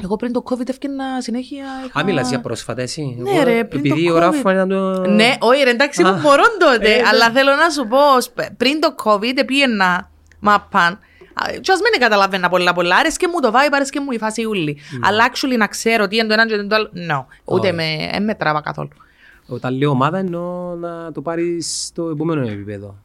Εγώ 0.03 0.15
πριν 0.15 0.32
το 0.34 0.44
COVID 0.49 0.69
έφτιανα 0.69 1.22
συνέχεια... 1.22 1.65
είχα- 1.88 1.99
Α, 1.99 2.03
μιλάς 2.03 2.30
για 2.30 2.41
πρόσφατα 2.41 2.82
εσύ. 2.82 3.18
Ναι, 3.19 3.30
Εγώ, 3.32 3.44
ρε, 3.44 3.64
πριν 3.64 3.80
Επειδή 3.86 4.06
το 4.06 4.14
ο 4.14 4.15
COVID. 4.18 4.19
Ράφα 4.19 4.53
ήταν 4.53 4.69
το... 4.69 5.07
Ναι, 5.10 5.36
όχι 5.40 5.64
ρε, 5.64 5.69
εντάξει 5.69 6.02
Α. 6.03 6.14
που 6.14 6.19
μπορώ 6.22 6.44
τότε, 6.60 6.94
Ε, 6.94 6.95
ναι. 7.02 7.07
αλλά 7.11 7.30
θέλω 7.32 7.52
να 7.56 7.69
σου 7.69 7.88
πω, 7.88 8.22
σπ- 8.22 8.52
πριν 8.57 8.80
το 8.80 8.95
COVID 9.03 9.44
πήγαινα 9.45 10.10
μαπάν, 10.40 10.91
Α, 11.34 11.52
και 11.61 11.72
ας 11.72 11.80
μην 11.82 11.99
καταλαβαίνα 12.02 12.49
πολλά 12.49 12.74
πολλά, 12.74 12.95
άρεσκε 12.95 13.28
μου 13.28 13.40
το 13.40 13.49
vibe, 13.53 13.69
άρεσκε 13.72 13.99
μου 13.99 14.11
η 14.11 14.18
φάση 14.18 14.45
ούλη. 14.45 14.78
Αλλά 15.02 15.30
actually 15.32 15.57
να 15.57 15.68
ξέρω 15.68 16.07
τι 16.07 16.15
είναι 16.18 16.28
το 16.28 16.34
ένα 16.34 16.48
και 16.48 16.57
το 16.57 16.76
άλλο, 16.76 16.90
no, 17.10 17.26
ούτε 17.45 17.68
Όχι. 17.68 17.76
με, 17.76 18.10
εν 18.11 18.24
με 18.24 18.36
τράβα 18.36 18.61
καθόλου. 18.61 18.90
Όταν 19.48 19.78
λέω 19.78 19.90
ομάδα 19.90 20.18
εννοώ 20.18 20.76
να 20.76 21.11
το 21.11 21.22
πάρεις 21.22 21.86
στο 21.88 22.10
επόμενο 22.10 22.41
επίπεδο. 22.48 22.95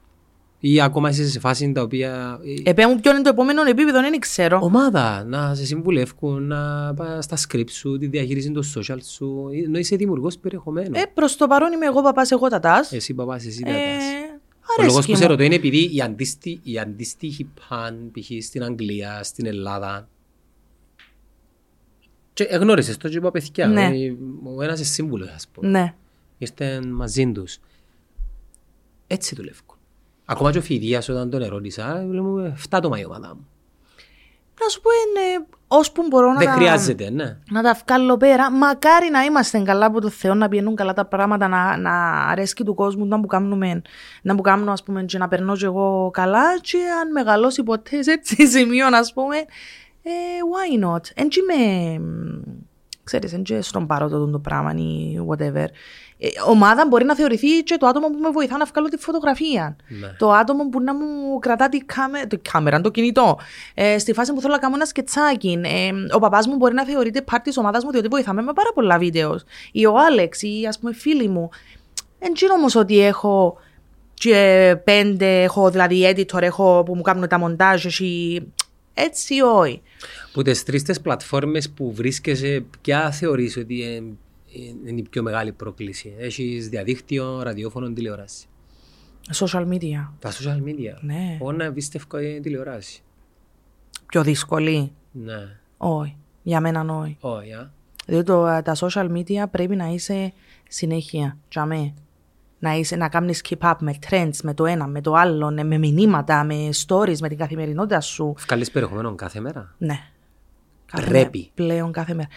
Ή 0.65 0.81
ακόμα 0.81 1.09
είσαι 1.09 1.29
σε 1.29 1.39
φάση 1.41 1.73
τα 1.73 1.83
οποία... 1.83 2.41
ε, 2.65 2.71
Επέμουν 2.71 3.01
ποιο 3.01 3.11
είναι 3.11 3.23
το 3.23 3.29
επόμενο 3.29 3.63
επίπεδο, 3.63 4.01
δεν 4.01 4.19
ξέρω. 4.19 4.59
Ομάδα 4.63 5.25
να 5.25 5.55
σε 5.55 5.65
συμβουλεύουν, 5.65 6.47
να 6.47 6.95
πας 6.95 7.25
στα 7.25 7.37
script 7.49 7.71
σου, 7.71 7.99
τη 7.99 8.07
διαχείριση 8.07 8.51
των 8.51 8.63
social 8.77 8.97
σου, 9.03 9.49
ενώ 9.67 9.79
είσαι 9.79 9.97
δημιουργός 9.97 10.39
περιεχομένου. 10.39 10.91
Ε, 10.95 11.03
προς 11.15 11.37
το 11.37 11.47
παρόν 11.47 11.73
είμαι 11.73 11.87
εγώ 11.87 12.03
παπάς, 12.03 12.31
εγώ 12.31 12.49
τατάς. 12.49 12.93
Εσύ 12.93 13.15
παπάς, 13.15 13.47
εσύ 13.47 13.63
Ε, 13.67 13.71
τάτας. 13.71 13.83
Ο 14.61 14.73
αρέσκει 14.79 14.87
λόγος 14.91 15.05
που 15.07 15.11
μου. 15.11 15.17
σε 15.17 15.27
ρωτώ 15.27 15.43
είναι 15.43 15.55
επειδή 15.55 15.91
η 15.97 16.01
αντίστοι- 16.01 16.61
η 16.63 16.79
αντίστοιχη 16.79 17.49
παν, 17.69 18.11
π.χ. 18.13 18.45
στην 18.45 18.63
Αγγλία, 18.63 19.23
στην 19.23 19.47
Ελλάδα, 19.47 20.09
και 22.33 22.45
εγνώρισες 22.45 22.97
το 22.97 23.09
και 23.09 23.17
είπα 23.17 23.31
παιδιά, 23.31 23.67
Ναι. 23.67 23.85
ε, 23.85 24.15
ο 24.57 24.63
ένας 24.63 24.79
είναι 24.79 24.87
σύμβουλος 24.87 25.29
ας 25.29 25.49
πούμε, 25.53 25.69
Ναι. 25.69 25.95
ήρθε 26.39 26.81
μαζί 26.87 27.33
τους. 27.33 27.59
Έτσι 29.07 29.35
δουλεύουν. 29.35 29.72
Ακόμα 30.33 30.53
και 30.53 30.59
ο 30.59 30.63
Φιδίας 30.63 31.09
όταν 31.09 31.31
τον 31.31 31.43
ερώτησα, 31.43 32.05
λέμε 32.11 32.57
7 32.63 32.67
άτομα 32.71 32.99
η 32.99 33.05
ομάδα 33.05 33.29
μου. 33.35 33.47
Να 34.61 34.69
σου 34.69 34.81
πω 34.81 34.91
είναι 34.91 35.47
ώσπου 35.67 36.07
μπορώ 36.09 36.33
να 36.33 36.39
Δεν 36.39 36.47
τα, 36.47 36.53
χρειάζεται, 36.53 37.11
ναι. 37.11 37.37
να 37.51 37.63
τα 37.63 37.79
βγάλω 37.87 38.17
πέρα. 38.17 38.51
Μακάρι 38.51 39.11
να 39.11 39.23
είμαστε 39.23 39.59
καλά 39.59 39.87
από 39.87 40.01
το 40.01 40.09
Θεό, 40.09 40.35
να 40.35 40.49
πηγαίνουν 40.49 40.75
καλά 40.75 40.93
τα 40.93 41.05
πράγματα, 41.05 41.49
να, 41.49 41.77
να 41.77 42.13
αρέσκει 42.27 42.65
του 42.65 42.75
κόσμου, 42.75 43.07
να 43.07 43.21
που 43.21 43.27
κάνουμε, 43.27 43.83
να 44.23 44.35
που 44.35 44.43
κάνουμε 44.43 44.73
ας 44.73 44.83
πούμε, 44.83 45.05
και 45.05 45.19
να 45.19 45.29
περνώ 45.29 45.57
και 45.57 45.65
εγώ 45.65 46.11
καλά 46.13 46.59
και 46.61 46.79
αν 47.01 47.13
μεγαλώσει 47.13 47.63
ποτέ 47.63 48.03
σε 48.03 48.13
έτσι 48.13 48.47
σημείο, 48.57 48.87
ας 48.87 49.13
πούμε, 49.13 49.37
ε, 50.03 50.11
why 50.53 50.85
not; 50.85 51.01
Εν 51.15 51.29
και 51.29 51.41
με, 51.47 52.01
ξέρεις, 53.05 53.33
εν 53.33 53.43
και 53.43 53.61
στον 53.61 53.87
παρότο 53.87 54.27
το 54.27 54.39
πράγμα 54.39 54.75
ή 54.77 55.19
whatever. 55.29 55.67
Ε, 56.19 56.29
ομάδα 56.49 56.87
μπορεί 56.89 57.05
να 57.05 57.15
θεωρηθεί 57.15 57.63
και 57.63 57.77
το 57.77 57.87
άτομο 57.87 58.07
που 58.07 58.19
με 58.19 58.31
βοηθά 58.31 58.57
να 58.57 58.65
βγάλω 58.65 58.89
τη 58.89 58.97
φωτογραφία. 58.97 59.77
Ναι. 59.89 60.09
Το 60.19 60.33
άτομο 60.33 60.69
που 60.69 60.81
να 60.81 60.95
μου 60.95 61.39
κρατά 61.39 61.69
τη 61.69 61.79
κάμερα, 61.79 62.27
τη 62.27 62.37
κάμερα 62.37 62.81
το 62.81 62.91
κινητό. 62.91 63.39
Ε, 63.75 63.99
στη 63.99 64.13
φάση 64.13 64.33
που 64.33 64.41
θέλω 64.41 64.53
να 64.53 64.59
κάνω 64.59 64.75
ένα 64.75 64.85
σκετσάκι. 64.85 65.61
Ε, 65.65 65.91
ο 66.15 66.19
παπάς 66.19 66.47
μου 66.47 66.57
μπορεί 66.57 66.75
να 66.75 66.85
θεωρείται 66.85 67.25
part 67.31 67.41
της 67.43 67.57
ομάδας 67.57 67.85
μου, 67.85 67.91
διότι 67.91 68.09
βοηθάμε 68.09 68.43
με 68.43 68.53
πάρα 68.53 68.71
πολλά 68.75 68.99
βίντεος. 68.99 69.45
Ή 69.73 69.87
ο 69.87 69.99
Άλεξ, 69.99 70.43
ή 70.43 70.67
ας 70.69 70.79
πούμε 70.79 70.93
φίλοι 70.93 71.29
μου. 71.29 71.51
Εν 72.19 72.33
τζίνω 72.33 72.55
όμως 72.55 72.75
ότι 72.75 73.01
έχω 73.01 73.57
και 74.15 74.77
πέντε, 74.85 75.43
έχω 75.43 75.71
δηλαδή 75.71 76.15
editor, 76.17 76.43
έχω 76.43 76.83
που 76.87 76.95
μου 76.95 77.03
κάνουν 77.03 77.29
τα 77.29 77.39
μοντάζ, 77.39 77.85
εσύ. 77.85 78.43
Έτσι 78.95 79.41
όχι. 79.41 79.83
Που 80.33 80.43
τις 80.43 80.63
τρεις 80.63 80.83
τις 80.83 81.01
πλατφόρμες 81.01 81.71
που 81.71 81.93
βρίσκεσαι, 81.93 82.65
ποια 82.81 83.11
θεωρείς 83.11 83.57
ότι 83.57 83.83
ε, 83.83 83.97
ε, 83.97 84.03
είναι 84.87 85.01
η 85.01 85.07
πιο 85.11 85.23
μεγάλη 85.23 85.53
πρόκληση; 85.53 86.15
Έχεις 86.19 86.69
διαδίκτυο, 86.69 87.43
ραδιόφωνο, 87.43 87.93
τηλεόραση. 87.93 88.47
Social 89.33 89.69
media. 89.69 90.09
Τα 90.19 90.31
social 90.31 90.63
media. 90.65 91.01
Ναι. 91.01 91.39
Όλα 91.41 91.73
πίστευκο 91.73 92.19
είναι 92.19 92.41
τηλεόραση. 92.41 93.03
Πιο 94.07 94.23
δύσκολη. 94.23 94.93
Ναι. 95.13 95.59
Όχι. 95.77 96.17
Για 96.43 96.61
μένα 96.61 96.97
όχι. 96.99 97.17
Όχι, 97.21 97.53
α. 97.53 97.73
Διότι 98.07 98.25
το, 98.25 98.43
τα 98.43 98.77
social 98.77 99.11
media 99.11 99.45
πρέπει 99.51 99.77
να 99.77 99.87
είσαι 99.87 100.33
συνέχεια. 100.69 101.39
Για 101.51 101.65
μέ. 101.65 101.95
Να, 102.59 102.75
είσαι, 102.75 102.97
να 102.97 103.09
κάνεις 103.09 103.45
keep 103.49 103.71
up 103.71 103.75
με 103.81 103.99
trends, 104.11 104.37
με 104.43 104.55
το 104.55 104.67
ένα, 104.67 104.87
με 104.87 105.01
το 105.01 105.15
άλλο, 105.15 105.51
ναι, 105.51 105.65
με 105.65 105.79
μηνύματα, 105.79 106.45
με 106.45 106.69
stories, 106.87 107.19
με 107.19 107.29
την 107.29 107.39
καθημερινότητα 107.39 108.01
σου. 108.01 108.35
Βγάλεις 108.39 108.71
περιεχομένο 108.71 109.15
κάθε 109.15 109.41
μέρα. 109.41 109.75
Ναι. 109.79 110.12
Κάθε 110.93 111.09
Πρέπει. 111.09 111.39
μέρα, 111.39 111.73
πλέον 111.73 111.93
κάθε 111.93 112.15
μέρα. 112.15 112.29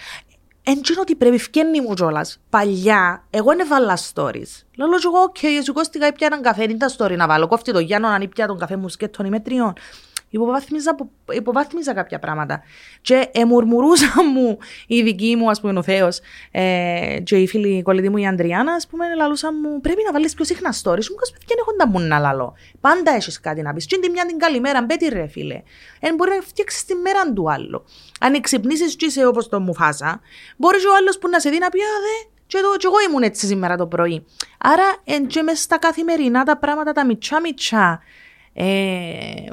Εν 0.67 0.81
τζείνο 0.81 1.01
ότι 1.01 1.15
πρέπει, 1.15 1.37
φκένει 1.37 1.81
μου 1.81 1.93
κιόλας. 1.93 2.39
Παλιά, 2.49 3.25
εγώ 3.29 3.55
δεν 3.55 3.67
βάλα 3.67 3.97
stories. 3.97 4.63
Λέω 4.75 4.89
και 4.89 5.05
εγώ, 5.05 5.21
OK, 5.21 5.35
okay, 5.41 5.59
σηκώστηκα, 5.63 6.07
ήπια 6.07 6.27
έναν 6.27 6.41
καφέ, 6.41 6.63
είναι 6.63 6.77
τα 6.77 6.89
story 6.97 7.15
να 7.15 7.27
βάλω. 7.27 7.47
Κόφτει 7.47 7.71
το 7.71 7.79
Γιάννο, 7.79 8.07
αν 8.07 8.21
ήπια 8.21 8.47
τον 8.47 8.57
καφέ 8.57 8.75
μου 8.75 8.89
σκέτον 8.89 9.25
είμαι 9.25 9.39
τριών. 9.39 9.73
Υποβάθμιζα, 10.29 10.95
πο- 10.95 11.09
υποβάθμιζα 11.31 11.93
κάποια 11.93 12.19
πράγματα. 12.19 12.61
Και 13.01 13.27
εμουρμουρούσα 13.31 14.13
μου 14.33 14.57
η 14.87 15.01
δική 15.01 15.35
μου, 15.35 15.49
ας 15.49 15.61
πούμε, 15.61 15.79
ο 15.79 15.83
Θέος, 15.83 16.19
ε, 16.51 17.17
και 17.23 17.35
η 17.35 17.47
φίλη 17.47 17.77
η 17.77 17.81
κολλητή 17.81 18.09
μου 18.09 18.17
η 18.17 18.27
Αντριάννα, 18.27 18.73
ας 18.73 18.87
πούμε, 18.87 19.15
λαλούσα 19.15 19.53
μου, 19.53 19.81
πρέπει 19.81 20.01
να 20.05 20.11
βάλεις 20.11 20.33
πιο 20.33 20.45
συχνά 20.45 20.69
stories. 20.73 21.07
Μου 21.09 21.15
κας 21.15 21.33
δεν 21.47 21.57
έχω 21.59 21.75
τα 21.77 21.87
μου 21.87 21.99
να 21.99 22.19
λαλώ. 22.19 22.53
Πάντα 22.81 23.11
έχεις 23.11 23.39
κάτι 23.39 23.61
να 23.61 23.73
πεις. 23.73 23.85
Και 23.85 23.95
είναι 23.95 24.05
τη 24.05 24.11
μια 24.11 24.25
την 24.25 24.37
καλημέρα, 24.37 24.81
μπέτη 24.81 25.07
ρε 25.09 25.27
φίλε. 25.27 25.61
Εν 25.99 26.15
μπορεί 26.15 26.29
να 26.29 26.41
φτιάξεις 26.41 26.85
τη 26.85 26.95
μέρα 26.95 27.33
του 27.33 27.51
άλλου. 27.51 27.85
Αν 28.19 28.41
ξυπνήσεις 28.41 28.95
και 28.95 29.05
είσαι 29.05 29.25
όπως 29.25 29.49
το 29.49 29.59
μουφάσα, 29.59 30.19
μπορείς 30.57 30.81
και 30.81 30.87
ο 30.87 30.95
άλλος 30.95 31.17
που 31.17 31.29
να 31.29 31.39
σε 31.39 31.49
δει 31.49 31.57
να 31.59 31.69
πει, 31.69 31.79
«Α, 31.79 31.83
δε, 31.83 32.29
και, 32.47 32.57
το, 32.61 32.77
και 32.77 32.87
εγώ 32.87 32.95
ήμουν 33.09 33.23
έτσι 33.23 33.45
σήμερα 33.47 33.75
το 33.77 33.87
πρωί. 33.87 34.25
Άρα, 34.57 34.83
εν 35.03 35.27
και 35.27 35.41
μες 35.41 35.59
στα 35.61 35.77
καθημερινά 35.77 36.43
τα 36.43 36.57
πράγματα, 36.57 36.91
τα 36.91 37.05
μιτσά 37.05 37.41
μιτσά, 37.41 37.99
ε, 38.57 39.47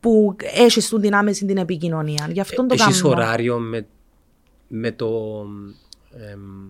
που 0.00 0.36
έχεις 0.40 0.88
του 0.88 1.00
την 1.00 1.14
άμεση 1.14 1.44
την 1.46 1.56
επικοινωνία. 1.56 2.28
Γι' 2.32 2.40
αυτόν 2.40 2.68
το 2.68 2.74
Έχεις 2.78 3.00
κάνω. 3.02 3.14
ωράριο 3.14 3.58
με, 3.58 3.86
με 4.68 4.92
το... 4.92 5.42
εμ, 6.32 6.68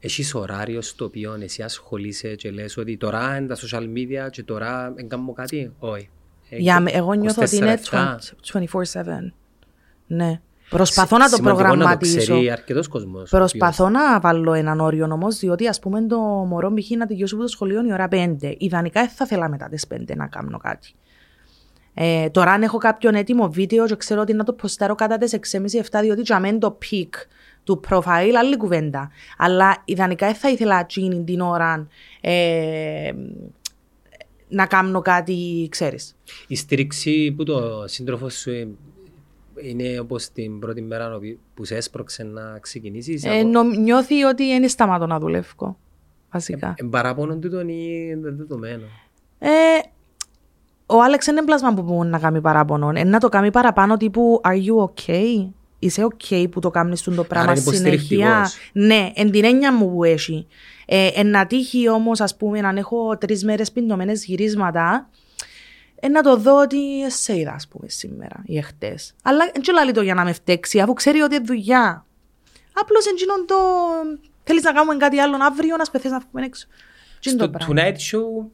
έχεις 0.00 0.34
ωράριο 0.34 0.82
στο 0.82 1.04
οποίο 1.04 1.36
εσύ 1.40 1.62
ασχολείσαι 1.62 2.34
και 2.34 2.50
λες 2.50 2.76
ότι 2.76 2.96
τώρα 2.96 3.36
είναι 3.36 3.46
τα 3.46 3.56
social 3.56 3.82
media 3.82 4.30
και 4.30 4.42
τώρα 4.42 4.92
δεν 4.92 5.08
κάνω 5.08 5.32
κάτι; 5.32 5.72
Όχι. 5.78 6.08
Ε, 6.48 6.56
Για, 6.56 6.80
με- 6.80 6.90
εγώ 6.90 7.12
νιώθω 7.12 7.42
ότι 7.42 7.56
είναι 7.56 7.80
24/7. 7.90 8.16
24-7. 8.52 8.74
Ναι. 10.06 10.40
Προσπαθώ 10.72 11.16
να 11.16 11.28
το 11.28 11.36
Σημαντικό 11.36 11.62
προγραμματίσω. 11.62 12.12
Να 12.12 12.24
το 12.24 12.32
ξέρει 12.32 12.50
αρκετός 12.50 12.88
κόσμος. 12.88 13.30
Προσπαθώ 13.30 13.88
να 13.88 14.20
βάλω 14.20 14.52
έναν 14.52 14.80
όριο 14.80 15.08
όμως, 15.12 15.38
διότι 15.38 15.68
ας 15.68 15.78
πούμε 15.78 16.06
το 16.06 16.18
μωρό 16.18 16.72
π.χ. 16.74 16.90
να 16.90 17.06
τελειώσει 17.06 17.34
από 17.34 17.42
το 17.42 17.48
σχολείο 17.48 17.86
η 17.86 17.92
ώρα 17.92 18.08
5. 18.10 18.54
Ιδανικά 18.58 19.00
δεν 19.00 19.10
θα 19.10 19.24
ήθελα 19.24 19.48
μετά 19.48 19.68
τις 19.68 19.86
5 19.94 20.16
να 20.16 20.26
κάνω 20.26 20.58
κάτι. 20.58 20.94
Ε, 21.94 22.30
τώρα 22.30 22.50
αν 22.50 22.62
έχω 22.62 22.78
κάποιον 22.78 23.14
έτοιμο 23.14 23.50
βίντεο 23.50 23.86
και 23.86 23.96
ξέρω 23.96 24.20
ότι 24.20 24.32
να 24.32 24.44
το 24.44 24.52
ποστάρω 24.52 24.94
κατά 24.94 25.18
τις 25.18 25.38
6.30-7 25.52 26.00
διότι 26.00 26.20
για 26.20 26.40
μένα 26.40 26.58
το 26.58 26.70
peak 26.70 27.14
του 27.64 27.80
profile 27.80 28.36
άλλη 28.36 28.56
κουβέντα. 28.56 29.10
Αλλά 29.38 29.82
ιδανικά 29.84 30.26
δεν 30.26 30.36
θα 30.36 30.50
ήθελα 30.50 30.78
εκείνη 30.78 31.24
την 31.24 31.40
ώρα 31.40 31.88
ε, 32.20 33.12
να 34.48 34.66
κάνω 34.66 35.00
κάτι, 35.00 35.68
ξέρεις. 35.70 36.16
Η 36.46 36.56
στήριξη 36.56 37.32
που 37.36 37.44
το 37.44 37.84
σύντροφο 37.86 38.28
σου 38.28 38.50
ε, 38.50 38.68
είναι 39.60 39.98
όπως 39.98 40.28
την 40.28 40.58
πρώτη 40.58 40.82
μέρα 40.82 41.18
που 41.54 41.64
σε 41.64 41.76
έσπρωξε 41.76 42.22
να 42.22 42.58
ξεκινήσεις. 42.58 43.24
Ε, 43.24 43.42
νο, 43.42 43.62
νιώθει 43.62 44.22
ότι 44.22 44.58
δεν 44.58 44.68
σταματώ 44.68 45.06
να 45.06 45.18
δουλεύω. 45.18 45.76
Βασικά. 46.32 46.74
Ε, 46.76 46.84
παράπονο 46.90 47.36
του 47.36 47.50
τον 47.50 47.68
ή 47.68 48.08
είναι 48.10 48.30
δεδομένο. 48.30 48.84
Ε, 49.38 49.48
ο 50.86 51.02
Άλεξ 51.02 51.26
είναι 51.26 51.44
πλάσμα 51.44 51.74
που 51.74 51.82
μπορεί 51.82 52.08
να 52.08 52.18
κάνει 52.18 52.40
παράπονο. 52.40 52.92
Ε, 52.94 53.04
να 53.04 53.18
το 53.18 53.28
κάνει 53.28 53.50
παραπάνω 53.50 53.96
τύπου 53.96 54.40
Are 54.44 54.64
you 54.64 54.90
okay? 54.90 55.50
Είσαι 55.78 56.06
okay 56.06 56.50
που 56.50 56.60
το 56.60 56.70
κάνεις 56.70 57.02
τον 57.02 57.14
το 57.14 57.24
πράγμα 57.24 57.52
είναι 57.52 57.60
συνεχεία. 57.60 57.90
υποστηρικτικός. 57.90 58.56
Ναι, 58.72 59.10
εν 59.14 59.30
την 59.30 59.44
έννοια 59.44 59.72
μου 59.72 59.90
που 59.90 60.04
έχει. 60.04 60.46
Ε, 60.86 61.08
εν 61.14 61.30
να 61.30 61.46
τύχει 61.46 61.88
όμως, 61.88 62.20
ας 62.20 62.36
πούμε, 62.36 62.58
αν 62.58 62.76
έχω 62.76 63.18
τρεις 63.18 63.44
μέρες 63.44 63.72
πιντωμένες 63.72 64.24
γυρίσματα, 64.24 65.08
ε, 66.04 66.08
να 66.08 66.22
το 66.22 66.36
δω 66.36 66.60
ότι 66.60 67.10
σε 67.10 67.38
είδα, 67.38 67.52
ας 67.52 67.68
πούμε, 67.68 67.88
σήμερα 67.88 68.42
ή 68.44 68.56
εχθές. 68.56 69.14
Αλλά 69.22 69.50
δεν 69.52 69.62
τσουλάλει 69.62 69.92
το 69.92 70.02
για 70.02 70.14
να 70.14 70.24
με 70.24 70.32
φταίξει, 70.32 70.80
αφού 70.80 70.92
ξέρει 70.92 71.20
ότι 71.20 71.34
είναι 71.34 71.44
δουλειά. 71.44 72.06
Απλώς 72.72 73.06
εντζήνον 73.06 73.46
το... 73.46 73.54
Θέλεις 74.44 74.62
να 74.62 74.72
κάνουμε 74.72 74.96
κάτι 74.96 75.18
άλλο 75.18 75.36
αύριο, 75.40 75.76
να 75.76 75.84
σπεθείς 75.84 76.10
να 76.10 76.18
βγούμε 76.18 76.44
έξω. 76.46 76.66
Τι 77.20 77.30
είναι 77.30 77.38
Στο 77.38 77.50
το 77.50 77.58
πράγμα; 77.58 77.74
Tonight 77.74 77.96
Show, 77.96 78.46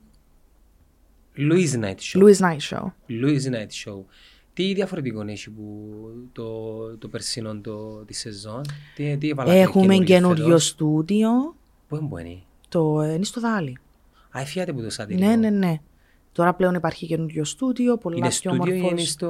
Louis 1.37 1.85
Night 1.85 1.95
Show. 1.95 2.23
Louis 2.23 2.37
Night 2.37 2.61
Show. 2.71 2.93
Louis 3.09 3.55
Night 3.55 3.73
Show. 3.85 4.05
Τι 4.53 4.75
διαφορετικό 4.75 5.23
έχει 5.23 5.51
που 5.51 5.89
το, 6.33 6.97
το 6.97 7.09
περσινό 7.09 7.61
το, 7.61 8.05
τη 8.05 8.15
σεζόν; 8.15 8.65
Τι, 8.95 9.17
τι 9.17 9.29
έβαλατε 9.29 9.61
Έχουμε 9.61 9.83
καινούριο 9.83 10.05
καινούριο 10.05 10.45
φέτος; 10.45 10.67
στούντιο. 10.67 11.57
Πού 11.89 11.97
είναι 11.97 12.09
που 12.09 12.19
είναι. 12.19 12.43
Το 12.69 13.03
είναι 13.03 13.25
στο 13.25 13.41
Δάλι. 13.41 13.79
Α, 14.37 14.41
εφιάτε 14.41 14.73
που 14.73 14.83
το 14.83 14.91
σάτυρι. 14.91 15.21
Ναι, 15.21 15.37
ναι, 15.37 15.51
ναι. 15.51 15.81
Τώρα 16.39 16.55
πλέον 16.55 16.75
υπάρχει 16.75 17.07
καινούριο 17.07 17.45
στούντιο. 17.45 17.97
Πολλά 17.97 18.17
Είναι 18.17 18.29
πιο 18.29 18.37
στούντιο 18.37 18.73
ή 18.75 18.77
είναι 18.77 18.87
όμορφος. 18.87 19.09
στο... 19.09 19.29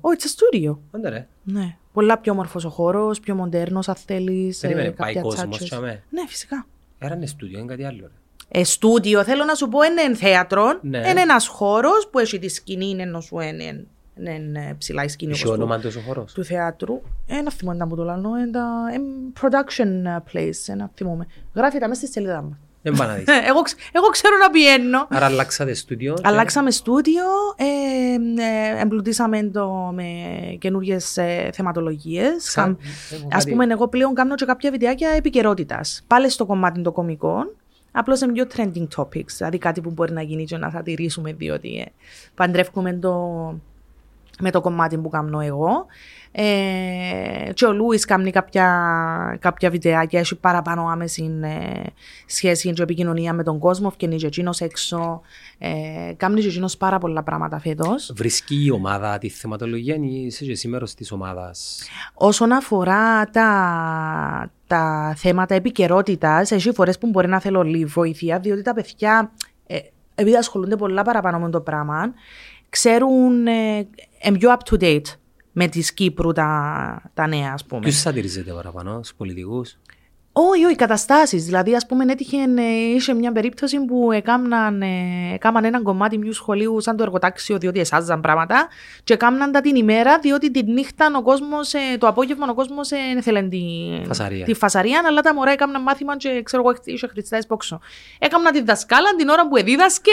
Όχι, 0.00 0.16
it's 0.20 0.24
a 0.24 0.66
studio. 0.70 0.76
Όντα 0.90 1.10
ρε. 1.10 1.26
Ναι. 1.42 1.76
Πολλά 1.92 2.18
πιο 2.18 2.32
όμορφος 2.32 2.64
ο 2.64 2.68
χώρος, 2.68 3.20
πιο 3.20 3.34
μοντέρνος 3.34 3.88
αν 3.88 3.94
θέλεις. 3.94 4.58
Περίμενε, 4.58 4.86
ε, 4.88 4.90
πάει 4.90 5.06
κάποια 5.14 5.20
κόσμος 5.22 5.48
τσάτσες. 5.48 5.68
τσάμε. 5.68 6.02
Ναι, 6.10 6.22
φυσικά. 6.28 6.66
Άρα 6.98 7.14
είναι 7.14 7.26
στούντιο, 7.26 7.58
είναι 7.58 7.66
κάτι 7.68 7.84
άλλο. 7.84 8.00
Ρε. 8.00 8.60
Ε, 8.60 8.64
στούντιο, 8.64 9.24
θέλω 9.24 9.44
να 9.44 9.54
σου 9.54 9.68
πω, 9.68 9.78
είναι 9.82 10.14
θέατρο. 10.16 10.78
Ναι. 10.82 10.98
Είναι 10.98 11.20
ένας 11.20 11.46
χώρος 11.46 12.08
που 12.10 12.18
έχει 12.18 12.38
τη 12.38 12.48
σκηνή, 12.48 12.86
είναι 12.88 13.02
ενώ 13.02 13.20
σου 13.20 13.40
είναι, 13.40 13.64
είναι, 14.18 14.34
είναι 14.34 14.74
ψηλά 14.78 15.04
η 15.04 15.08
σκηνή 15.08 15.32
Έχει 15.32 15.46
όπως 15.46 15.56
του, 15.56 15.62
όνομα 15.62 15.80
τόσο 15.80 16.00
χώρος. 16.00 16.32
του 16.32 16.44
θεάτρου. 16.44 17.00
Ένα 17.26 17.50
θυμό 17.50 17.72
ήταν 17.72 17.88
που 17.88 17.96
το 17.96 18.04
λαλώ, 18.04 18.36
είναι 18.38 18.50
τα 18.50 18.66
ε, 18.94 19.00
production 19.40 20.22
place, 20.32 20.66
ένα 20.66 20.90
θυμόμαι. 20.94 21.26
Γράφει 21.54 21.78
τα 21.78 21.88
μέσα 21.88 22.00
στη 22.00 22.10
σελίδα 22.12 22.42
μου. 22.42 22.58
Δεν 22.82 22.92
πάει 22.96 23.08
να 23.08 23.14
δεις. 23.14 23.24
εγώ, 23.48 23.62
ξ- 23.62 23.78
εγώ 23.92 24.06
ξέρω 24.06 24.36
να 24.42 24.50
πιένω. 24.50 25.06
Άρα 25.10 25.26
αλλάξατε 25.26 25.74
στούντιο. 25.74 26.14
και- 26.14 26.22
Αλλάξαμε 26.24 26.70
στούντιο, 26.70 27.24
ε, 27.56 27.64
ε, 28.42 28.80
εμπλουτίσαμε 28.82 29.42
το 29.42 29.90
με 29.94 30.04
καινούριε 30.58 30.96
ε, 31.14 31.50
θεματολογίες. 31.52 32.32
Σαν- 32.38 32.64
Καμ- 32.64 32.78
έχω 33.12 33.28
Ας 33.32 33.44
κάτι- 33.44 33.50
πούμε, 33.50 33.66
εγώ 33.72 33.88
πλέον 33.88 34.14
κάνω 34.14 34.34
και 34.34 34.44
κάποια 34.44 34.70
βιντεάκια 34.70 35.08
επικαιρότητας. 35.10 36.04
Πάλι 36.06 36.28
στο 36.30 36.46
κομμάτι 36.46 36.82
των 36.82 36.92
κομικών, 36.92 37.54
Απλώς 37.92 38.20
είναι 38.20 38.32
πιο 38.32 38.46
trending 38.56 38.86
topics, 38.96 39.32
δηλαδή 39.36 39.58
κάτι 39.58 39.80
που 39.80 39.90
μπορεί 39.90 40.12
να 40.12 40.22
γίνει 40.22 40.44
και 40.44 40.56
να 40.56 40.70
θα 40.70 40.82
τηρήσουμε, 40.82 41.32
διότι 41.32 41.76
ε, 41.78 41.84
παντρεύουμε 42.34 42.92
το, 42.92 43.14
με 44.40 44.50
το 44.50 44.60
κομμάτι 44.60 44.98
που 44.98 45.08
κάνω 45.08 45.40
εγώ. 45.40 45.86
Ε, 46.32 47.52
και 47.54 47.64
ο 47.64 47.72
Λούις 47.72 48.04
κάνει 48.04 48.30
κάποια, 48.30 49.38
κάποια 49.40 49.70
βιντεάκια, 49.70 50.20
έχει 50.20 50.36
παραπάνω 50.36 50.88
άμεση 50.88 51.40
ε, 51.42 51.82
σχέση 52.26 52.72
και 52.72 52.82
επικοινωνία 52.82 53.32
με 53.32 53.42
τον 53.42 53.58
κόσμο, 53.58 53.92
και 53.96 54.06
και 54.06 54.26
εκείνος 54.26 54.60
έξω, 54.60 55.20
ε, 55.58 55.68
κάνει 56.16 56.40
και 56.40 56.46
εκείνος 56.46 56.76
πάρα 56.76 56.98
πολλά 56.98 57.22
πράγματα 57.22 57.58
φέτος. 57.58 58.12
Βρίσκει 58.14 58.64
η 58.64 58.70
ομάδα 58.70 59.18
τη 59.18 59.28
θεματολογία 59.28 59.94
ή 59.94 60.24
είσαι 60.24 60.44
και 60.44 60.54
σήμερα 60.54 60.86
της 60.96 61.12
ομάδας. 61.12 61.82
Όσον 62.14 62.52
αφορά 62.52 63.30
τα, 63.30 64.50
τα 64.66 65.14
θέματα 65.16 65.54
επικαιρότητας, 65.54 66.50
έχει 66.50 66.72
φορές 66.72 66.98
που 66.98 67.06
μπορεί 67.06 67.28
να 67.28 67.40
θέλω 67.40 67.62
λίγη 67.62 67.84
βοήθεια, 67.84 68.38
διότι 68.38 68.62
τα 68.62 68.74
παιδιά, 68.74 69.32
ε, 69.66 69.78
επειδή 70.14 70.36
ασχολούνται 70.36 70.76
πολλά 70.76 71.02
παραπάνω 71.02 71.38
με 71.38 71.50
το 71.50 71.60
πράγμα, 71.60 72.12
ξέρουν 72.68 73.46
ε, 73.46 73.88
πιο 74.38 74.56
up 74.58 74.74
to 74.74 74.82
date 74.82 75.06
με 75.52 75.68
τη 75.68 75.94
Κύπρου 75.94 76.32
τα, 76.32 77.10
τα 77.14 77.26
νέα, 77.26 77.52
ας 77.52 77.64
πούμε. 77.64 77.80
Ποιος 77.80 77.96
σατυρίζεται 77.96 78.52
παραπάνω, 78.52 79.02
στους 79.02 79.14
πολιτικούς; 79.14 79.78
Όχι, 80.48 80.64
όχι, 80.64 80.76
καταστάσεις. 80.76 81.44
Δηλαδή, 81.44 81.74
ας 81.74 81.86
πούμε, 81.86 82.04
έτυχε, 82.08 82.36
ε, 82.36 82.62
είχε 82.94 83.14
μια 83.14 83.32
περίπτωση 83.32 83.84
που 83.84 84.12
έκαναν, 84.12 84.82
ε, 84.82 85.32
έκαναν 85.34 85.64
ένα 85.64 85.82
κομμάτι 85.82 86.18
μιου 86.18 86.32
σχολείου 86.32 86.80
σαν 86.80 86.96
το 86.96 87.02
εργοτάξιο, 87.02 87.58
διότι 87.58 87.80
εσάζαν 87.80 88.20
πράγματα, 88.20 88.68
και 89.04 89.12
έκαναν 89.12 89.52
τα 89.52 89.60
την 89.60 89.76
ημέρα, 89.76 90.18
διότι 90.18 90.50
τη 90.50 90.62
νύχτα 90.62 91.10
ο 91.16 91.22
κόσμος, 91.22 91.74
ε, 91.74 91.78
το 91.98 92.06
απόγευμα 92.06 92.46
ο 92.50 92.54
κόσμος 92.54 92.88
δεν 92.88 93.18
ήθελε 93.18 93.42
τη 93.42 93.58
φασαρία. 94.06 94.44
τη 94.44 94.54
φασαρία, 94.54 95.02
αλλά 95.06 95.20
τα 95.20 95.34
μωρά 95.34 95.50
έκαναν 95.50 95.82
μάθημα 95.82 96.16
και 96.16 96.42
ξέρω 96.44 96.62
εγώ, 96.66 96.78
είχε 96.84 97.06
χριστά 97.06 97.38
πόξο. 97.48 97.80
Έκαναν 98.18 98.52
τη 98.52 98.62
δασκάλα 98.62 99.14
την 99.16 99.28
ώρα 99.28 99.48
που 99.48 99.56
εδίδασκε 99.56 100.10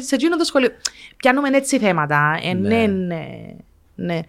σε 0.00 0.14
εκείνο 0.14 0.36
το 0.36 0.44
σχολείο. 0.44 0.70
Πιάνουμε 1.16 1.48
έτσι 1.48 1.78
θέματα. 1.78 2.38
Ε, 2.42 2.52
ναι, 2.52 2.68
ναι. 2.68 2.86
ναι. 2.86 3.46
ναι. 3.94 4.20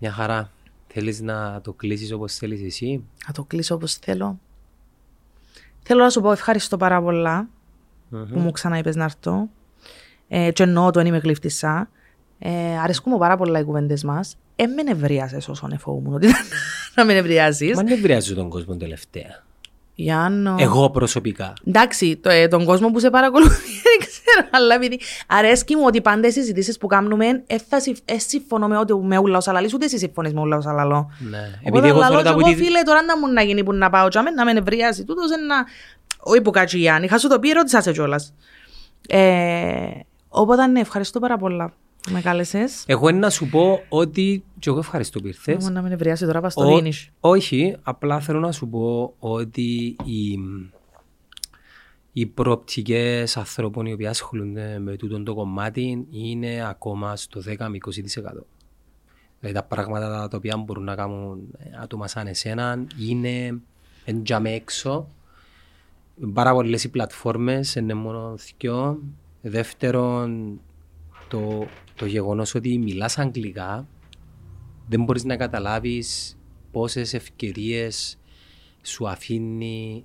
Μια 0.00 0.12
χαρά. 0.12 0.50
Θέλεις 0.92 1.20
να 1.20 1.60
το 1.60 1.72
κλείσεις 1.72 2.12
όπως 2.12 2.34
θέλεις 2.34 2.62
εσύ; 2.62 3.04
Να 3.26 3.32
το 3.32 3.44
κλείσω 3.44 3.74
όπως 3.74 3.94
θέλω. 3.94 4.38
Θέλω 5.92 6.02
να 6.02 6.10
σου 6.10 6.20
πω 6.20 6.32
ευχαριστώ 6.32 6.76
πάρα 6.76 7.02
πολλά 7.02 7.48
mm-hmm. 7.48 8.26
που 8.32 8.38
μου 8.38 8.50
ξαναείπες 8.50 8.96
να 8.96 9.04
έρθω. 9.04 9.48
Ε, 10.28 10.50
και 10.52 10.62
εννοώ 10.62 10.90
το, 10.90 11.00
είμαι 11.00 11.18
γλύφτησα. 11.18 11.90
Ε, 12.38 12.78
αρέσκουν 12.78 13.12
μου 13.12 13.18
πάρα 13.18 13.36
πολλά 13.36 13.58
οι 13.58 13.64
κουβέντες 13.64 14.04
μας. 14.04 14.36
Ε, 14.56 14.66
με 14.66 14.82
νευρίασες 14.82 15.48
όσο 15.48 15.68
εφοβούμουν 15.72 16.14
ότι 16.14 16.28
να 16.94 17.04
με 17.04 17.12
νευριάσεις. 17.12 17.76
Μα 17.76 17.82
νευριάζει 17.82 18.34
τον 18.34 18.48
κόσμο 18.48 18.76
τελευταία. 18.76 19.44
Γιάννο. 20.02 20.56
Εγώ 20.58 20.90
προσωπικά. 20.90 21.52
Εντάξει, 21.66 22.16
το, 22.16 22.30
ε, 22.30 22.48
τον 22.48 22.64
κόσμο 22.64 22.90
που 22.90 22.98
σε 22.98 23.10
παρακολουθεί 23.10 23.70
δεν 23.88 23.98
ξέρω, 23.98 24.48
αλλά 24.50 24.74
επειδή 24.74 25.00
αρέσκει 25.26 25.76
μου 25.76 25.82
ότι 25.86 26.00
πάντα 26.00 26.26
οι 26.26 26.30
συζητήσεις 26.30 26.78
που 26.78 26.86
κάνουμε 26.86 27.26
ε, 27.26 27.56
ε, 28.04 28.18
συμφωνώ 28.18 28.68
με 28.68 28.78
ό,τι 28.78 28.94
με 28.94 29.18
ούλα 29.18 29.36
όσα 29.36 29.52
λαλείς, 29.52 29.74
ούτε 29.74 29.84
εσύ 29.84 29.98
συμφωνείς 29.98 30.32
με 30.32 30.40
ούλα 30.40 30.56
όσα 30.56 30.72
λαλώ. 30.72 31.10
Ναι. 31.30 31.60
Επειδή 31.64 31.88
εγώ 31.88 32.04
θέλω 32.04 32.22
τα 32.22 32.34
που... 32.34 32.46
φίλε, 32.46 32.82
τώρα 32.82 33.02
να 33.02 33.18
μου 33.18 33.32
να 33.32 33.42
γίνει 33.42 33.64
που 33.64 33.72
να 33.72 33.90
πάω 33.90 34.08
τσάμε, 34.08 34.30
να 34.30 34.44
με 34.44 34.52
νευριάζει, 34.52 35.04
τούτος 35.04 35.30
ένα... 35.30 35.66
Όχι 36.22 36.40
που 36.40 36.50
κάτσι 36.50 36.78
Γιάννη, 36.78 37.04
είχα 37.04 37.18
σου 37.18 37.28
το 37.28 37.38
πει, 37.38 37.50
ρώτησα 37.50 37.80
σε 37.80 37.92
κιόλας. 37.92 38.34
Ε, 39.08 39.90
οπότε 40.28 40.66
ναι, 40.66 40.80
ευχαριστώ 40.80 41.18
πάρα 41.18 41.36
πολλά. 41.36 41.72
Με 42.08 42.20
κάλεσες. 42.20 42.84
Εγώ 42.86 43.08
είναι 43.08 43.18
να 43.18 43.30
σου 43.30 43.48
πω 43.48 43.82
ότι. 43.88 44.44
και 44.58 44.70
εγώ 44.70 44.78
ευχαριστώ 44.78 45.20
που 45.20 45.26
ήρθες. 45.26 45.68
να 45.68 45.82
με 45.82 45.88
νευριάσει 45.88 46.26
τώρα, 46.26 46.40
πας 46.40 46.52
στο 46.52 46.82
Όχι, 47.20 47.76
απλά 47.82 48.20
θέλω 48.20 48.40
να 48.40 48.52
σου 48.52 48.68
πω 48.68 49.14
ότι 49.18 49.96
οι, 50.04 50.38
οι 52.12 52.26
προοπτικές 52.26 53.36
ανθρώπων 53.36 53.86
οι 53.86 53.92
οποίοι 53.92 54.06
ασχολούνται 54.06 54.78
με 54.78 54.96
τούτο 54.96 55.22
το 55.22 55.34
κομμάτι 55.34 56.06
είναι 56.10 56.68
ακόμα 56.68 57.16
στο 57.16 57.40
10 57.46 57.66
με 57.68 57.78
20%. 57.86 58.42
Δηλαδή 59.40 59.58
τα 59.58 59.62
πράγματα 59.68 60.28
τα 60.28 60.36
οποία 60.36 60.56
μπορούν 60.56 60.84
να 60.84 60.94
κάνουν 60.94 61.38
άτομα 61.82 62.08
σαν 62.08 62.26
εσένα 62.26 62.84
είναι 62.98 63.60
εντιαμε 64.04 64.52
έξω. 64.52 65.06
Πάρα 66.32 66.52
πολλές 66.52 66.84
οι 66.84 66.88
πλατφόρμες 66.88 67.74
είναι 67.74 67.94
μόνο 67.94 68.34
δυο. 68.58 68.98
Δεύτερον, 69.42 70.60
το 71.28 71.66
το 72.00 72.06
γεγονός 72.06 72.54
ότι 72.54 72.78
μιλάς 72.78 73.18
αγγλικά 73.18 73.86
δεν 74.88 75.04
μπορείς 75.04 75.24
να 75.24 75.36
καταλάβεις 75.36 76.38
πόσες 76.70 77.14
ευκαιρίες 77.14 78.18
σου 78.82 79.08
αφήνει 79.08 80.04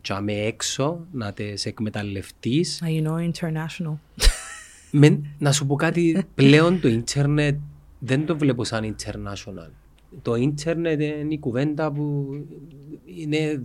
τσάμε 0.00 0.32
έξω 0.32 1.06
να 1.12 1.32
τι 1.32 1.44
εκμεταλλευτείς. 1.64 2.82
I 2.84 3.06
know 3.06 3.30
international. 3.30 3.94
Με, 4.90 5.20
να 5.38 5.52
σου 5.52 5.66
πω 5.66 5.74
κάτι, 5.74 6.24
πλέον 6.34 6.80
το 6.80 6.88
ίντερνετ 6.88 7.58
δεν 7.98 8.26
το 8.26 8.38
βλέπω 8.38 8.64
σαν 8.64 8.96
international. 8.96 9.70
Το 10.22 10.34
ίντερνετ 10.34 11.00
είναι 11.00 11.34
η 11.34 11.38
κουβέντα 11.38 11.92
που 11.92 12.26
είναι 13.04 13.62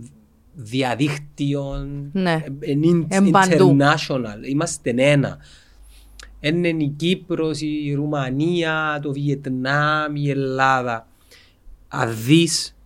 διαδίκτυο, 0.54 1.88
ναι. 2.12 2.44
international. 3.10 4.48
Είμαστε 4.48 4.92
ένα 4.96 5.38
είναι 6.40 6.68
η 6.68 6.94
Κύπρος, 6.96 7.60
η 7.60 7.92
Ρουμανία, 7.94 9.00
το 9.02 9.12
Βιετνάμ, 9.12 10.16
η 10.16 10.30
Ελλάδα. 10.30 11.06
Αν 11.88 12.16
δεις 12.24 12.76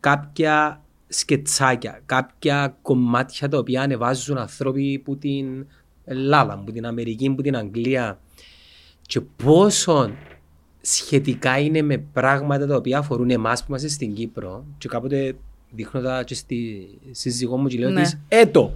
κάποια 0.00 0.80
σκετσάκια, 1.08 2.02
κάποια 2.06 2.76
κομμάτια 2.82 3.48
τα 3.48 3.58
οποία 3.58 3.82
ανεβάζουν 3.82 4.38
άνθρωποι 4.38 4.98
που 5.04 5.16
την 5.16 5.66
Ελλάδα, 6.04 6.62
που 6.64 6.72
την 6.72 6.86
Αμερική, 6.86 7.30
που 7.30 7.42
την 7.42 7.56
Αγγλία 7.56 8.20
και 9.02 9.20
πόσο 9.20 10.10
σχετικά 10.80 11.58
είναι 11.58 11.82
με 11.82 11.98
πράγματα 11.98 12.66
τα 12.66 12.76
οποία 12.76 12.98
αφορούν 12.98 13.30
εμάς 13.30 13.60
που 13.60 13.66
είμαστε 13.68 13.88
στην 13.88 14.14
Κύπρο 14.14 14.64
και 14.78 14.88
κάποτε 14.88 15.36
δείχνω 15.70 16.00
τα 16.00 16.22
και 16.22 16.34
στη 16.34 16.88
σύζυγό 17.10 17.56
μου 17.56 17.68
και 17.68 17.78
λέω 17.78 17.90
ναι. 17.90 18.02
της, 18.02 18.20
έτο, 18.28 18.74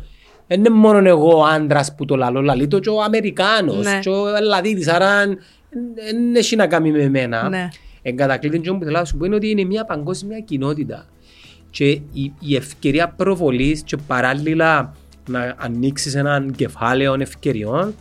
δεν 0.50 0.58
είναι 0.58 0.70
μόνο 0.70 1.08
εγώ 1.08 1.38
ο 1.38 1.44
άντρας 1.44 1.94
που 1.94 2.04
το 2.04 2.16
λαλώ, 2.16 2.40
λαλεί 2.40 2.66
το 2.66 2.78
και 2.78 2.88
ο 2.88 3.02
Αμερικάνος 3.02 3.84
ναι. 3.84 3.98
και 3.98 4.08
ο 4.08 4.36
Ελλαδίτης, 4.36 4.88
άρα 4.88 5.24
δεν 5.94 6.34
έχει 6.34 6.56
να 6.56 6.66
κάνει 6.66 6.90
με 6.90 7.02
εμένα. 7.02 7.48
Ναι. 7.48 7.68
Εν 8.02 8.16
κατακλείδη, 8.16 8.58
που 8.58 8.84
θέλω 8.84 8.98
να 8.98 9.04
σου 9.04 9.16
πω 9.16 9.24
είναι 9.24 9.34
ότι 9.34 9.50
είναι 9.50 9.64
μια 9.64 9.84
παγκόσμια 9.84 10.40
κοινότητα 10.40 11.06
και 11.70 11.88
η, 11.90 12.32
η 12.40 12.56
ευκαιρία 12.56 13.08
προβολής 13.08 13.82
και 13.82 13.96
παράλληλα 14.06 14.94
να 15.28 15.54
ανοίξεις 15.58 16.14
έναν 16.14 16.52
κεφάλαιο 16.56 17.16
ευκαιριών 17.18 17.94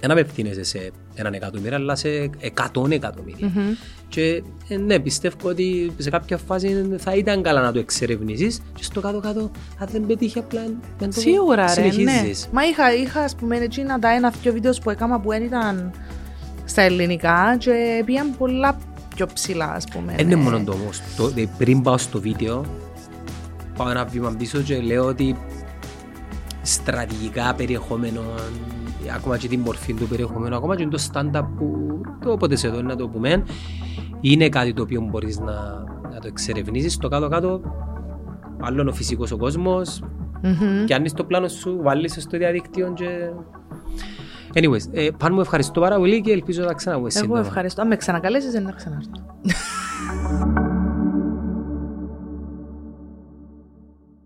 δεν 0.00 0.10
απευθύνεσαι 0.10 0.62
σε 0.62 0.90
έναν 1.20 1.32
εκατομμύριο, 1.32 1.76
αλλά 1.76 1.96
σε 1.96 2.30
εκατόν 2.38 2.90
εκατομμύρια. 2.90 3.52
Mm-hmm. 3.54 3.76
Και 4.08 4.42
ε, 4.68 4.76
ναι, 4.76 4.98
πιστεύω 4.98 5.48
ότι 5.48 5.92
σε 5.96 6.10
κάποια 6.10 6.36
φάση 6.36 6.96
θα 6.98 7.14
ήταν 7.14 7.42
καλά 7.42 7.60
να 7.60 7.72
το 7.72 7.78
εξερευνήσεις 7.78 8.60
και 8.74 8.82
στο 8.82 9.00
κάτω-κάτω, 9.00 9.50
αν 9.78 9.88
δεν 9.92 10.06
πετύχει 10.06 10.38
απλά 10.38 10.60
να 11.00 11.08
το 11.08 11.20
Σίγουρα, 11.20 11.74
ρε, 11.74 11.82
ναι. 11.82 12.30
Μα 12.52 12.62
είχα, 12.66 12.94
είχα 12.94 13.20
ας 13.20 13.34
πούμε, 13.34 13.56
έτσι 13.56 13.82
να 13.82 13.98
τα 13.98 14.08
ένα-δυο 14.14 14.52
βίντεο 14.52 14.72
που 14.82 14.90
έκανα 14.90 15.20
που 15.20 15.28
δεν 15.28 15.42
ήταν 15.42 15.92
στα 16.64 16.82
ελληνικά 16.82 17.56
και 17.58 18.02
πήγαν 18.04 18.36
πολλά 18.38 18.78
πιο 19.14 19.26
ψηλά, 19.34 19.72
ας 19.72 19.84
πούμε. 19.92 20.14
Είναι 20.18 20.34
ναι. 20.34 20.42
μόνο 20.42 20.64
το 20.64 20.72
όμως. 20.72 21.00
Το, 21.16 21.32
πριν 21.58 21.82
πάω 21.82 21.98
στο 21.98 22.20
βίντεο, 22.20 22.64
πάω 23.76 23.90
ένα 23.90 24.04
βήμα 24.04 24.34
πίσω 24.38 24.60
και 24.60 24.80
λέω 24.80 25.04
ότι 25.04 25.36
στρατηγικά 26.62 27.54
περιεχόμενο 27.54 28.22
ακόμα 29.14 29.36
και 29.36 29.48
την 29.48 29.60
μορφή 29.60 29.94
του 29.94 30.08
περιεχομένου, 30.08 30.56
ακόμα 30.56 30.76
και 30.76 30.86
το 30.86 31.02
stand-up 31.12 31.44
που 31.56 32.00
το 32.24 32.32
όποτε 32.32 32.56
σε 32.56 32.68
δω 32.68 32.82
να 32.82 32.96
το 32.96 33.08
πούμε, 33.08 33.42
είναι 34.20 34.48
κάτι 34.48 34.72
το 34.72 34.82
οποίο 34.82 35.00
μπορείς 35.00 35.38
να, 35.38 35.52
να 36.12 36.18
το 36.20 36.26
εξερευνήσεις. 36.26 36.92
Στο 36.92 37.08
κάτω-κάτω, 37.08 37.60
άλλον 38.60 38.88
ο 38.88 38.92
φυσικός 38.92 39.30
ο 39.30 39.36
κόσμος, 39.36 40.02
mm-hmm. 40.42 40.84
και 40.86 40.94
αν 40.94 41.04
είσαι 41.04 41.14
το 41.14 41.24
πλάνο 41.24 41.48
σου, 41.48 41.78
βάλεις 41.82 42.16
στο 42.18 42.38
διαδίκτυο 42.38 42.92
και... 42.92 43.30
Anyways, 44.54 44.82
ε, 44.90 45.08
πάνω 45.18 45.34
μου 45.34 45.40
ευχαριστώ 45.40 45.80
πάρα 45.80 45.96
πολύ 45.96 46.20
και 46.20 46.32
ελπίζω 46.32 46.64
να 46.64 46.72
ξαναβγείς 46.72 47.22
Εγώ 47.22 47.36
ευχαριστώ. 47.36 47.82
Αν 47.82 47.88
με 47.88 47.96
ξανακαλέσεις, 47.96 48.52
δεν 48.52 48.62
να 48.62 48.72
ξανάρθω. 48.72 49.10